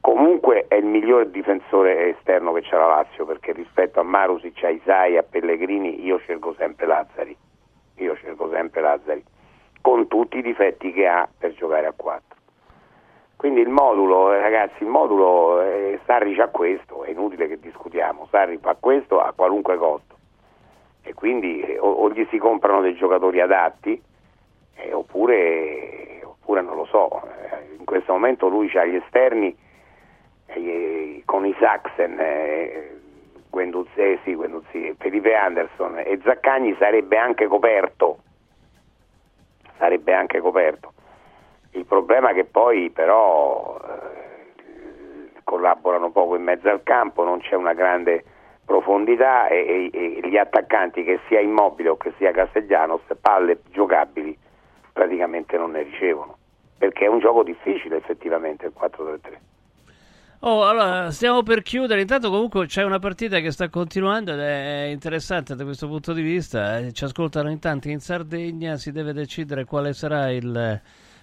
Comunque 0.00 0.66
è 0.66 0.74
il 0.74 0.84
miglior 0.84 1.26
difensore 1.28 2.08
esterno 2.08 2.52
che 2.52 2.62
c'ha 2.62 2.76
la 2.76 2.86
Lazio 2.86 3.24
perché 3.24 3.52
rispetto 3.52 4.00
a 4.00 4.02
Marusic, 4.02 4.64
a 4.64 4.70
Isai, 4.70 5.16
a 5.16 5.22
Pellegrini 5.22 6.04
io 6.04 6.18
scelgo 6.18 6.54
sempre 6.54 6.86
Lazzari. 6.86 7.36
Io 7.96 8.14
scelgo 8.14 8.50
sempre 8.50 8.80
Lazzari 8.80 9.24
con 9.80 10.08
tutti 10.08 10.38
i 10.38 10.42
difetti 10.42 10.92
che 10.92 11.06
ha 11.06 11.28
per 11.38 11.54
giocare 11.54 11.86
a 11.86 11.92
4. 11.94 12.36
Quindi 13.36 13.60
il 13.60 13.68
modulo, 13.68 14.32
eh, 14.32 14.40
ragazzi, 14.40 14.82
il 14.82 14.88
modulo 14.88 15.60
eh, 15.60 16.00
Sarri 16.04 16.34
c'ha 16.34 16.48
questo, 16.48 17.04
è 17.04 17.10
inutile 17.10 17.48
che 17.48 17.58
discutiamo, 17.58 18.26
Sarri 18.30 18.58
fa 18.58 18.76
questo 18.78 19.20
a 19.20 19.32
qualunque 19.34 19.76
costo 19.76 20.11
e 21.02 21.14
quindi 21.14 21.60
eh, 21.60 21.78
o, 21.78 21.90
o, 21.90 22.10
gli 22.10 22.26
si 22.30 22.38
comprano 22.38 22.80
dei 22.80 22.94
giocatori 22.94 23.40
adatti 23.40 24.00
eh, 24.76 24.92
oppure, 24.92 26.20
oppure, 26.24 26.62
non 26.62 26.76
lo 26.76 26.84
so, 26.86 27.22
eh, 27.24 27.76
in 27.78 27.84
questo 27.84 28.12
momento 28.12 28.48
lui 28.48 28.70
ha 28.76 28.84
gli 28.84 28.96
esterni 28.96 29.56
eh, 30.46 31.22
con 31.24 31.46
i 31.46 31.54
Saxen, 31.58 33.00
Guenduzzi, 33.50 34.34
Guenduzzi, 34.34 34.94
Felipe 34.98 35.34
Anderson 35.34 35.98
e 35.98 36.18
Zaccagni 36.22 36.74
sarebbe 36.78 37.18
anche 37.18 37.46
coperto 37.46 38.18
sarebbe 39.82 40.14
anche 40.14 40.38
coperto. 40.38 40.92
Il 41.72 41.84
problema 41.86 42.30
è 42.30 42.34
che 42.34 42.44
poi 42.44 42.90
però 42.90 43.80
eh, 43.84 45.40
collaborano 45.42 46.12
poco 46.12 46.36
in 46.36 46.44
mezzo 46.44 46.68
al 46.68 46.84
campo, 46.84 47.24
non 47.24 47.40
c'è 47.40 47.56
una 47.56 47.72
grande 47.72 48.24
profondità 48.64 49.48
e, 49.48 49.90
e, 49.92 50.20
e, 50.22 50.28
gli 50.28 50.36
attaccanti 50.36 51.04
che 51.04 51.20
sia 51.28 51.40
Immobile 51.40 51.90
o 51.90 51.96
che 51.96 52.12
sia 52.18 52.30
Castellanos 52.30 53.02
palle 53.20 53.60
giocabili 53.70 54.36
praticamente 54.92 55.56
non 55.56 55.72
ne 55.72 55.82
ricevono 55.82 56.36
perché 56.78 57.04
è 57.04 57.08
un 57.08 57.18
gioco 57.18 57.42
difficile 57.42 57.96
effettivamente 57.96 58.66
il 58.66 58.72
4-3-3 58.78 59.38
Oh, 60.44 60.66
allora, 60.66 61.12
stiamo 61.12 61.44
per 61.44 61.62
chiudere. 61.62 62.00
Intanto, 62.00 62.28
comunque, 62.28 62.66
c'è 62.66 62.82
una 62.82 62.98
partita 62.98 63.38
che 63.38 63.52
sta 63.52 63.68
continuando 63.68 64.32
ed 64.32 64.40
è 64.40 64.88
interessante 64.90 65.54
da 65.54 65.62
questo 65.62 65.86
punto 65.86 66.12
di 66.12 66.20
vista. 66.20 66.78
Eh, 66.78 66.92
ci 66.92 67.04
ascoltano 67.04 67.48
in 67.48 67.60
tanti 67.60 67.92
in 67.92 68.00
Sardegna. 68.00 68.74
Si 68.74 68.90
deve 68.90 69.12
decidere 69.12 69.64
quale 69.64 69.92
sarà 69.92 70.32
il 70.32 70.80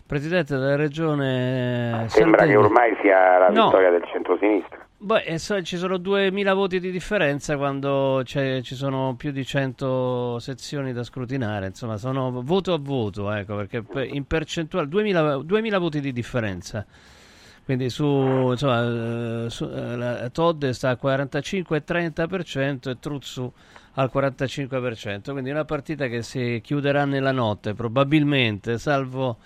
presidente 0.08 0.56
della 0.56 0.78
regione. 0.78 2.06
Sembra 2.08 2.40
Sardegna. 2.40 2.60
che 2.62 2.66
ormai 2.66 2.98
sia 3.02 3.38
la 3.40 3.50
no. 3.50 3.66
vittoria 3.66 3.90
del 3.90 4.06
centro-sinistra. 4.06 4.88
Beh, 5.02 5.38
so, 5.40 5.62
ci 5.62 5.78
sono 5.78 5.96
2000 5.98 6.54
voti 6.54 6.78
di 6.82 6.92
differenza 6.92 7.56
quando 7.56 8.22
ci 8.26 8.62
sono 8.76 9.16
più 9.16 9.32
di 9.32 9.46
100 9.46 10.40
sezioni 10.40 10.92
da 10.92 11.04
scrutinare, 11.04 11.68
insomma, 11.68 11.96
sono 11.96 12.42
voto 12.44 12.74
a 12.74 12.78
voto, 12.78 13.32
ecco, 13.32 13.56
perché 13.56 13.82
in 14.12 14.26
percentuale 14.26 14.90
2000, 14.90 15.38
2000 15.38 15.78
voti 15.78 16.02
di 16.02 16.12
differenza. 16.12 16.86
Quindi 17.64 17.90
su, 17.90 18.04
insomma, 18.52 19.46
eh, 19.46 19.50
su, 19.50 19.64
eh, 19.64 20.30
Todd 20.34 20.66
sta 20.66 20.90
al 20.90 21.00
45-30% 21.02 22.90
e 22.90 23.00
Truzzu 23.00 23.54
al 23.94 24.10
45%. 24.14 25.32
Quindi 25.32 25.50
una 25.50 25.66
partita 25.66 26.08
che 26.08 26.24
si 26.24 26.60
chiuderà 26.62 27.06
nella 27.06 27.32
notte, 27.32 27.74
probabilmente, 27.74 28.78
salvo, 28.78 29.38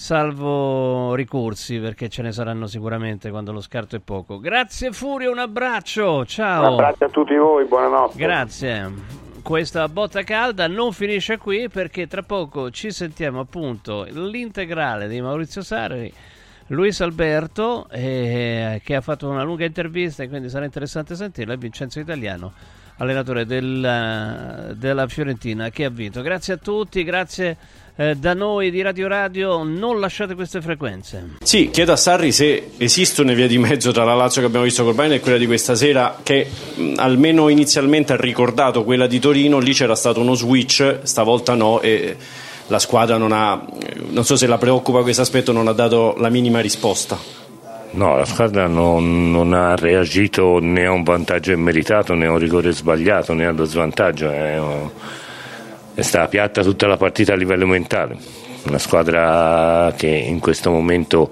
salvo 0.00 1.14
ricorsi, 1.14 1.78
perché 1.78 2.08
ce 2.08 2.22
ne 2.22 2.32
saranno 2.32 2.66
sicuramente 2.66 3.28
quando 3.28 3.52
lo 3.52 3.60
scarto 3.60 3.96
è 3.96 4.00
poco. 4.00 4.40
Grazie 4.40 4.92
Furio, 4.92 5.30
un 5.30 5.38
abbraccio, 5.38 6.24
ciao. 6.24 6.60
Un 6.62 6.72
abbraccio 6.72 7.04
a 7.04 7.08
tutti 7.10 7.36
voi, 7.36 7.66
buonanotte. 7.66 8.16
Grazie 8.16 9.18
questa 9.42 9.88
botta 9.88 10.22
calda 10.22 10.68
non 10.68 10.92
finisce 10.92 11.38
qui 11.38 11.68
perché 11.70 12.06
tra 12.06 12.22
poco 12.22 12.70
ci 12.70 12.90
sentiamo 12.90 13.40
appunto 13.40 14.06
l'integrale 14.10 15.08
di 15.08 15.18
Maurizio 15.20 15.62
Sarri 15.62 16.12
Luis 16.68 17.00
Alberto, 17.00 17.88
eh, 17.90 18.80
che 18.84 18.94
ha 18.94 19.00
fatto 19.00 19.28
una 19.28 19.42
lunga 19.42 19.64
intervista 19.64 20.22
e 20.22 20.28
quindi 20.28 20.48
sarà 20.48 20.64
interessante 20.64 21.14
sentirla, 21.14 21.54
e 21.54 21.56
Vincenzo 21.56 21.98
Italiano, 21.98 22.52
allenatore 22.98 23.44
del, 23.44 24.74
della 24.76 25.08
Fiorentina, 25.08 25.68
che 25.70 25.84
ha 25.84 25.90
vinto. 25.90 26.22
Grazie 26.22 26.54
a 26.54 26.56
tutti, 26.58 27.02
grazie 27.02 27.56
eh, 27.96 28.14
da 28.14 28.34
noi 28.34 28.70
di 28.70 28.82
Radio 28.82 29.08
Radio, 29.08 29.62
non 29.62 30.00
lasciate 30.00 30.34
queste 30.34 30.60
frequenze. 30.60 31.36
Sì, 31.42 31.70
chiedo 31.70 31.92
a 31.92 31.96
Sarri 31.96 32.32
se 32.32 32.70
esiste 32.76 33.22
una 33.22 33.32
via 33.32 33.46
di 33.46 33.58
mezzo 33.58 33.92
tra 33.92 34.04
la 34.04 34.14
Lazio 34.14 34.40
che 34.40 34.46
abbiamo 34.46 34.64
visto 34.64 34.84
col 34.84 34.94
Bayern 34.94 35.14
e 35.14 35.20
quella 35.20 35.38
di 35.38 35.46
questa 35.46 35.74
sera, 35.74 36.18
che 36.22 36.46
mh, 36.74 36.94
almeno 36.96 37.48
inizialmente 37.48 38.12
ha 38.12 38.16
ricordato 38.16 38.84
quella 38.84 39.06
di 39.06 39.18
Torino, 39.18 39.58
lì 39.58 39.72
c'era 39.72 39.94
stato 39.94 40.20
uno 40.20 40.34
switch, 40.34 41.00
stavolta 41.02 41.54
no. 41.54 41.80
E 41.80 42.16
la 42.70 42.78
squadra 42.78 43.16
non 43.16 43.32
ha, 43.32 43.60
non 44.10 44.24
so 44.24 44.36
se 44.36 44.46
la 44.46 44.56
preoccupa 44.56 45.02
questo 45.02 45.22
aspetto, 45.22 45.50
non 45.52 45.66
ha 45.66 45.72
dato 45.72 46.14
la 46.18 46.28
minima 46.28 46.60
risposta. 46.60 47.18
No, 47.92 48.16
la 48.16 48.24
squadra 48.24 48.68
non, 48.68 49.32
non, 49.32 49.52
ha 49.52 49.74
reagito 49.74 50.58
né 50.60 50.86
a 50.86 50.92
un 50.92 51.02
vantaggio 51.02 51.50
immeritato 51.50 52.14
né 52.14 52.26
a 52.26 52.30
un 52.30 52.38
rigore 52.38 52.70
sbagliato 52.70 53.32
né 53.32 53.46
allo 53.46 53.64
svantaggio, 53.64 54.30
è, 54.30 54.60
è 55.94 56.02
stata 56.02 56.28
piatta 56.28 56.62
tutta 56.62 56.86
la 56.86 56.96
partita 56.96 57.32
a 57.32 57.36
livello 57.36 57.66
mentale. 57.66 58.16
Una 58.64 58.78
squadra 58.78 59.92
che 59.96 60.06
in 60.06 60.38
questo 60.38 60.70
momento 60.70 61.30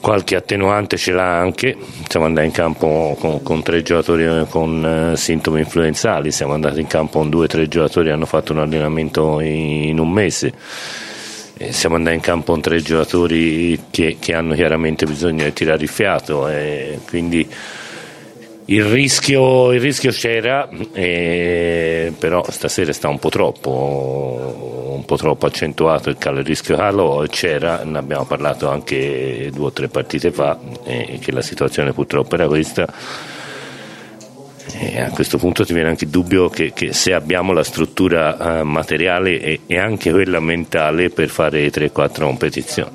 qualche 0.00 0.36
attenuante 0.36 0.96
ce 0.96 1.12
l'ha 1.12 1.38
anche, 1.38 1.76
siamo 2.08 2.26
andati 2.26 2.46
in 2.46 2.52
campo 2.52 3.16
con, 3.18 3.42
con 3.42 3.62
tre 3.62 3.82
giocatori 3.82 4.46
con 4.48 5.12
eh, 5.12 5.16
sintomi 5.16 5.60
influenzali, 5.60 6.30
siamo 6.30 6.52
andati 6.52 6.80
in 6.80 6.86
campo 6.86 7.18
con 7.18 7.30
due 7.30 7.44
o 7.44 7.48
tre 7.48 7.66
giocatori 7.66 8.06
che 8.06 8.12
hanno 8.12 8.26
fatto 8.26 8.52
un 8.52 8.60
allenamento 8.60 9.40
in, 9.40 9.98
un 9.98 10.10
mese, 10.10 10.52
siamo 11.70 11.96
andati 11.96 12.14
in 12.14 12.22
campo 12.22 12.52
con 12.52 12.60
tre 12.60 12.80
giocatori 12.80 13.86
che, 13.90 14.18
che 14.20 14.34
hanno 14.34 14.54
chiaramente 14.54 15.04
bisogno 15.04 15.44
di 15.44 15.52
tirare 15.52 15.82
il 15.82 15.88
fiato, 15.88 16.46
e 16.48 17.00
quindi 17.08 17.48
il 18.70 18.84
rischio, 18.84 19.72
il 19.72 19.80
rischio 19.80 20.10
c'era, 20.10 20.68
eh, 20.92 22.12
però 22.18 22.44
stasera 22.50 22.92
sta 22.92 23.08
un 23.08 23.18
po' 23.18 23.30
troppo, 23.30 24.92
un 24.94 25.04
po' 25.06 25.16
troppo 25.16 25.46
accentuato 25.46 26.10
il, 26.10 26.18
il 26.20 26.44
rischio 26.44 26.76
calo, 26.76 27.24
c'era, 27.30 27.82
ne 27.84 27.96
abbiamo 27.96 28.26
parlato 28.26 28.68
anche 28.68 29.50
due 29.54 29.66
o 29.66 29.72
tre 29.72 29.88
partite 29.88 30.30
fa, 30.32 30.58
eh, 30.84 31.18
che 31.18 31.32
la 31.32 31.40
situazione 31.40 31.92
purtroppo 31.92 32.34
era 32.34 32.46
questa. 32.46 32.86
E 34.80 35.00
a 35.00 35.08
questo 35.10 35.38
punto 35.38 35.64
ti 35.64 35.72
viene 35.72 35.88
anche 35.88 36.04
il 36.04 36.10
dubbio 36.10 36.50
che, 36.50 36.74
che 36.74 36.92
se 36.92 37.14
abbiamo 37.14 37.54
la 37.54 37.64
struttura 37.64 38.60
eh, 38.60 38.62
materiale 38.64 39.40
e, 39.40 39.60
e, 39.66 39.78
anche 39.78 40.10
quella 40.10 40.40
mentale 40.40 41.08
per 41.08 41.30
fare 41.30 41.66
3-4 41.70 42.20
competizioni. 42.20 42.90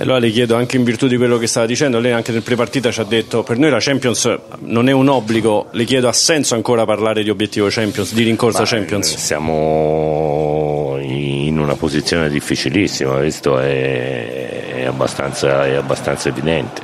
Allora 0.00 0.18
le 0.18 0.30
chiedo 0.30 0.54
anche 0.54 0.76
in 0.76 0.84
virtù 0.84 1.08
di 1.08 1.16
quello 1.16 1.38
che 1.38 1.48
stava 1.48 1.66
dicendo, 1.66 1.98
lei 1.98 2.12
anche 2.12 2.30
nel 2.30 2.42
prepartita 2.42 2.92
ci 2.92 3.00
ha 3.00 3.04
detto 3.04 3.42
per 3.42 3.58
noi 3.58 3.68
la 3.68 3.80
Champions 3.80 4.32
non 4.60 4.88
è 4.88 4.92
un 4.92 5.08
obbligo, 5.08 5.66
le 5.72 5.82
chiedo 5.84 6.06
ha 6.06 6.12
senso 6.12 6.54
ancora 6.54 6.84
parlare 6.84 7.24
di 7.24 7.30
obiettivo 7.30 7.66
Champions, 7.68 8.12
di 8.14 8.22
rincorsa 8.22 8.60
Ma 8.60 8.66
Champions? 8.66 9.16
Siamo 9.16 10.98
in 11.00 11.58
una 11.58 11.74
posizione 11.74 12.28
difficilissima, 12.28 13.16
questo 13.16 13.58
è, 13.58 14.74
è, 14.74 14.84
abbastanza, 14.84 15.66
è 15.66 15.74
abbastanza 15.74 16.28
evidente. 16.28 16.80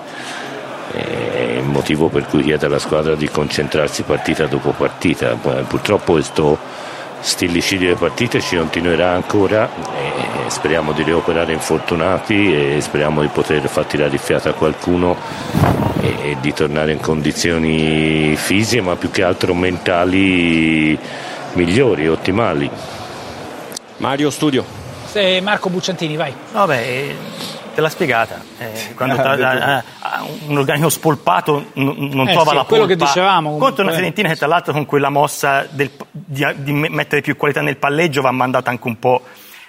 È 0.91 1.59
il 1.59 1.65
motivo 1.65 2.09
per 2.09 2.27
cui 2.27 2.43
chiedo 2.43 2.67
alla 2.67 2.81
squadra 2.81 3.15
di 3.15 3.29
concentrarsi 3.29 4.03
partita 4.03 4.47
dopo 4.47 4.73
partita. 4.73 5.35
Purtroppo 5.69 6.13
questo 6.13 6.59
stillicidio 7.25 7.89
di 7.89 7.95
partite 7.95 8.39
ci 8.43 8.55
continuerà 8.55 9.13
ancora 9.13 9.71
e 9.97 10.51
speriamo 10.51 10.93
di 10.93 11.03
recuperare 11.03 11.55
infortunati 11.55 12.55
e 12.55 12.81
speriamo 12.83 13.23
di 13.23 13.29
poter 13.29 13.67
far 13.67 13.87
tirare 13.87 14.13
il 14.13 14.19
fiato 14.19 14.51
a 14.51 14.53
qualcuno 14.53 15.17
e, 16.03 16.31
e 16.31 16.37
di 16.41 16.53
tornare 16.53 16.93
in 16.93 17.01
condizioni 17.01 18.37
fisiche 18.37 18.83
ma 18.83 18.97
più 18.97 19.11
che 19.11 19.23
altro 19.23 19.55
mentali 19.55 20.99
migliori, 21.55 22.09
ottimali. 22.09 22.71
Mario 23.97 24.29
Studio. 24.29 24.65
Eh, 25.15 25.41
Marco 25.41 25.71
Bucciantini, 25.71 26.17
vai. 26.17 26.35
Vabbè, 26.53 27.15
Te 27.75 27.81
l'ha 27.81 27.89
spiegata. 27.89 28.41
Eh, 28.59 28.95
quando 28.95 29.21
ha 29.21 29.83
un 30.47 30.57
organico 30.57 30.89
spolpato 30.89 31.71
non, 31.75 31.97
non 32.13 32.29
eh, 32.29 32.33
trova 32.33 32.51
sì, 32.51 32.57
la 32.57 32.65
quello 32.65 32.87
polpa. 32.87 32.87
che 32.87 32.97
dicevamo. 32.97 33.57
Contro 33.57 33.83
una 33.83 33.93
Fiorentina 33.93 34.29
che 34.29 34.37
tra 34.37 34.47
l'altro 34.47 34.73
con 34.73 34.87
quella 34.87 35.09
mossa 35.09 35.67
del, 35.69 35.91
di, 36.11 36.47
di, 36.59 36.73
mettere 36.73 37.21
più 37.21 37.37
qualità 37.37 37.61
nel 37.61 37.77
palleggio 37.77 38.23
va 38.23 38.31
mandata 38.31 38.71
anche 38.71 38.87
un 38.87 38.99
po' 38.99 39.23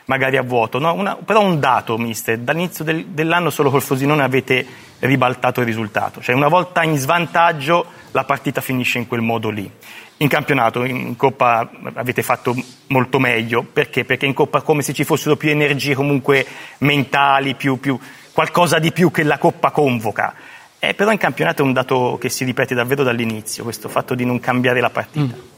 magari 0.06 0.38
a 0.38 0.42
vuoto. 0.42 0.80
No? 0.80 0.94
Una, 0.94 1.16
però 1.16 1.42
un 1.42 1.60
dato, 1.60 1.98
mister, 1.98 2.40
dall'inizio 2.40 2.84
del, 2.84 3.06
dell'anno 3.08 3.50
solo 3.50 3.70
col 3.70 3.82
Frosinone 3.82 4.24
avete 4.24 4.66
ribaltato 5.00 5.62
il 5.62 5.66
risultato. 5.66 6.22
Cioè 6.22 6.36
una 6.36 6.48
volta 6.48 6.84
in 6.84 6.98
svantaggio 6.98 7.86
la 8.12 8.24
partita 8.24 8.62
finisce 8.62 8.98
in 8.98 9.08
quel 9.08 9.22
modo 9.22 9.50
lì. 9.50 9.70
In 10.18 10.30
campionato, 10.30 10.86
in 10.86 11.18
Coppa 11.18 11.70
avete 11.94 12.24
fatto 12.24 12.56
molto 12.88 13.20
meglio, 13.20 13.64
perché? 13.64 14.06
Perché 14.06 14.26
in 14.26 14.34
Coppa 14.34 14.62
come 14.62 14.82
se 14.82 14.94
ci 14.94 15.04
fossero 15.04 15.36
più 15.36 15.50
energie 15.50 15.94
comunque 15.94 16.46
mentali, 16.80 17.54
più, 17.56 17.80
più, 17.82 18.00
qualcosa 18.32 18.80
di 18.80 18.94
più 18.94 19.12
che 19.12 19.24
la 19.24 19.38
Coppa 19.38 19.72
convoca. 19.72 20.34
Eh, 20.80 20.94
però 20.94 21.12
in 21.12 21.18
campionato 21.18 21.64
è 21.64 21.66
un 21.66 21.74
dato 21.74 22.18
che 22.20 22.30
si 22.30 22.46
ripete 22.46 22.74
davvero 22.74 23.04
dall'inizio, 23.04 23.64
questo 23.64 23.90
fatto 23.90 24.16
di 24.16 24.24
non 24.24 24.40
cambiare 24.40 24.80
la 24.80 24.90
partita. 24.90 25.36
Mm. 25.36 25.55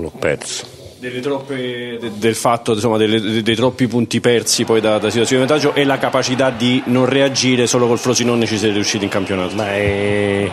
L'ho 0.00 0.12
perso. 0.16 0.76
Troppe, 1.22 1.96
de, 2.00 2.10
del 2.16 2.34
fatto 2.34 2.72
insomma, 2.72 2.96
delle, 2.96 3.20
de, 3.20 3.42
dei 3.42 3.54
troppi 3.54 3.86
punti 3.86 4.18
persi 4.18 4.64
poi 4.64 4.80
da, 4.80 4.98
da 4.98 5.10
situazioni 5.10 5.42
di 5.42 5.48
vantaggio 5.48 5.72
e 5.72 5.84
la 5.84 5.96
capacità 5.96 6.50
di 6.50 6.82
non 6.86 7.06
reagire 7.06 7.68
solo 7.68 7.86
col 7.86 7.98
Frosinone 8.00 8.46
ci 8.46 8.58
siete 8.58 8.74
riusciti 8.74 9.04
in 9.04 9.10
campionato 9.10 9.54
Ma 9.54 9.68
è... 9.68 10.50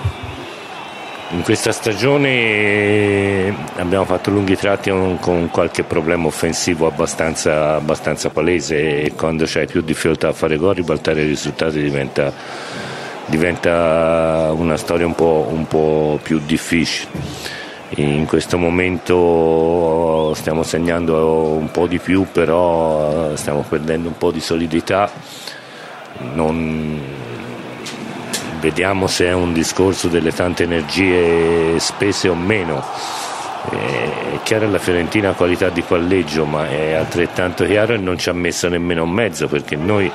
in 1.32 1.42
questa 1.42 1.72
stagione 1.72 3.56
abbiamo 3.78 4.06
fatto 4.06 4.30
lunghi 4.30 4.56
tratti 4.56 4.92
con 4.92 5.50
qualche 5.52 5.82
problema 5.82 6.28
offensivo 6.28 6.86
abbastanza, 6.86 7.74
abbastanza 7.74 8.30
palese 8.30 9.02
e 9.02 9.14
quando 9.16 9.46
c'hai 9.48 9.66
più 9.66 9.82
difficoltà 9.82 10.28
a 10.28 10.34
fare 10.34 10.58
gol 10.58 10.76
ribaltare 10.76 11.24
i 11.24 11.28
risultati 11.28 11.82
diventa, 11.82 12.32
diventa 13.26 14.52
una 14.56 14.78
storia 14.78 15.08
un 15.08 15.16
po', 15.16 15.48
un 15.50 15.66
po' 15.66 16.20
più 16.22 16.40
difficile 16.46 17.64
in 17.96 18.26
questo 18.26 18.58
momento 18.58 20.34
stiamo 20.36 20.64
segnando 20.64 21.52
un 21.52 21.72
po' 21.72 21.88
di 21.88 22.00
più, 22.00 22.26
però 22.32 23.32
eh, 23.32 23.38
stiamo 23.38 23.64
perdendo 23.68 24.10
un 24.10 24.18
po' 24.18 24.32
di 24.32 24.42
solidità. 24.42 25.10
Non... 26.34 27.24
Vediamo 28.60 29.08
se 29.08 29.28
è 29.28 29.34
un 29.34 29.54
discorso 29.54 30.08
delle 30.08 30.34
tante 30.34 30.64
energie 30.64 31.80
spese 31.80 32.28
o 32.28 32.36
meno. 32.36 32.84
È 33.70 34.40
chiaro 34.44 34.70
la 34.70 34.80
Fiorentina 34.80 35.30
ha 35.30 35.34
qualità 35.34 35.70
di 35.70 35.82
palleggio, 35.82 36.46
ma 36.46 36.68
è 36.68 36.94
altrettanto 36.94 37.66
chiaro 37.66 37.96
che 37.96 38.02
non 38.02 38.18
ci 38.18 38.30
ha 38.30 38.34
messo 38.34 38.68
nemmeno 38.68 39.04
un 39.04 39.12
mezzo 39.12 39.48
perché 39.48 39.76
noi 39.76 40.12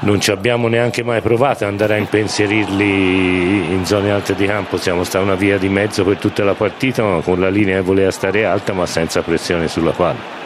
non 0.00 0.20
ci 0.20 0.30
abbiamo 0.30 0.68
neanche 0.68 1.02
mai 1.02 1.20
provato 1.20 1.64
ad 1.64 1.70
andare 1.70 1.94
a 1.94 1.96
impensierirli 1.96 3.72
in 3.72 3.86
zone 3.86 4.10
alte 4.10 4.34
di 4.34 4.46
campo, 4.46 4.76
siamo 4.76 5.04
stati 5.04 5.24
una 5.24 5.34
via 5.34 5.58
di 5.58 5.68
mezzo 5.68 6.04
per 6.04 6.18
tutta 6.18 6.44
la 6.44 6.54
partita, 6.54 7.02
ma 7.02 7.20
con 7.20 7.40
la 7.40 7.48
linea 7.48 7.76
che 7.76 7.82
voleva 7.82 8.10
stare 8.10 8.44
alta 8.44 8.72
ma 8.72 8.86
senza 8.86 9.22
pressione 9.22 9.68
sulla 9.68 9.92
palla. 9.92 10.44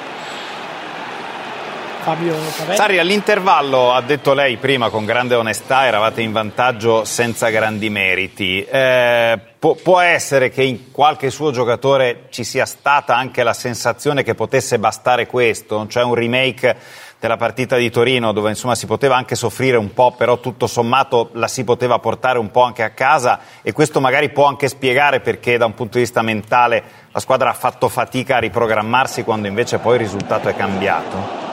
Fabio 2.01 2.35
Sarri 2.73 2.99
all'intervallo 2.99 3.93
ha 3.93 4.01
detto 4.01 4.33
lei 4.33 4.57
prima 4.57 4.89
con 4.89 5.05
grande 5.05 5.35
onestà 5.35 5.87
eravate 5.87 6.23
in 6.23 6.33
vantaggio 6.33 7.05
senza 7.05 7.51
grandi 7.51 7.91
meriti. 7.91 8.65
Eh, 8.65 9.39
può, 9.59 9.75
può, 9.75 10.01
essere 10.01 10.49
che 10.49 10.63
in 10.63 10.91
qualche 10.93 11.29
suo 11.29 11.51
giocatore 11.51 12.29
ci 12.31 12.43
sia 12.43 12.65
stata 12.65 13.15
anche 13.15 13.43
la 13.43 13.53
sensazione 13.53 14.23
che 14.23 14.35
potesse 14.35 14.79
bastare 14.79 15.27
questo? 15.27 15.87
Cioè 15.89 16.03
un 16.03 16.15
remake 16.15 16.75
della 17.21 17.37
partita 17.37 17.77
di 17.77 17.91
Torino 17.91 18.33
dove 18.33 18.49
insomma 18.49 18.75
si 18.75 18.87
poteva 18.87 19.15
anche 19.15 19.35
soffrire 19.35 19.77
un 19.77 19.93
po' 19.93 20.13
però 20.13 20.41
tutto 20.41 20.67
sommato 20.67 21.29
la 21.35 21.49
si 21.49 21.65
poteva 21.65 21.99
portare 21.99 22.39
un 22.39 22.51
po' 22.51 22.63
anche 22.63 22.83
a 22.83 22.91
casa 22.91 23.41
e 23.61 23.73
questo 23.73 24.01
magari 24.01 24.31
può 24.31 24.47
anche 24.47 24.69
spiegare 24.69 25.21
perché 25.21 25.59
da 25.59 25.67
un 25.67 25.75
punto 25.75 25.99
di 25.99 26.05
vista 26.05 26.23
mentale 26.23 26.83
la 27.13 27.21
squadra 27.21 27.51
ha 27.51 27.55
fatto 27.55 27.91
fatica 27.91 28.37
a 28.37 28.39
riprogrammarsi 28.39 29.23
quando 29.23 29.49
invece 29.49 29.79
poi 29.79 29.95
il 29.97 30.01
risultato 30.01 30.49
è 30.49 30.57
cambiato. 30.57 31.49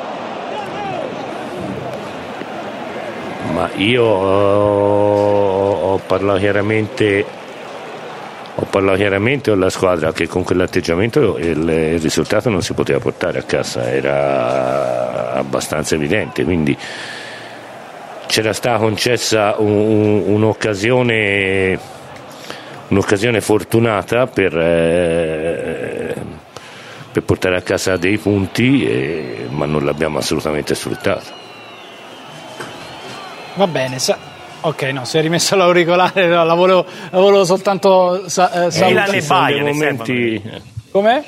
Ma 3.51 3.69
io 3.75 4.03
ho, 4.03 5.93
ho 5.93 5.97
parlato 5.97 6.39
chiaramente 6.39 7.25
ho 8.59 8.65
parlato 8.65 8.97
chiaramente 8.97 9.51
con 9.51 9.59
la 9.59 9.69
squadra 9.69 10.11
che 10.11 10.27
con 10.27 10.43
quell'atteggiamento 10.43 11.37
il, 11.37 11.69
il, 11.69 11.99
risultato 11.99 12.49
non 12.49 12.63
si 12.63 12.73
poteva 12.73 12.97
portare 12.97 13.37
a 13.37 13.43
casa, 13.43 13.91
era 13.91 15.33
abbastanza 15.33 15.93
evidente, 15.93 16.43
quindi 16.43 16.75
c'era 18.25 18.53
stata 18.53 18.79
concessa 18.79 19.53
un, 19.59 20.23
un'occasione, 20.25 21.79
un'occasione, 22.87 23.41
fortunata 23.41 24.25
per, 24.25 24.57
eh, 24.57 26.15
per, 27.11 27.21
portare 27.21 27.57
a 27.57 27.61
casa 27.61 27.95
dei 27.95 28.17
punti, 28.17 28.87
eh, 28.87 29.45
ma 29.49 29.67
non 29.67 29.85
l'abbiamo 29.85 30.17
assolutamente 30.17 30.73
sfruttato. 30.73 31.45
Va 33.53 33.67
bene, 33.67 33.99
sa- 33.99 34.35
ok, 34.61 34.81
no, 34.83 35.05
si 35.05 35.17
è 35.17 35.21
rimesso 35.21 35.55
l'auricolare, 35.55 36.27
no, 36.27 36.43
la, 36.43 36.53
volevo, 36.53 36.85
la 37.11 37.19
volevo 37.19 37.45
soltanto 37.45 38.27
sa- 38.29 38.65
eh, 38.67 38.71
salutare. 38.71 39.11
Milan 39.11 39.13
e 39.15 39.21
Bayern, 39.21 39.65
momenti... 39.67 40.43
Com'è? 40.91 41.23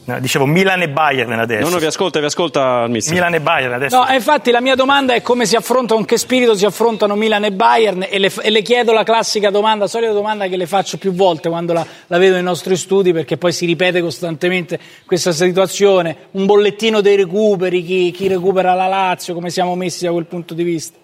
dicevo 0.19 0.45
Milan 0.45 0.81
e 0.81 0.89
Bayern 0.89 1.31
adesso. 1.39 1.63
No, 1.63 1.69
no, 1.69 1.77
vi 1.77 1.85
ascolta, 1.85 2.19
vi 2.19 2.25
ascolta 2.25 2.83
il 2.83 2.91
mister. 2.91 3.13
Milan 3.13 3.33
e 3.35 3.39
Bayern 3.41 3.73
adesso. 3.73 3.97
No, 3.97 4.13
infatti 4.13 4.51
la 4.51 4.61
mia 4.61 4.75
domanda 4.75 5.13
è 5.13 5.21
come 5.21 5.45
si 5.45 5.55
affronta, 5.55 5.93
con 5.93 6.05
che 6.05 6.17
spirito 6.17 6.55
si 6.55 6.65
affrontano 6.65 7.15
Milan 7.15 7.45
e 7.45 7.51
Bayern 7.51 8.05
e 8.09 8.19
le, 8.19 8.31
e 8.41 8.49
le 8.49 8.61
chiedo 8.61 8.91
la 8.93 9.03
classica 9.03 9.49
domanda, 9.49 9.87
solita 9.87 10.11
domanda 10.11 10.47
che 10.47 10.57
le 10.57 10.65
faccio 10.65 10.97
più 10.97 11.13
volte 11.13 11.49
quando 11.49 11.73
la, 11.73 11.85
la, 12.07 12.17
vedo 12.17 12.33
nei 12.33 12.43
nostri 12.43 12.75
studi 12.75 13.13
perché 13.13 13.37
poi 13.37 13.51
si 13.51 13.65
ripete 13.65 14.01
costantemente 14.01 14.79
questa 15.05 15.31
situazione, 15.31 16.15
un 16.31 16.45
bollettino 16.45 17.01
dei 17.01 17.15
recuperi, 17.15 17.83
chi, 17.83 18.11
chi 18.11 18.27
recupera 18.27 18.73
la 18.73 18.87
Lazio, 18.87 19.33
come 19.33 19.49
siamo 19.49 19.75
messi 19.75 20.05
da 20.05 20.11
quel 20.11 20.25
punto 20.25 20.53
di 20.53 20.63
vista. 20.63 20.97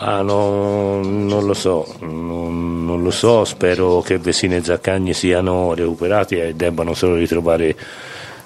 Ah, 0.00 0.22
no, 0.22 1.02
non 1.02 1.44
lo 1.44 1.54
so, 1.54 1.84
non, 2.02 2.84
non, 2.84 3.02
lo 3.02 3.10
so, 3.10 3.44
spero 3.44 4.00
che 4.00 4.18
Vesine 4.18 4.58
e 4.58 4.62
Zaccagni 4.62 5.12
siano 5.12 5.74
recuperati 5.74 6.36
e 6.36 6.54
debbano 6.54 6.94
solo 6.94 7.16
ritrovare 7.16 7.76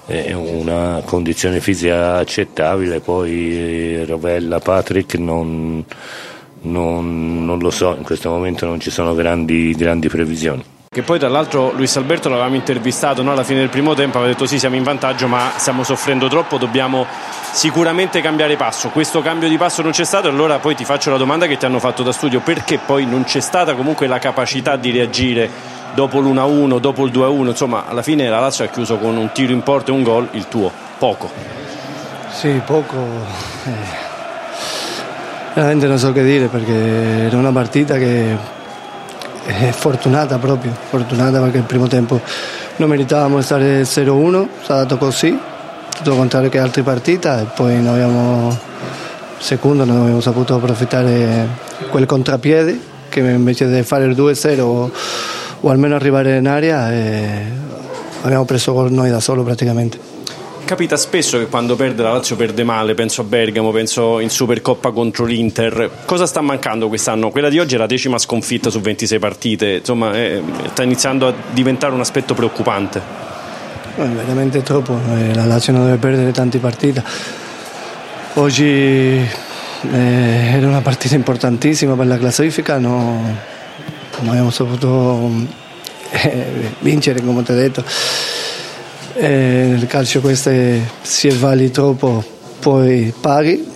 eh, 0.06 0.32
una 0.32 1.02
condizione 1.04 1.60
fisica 1.60 2.16
accettabile, 2.16 3.00
poi 3.00 4.00
eh, 4.00 4.04
Rovella, 4.06 4.60
Patrick 4.60 5.16
non, 5.16 5.84
non, 6.62 7.44
non, 7.44 7.58
lo 7.58 7.70
so, 7.70 7.96
in 7.98 8.02
questo 8.02 8.30
momento 8.30 8.64
non 8.64 8.80
ci 8.80 8.90
sono 8.90 9.14
grandi, 9.14 9.74
grandi 9.74 10.08
previsioni. 10.08 10.64
Che 10.94 11.00
poi 11.00 11.18
tra 11.18 11.30
l'altro 11.30 11.72
Luis 11.72 11.96
Alberto 11.96 12.28
l'avevamo 12.28 12.54
intervistato 12.54 13.22
no? 13.22 13.32
alla 13.32 13.44
fine 13.44 13.60
del 13.60 13.70
primo 13.70 13.94
tempo, 13.94 14.18
aveva 14.18 14.34
detto 14.34 14.44
sì 14.44 14.58
siamo 14.58 14.76
in 14.76 14.82
vantaggio 14.82 15.26
ma 15.26 15.52
stiamo 15.56 15.84
soffrendo 15.84 16.28
troppo, 16.28 16.58
dobbiamo 16.58 17.06
sicuramente 17.50 18.20
cambiare 18.20 18.56
passo. 18.56 18.90
Questo 18.90 19.22
cambio 19.22 19.48
di 19.48 19.56
passo 19.56 19.80
non 19.80 19.92
c'è 19.92 20.04
stato 20.04 20.28
allora 20.28 20.58
poi 20.58 20.74
ti 20.74 20.84
faccio 20.84 21.10
la 21.10 21.16
domanda 21.16 21.46
che 21.46 21.56
ti 21.56 21.64
hanno 21.64 21.78
fatto 21.78 22.02
da 22.02 22.12
studio, 22.12 22.40
perché 22.40 22.76
poi 22.76 23.06
non 23.06 23.24
c'è 23.24 23.40
stata 23.40 23.74
comunque 23.74 24.06
la 24.06 24.18
capacità 24.18 24.76
di 24.76 24.90
reagire 24.90 25.48
dopo 25.94 26.20
l'1-1, 26.20 26.78
dopo 26.78 27.06
il 27.06 27.10
2-1, 27.10 27.46
insomma 27.46 27.86
alla 27.86 28.02
fine 28.02 28.28
la 28.28 28.40
Lazio 28.40 28.66
ha 28.66 28.68
chiuso 28.68 28.98
con 28.98 29.16
un 29.16 29.32
tiro 29.32 29.54
in 29.54 29.62
porta 29.62 29.92
e 29.92 29.94
un 29.94 30.02
gol, 30.02 30.28
il 30.32 30.46
tuo, 30.48 30.70
poco. 30.98 31.30
Sì, 32.32 32.60
poco. 32.66 32.96
Eh, 33.64 33.70
veramente 35.54 35.86
non 35.86 35.96
so 35.96 36.12
che 36.12 36.22
dire 36.22 36.48
perché 36.48 37.24
era 37.24 37.38
una 37.38 37.50
partita 37.50 37.96
che 37.96 38.60
fortunata 39.72 40.38
proprio, 40.38 40.72
fortunata 40.88 41.40
perché 41.40 41.58
il 41.58 41.64
primo 41.64 41.86
tempo 41.86 42.20
non 42.76 42.88
meritavamo 42.88 43.38
di 43.38 43.42
stare 43.42 43.82
0-1, 43.82 44.44
è 44.44 44.48
stato 44.62 44.96
così, 44.96 45.36
tutto 45.96 46.14
contrario 46.14 46.48
che 46.48 46.58
altre 46.58 46.82
partite 46.82 47.28
e 47.40 47.46
poi 47.54 47.82
noi 47.82 48.00
abbiamo, 48.00 48.58
secondo, 49.38 49.84
non 49.84 50.02
abbiamo 50.02 50.20
saputo 50.20 50.54
approfittare 50.54 51.48
quel 51.90 52.06
contrapiede 52.06 52.90
che 53.08 53.20
invece 53.20 53.68
di 53.68 53.82
fare 53.82 54.04
il 54.04 54.16
2-0 54.16 54.60
o, 54.60 54.90
o 55.60 55.70
almeno 55.70 55.94
arrivare 55.94 56.36
in 56.36 56.48
aria 56.48 56.90
eh, 56.92 57.44
abbiamo 58.22 58.44
preso 58.44 58.72
gol 58.72 58.90
noi 58.90 59.10
da 59.10 59.20
solo 59.20 59.42
praticamente 59.42 59.98
capita 60.64 60.96
spesso 60.96 61.38
che 61.38 61.46
quando 61.46 61.76
perde 61.76 62.02
la 62.02 62.12
Lazio 62.12 62.36
perde 62.36 62.64
male, 62.64 62.94
penso 62.94 63.20
a 63.20 63.24
Bergamo, 63.24 63.70
penso 63.70 64.20
in 64.20 64.30
Supercoppa 64.30 64.90
contro 64.90 65.24
l'Inter. 65.24 65.90
Cosa 66.04 66.26
sta 66.26 66.40
mancando 66.40 66.88
quest'anno? 66.88 67.30
Quella 67.30 67.48
di 67.48 67.58
oggi 67.58 67.74
è 67.74 67.78
la 67.78 67.86
decima 67.86 68.18
sconfitta 68.18 68.70
su 68.70 68.80
26 68.80 69.18
partite, 69.18 69.72
insomma 69.76 70.12
è, 70.12 70.40
sta 70.70 70.82
iniziando 70.82 71.28
a 71.28 71.34
diventare 71.50 71.94
un 71.94 72.00
aspetto 72.00 72.34
preoccupante. 72.34 73.00
È 73.94 74.02
veramente 74.02 74.62
troppo, 74.62 74.98
eh, 75.14 75.34
la 75.34 75.44
Lazio 75.44 75.72
non 75.72 75.84
deve 75.84 75.98
perdere 75.98 76.32
tante 76.32 76.58
partite. 76.58 77.02
Oggi 78.34 78.64
eh, 78.64 79.26
era 79.90 80.66
una 80.66 80.80
partita 80.80 81.14
importantissima 81.14 81.94
per 81.94 82.06
la 82.06 82.18
classifica, 82.18 82.78
no, 82.78 83.36
non 84.20 84.28
abbiamo 84.28 84.50
saputo 84.50 85.30
eh, 86.10 86.74
vincere 86.80 87.22
come 87.22 87.42
ti 87.42 87.52
ho 87.52 87.54
detto. 87.54 87.84
Eh, 89.14 89.74
nel 89.76 89.86
calcio 89.86 90.20
questo 90.20 90.48
è, 90.48 90.80
se 91.02 91.30
vali 91.30 91.70
troppo 91.70 92.24
poi 92.60 93.12
paghi, 93.20 93.68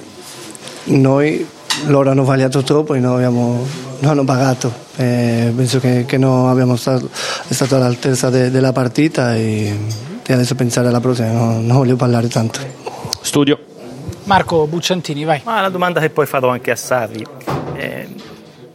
noi 0.85 1.47
loro 1.87 2.11
hanno 2.11 2.23
sbagliato 2.23 2.63
troppo 2.63 2.95
e 2.95 3.01
noi 3.01 3.17
abbiamo, 3.17 3.67
non 3.99 4.11
hanno 4.11 4.25
pagato. 4.25 4.73
Eh, 4.97 5.53
penso 5.55 5.79
che, 5.79 6.05
che 6.07 6.17
non 6.17 6.49
abbiamo 6.49 6.77
stato, 6.77 7.11
è 7.47 7.53
stato 7.53 7.77
all'altezza 7.77 8.31
de, 8.31 8.51
della 8.51 8.73
partita 8.73 9.35
e, 9.35 9.77
e, 10.25 10.33
adesso 10.33 10.55
pensare 10.55 10.89
alla 10.89 11.01
prossima, 11.01 11.33
no, 11.33 11.61
non 11.61 11.77
voglio 11.77 11.97
parlare 11.97 12.29
tanto. 12.29 12.61
Studio. 13.21 13.59
Marco 14.25 14.67
Bucciantini, 14.67 15.25
vai. 15.25 15.41
Ma 15.45 15.61
la 15.61 15.69
domanda 15.69 16.01
che 16.01 16.11
poi 16.11 16.27
farò 16.27 16.49
anche 16.49 16.71
a 16.71 16.77
Sarri. 16.77 17.25
Eh, 17.75 18.09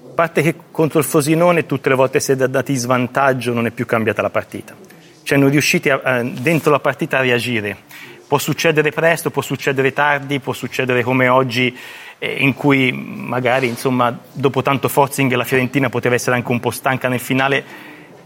a 0.09 0.13
parte 0.13 0.41
che 0.41 0.55
contro 0.71 0.99
il 0.99 1.05
Frosinone 1.05 1.65
tutte 1.65 1.89
le 1.89 1.95
volte 1.95 2.19
siete 2.19 2.43
andati 2.43 2.73
in 2.73 2.77
svantaggio 2.77 3.53
non 3.53 3.65
è 3.65 3.71
più 3.71 3.85
cambiata 3.85 4.21
la 4.21 4.29
partita. 4.29 4.90
Cioè 5.23 5.37
non 5.37 5.49
riuscite 5.49 5.91
a, 5.91 6.23
dentro 6.23 6.71
la 6.71 6.79
partita 6.79 7.17
a 7.17 7.21
reagire. 7.21 7.77
Può 8.27 8.37
succedere 8.37 8.91
presto, 8.91 9.29
può 9.29 9.41
succedere 9.41 9.93
tardi, 9.93 10.39
può 10.39 10.53
succedere 10.53 11.03
come 11.03 11.27
oggi 11.27 11.77
eh, 12.17 12.35
in 12.39 12.53
cui 12.53 12.91
magari 12.91 13.67
insomma, 13.67 14.17
dopo 14.31 14.61
tanto 14.61 14.87
forcing 14.87 15.33
la 15.33 15.43
Fiorentina 15.43 15.89
poteva 15.89 16.15
essere 16.15 16.35
anche 16.35 16.51
un 16.51 16.59
po' 16.59 16.71
stanca 16.71 17.07
nel 17.07 17.19
finale, 17.19 17.63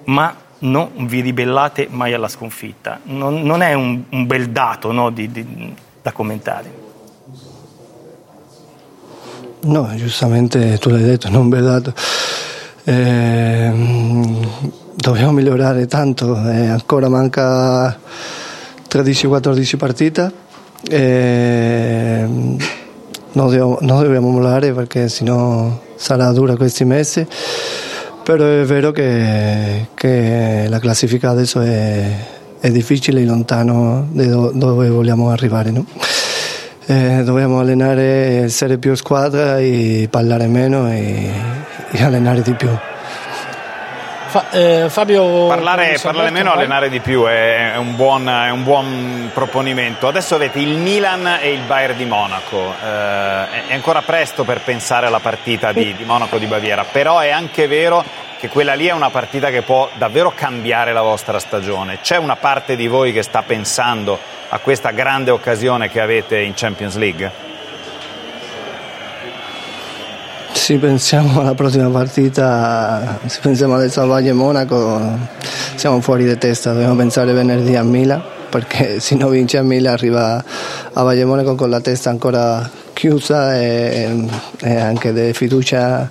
ma 0.05 0.35
non 0.59 0.91
vi 1.07 1.21
ribellate 1.21 1.87
mai 1.89 2.13
alla 2.13 2.27
sconfitta. 2.27 2.99
Non, 3.03 3.41
non 3.41 3.61
è 3.61 3.73
un, 3.73 4.03
un, 4.09 4.25
bel 4.25 4.49
dato 4.49 4.91
no, 4.91 5.09
di, 5.09 5.31
di, 5.31 5.73
da 6.01 6.11
commentare. 6.11 6.83
No, 9.61 9.95
giustamente 9.95 10.77
tu 10.77 10.89
l'hai 10.89 11.03
detto, 11.03 11.29
non 11.29 11.49
bel 11.49 11.63
dato. 11.63 11.93
Eh, 12.83 13.71
dobbiamo 14.95 15.31
migliorare 15.31 15.85
tanto, 15.87 16.35
eh, 16.49 16.67
ancora 16.67 17.09
manca 17.09 17.97
13-14 18.89 19.77
partite. 19.77 20.31
Eh, 20.89 22.25
non, 22.27 22.67
dobbiamo, 23.31 23.77
non 23.81 24.01
dobbiamo 24.01 24.29
mollare 24.29 24.71
perché 24.71 25.09
sennò 25.09 25.79
sarà 25.95 26.31
dura 26.31 26.55
questi 26.55 26.85
mesi. 26.85 27.25
Però 28.23 28.43
è 28.43 28.65
vero 28.65 28.91
che, 28.91 29.89
che 29.93 30.65
la 30.67 30.79
classifica 30.79 31.29
adesso 31.29 31.61
è, 31.61 32.03
è 32.59 32.71
difficile 32.71 33.21
e 33.21 33.25
lontano 33.25 34.07
da 34.11 34.49
dove 34.51 34.89
vogliamo 34.89 35.29
arrivare. 35.29 35.69
No? 35.69 35.85
Eh, 36.87 37.21
dobbiamo 37.23 37.59
allenare, 37.59 38.43
essere 38.43 38.77
più 38.77 38.95
squadra 38.95 39.59
e 39.59 40.07
parlare 40.09 40.47
meno 40.47 40.89
e, 40.89 41.29
e 41.91 42.03
allenare 42.03 42.41
di 42.41 42.53
più. 42.53 42.69
Fa, 44.35 44.49
eh, 44.49 44.89
Fabio 44.89 45.47
parlare, 45.47 45.97
parlare 46.01 46.29
meno, 46.29 46.49
vai. 46.49 46.57
allenare 46.57 46.89
di 46.89 46.99
più 46.99 47.23
è, 47.23 47.71
è, 47.71 47.77
un 47.77 47.95
buon, 47.95 48.27
è, 48.27 48.49
un 48.49 48.65
buon, 48.65 49.29
proponimento. 49.33 50.09
Adesso 50.09 50.35
avete 50.35 50.59
il 50.59 50.75
Milan 50.77 51.37
e 51.39 51.53
il 51.53 51.61
Bayern 51.61 51.95
di 51.95 52.03
Monaco. 52.03 52.57
Eh, 52.57 53.67
è 53.67 53.73
ancora 53.73 54.01
presto 54.01 54.43
per 54.43 54.59
pensare 54.59 55.05
alla 55.05 55.21
partita 55.21 55.71
di, 55.71 55.95
di 55.95 56.03
Monaco 56.03 56.37
di 56.37 56.47
Baviera, 56.47 56.83
però 56.83 57.19
è 57.19 57.29
anche 57.29 57.67
vero 57.67 58.03
che 58.37 58.49
quella 58.49 58.73
lì 58.73 58.87
è 58.87 58.91
una 58.91 59.09
partita 59.09 59.49
che 59.49 59.61
può 59.61 59.89
davvero 59.93 60.33
cambiare 60.35 60.91
la 60.91 61.01
vostra 61.01 61.39
stagione. 61.39 61.99
C'è 62.01 62.17
una 62.17 62.35
parte 62.35 62.75
di 62.75 62.87
voi 62.87 63.13
che 63.13 63.23
sta 63.23 63.41
pensando 63.41 64.19
a 64.49 64.59
questa 64.59 64.91
grande 64.91 65.31
occasione 65.31 65.89
che 65.89 66.01
avete 66.01 66.39
in 66.39 66.51
Champions 66.55 66.97
League? 66.97 67.44
Sì, 70.65 70.77
pensiamo 70.77 71.41
alla 71.41 71.53
prossima 71.53 71.87
partita, 71.89 73.19
se 73.27 73.37
pensiamo 73.39 73.75
adesso 73.75 74.01
a 74.01 74.05
Valle 74.05 74.33
Monaco, 74.33 74.99
siamo 75.75 76.01
fuori 76.01 76.25
di 76.25 76.35
testa, 76.39 76.71
dobbiamo 76.71 76.95
pensare 76.95 77.33
venerdì 77.33 77.75
a 77.75 77.83
Milan, 77.83 78.19
perché 78.49 78.97
se 78.99 79.13
non 79.13 79.29
vince 79.29 79.59
a 79.59 79.61
Milan 79.61 79.93
arriva 79.93 80.43
a 80.93 81.03
Valle 81.03 81.23
Monaco 81.23 81.53
con 81.53 81.69
la 81.69 81.81
testa 81.81 82.09
ancora 82.09 82.67
chiusa 82.95 83.59
e, 83.59 84.25
e 84.61 84.75
anche 84.77 85.11
di 85.11 85.33
fiducia 85.33 86.09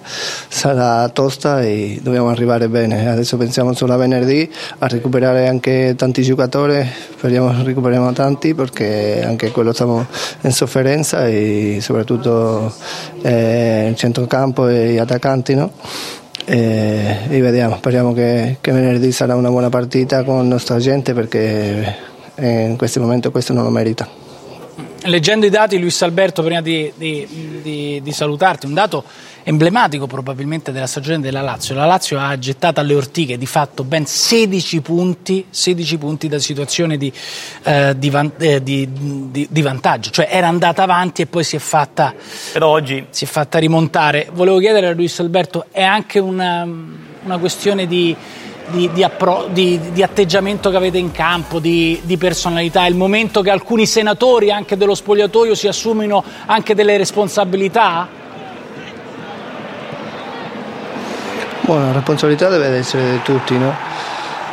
sarà 0.48 1.08
tosta 1.08 1.62
e 1.62 1.98
dobbiamo 2.02 2.28
arrivare 2.28 2.68
bene. 2.68 3.08
Adesso 3.08 3.38
pensiamo 3.38 3.72
solo 3.72 3.94
a 3.94 3.96
venerdì 3.96 4.48
a 4.78 4.86
recuperare 4.86 5.48
anche 5.48 5.94
tanti 5.96 6.22
giocatori, 6.22 6.86
speriamo 7.16 7.64
recuperiamo 7.64 8.12
tanti 8.12 8.54
perché 8.54 9.24
anche 9.24 9.50
quello 9.50 9.72
siamo 9.72 10.06
in 10.42 10.52
sofferenza 10.52 11.26
e 11.26 11.78
soprattutto 11.80 12.72
eh, 13.22 13.88
il 13.88 13.96
centrocampo 13.96 14.68
e 14.68 14.92
gli 14.92 14.98
attaccanti. 14.98 15.54
No? 15.54 15.72
E, 16.44 17.16
e, 17.30 17.40
vediamo, 17.40 17.76
speriamo 17.76 18.12
che, 18.12 18.58
che 18.60 18.72
venerdì 18.72 19.10
sarà 19.10 19.34
una 19.34 19.48
buona 19.48 19.70
partita 19.70 20.22
con 20.22 20.36
la 20.36 20.42
nostra 20.42 20.78
gente 20.78 21.14
perché 21.14 21.96
in 22.36 22.76
questo 22.76 23.00
momento 23.00 23.30
questo 23.30 23.54
non 23.54 23.62
lo 23.64 23.70
merita 23.70 24.23
leggendo 25.04 25.46
i 25.46 25.50
dati, 25.50 25.78
Luis 25.78 26.00
Alberto, 26.02 26.42
prima 26.42 26.60
di, 26.60 26.92
di, 26.96 27.60
di, 27.62 28.00
di, 28.02 28.12
salutarti, 28.12 28.66
un 28.66 28.74
dato 28.74 29.04
emblematico 29.42 30.06
probabilmente 30.06 30.72
della 30.72 30.86
stagione 30.86 31.20
della 31.20 31.40
Lazio. 31.40 31.74
La 31.74 31.84
Lazio 31.84 32.18
ha 32.18 32.38
gettato 32.38 32.80
alle 32.80 32.94
ortiche 32.94 33.36
di 33.36 33.46
fatto 33.46 33.84
ben 33.84 34.06
16 34.06 34.80
punti, 34.80 35.46
16 35.50 35.98
punti 35.98 36.28
da 36.28 36.38
situazione 36.38 36.96
di, 36.96 37.12
eh, 37.62 37.96
eh, 38.38 38.62
di, 38.62 39.62
vantaggio, 39.62 40.10
cioè 40.10 40.28
era 40.30 40.48
andata 40.48 40.82
avanti 40.82 41.22
e 41.22 41.26
poi 41.26 41.44
si 41.44 41.56
è 41.56 41.60
fatta, 41.60 42.14
Però 42.52 42.68
oggi... 42.68 43.06
si 43.10 43.24
è 43.24 43.26
fatta 43.26 43.58
rimontare. 43.58 44.28
Volevo 44.32 44.58
chiedere 44.58 44.88
a 44.88 44.92
Luis 44.92 45.18
Alberto, 45.20 45.66
è 45.70 45.82
anche 45.82 46.18
una, 46.18 46.66
una 47.24 47.38
questione 47.38 47.86
di 47.86 48.16
di, 48.68 48.90
di, 48.92 49.02
appro- 49.02 49.48
di, 49.50 49.80
di, 49.92 50.02
atteggiamento 50.02 50.70
che 50.70 50.76
avete 50.76 50.98
in 50.98 51.12
campo, 51.12 51.58
di, 51.58 52.16
personalità, 52.18 52.84
è 52.84 52.88
il 52.88 52.94
momento 52.94 53.42
che 53.42 53.50
alcuni 53.50 53.86
senatori 53.86 54.50
anche 54.50 54.76
dello 54.76 54.94
spogliatoio 54.94 55.54
si 55.54 55.68
assumino 55.68 56.22
anche 56.46 56.74
delle 56.74 56.96
responsabilità? 56.96 58.08
Buona, 61.60 61.86
la 61.86 61.92
responsabilità 61.92 62.48
deve 62.48 62.66
essere 62.76 63.12
di 63.12 63.22
tutti, 63.22 63.56
no? 63.56 63.72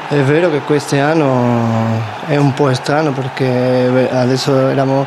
È 0.08 0.20
vero 0.24 0.50
che 0.50 0.60
quest'anno 0.60 2.02
è 2.28 2.36
un 2.36 2.54
po' 2.54 2.74
strano 2.74 3.12
perché 3.12 4.10
adesso 4.12 4.68
eravamo 4.68 5.06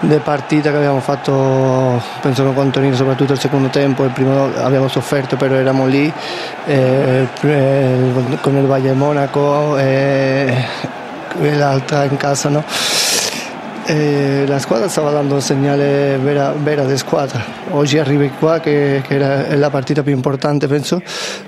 le 0.00 0.18
partite 0.18 0.70
che 0.70 0.76
abbiamo 0.76 1.00
fatto, 1.00 2.00
penso 2.22 2.44
con 2.52 2.70
Torino 2.70 2.94
soprattutto 2.94 3.32
il 3.32 3.38
secondo 3.38 3.68
tempo, 3.68 4.04
il 4.04 4.10
primo 4.10 4.48
abbiamo 4.56 4.88
sofferto 4.88 5.36
però 5.36 5.54
eravamo 5.54 5.86
lì 5.86 6.10
eh, 6.66 7.26
eh, 7.42 8.12
con 8.40 8.56
il 8.56 8.66
Valle 8.66 8.92
Monaco 8.92 9.76
e, 9.76 10.54
e 11.40 11.54
l'altra 11.54 12.04
in 12.04 12.16
casa 12.16 12.48
no? 12.48 12.64
E 13.84 14.44
la 14.46 14.58
squadra 14.58 14.88
stava 14.88 15.10
dando 15.10 15.34
un 15.34 15.40
segnale 15.40 16.16
vera, 16.22 16.52
vera 16.56 16.84
di 16.84 16.96
squadra. 16.96 17.42
Oggi 17.70 17.98
arrivi 17.98 18.30
qua 18.38 18.60
che, 18.60 19.02
che 19.04 19.18
è 19.18 19.56
la 19.56 19.70
partita 19.70 20.02
più 20.02 20.12
importante 20.12 20.68
penso 20.68 21.02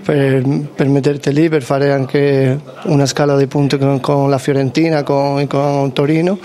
per, 0.04 0.42
per 0.74 0.88
metterti 0.88 1.32
lì, 1.32 1.48
per 1.48 1.62
fare 1.62 1.92
anche 1.92 2.58
una 2.84 3.06
scala 3.06 3.36
di 3.36 3.46
punti 3.46 3.78
con, 3.78 4.00
con 4.00 4.28
la 4.28 4.38
Fiorentina, 4.38 5.04
con, 5.04 5.46
con 5.46 5.92
Torino 5.92 6.38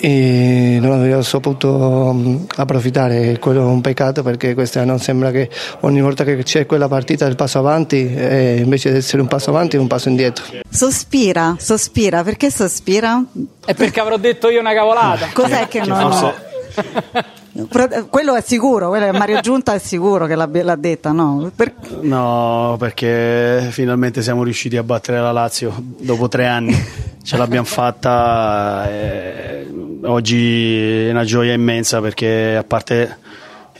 e 0.00 0.78
non 0.80 0.92
avevo 0.92 1.22
saputo 1.22 2.12
mm, 2.14 2.36
approfittare, 2.56 3.38
quello 3.38 3.62
è 3.62 3.64
un 3.64 3.80
peccato 3.80 4.22
perché 4.22 4.54
quest'anno 4.54 4.98
sembra 4.98 5.30
che 5.30 5.50
ogni 5.80 6.00
volta 6.00 6.24
che 6.24 6.42
c'è 6.42 6.66
quella 6.66 6.88
partita 6.88 7.24
del 7.24 7.36
passo 7.36 7.58
avanti 7.58 8.14
eh, 8.14 8.60
invece 8.62 8.90
di 8.90 8.98
essere 8.98 9.22
un 9.22 9.28
passo 9.28 9.50
avanti 9.50 9.76
è 9.76 9.78
un 9.78 9.86
passo 9.86 10.08
indietro. 10.08 10.44
Sospira, 10.68 11.56
sospira, 11.58 12.22
perché 12.22 12.50
sospira? 12.50 13.22
È 13.64 13.74
perché 13.74 14.00
avrò 14.00 14.16
detto 14.16 14.48
io 14.48 14.60
una 14.60 14.74
cavolata. 14.74 15.28
Cos'è 15.32 15.68
che 15.68 15.84
non... 15.84 16.12
ho? 16.12 16.34
Quello 17.66 18.36
è 18.36 18.40
sicuro, 18.40 18.88
quello 18.88 19.06
è 19.06 19.12
Mario 19.12 19.40
Giunta 19.40 19.74
è 19.74 19.78
sicuro 19.78 20.26
che 20.26 20.36
l'ha, 20.36 20.76
detta, 20.76 21.10
no? 21.10 21.50
Per... 21.54 21.74
No, 22.02 22.76
perché 22.78 23.66
finalmente 23.70 24.22
siamo 24.22 24.44
riusciti 24.44 24.76
a 24.76 24.84
battere 24.84 25.20
la 25.20 25.32
Lazio 25.32 25.74
dopo 25.76 26.28
tre 26.28 26.46
anni, 26.46 26.76
ce 27.22 27.36
l'abbiamo 27.36 27.66
fatta. 27.66 28.88
E 28.88 29.66
oggi 30.02 31.06
è 31.06 31.10
una 31.10 31.24
gioia 31.24 31.52
immensa 31.52 32.00
perché 32.00 32.54
a 32.56 32.62
parte 32.62 33.18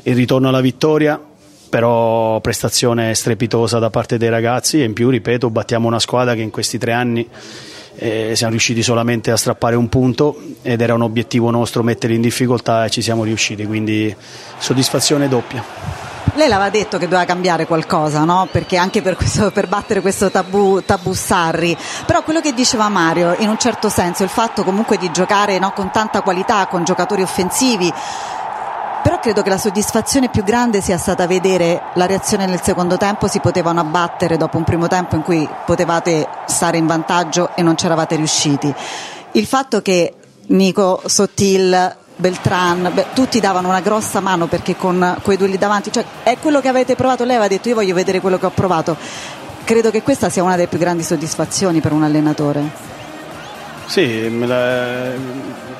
il 0.03 0.17
ritorno 0.17 0.49
alla 0.49 0.61
vittoria, 0.61 1.21
però 1.69 2.41
prestazione 2.41 3.15
strepitosa 3.15 3.79
da 3.79 3.91
parte 3.91 4.19
dei 4.19 4.31
ragazzi 4.31 4.81
e 4.81 4.85
in 4.85 4.93
più, 4.93 5.09
ripeto, 5.09 5.51
battiamo 5.51 5.87
una 5.87 6.01
squadra 6.01 6.35
che 6.35 6.41
in 6.41 6.51
questi 6.51 6.79
tre 6.79 6.93
anni 6.93 7.29
eh, 7.99 8.33
siamo 8.37 8.53
riusciti 8.53 8.83
solamente 8.83 9.33
a 9.33 9.37
strappare 9.37 9.75
un 9.75 9.89
punto 9.89 10.41
ed 10.63 10.81
era 10.81 10.95
un 10.95 11.03
obiettivo 11.03 11.51
nostro 11.51 11.83
mettere 11.83 12.15
in 12.15 12.21
difficoltà 12.21 12.85
e 12.85 12.91
ci 12.91 13.03
siamo 13.03 13.25
riusciti, 13.25 13.67
quindi 13.67 14.15
soddisfazione 14.59 15.29
doppia. 15.29 16.07
Lei 16.35 16.47
l'aveva 16.47 16.71
detto 16.71 16.99
che 16.99 17.07
doveva 17.07 17.25
cambiare 17.25 17.67
qualcosa, 17.67 18.23
no? 18.23 18.47
Perché 18.53 18.77
anche 18.77 19.03
per, 19.03 19.17
questo, 19.17 19.51
per 19.51 19.67
battere 19.67 20.01
questo 20.01 20.31
tabù, 20.31 20.81
tabù, 20.85 21.13
Sarri. 21.13 21.77
Però 22.07 22.23
quello 22.23 22.41
che 22.41 22.55
diceva 22.55 22.89
Mario, 22.89 23.35
in 23.39 23.49
un 23.49 23.59
certo 23.59 23.89
senso, 23.89 24.23
il 24.23 24.29
fatto 24.29 24.63
comunque 24.63 24.99
di 24.99 25.11
giocare 25.11 25.59
no, 25.59 25.73
con 25.73 25.91
tanta 25.91 26.23
qualità, 26.23 26.67
con 26.69 26.85
giocatori 26.85 27.23
offensivi, 27.23 27.93
però 29.03 29.19
credo 29.21 29.43
che 29.43 29.51
la 29.51 29.59
soddisfazione 29.59 30.29
più 30.29 30.43
grande 30.43 30.81
sia 30.81 30.99
stata 30.99 31.27
vedere 31.27 31.81
la 31.95 32.07
reazione 32.07 32.47
nel 32.47 32.61
secondo 32.63 32.97
tempo, 32.97 33.29
si 33.29 33.41
potevano 33.41 33.81
abbattere 33.81 34.37
dopo 34.37 34.57
un 34.57 34.65
primo 34.65 34.87
tempo 34.89 35.17
in 35.17 35.23
cui 35.23 35.49
potevate 35.65 36.29
stare 36.47 36.79
in 36.79 36.87
vantaggio 36.87 37.51
e 37.55 37.63
non 37.63 37.75
c'eravate 37.75 38.17
riusciti. 38.17 38.75
Il 39.33 39.47
fatto 39.47 39.83
che 39.83 40.15
Nico 40.49 41.03
Sottil 41.05 41.97
Beltran, 42.17 42.91
beh, 42.93 43.07
tutti 43.13 43.39
davano 43.39 43.69
una 43.69 43.81
grossa 43.81 44.21
mano 44.21 44.47
perché 44.47 44.77
con 44.77 45.19
quei 45.23 45.37
due 45.37 45.47
lì 45.47 45.57
davanti, 45.57 45.93
cioè 45.93 46.05
è 46.25 46.37
quello 46.39 46.61
che 46.61 46.69
avete 46.69 46.97
provato, 46.97 47.25
lei 47.25 47.37
aveva 47.37 47.49
detto 47.49 47.69
io 47.69 47.77
voglio 47.77 47.95
vedere 47.95 48.21
quello 48.21 48.39
che 48.39 48.47
ho 48.47 48.51
provato. 48.51 48.97
Credo 49.63 49.91
che 49.91 50.03
questa 50.03 50.29
sia 50.29 50.43
una 50.43 50.57
delle 50.57 50.67
più 50.67 50.79
grandi 50.79 51.03
soddisfazioni 51.03 51.81
per 51.81 51.93
un 51.93 52.03
allenatore. 52.03 52.98
Sì, 53.89 54.39
la, 54.47 55.13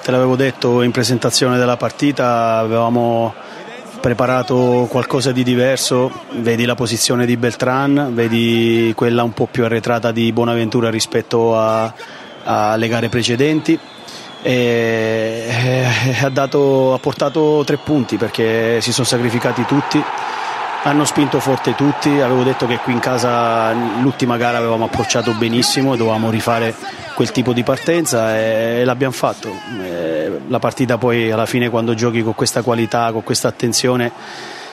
te 0.03 0.11
l'avevo 0.11 0.35
detto 0.35 0.81
in 0.81 0.93
presentazione 0.93 1.59
della 1.59 1.77
partita, 1.77 2.57
avevamo 2.57 3.35
preparato 4.01 4.87
qualcosa 4.89 5.31
di 5.31 5.43
diverso, 5.43 6.11
vedi 6.37 6.65
la 6.65 6.75
posizione 6.75 7.27
di 7.27 7.37
Beltran, 7.37 8.13
vedi 8.15 8.95
quella 8.97 9.23
un 9.23 9.35
po' 9.35 9.47
più 9.47 9.63
arretrata 9.63 10.11
di 10.11 10.33
Bonaventura 10.33 10.89
rispetto 10.89 11.55
alle 11.55 12.89
gare 12.89 13.11
precedenti. 13.11 13.79
E 14.41 15.45
eh, 15.47 16.17
ha, 16.23 16.31
dato, 16.31 16.95
ha 16.95 16.99
portato 16.99 17.63
tre 17.67 17.77
punti 17.77 18.17
perché 18.17 18.81
si 18.81 18.91
sono 18.91 19.07
sacrificati 19.07 19.67
tutti 19.67 20.03
hanno 20.83 21.05
spinto 21.05 21.41
forte 21.41 21.75
tutti, 21.75 22.09
avevo 22.21 22.43
detto 22.43 22.67
che 22.67 22.79
qui 22.79 22.93
in 22.93 23.01
casa 23.01 23.73
l'ultima 24.01 24.37
gara 24.37 24.59
avevamo 24.59 24.85
approcciato 24.85 25.33
benissimo 25.33 25.95
e 25.95 25.97
dovevamo 25.97 26.31
rifare 26.31 26.75
quel 27.15 27.33
tipo 27.33 27.53
di 27.53 27.63
partenza 27.63 28.39
e 28.39 28.85
l'abbiamo 28.85 29.13
fatto. 29.13 29.53
La 30.47 30.59
partita 30.59 30.97
poi 30.97 31.31
alla 31.31 31.47
fine 31.47 31.69
quando 31.69 31.95
giochi 31.95 32.23
con 32.23 32.35
questa 32.35 32.63
qualità, 32.63 33.11
con 33.13 33.25
questa 33.25 33.49
attenzione, 33.49 34.13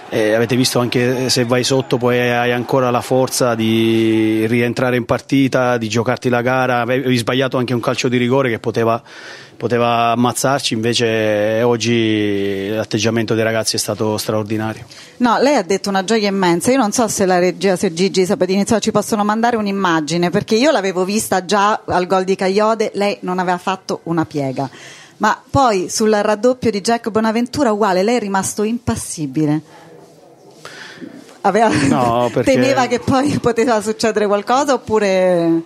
eh, 0.10 0.34
avete 0.34 0.56
visto 0.56 0.80
anche 0.80 1.30
se 1.30 1.46
vai 1.46 1.64
sotto 1.64 1.98
poi 1.98 2.20
hai 2.20 2.52
ancora 2.52 2.92
la 2.92 3.02
forza 3.02 3.56
di 3.56 4.46
rientrare 4.46 4.98
in 4.98 5.06
partita, 5.06 5.78
di 5.78 5.90
giocarti 5.90 6.30
la 6.30 6.42
gara, 6.42 6.82
avevi 6.82 7.18
sbagliato 7.18 7.58
anche 7.58 7.74
un 7.74 7.80
calcio 7.80 8.08
di 8.08 8.18
rigore 8.18 8.50
che 8.50 8.60
poteva 8.60 9.02
poteva 9.56 10.12
ammazzarci, 10.12 10.74
invece 10.74 11.62
oggi 11.64 12.70
l'atteggiamento 12.70 13.34
dei 13.34 13.44
ragazzi 13.44 13.76
è 13.76 13.80
stato 13.80 14.18
straordinario. 14.18 14.86
No, 15.18 15.38
lei 15.40 15.56
ha 15.56 15.64
detto 15.64 15.90
una 15.90 16.04
gioia 16.04 16.28
immensa, 16.28 16.72
io 16.72 16.78
non 16.78 16.92
so 16.92 17.08
se 17.08 17.26
la 17.26 17.40
regia, 17.40 17.76
se 17.76 17.94
Gigi 17.94 18.26
Sabatini 18.26 18.66
ci 18.80 18.92
possono 18.92 19.24
mandare 19.24 19.56
un'immagine, 19.56 20.30
perché 20.30 20.56
io 20.56 20.72
l'avevo 20.72 21.06
vista 21.06 21.46
già 21.46 21.82
al 21.86 22.06
gol 22.08 22.24
di 22.24 22.36
Cagliode, 22.36 22.92
lei 22.96 23.18
non 23.22 23.40
aveva 23.40 23.58
fatto 23.58 24.02
una 24.04 24.26
piega. 24.26 24.70
Ma 25.18 25.42
poi 25.50 25.90
sul 25.90 26.12
raddoppio 26.12 26.70
di 26.70 26.82
Jack 26.82 27.10
Bonaventura 27.10 27.72
uguale, 27.72 28.04
lei 28.04 28.18
è 28.18 28.20
rimasto 28.20 28.64
impassibile. 28.64 29.62
Aveva... 31.42 31.70
No, 31.70 32.30
perché... 32.34 32.54
Temeva 32.54 32.88
che 32.88 33.00
poi 33.00 33.38
poteva 33.40 33.80
succedere 33.82 34.26
qualcosa 34.28 34.74
oppure 34.74 35.62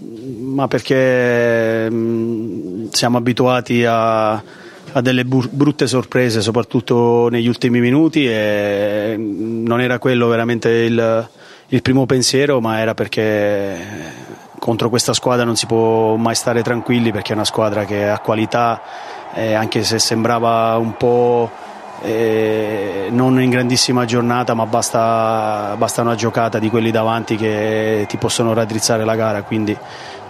ma 0.00 0.68
perché 0.68 1.88
mm, 1.90 2.88
siamo 2.90 3.18
abituati 3.18 3.84
a, 3.84 4.32
a 4.32 5.00
delle 5.00 5.24
brutte 5.24 5.86
sorprese, 5.86 6.40
soprattutto 6.40 7.28
negli 7.30 7.48
ultimi 7.48 7.80
minuti 7.80 8.26
e 8.26 9.14
non 9.18 9.80
era 9.80 9.98
quello 9.98 10.28
veramente 10.28 10.68
il, 10.68 11.28
il 11.68 11.82
primo 11.82 12.06
pensiero, 12.06 12.60
ma 12.60 12.80
era 12.80 12.94
perché 12.94 13.76
contro 14.58 14.88
questa 14.88 15.14
squadra 15.14 15.44
non 15.44 15.56
si 15.56 15.66
può 15.66 16.16
mai 16.16 16.34
stare 16.34 16.62
tranquilli 16.62 17.12
perché 17.12 17.32
è 17.32 17.34
una 17.34 17.44
squadra 17.44 17.84
che 17.84 18.08
ha 18.08 18.18
qualità, 18.20 18.82
eh, 19.34 19.54
anche 19.54 19.82
se 19.82 19.98
sembrava 19.98 20.76
un 20.76 20.96
po' 20.96 21.50
eh, 22.02 23.08
non 23.10 23.40
in 23.40 23.50
grandissima 23.50 24.04
giornata 24.04 24.54
ma 24.54 24.66
basta, 24.66 25.74
basta, 25.76 26.02
una 26.02 26.14
giocata 26.14 26.58
di 26.58 26.70
quelli 26.70 26.90
davanti 26.90 27.36
che 27.36 28.06
ti 28.08 28.16
possono 28.16 28.54
raddrizzare 28.54 29.04
la 29.04 29.14
gara 29.14 29.42
quindi 29.42 29.76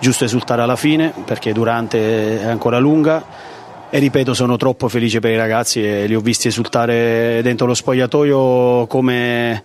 giusto 0.00 0.24
esultare 0.24 0.62
alla 0.62 0.76
fine 0.76 1.12
perché 1.24 1.52
durante 1.52 2.40
è 2.40 2.46
ancora 2.46 2.78
lunga. 2.78 3.48
E 3.92 3.98
ripeto 3.98 4.34
sono 4.34 4.56
troppo 4.56 4.88
felice 4.88 5.18
per 5.18 5.32
i 5.32 5.36
ragazzi 5.36 5.82
e 5.84 6.06
li 6.06 6.14
ho 6.14 6.20
visti 6.20 6.46
esultare 6.46 7.40
dentro 7.42 7.66
lo 7.66 7.74
spogliatoio 7.74 8.86
come, 8.86 9.64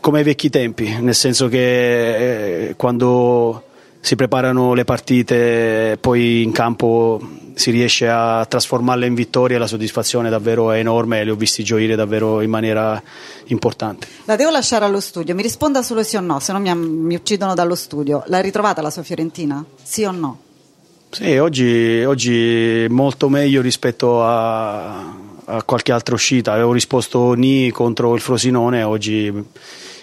come 0.00 0.18
ai 0.18 0.24
vecchi 0.24 0.50
tempi 0.50 0.96
nel 1.00 1.16
senso 1.16 1.48
che 1.48 2.68
eh, 2.68 2.76
quando 2.76 3.64
si 3.98 4.14
preparano 4.14 4.72
le 4.72 4.84
partite, 4.84 5.98
poi 6.00 6.44
in 6.44 6.52
campo 6.52 7.20
si 7.56 7.70
riesce 7.70 8.06
a 8.06 8.44
trasformarle 8.44 9.06
in 9.06 9.14
vittorie, 9.14 9.56
la 9.56 9.66
soddisfazione 9.66 10.28
davvero 10.28 10.72
è 10.72 10.78
enorme 10.78 11.20
e 11.20 11.24
li 11.24 11.30
ho 11.30 11.36
visti 11.36 11.64
gioire 11.64 11.96
davvero 11.96 12.42
in 12.42 12.50
maniera 12.50 13.02
importante. 13.46 14.06
La 14.26 14.36
devo 14.36 14.50
lasciare 14.50 14.84
allo 14.84 15.00
studio, 15.00 15.34
mi 15.34 15.40
risponda 15.40 15.80
solo 15.82 16.02
sì 16.02 16.16
o 16.16 16.20
no, 16.20 16.38
se 16.38 16.52
no 16.52 16.60
mi, 16.60 16.74
mi 16.74 17.14
uccidono 17.14 17.54
dallo 17.54 17.74
studio. 17.74 18.22
L'hai 18.26 18.42
ritrovata 18.42 18.82
la 18.82 18.90
sua 18.90 19.02
Fiorentina? 19.02 19.64
Sì 19.82 20.04
o 20.04 20.10
no? 20.10 20.40
Sì, 21.08 21.38
oggi, 21.38 22.04
oggi 22.04 22.86
molto 22.90 23.30
meglio 23.30 23.62
rispetto 23.62 24.22
a, 24.22 25.14
a 25.46 25.62
qualche 25.62 25.92
altra 25.92 26.14
uscita. 26.14 26.52
Avevo 26.52 26.72
risposto 26.74 27.32
Ni 27.32 27.70
contro 27.70 28.14
il 28.14 28.20
Frosinone, 28.20 28.82
oggi 28.82 29.32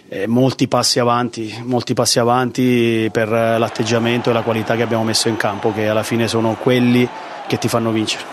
eh, 0.09 0.25
molti 0.25 0.67
passi 0.67 0.97
avanti, 0.97 1.53
molti 1.65 1.93
passi 1.93 2.17
avanti 2.17 3.09
per 3.11 3.29
l'atteggiamento 3.29 4.31
e 4.31 4.33
la 4.33 4.41
qualità 4.41 4.75
che 4.75 4.81
abbiamo 4.81 5.03
messo 5.03 5.27
in 5.27 5.37
campo, 5.37 5.71
che 5.71 5.87
alla 5.87 6.01
fine 6.01 6.27
sono 6.27 6.57
quelli 6.59 7.07
che 7.47 7.57
ti 7.57 7.67
fanno 7.67 7.91
vincere. 7.91 8.23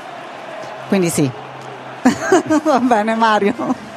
Quindi 0.89 1.09
sì. 1.09 1.31
Va 2.65 2.81
bene 2.81 3.15
Mario. 3.15 3.55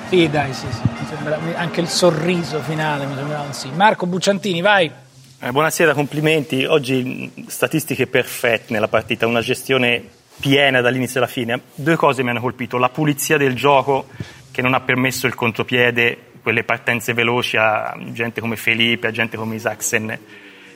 Sì, 0.10 0.30
dai, 0.30 0.53
sì, 0.53 0.68
sì. 0.72 0.81
Sembra, 1.07 1.40
anche 1.56 1.81
il 1.81 1.88
sorriso 1.88 2.60
finale 2.61 3.06
mi 3.06 3.15
sembrava 3.15 3.44
un 3.44 3.53
sì. 3.53 3.69
Marco 3.73 4.06
Bucciantini, 4.06 4.61
vai. 4.61 4.91
Eh, 5.40 5.52
buonasera, 5.52 5.94
complimenti. 5.94 6.65
Oggi 6.65 7.31
statistiche 7.48 8.07
perfette 8.07 8.73
nella 8.73 8.88
partita, 8.88 9.27
una 9.27 9.41
gestione 9.41 10.03
piena 10.40 10.81
dall'inizio 10.81 11.19
alla 11.19 11.30
fine. 11.30 11.61
Due 11.76 11.95
cose 11.95 12.23
mi 12.23 12.30
hanno 12.30 12.41
colpito, 12.41 12.77
la 12.77 12.90
pulizia 12.90 13.38
del 13.38 13.56
gioco 13.56 14.07
che 14.52 14.61
non 14.61 14.73
ha 14.73 14.81
permesso 14.81 15.27
il 15.27 15.35
contropiede 15.35 16.31
quelle 16.44 16.64
partenze 16.64 17.14
veloci 17.14 17.57
a 17.57 17.95
gente 18.11 18.41
come 18.41 18.57
Felipe, 18.57 19.07
a 19.07 19.11
gente 19.11 19.38
come 19.38 19.56
Isaacsen. 19.56 20.19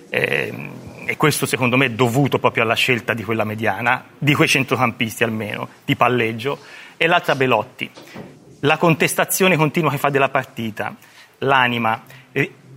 Eh, 0.10 0.70
e 1.08 1.18
questo 1.18 1.46
secondo 1.46 1.78
me 1.78 1.86
è 1.86 1.92
dovuto 1.92 2.38
proprio 2.38 2.64
alla 2.64 2.76
scelta 2.76 3.14
di 3.14 3.24
quella 3.24 3.46
mediana, 3.46 4.04
di 4.18 4.34
quei 4.36 4.48
centrocampisti 4.48 5.24
almeno, 5.24 5.70
di 5.86 5.96
palleggio. 5.96 6.60
E 6.98 7.08
l'altra 7.08 7.36
Belotti, 7.36 7.90
la 8.62 8.78
contestazione 8.78 9.56
continua 9.56 9.90
che 9.90 9.98
fa 9.98 10.10
della 10.10 10.30
partita, 10.30 10.96
l'anima, 11.40 12.04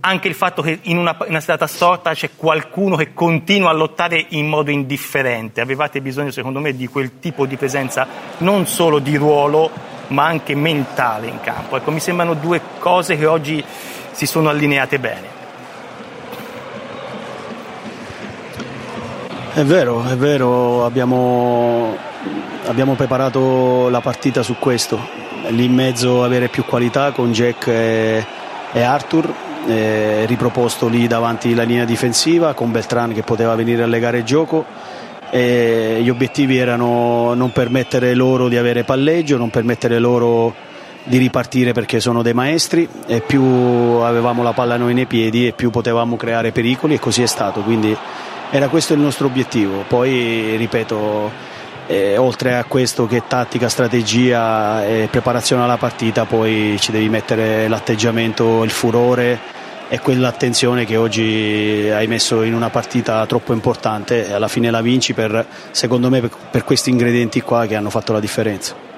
anche 0.01 0.27
il 0.27 0.33
fatto 0.33 0.61
che 0.61 0.79
in 0.83 0.97
una, 0.97 1.15
una 1.27 1.39
strada 1.39 1.67
storta 1.67 2.13
c'è 2.13 2.31
qualcuno 2.35 2.95
che 2.95 3.13
continua 3.13 3.69
a 3.69 3.73
lottare 3.73 4.25
in 4.29 4.47
modo 4.47 4.71
indifferente. 4.71 5.61
Avevate 5.61 6.01
bisogno 6.01 6.31
secondo 6.31 6.59
me 6.59 6.75
di 6.75 6.87
quel 6.87 7.19
tipo 7.19 7.45
di 7.45 7.55
presenza 7.55 8.07
non 8.39 8.65
solo 8.65 8.99
di 8.99 9.15
ruolo, 9.15 9.69
ma 10.07 10.25
anche 10.25 10.55
mentale 10.55 11.27
in 11.27 11.39
campo. 11.41 11.77
Ecco, 11.77 11.91
mi 11.91 11.99
sembrano 11.99 12.33
due 12.33 12.61
cose 12.79 13.17
che 13.17 13.25
oggi 13.25 13.63
si 14.11 14.25
sono 14.25 14.49
allineate 14.49 14.99
bene. 14.99 15.40
È 19.53 19.65
vero, 19.65 20.05
è 20.05 20.15
vero, 20.15 20.85
abbiamo, 20.85 21.93
abbiamo 22.67 22.93
preparato 22.93 23.89
la 23.89 23.99
partita 23.99 24.43
su 24.43 24.55
questo, 24.57 24.97
lì 25.49 25.65
in 25.65 25.73
mezzo 25.73 26.23
avere 26.23 26.47
più 26.47 26.63
qualità 26.63 27.11
con 27.11 27.33
Jack 27.33 27.67
e, 27.67 28.25
e 28.71 28.81
Arthur, 28.81 29.29
eh, 29.67 30.23
riproposto 30.25 30.87
lì 30.87 31.05
davanti 31.05 31.53
la 31.53 31.63
linea 31.63 31.83
difensiva 31.83 32.53
con 32.53 32.71
Beltran 32.71 33.13
che 33.13 33.23
poteva 33.23 33.53
venire 33.55 33.83
a 33.83 33.87
legare 33.87 34.23
gioco. 34.23 34.63
E 35.29 35.99
gli 36.01 36.09
obiettivi 36.09 36.57
erano 36.57 37.33
non 37.33 37.51
permettere 37.51 38.13
loro 38.13 38.47
di 38.47 38.55
avere 38.55 38.85
palleggio, 38.85 39.37
non 39.37 39.49
permettere 39.49 39.99
loro 39.99 40.53
di 41.03 41.17
ripartire 41.17 41.73
perché 41.73 41.99
sono 41.99 42.21
dei 42.21 42.33
maestri 42.33 42.87
e 43.05 43.19
più 43.19 43.43
avevamo 43.43 44.43
la 44.43 44.53
palla 44.53 44.77
noi 44.77 44.93
nei 44.93 45.07
piedi 45.07 45.47
e 45.47 45.51
più 45.51 45.71
potevamo 45.71 46.15
creare 46.15 46.51
pericoli 46.51 46.93
e 46.93 46.99
così 46.99 47.21
è 47.21 47.27
stato, 47.27 47.61
quindi 47.61 47.97
era 48.51 48.67
questo 48.67 48.93
il 48.93 48.99
nostro 48.99 49.27
obiettivo. 49.27 49.85
Poi 49.87 50.55
ripeto, 50.57 51.31
eh, 51.87 52.17
oltre 52.17 52.55
a 52.55 52.65
questo 52.65 53.07
che 53.07 53.23
tattica, 53.27 53.69
strategia 53.69 54.85
e 54.85 55.07
preparazione 55.09 55.63
alla 55.63 55.77
partita, 55.77 56.25
poi 56.25 56.75
ci 56.79 56.91
devi 56.91 57.09
mettere 57.09 57.67
l'atteggiamento, 57.67 58.63
il 58.63 58.69
furore 58.69 59.59
è 59.87 59.99
quell'attenzione 59.99 60.85
che 60.85 60.95
oggi 60.95 61.89
hai 61.93 62.07
messo 62.07 62.43
in 62.43 62.53
una 62.53 62.69
partita 62.69 63.25
troppo 63.25 63.51
importante 63.51 64.27
e 64.27 64.33
alla 64.33 64.47
fine 64.47 64.69
la 64.69 64.81
vinci 64.81 65.13
per, 65.13 65.45
secondo 65.71 66.09
me 66.09 66.29
per 66.49 66.63
questi 66.63 66.89
ingredienti 66.89 67.41
qua 67.41 67.65
che 67.65 67.75
hanno 67.75 67.89
fatto 67.89 68.13
la 68.13 68.19
differenza. 68.19 68.90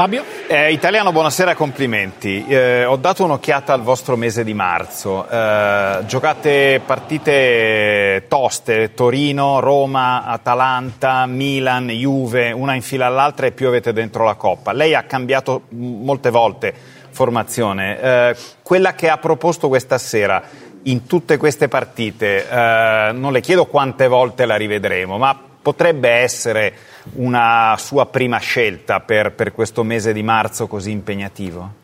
Fabio? 0.00 0.24
Eh, 0.46 0.72
italiano, 0.72 1.12
buonasera, 1.12 1.54
complimenti. 1.54 2.46
Eh, 2.48 2.86
ho 2.86 2.96
dato 2.96 3.22
un'occhiata 3.24 3.74
al 3.74 3.82
vostro 3.82 4.16
mese 4.16 4.44
di 4.44 4.54
marzo. 4.54 5.28
Eh, 5.28 5.98
giocate 6.06 6.80
partite 6.82 8.24
toste, 8.26 8.94
Torino, 8.94 9.60
Roma, 9.60 10.24
Atalanta, 10.24 11.26
Milan, 11.26 11.88
Juve, 11.88 12.50
una 12.50 12.74
in 12.74 12.80
fila 12.80 13.04
all'altra 13.04 13.44
e 13.44 13.52
più 13.52 13.66
avete 13.66 13.92
dentro 13.92 14.24
la 14.24 14.36
Coppa. 14.36 14.72
Lei 14.72 14.94
ha 14.94 15.02
cambiato 15.02 15.64
molte 15.68 16.30
volte 16.30 16.72
formazione. 17.10 18.00
Eh, 18.00 18.36
quella 18.62 18.94
che 18.94 19.10
ha 19.10 19.18
proposto 19.18 19.68
questa 19.68 19.98
sera 19.98 20.42
in 20.84 21.04
tutte 21.06 21.36
queste 21.36 21.68
partite, 21.68 22.48
eh, 22.48 23.10
non 23.12 23.32
le 23.32 23.42
chiedo 23.42 23.66
quante 23.66 24.08
volte 24.08 24.46
la 24.46 24.56
rivedremo, 24.56 25.18
ma 25.18 25.38
potrebbe 25.60 26.08
essere 26.08 26.72
una 27.14 27.76
sua 27.78 28.06
prima 28.06 28.38
scelta 28.38 29.00
per, 29.00 29.32
per 29.32 29.52
questo 29.52 29.82
mese 29.82 30.12
di 30.12 30.22
marzo 30.22 30.66
così 30.66 30.90
impegnativo? 30.90 31.80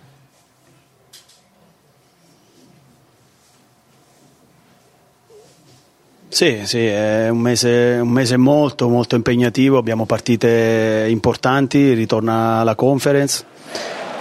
Sì, 6.28 6.66
sì, 6.66 6.84
è 6.84 7.30
un 7.30 7.38
mese, 7.38 7.98
un 7.98 8.10
mese, 8.10 8.36
molto 8.36 8.88
molto 8.88 9.14
impegnativo, 9.14 9.78
abbiamo 9.78 10.05
partite 10.05 11.06
importanti, 11.09 11.94
ritorna 11.94 12.62
la 12.62 12.74
conference 12.74 13.43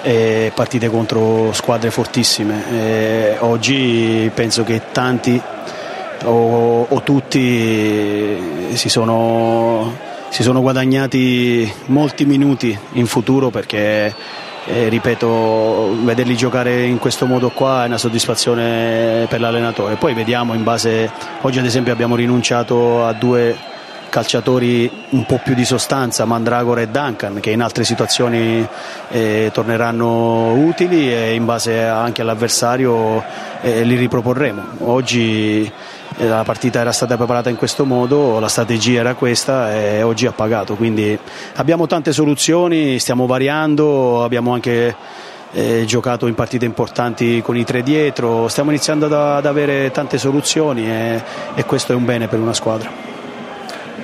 e 0.01 0.49
partite 0.55 0.87
contro 0.87 1.51
squadre 1.51 1.91
fortissime. 1.91 2.63
E 2.71 3.37
oggi 3.39 4.31
penso 4.33 4.63
che 4.63 4.83
tanti 4.93 5.41
o, 6.23 6.83
o 6.83 7.01
tutti 7.01 8.37
si 8.75 8.87
sono 8.87 10.13
si 10.35 10.43
sono 10.43 10.59
guadagnati 10.59 11.71
molti 11.85 12.25
minuti 12.25 12.77
in 12.95 13.05
futuro 13.05 13.51
perché 13.51 14.13
eh, 14.65 14.89
ripeto 14.89 16.03
vederli 16.03 16.35
giocare 16.35 16.83
in 16.83 16.99
questo 16.99 17.25
modo 17.25 17.51
qua 17.51 17.83
è 17.83 17.87
una 17.87 17.97
soddisfazione 17.97 19.27
per 19.29 19.39
l'allenatore. 19.39 19.95
Poi 19.95 20.13
vediamo 20.13 20.53
in 20.53 20.63
base 20.63 21.09
oggi 21.39 21.59
ad 21.59 21.63
esempio 21.65 21.93
abbiamo 21.93 22.17
rinunciato 22.17 23.05
a 23.05 23.13
due 23.13 23.55
calciatori 24.09 24.91
un 25.11 25.25
po' 25.25 25.39
più 25.41 25.53
di 25.53 25.63
sostanza 25.63 26.25
Mandragora 26.25 26.81
e 26.81 26.89
Duncan 26.89 27.39
che 27.39 27.51
in 27.51 27.61
altre 27.61 27.85
situazioni 27.85 28.67
eh, 29.11 29.51
torneranno 29.53 30.51
utili 30.51 31.13
e 31.13 31.33
in 31.33 31.45
base 31.45 31.81
anche 31.81 32.21
all'avversario 32.21 33.23
eh, 33.61 33.85
li 33.85 33.95
riproporremo. 33.95 34.63
Oggi 34.79 35.71
la 36.17 36.43
partita 36.43 36.79
era 36.79 36.91
stata 36.91 37.17
preparata 37.17 37.49
in 37.49 37.55
questo 37.55 37.85
modo, 37.85 38.39
la 38.39 38.47
strategia 38.47 38.99
era 39.01 39.15
questa 39.15 39.73
e 39.73 40.01
oggi 40.01 40.25
ha 40.25 40.31
pagato, 40.31 40.75
quindi 40.75 41.17
abbiamo 41.55 41.87
tante 41.87 42.13
soluzioni, 42.13 42.99
stiamo 42.99 43.25
variando, 43.25 44.23
abbiamo 44.23 44.53
anche 44.53 44.95
eh, 45.51 45.83
giocato 45.85 46.27
in 46.27 46.35
partite 46.35 46.65
importanti 46.65 47.41
con 47.41 47.57
i 47.57 47.63
tre 47.63 47.83
dietro, 47.83 48.47
stiamo 48.47 48.69
iniziando 48.69 49.05
ad, 49.05 49.13
ad 49.13 49.45
avere 49.45 49.91
tante 49.91 50.17
soluzioni 50.17 50.89
e, 50.89 51.23
e, 51.55 51.65
questo 51.65 51.93
è 51.93 51.95
un 51.95 52.05
bene 52.05 52.27
per 52.27 52.39
una 52.39 52.53
squadra. 52.53 52.89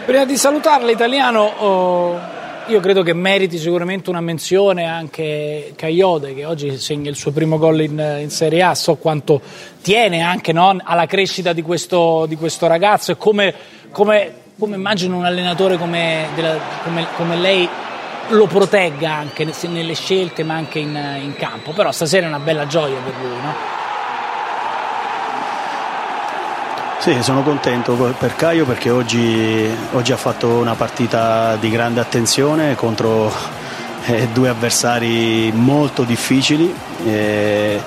Prima 0.05 0.25
di 0.25 0.35
salutarla 0.35 0.91
italiano, 0.91 1.41
oh, 1.41 2.19
io 2.67 2.79
credo 2.79 3.01
che 3.01 3.13
meriti 3.13 3.57
sicuramente 3.57 4.09
una 4.09 4.21
menzione 4.21 4.85
anche 4.85 5.73
Caiote 5.75 6.33
che 6.33 6.45
oggi 6.45 6.77
segna 6.77 7.09
il 7.09 7.15
suo 7.15 7.31
primo 7.31 7.57
gol 7.57 7.81
in, 7.81 8.17
in 8.21 8.29
Serie 8.29 8.61
A, 8.61 8.75
so 8.75 8.95
quanto 8.95 9.41
tiene 9.81 10.21
anche 10.21 10.53
no, 10.53 10.77
alla 10.83 11.05
crescita 11.05 11.53
di 11.53 11.61
questo, 11.61 12.25
di 12.27 12.35
questo, 12.35 12.67
ragazzo 12.67 13.11
e 13.11 13.17
come, 13.17 13.53
come, 13.91 14.33
come 14.57 14.75
immagino 14.75 15.17
un 15.17 15.25
allenatore 15.25 15.77
come, 15.77 16.27
della, 16.35 16.57
come, 17.15 17.35
lei 17.35 17.67
lo 18.29 18.45
protegga 18.45 19.11
anche 19.11 19.47
nelle 19.67 19.95
scelte 19.95 20.43
ma 20.43 20.55
anche 20.55 20.79
in, 20.79 20.95
in 21.21 21.35
campo, 21.35 21.71
però 21.71 21.91
stasera 21.91 22.25
è 22.25 22.29
una 22.29 22.39
bella 22.39 22.67
gioia 22.67 22.99
per 22.99 23.13
lui. 23.21 23.41
No? 23.41 23.90
Sì, 27.01 27.23
sono 27.23 27.41
contento 27.41 27.95
per 27.95 28.35
Caio 28.35 28.63
perché 28.63 28.91
oggi, 28.91 29.67
oggi 29.93 30.11
ha 30.11 30.17
fatto 30.17 30.49
una 30.49 30.75
partita 30.75 31.55
di 31.55 31.71
grande 31.71 31.99
attenzione 31.99 32.75
contro 32.75 33.33
eh, 34.05 34.27
due 34.31 34.49
avversari 34.49 35.51
molto 35.51 36.03
difficili. 36.03 36.71
E, 37.03 37.81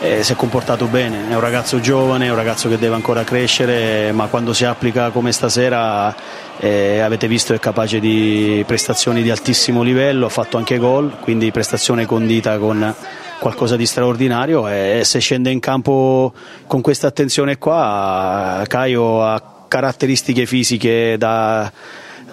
e 0.00 0.22
si 0.22 0.32
è 0.32 0.36
comportato 0.36 0.86
bene, 0.86 1.28
è 1.28 1.34
un 1.34 1.40
ragazzo 1.40 1.80
giovane, 1.80 2.26
è 2.26 2.30
un 2.30 2.36
ragazzo 2.36 2.70
che 2.70 2.78
deve 2.78 2.94
ancora 2.94 3.24
crescere, 3.24 4.10
ma 4.12 4.26
quando 4.28 4.54
si 4.54 4.64
applica 4.64 5.10
come 5.10 5.32
stasera 5.32 6.14
eh, 6.58 7.00
avete 7.00 7.28
visto 7.28 7.52
è 7.52 7.58
capace 7.58 8.00
di 8.00 8.64
prestazioni 8.66 9.22
di 9.22 9.30
altissimo 9.30 9.82
livello, 9.82 10.26
ha 10.26 10.30
fatto 10.30 10.56
anche 10.56 10.78
gol, 10.78 11.12
quindi 11.20 11.50
prestazione 11.50 12.06
condita 12.06 12.56
con 12.56 12.94
qualcosa 13.38 13.76
di 13.76 13.86
straordinario 13.86 14.68
e 14.68 15.02
se 15.04 15.18
scende 15.18 15.50
in 15.50 15.60
campo 15.60 16.32
con 16.66 16.80
questa 16.80 17.06
attenzione 17.06 17.58
qua 17.58 18.62
Caio 18.66 19.22
ha 19.22 19.64
caratteristiche 19.68 20.46
fisiche 20.46 21.16
da 21.18 21.70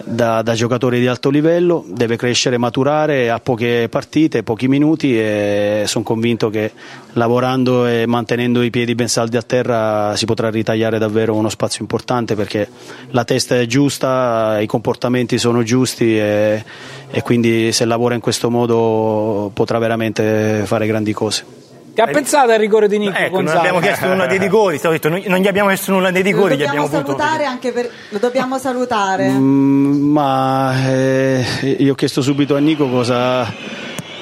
da, 0.03 0.41
da, 0.41 0.53
giocatore 0.53 0.99
di 0.99 1.07
alto 1.07 1.29
livello, 1.29 1.85
deve 1.87 2.15
crescere, 2.15 2.57
maturare, 2.57 3.29
ha 3.29 3.39
poche 3.39 3.87
partite, 3.89 4.43
pochi 4.43 4.67
minuti 4.67 5.17
e 5.17 5.83
sono 5.85 6.03
convinto 6.03 6.49
che 6.49 6.71
lavorando 7.13 7.85
e 7.85 8.05
mantenendo 8.07 8.63
i 8.63 8.69
piedi 8.69 8.95
ben 8.95 9.07
saldi 9.07 9.37
a 9.37 9.43
terra 9.43 10.15
si 10.15 10.25
potrà 10.25 10.49
ritagliare 10.49 10.97
davvero 10.97 11.35
uno 11.35 11.49
spazio 11.49 11.81
importante 11.81 12.35
perché 12.35 12.67
la 13.11 13.23
testa 13.23 13.59
è 13.59 13.65
giusta, 13.65 14.59
i 14.59 14.65
comportamenti 14.65 15.37
sono 15.37 15.63
giusti 15.63 16.17
e, 16.17 16.63
e 17.09 17.21
quindi 17.21 17.71
se 17.71 17.85
lavora 17.85 18.15
in 18.15 18.21
questo 18.21 18.49
modo 18.49 19.51
potrà 19.53 19.77
veramente 19.77 20.63
fare 20.65 20.87
grandi 20.87 21.13
cose. 21.13 21.62
Ti 21.93 22.01
ha 22.01 22.07
pensato 22.07 22.51
al 22.51 22.57
rigore 22.57 22.87
di 22.87 22.97
Nico 22.97 23.15
ecco, 23.15 23.41
non 23.41 23.55
abbiamo 23.55 23.79
chiesto 23.79 24.07
nulla 24.07 24.25
dei 24.25 24.39
rigori, 24.39 24.79
detto, 24.81 25.09
non 25.09 25.19
gli 25.19 25.47
abbiamo 25.47 25.67
chiesto 25.67 25.91
nulla 25.91 26.09
dei 26.09 26.23
rigori, 26.23 26.57
lo 26.57 26.65
dobbiamo 26.65 26.87
salutare 26.87 27.45
anche 27.45 27.71
per... 27.71 27.87
lo 28.09 28.17
dobbiamo 28.17 28.57
salutare. 28.57 29.29
Mm, 29.29 30.11
ma 30.11 30.87
eh, 30.87 31.45
io 31.77 31.91
ho 31.91 31.95
chiesto 31.95 32.23
subito 32.23 32.55
a 32.55 32.59
Nico 32.59 32.89
cosa, 32.89 33.45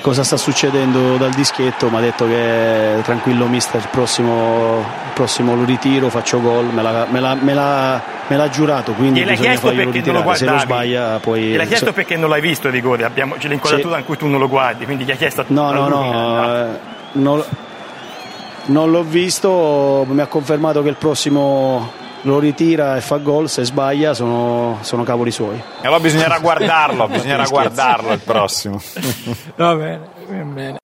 cosa 0.01 0.23
sta 0.25 0.35
succedendo 0.35 1.15
dal 1.15 1.29
dischetto, 1.31 1.89
mi 1.89 1.95
ha 1.95 2.01
detto 2.01 2.27
che 2.27 2.99
tranquillo 3.03 3.47
mister, 3.47 3.79
il 3.79 3.87
prossimo, 3.89 4.79
il 4.79 5.13
prossimo 5.13 5.55
lo 5.55 5.63
ritiro, 5.63 6.09
faccio 6.09 6.41
gol, 6.41 6.65
me 6.65 6.81
l'ha, 6.81 7.07
me 7.09 7.21
l'ha, 7.21 7.35
me 7.35 7.53
l'ha, 7.53 8.01
me 8.27 8.35
l'ha 8.35 8.49
giurato, 8.49 8.91
quindi 8.91 9.23
bisogna 9.23 9.55
farglielo 9.55 9.91
ritirare, 9.91 10.25
lo 10.25 10.33
se 10.33 10.45
lo 10.45 10.59
sbaglia 10.59 11.19
poi... 11.19 11.51
Gliel'ha 11.51 11.63
chiesto 11.63 11.85
so... 11.85 11.93
perché 11.93 12.17
non 12.17 12.29
l'hai 12.29 12.41
visto 12.41 12.67
il 12.67 12.73
rigore, 12.73 13.05
abbiamo, 13.05 13.35
c'è 13.35 13.47
l'inquadratura 13.47 13.93
sì. 13.93 13.99
in 14.01 14.05
cui 14.05 14.17
tu 14.17 14.27
non 14.27 14.41
lo 14.41 14.49
guardi, 14.49 14.83
quindi 14.83 15.05
gli 15.05 15.11
ha 15.11 15.15
chiesto... 15.15 15.45
No, 15.47 15.71
no, 15.71 15.87
no, 15.87 16.90
non, 17.13 17.43
non 18.65 18.91
l'ho 18.91 19.03
visto, 19.03 20.05
mi 20.07 20.21
ha 20.21 20.27
confermato 20.27 20.81
che 20.81 20.89
il 20.89 20.95
prossimo 20.95 21.99
lo 22.21 22.39
ritira 22.39 22.95
e 22.97 23.01
fa 23.01 23.17
gol, 23.17 23.49
se 23.49 23.63
sbaglia 23.63 24.13
sono, 24.13 24.77
sono 24.81 25.03
cavoli 25.03 25.31
suoi. 25.31 25.55
E 25.55 25.85
allora 25.87 25.99
bisognerà 25.99 26.39
guardarlo, 26.39 27.07
bisognerà 27.09 27.45
guardarlo 27.45 28.11
il 28.13 28.19
prossimo. 28.19 28.81
Va 29.55 29.75
bene, 29.75 29.99
va 30.27 30.43
bene. 30.43 30.77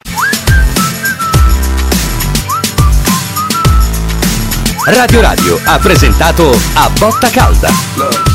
Radio 4.85 5.19
Radio 5.19 5.59
ha 5.65 5.77
presentato 5.79 6.49
A 6.75 6.89
Botta 6.97 7.29
Calda. 7.29 8.26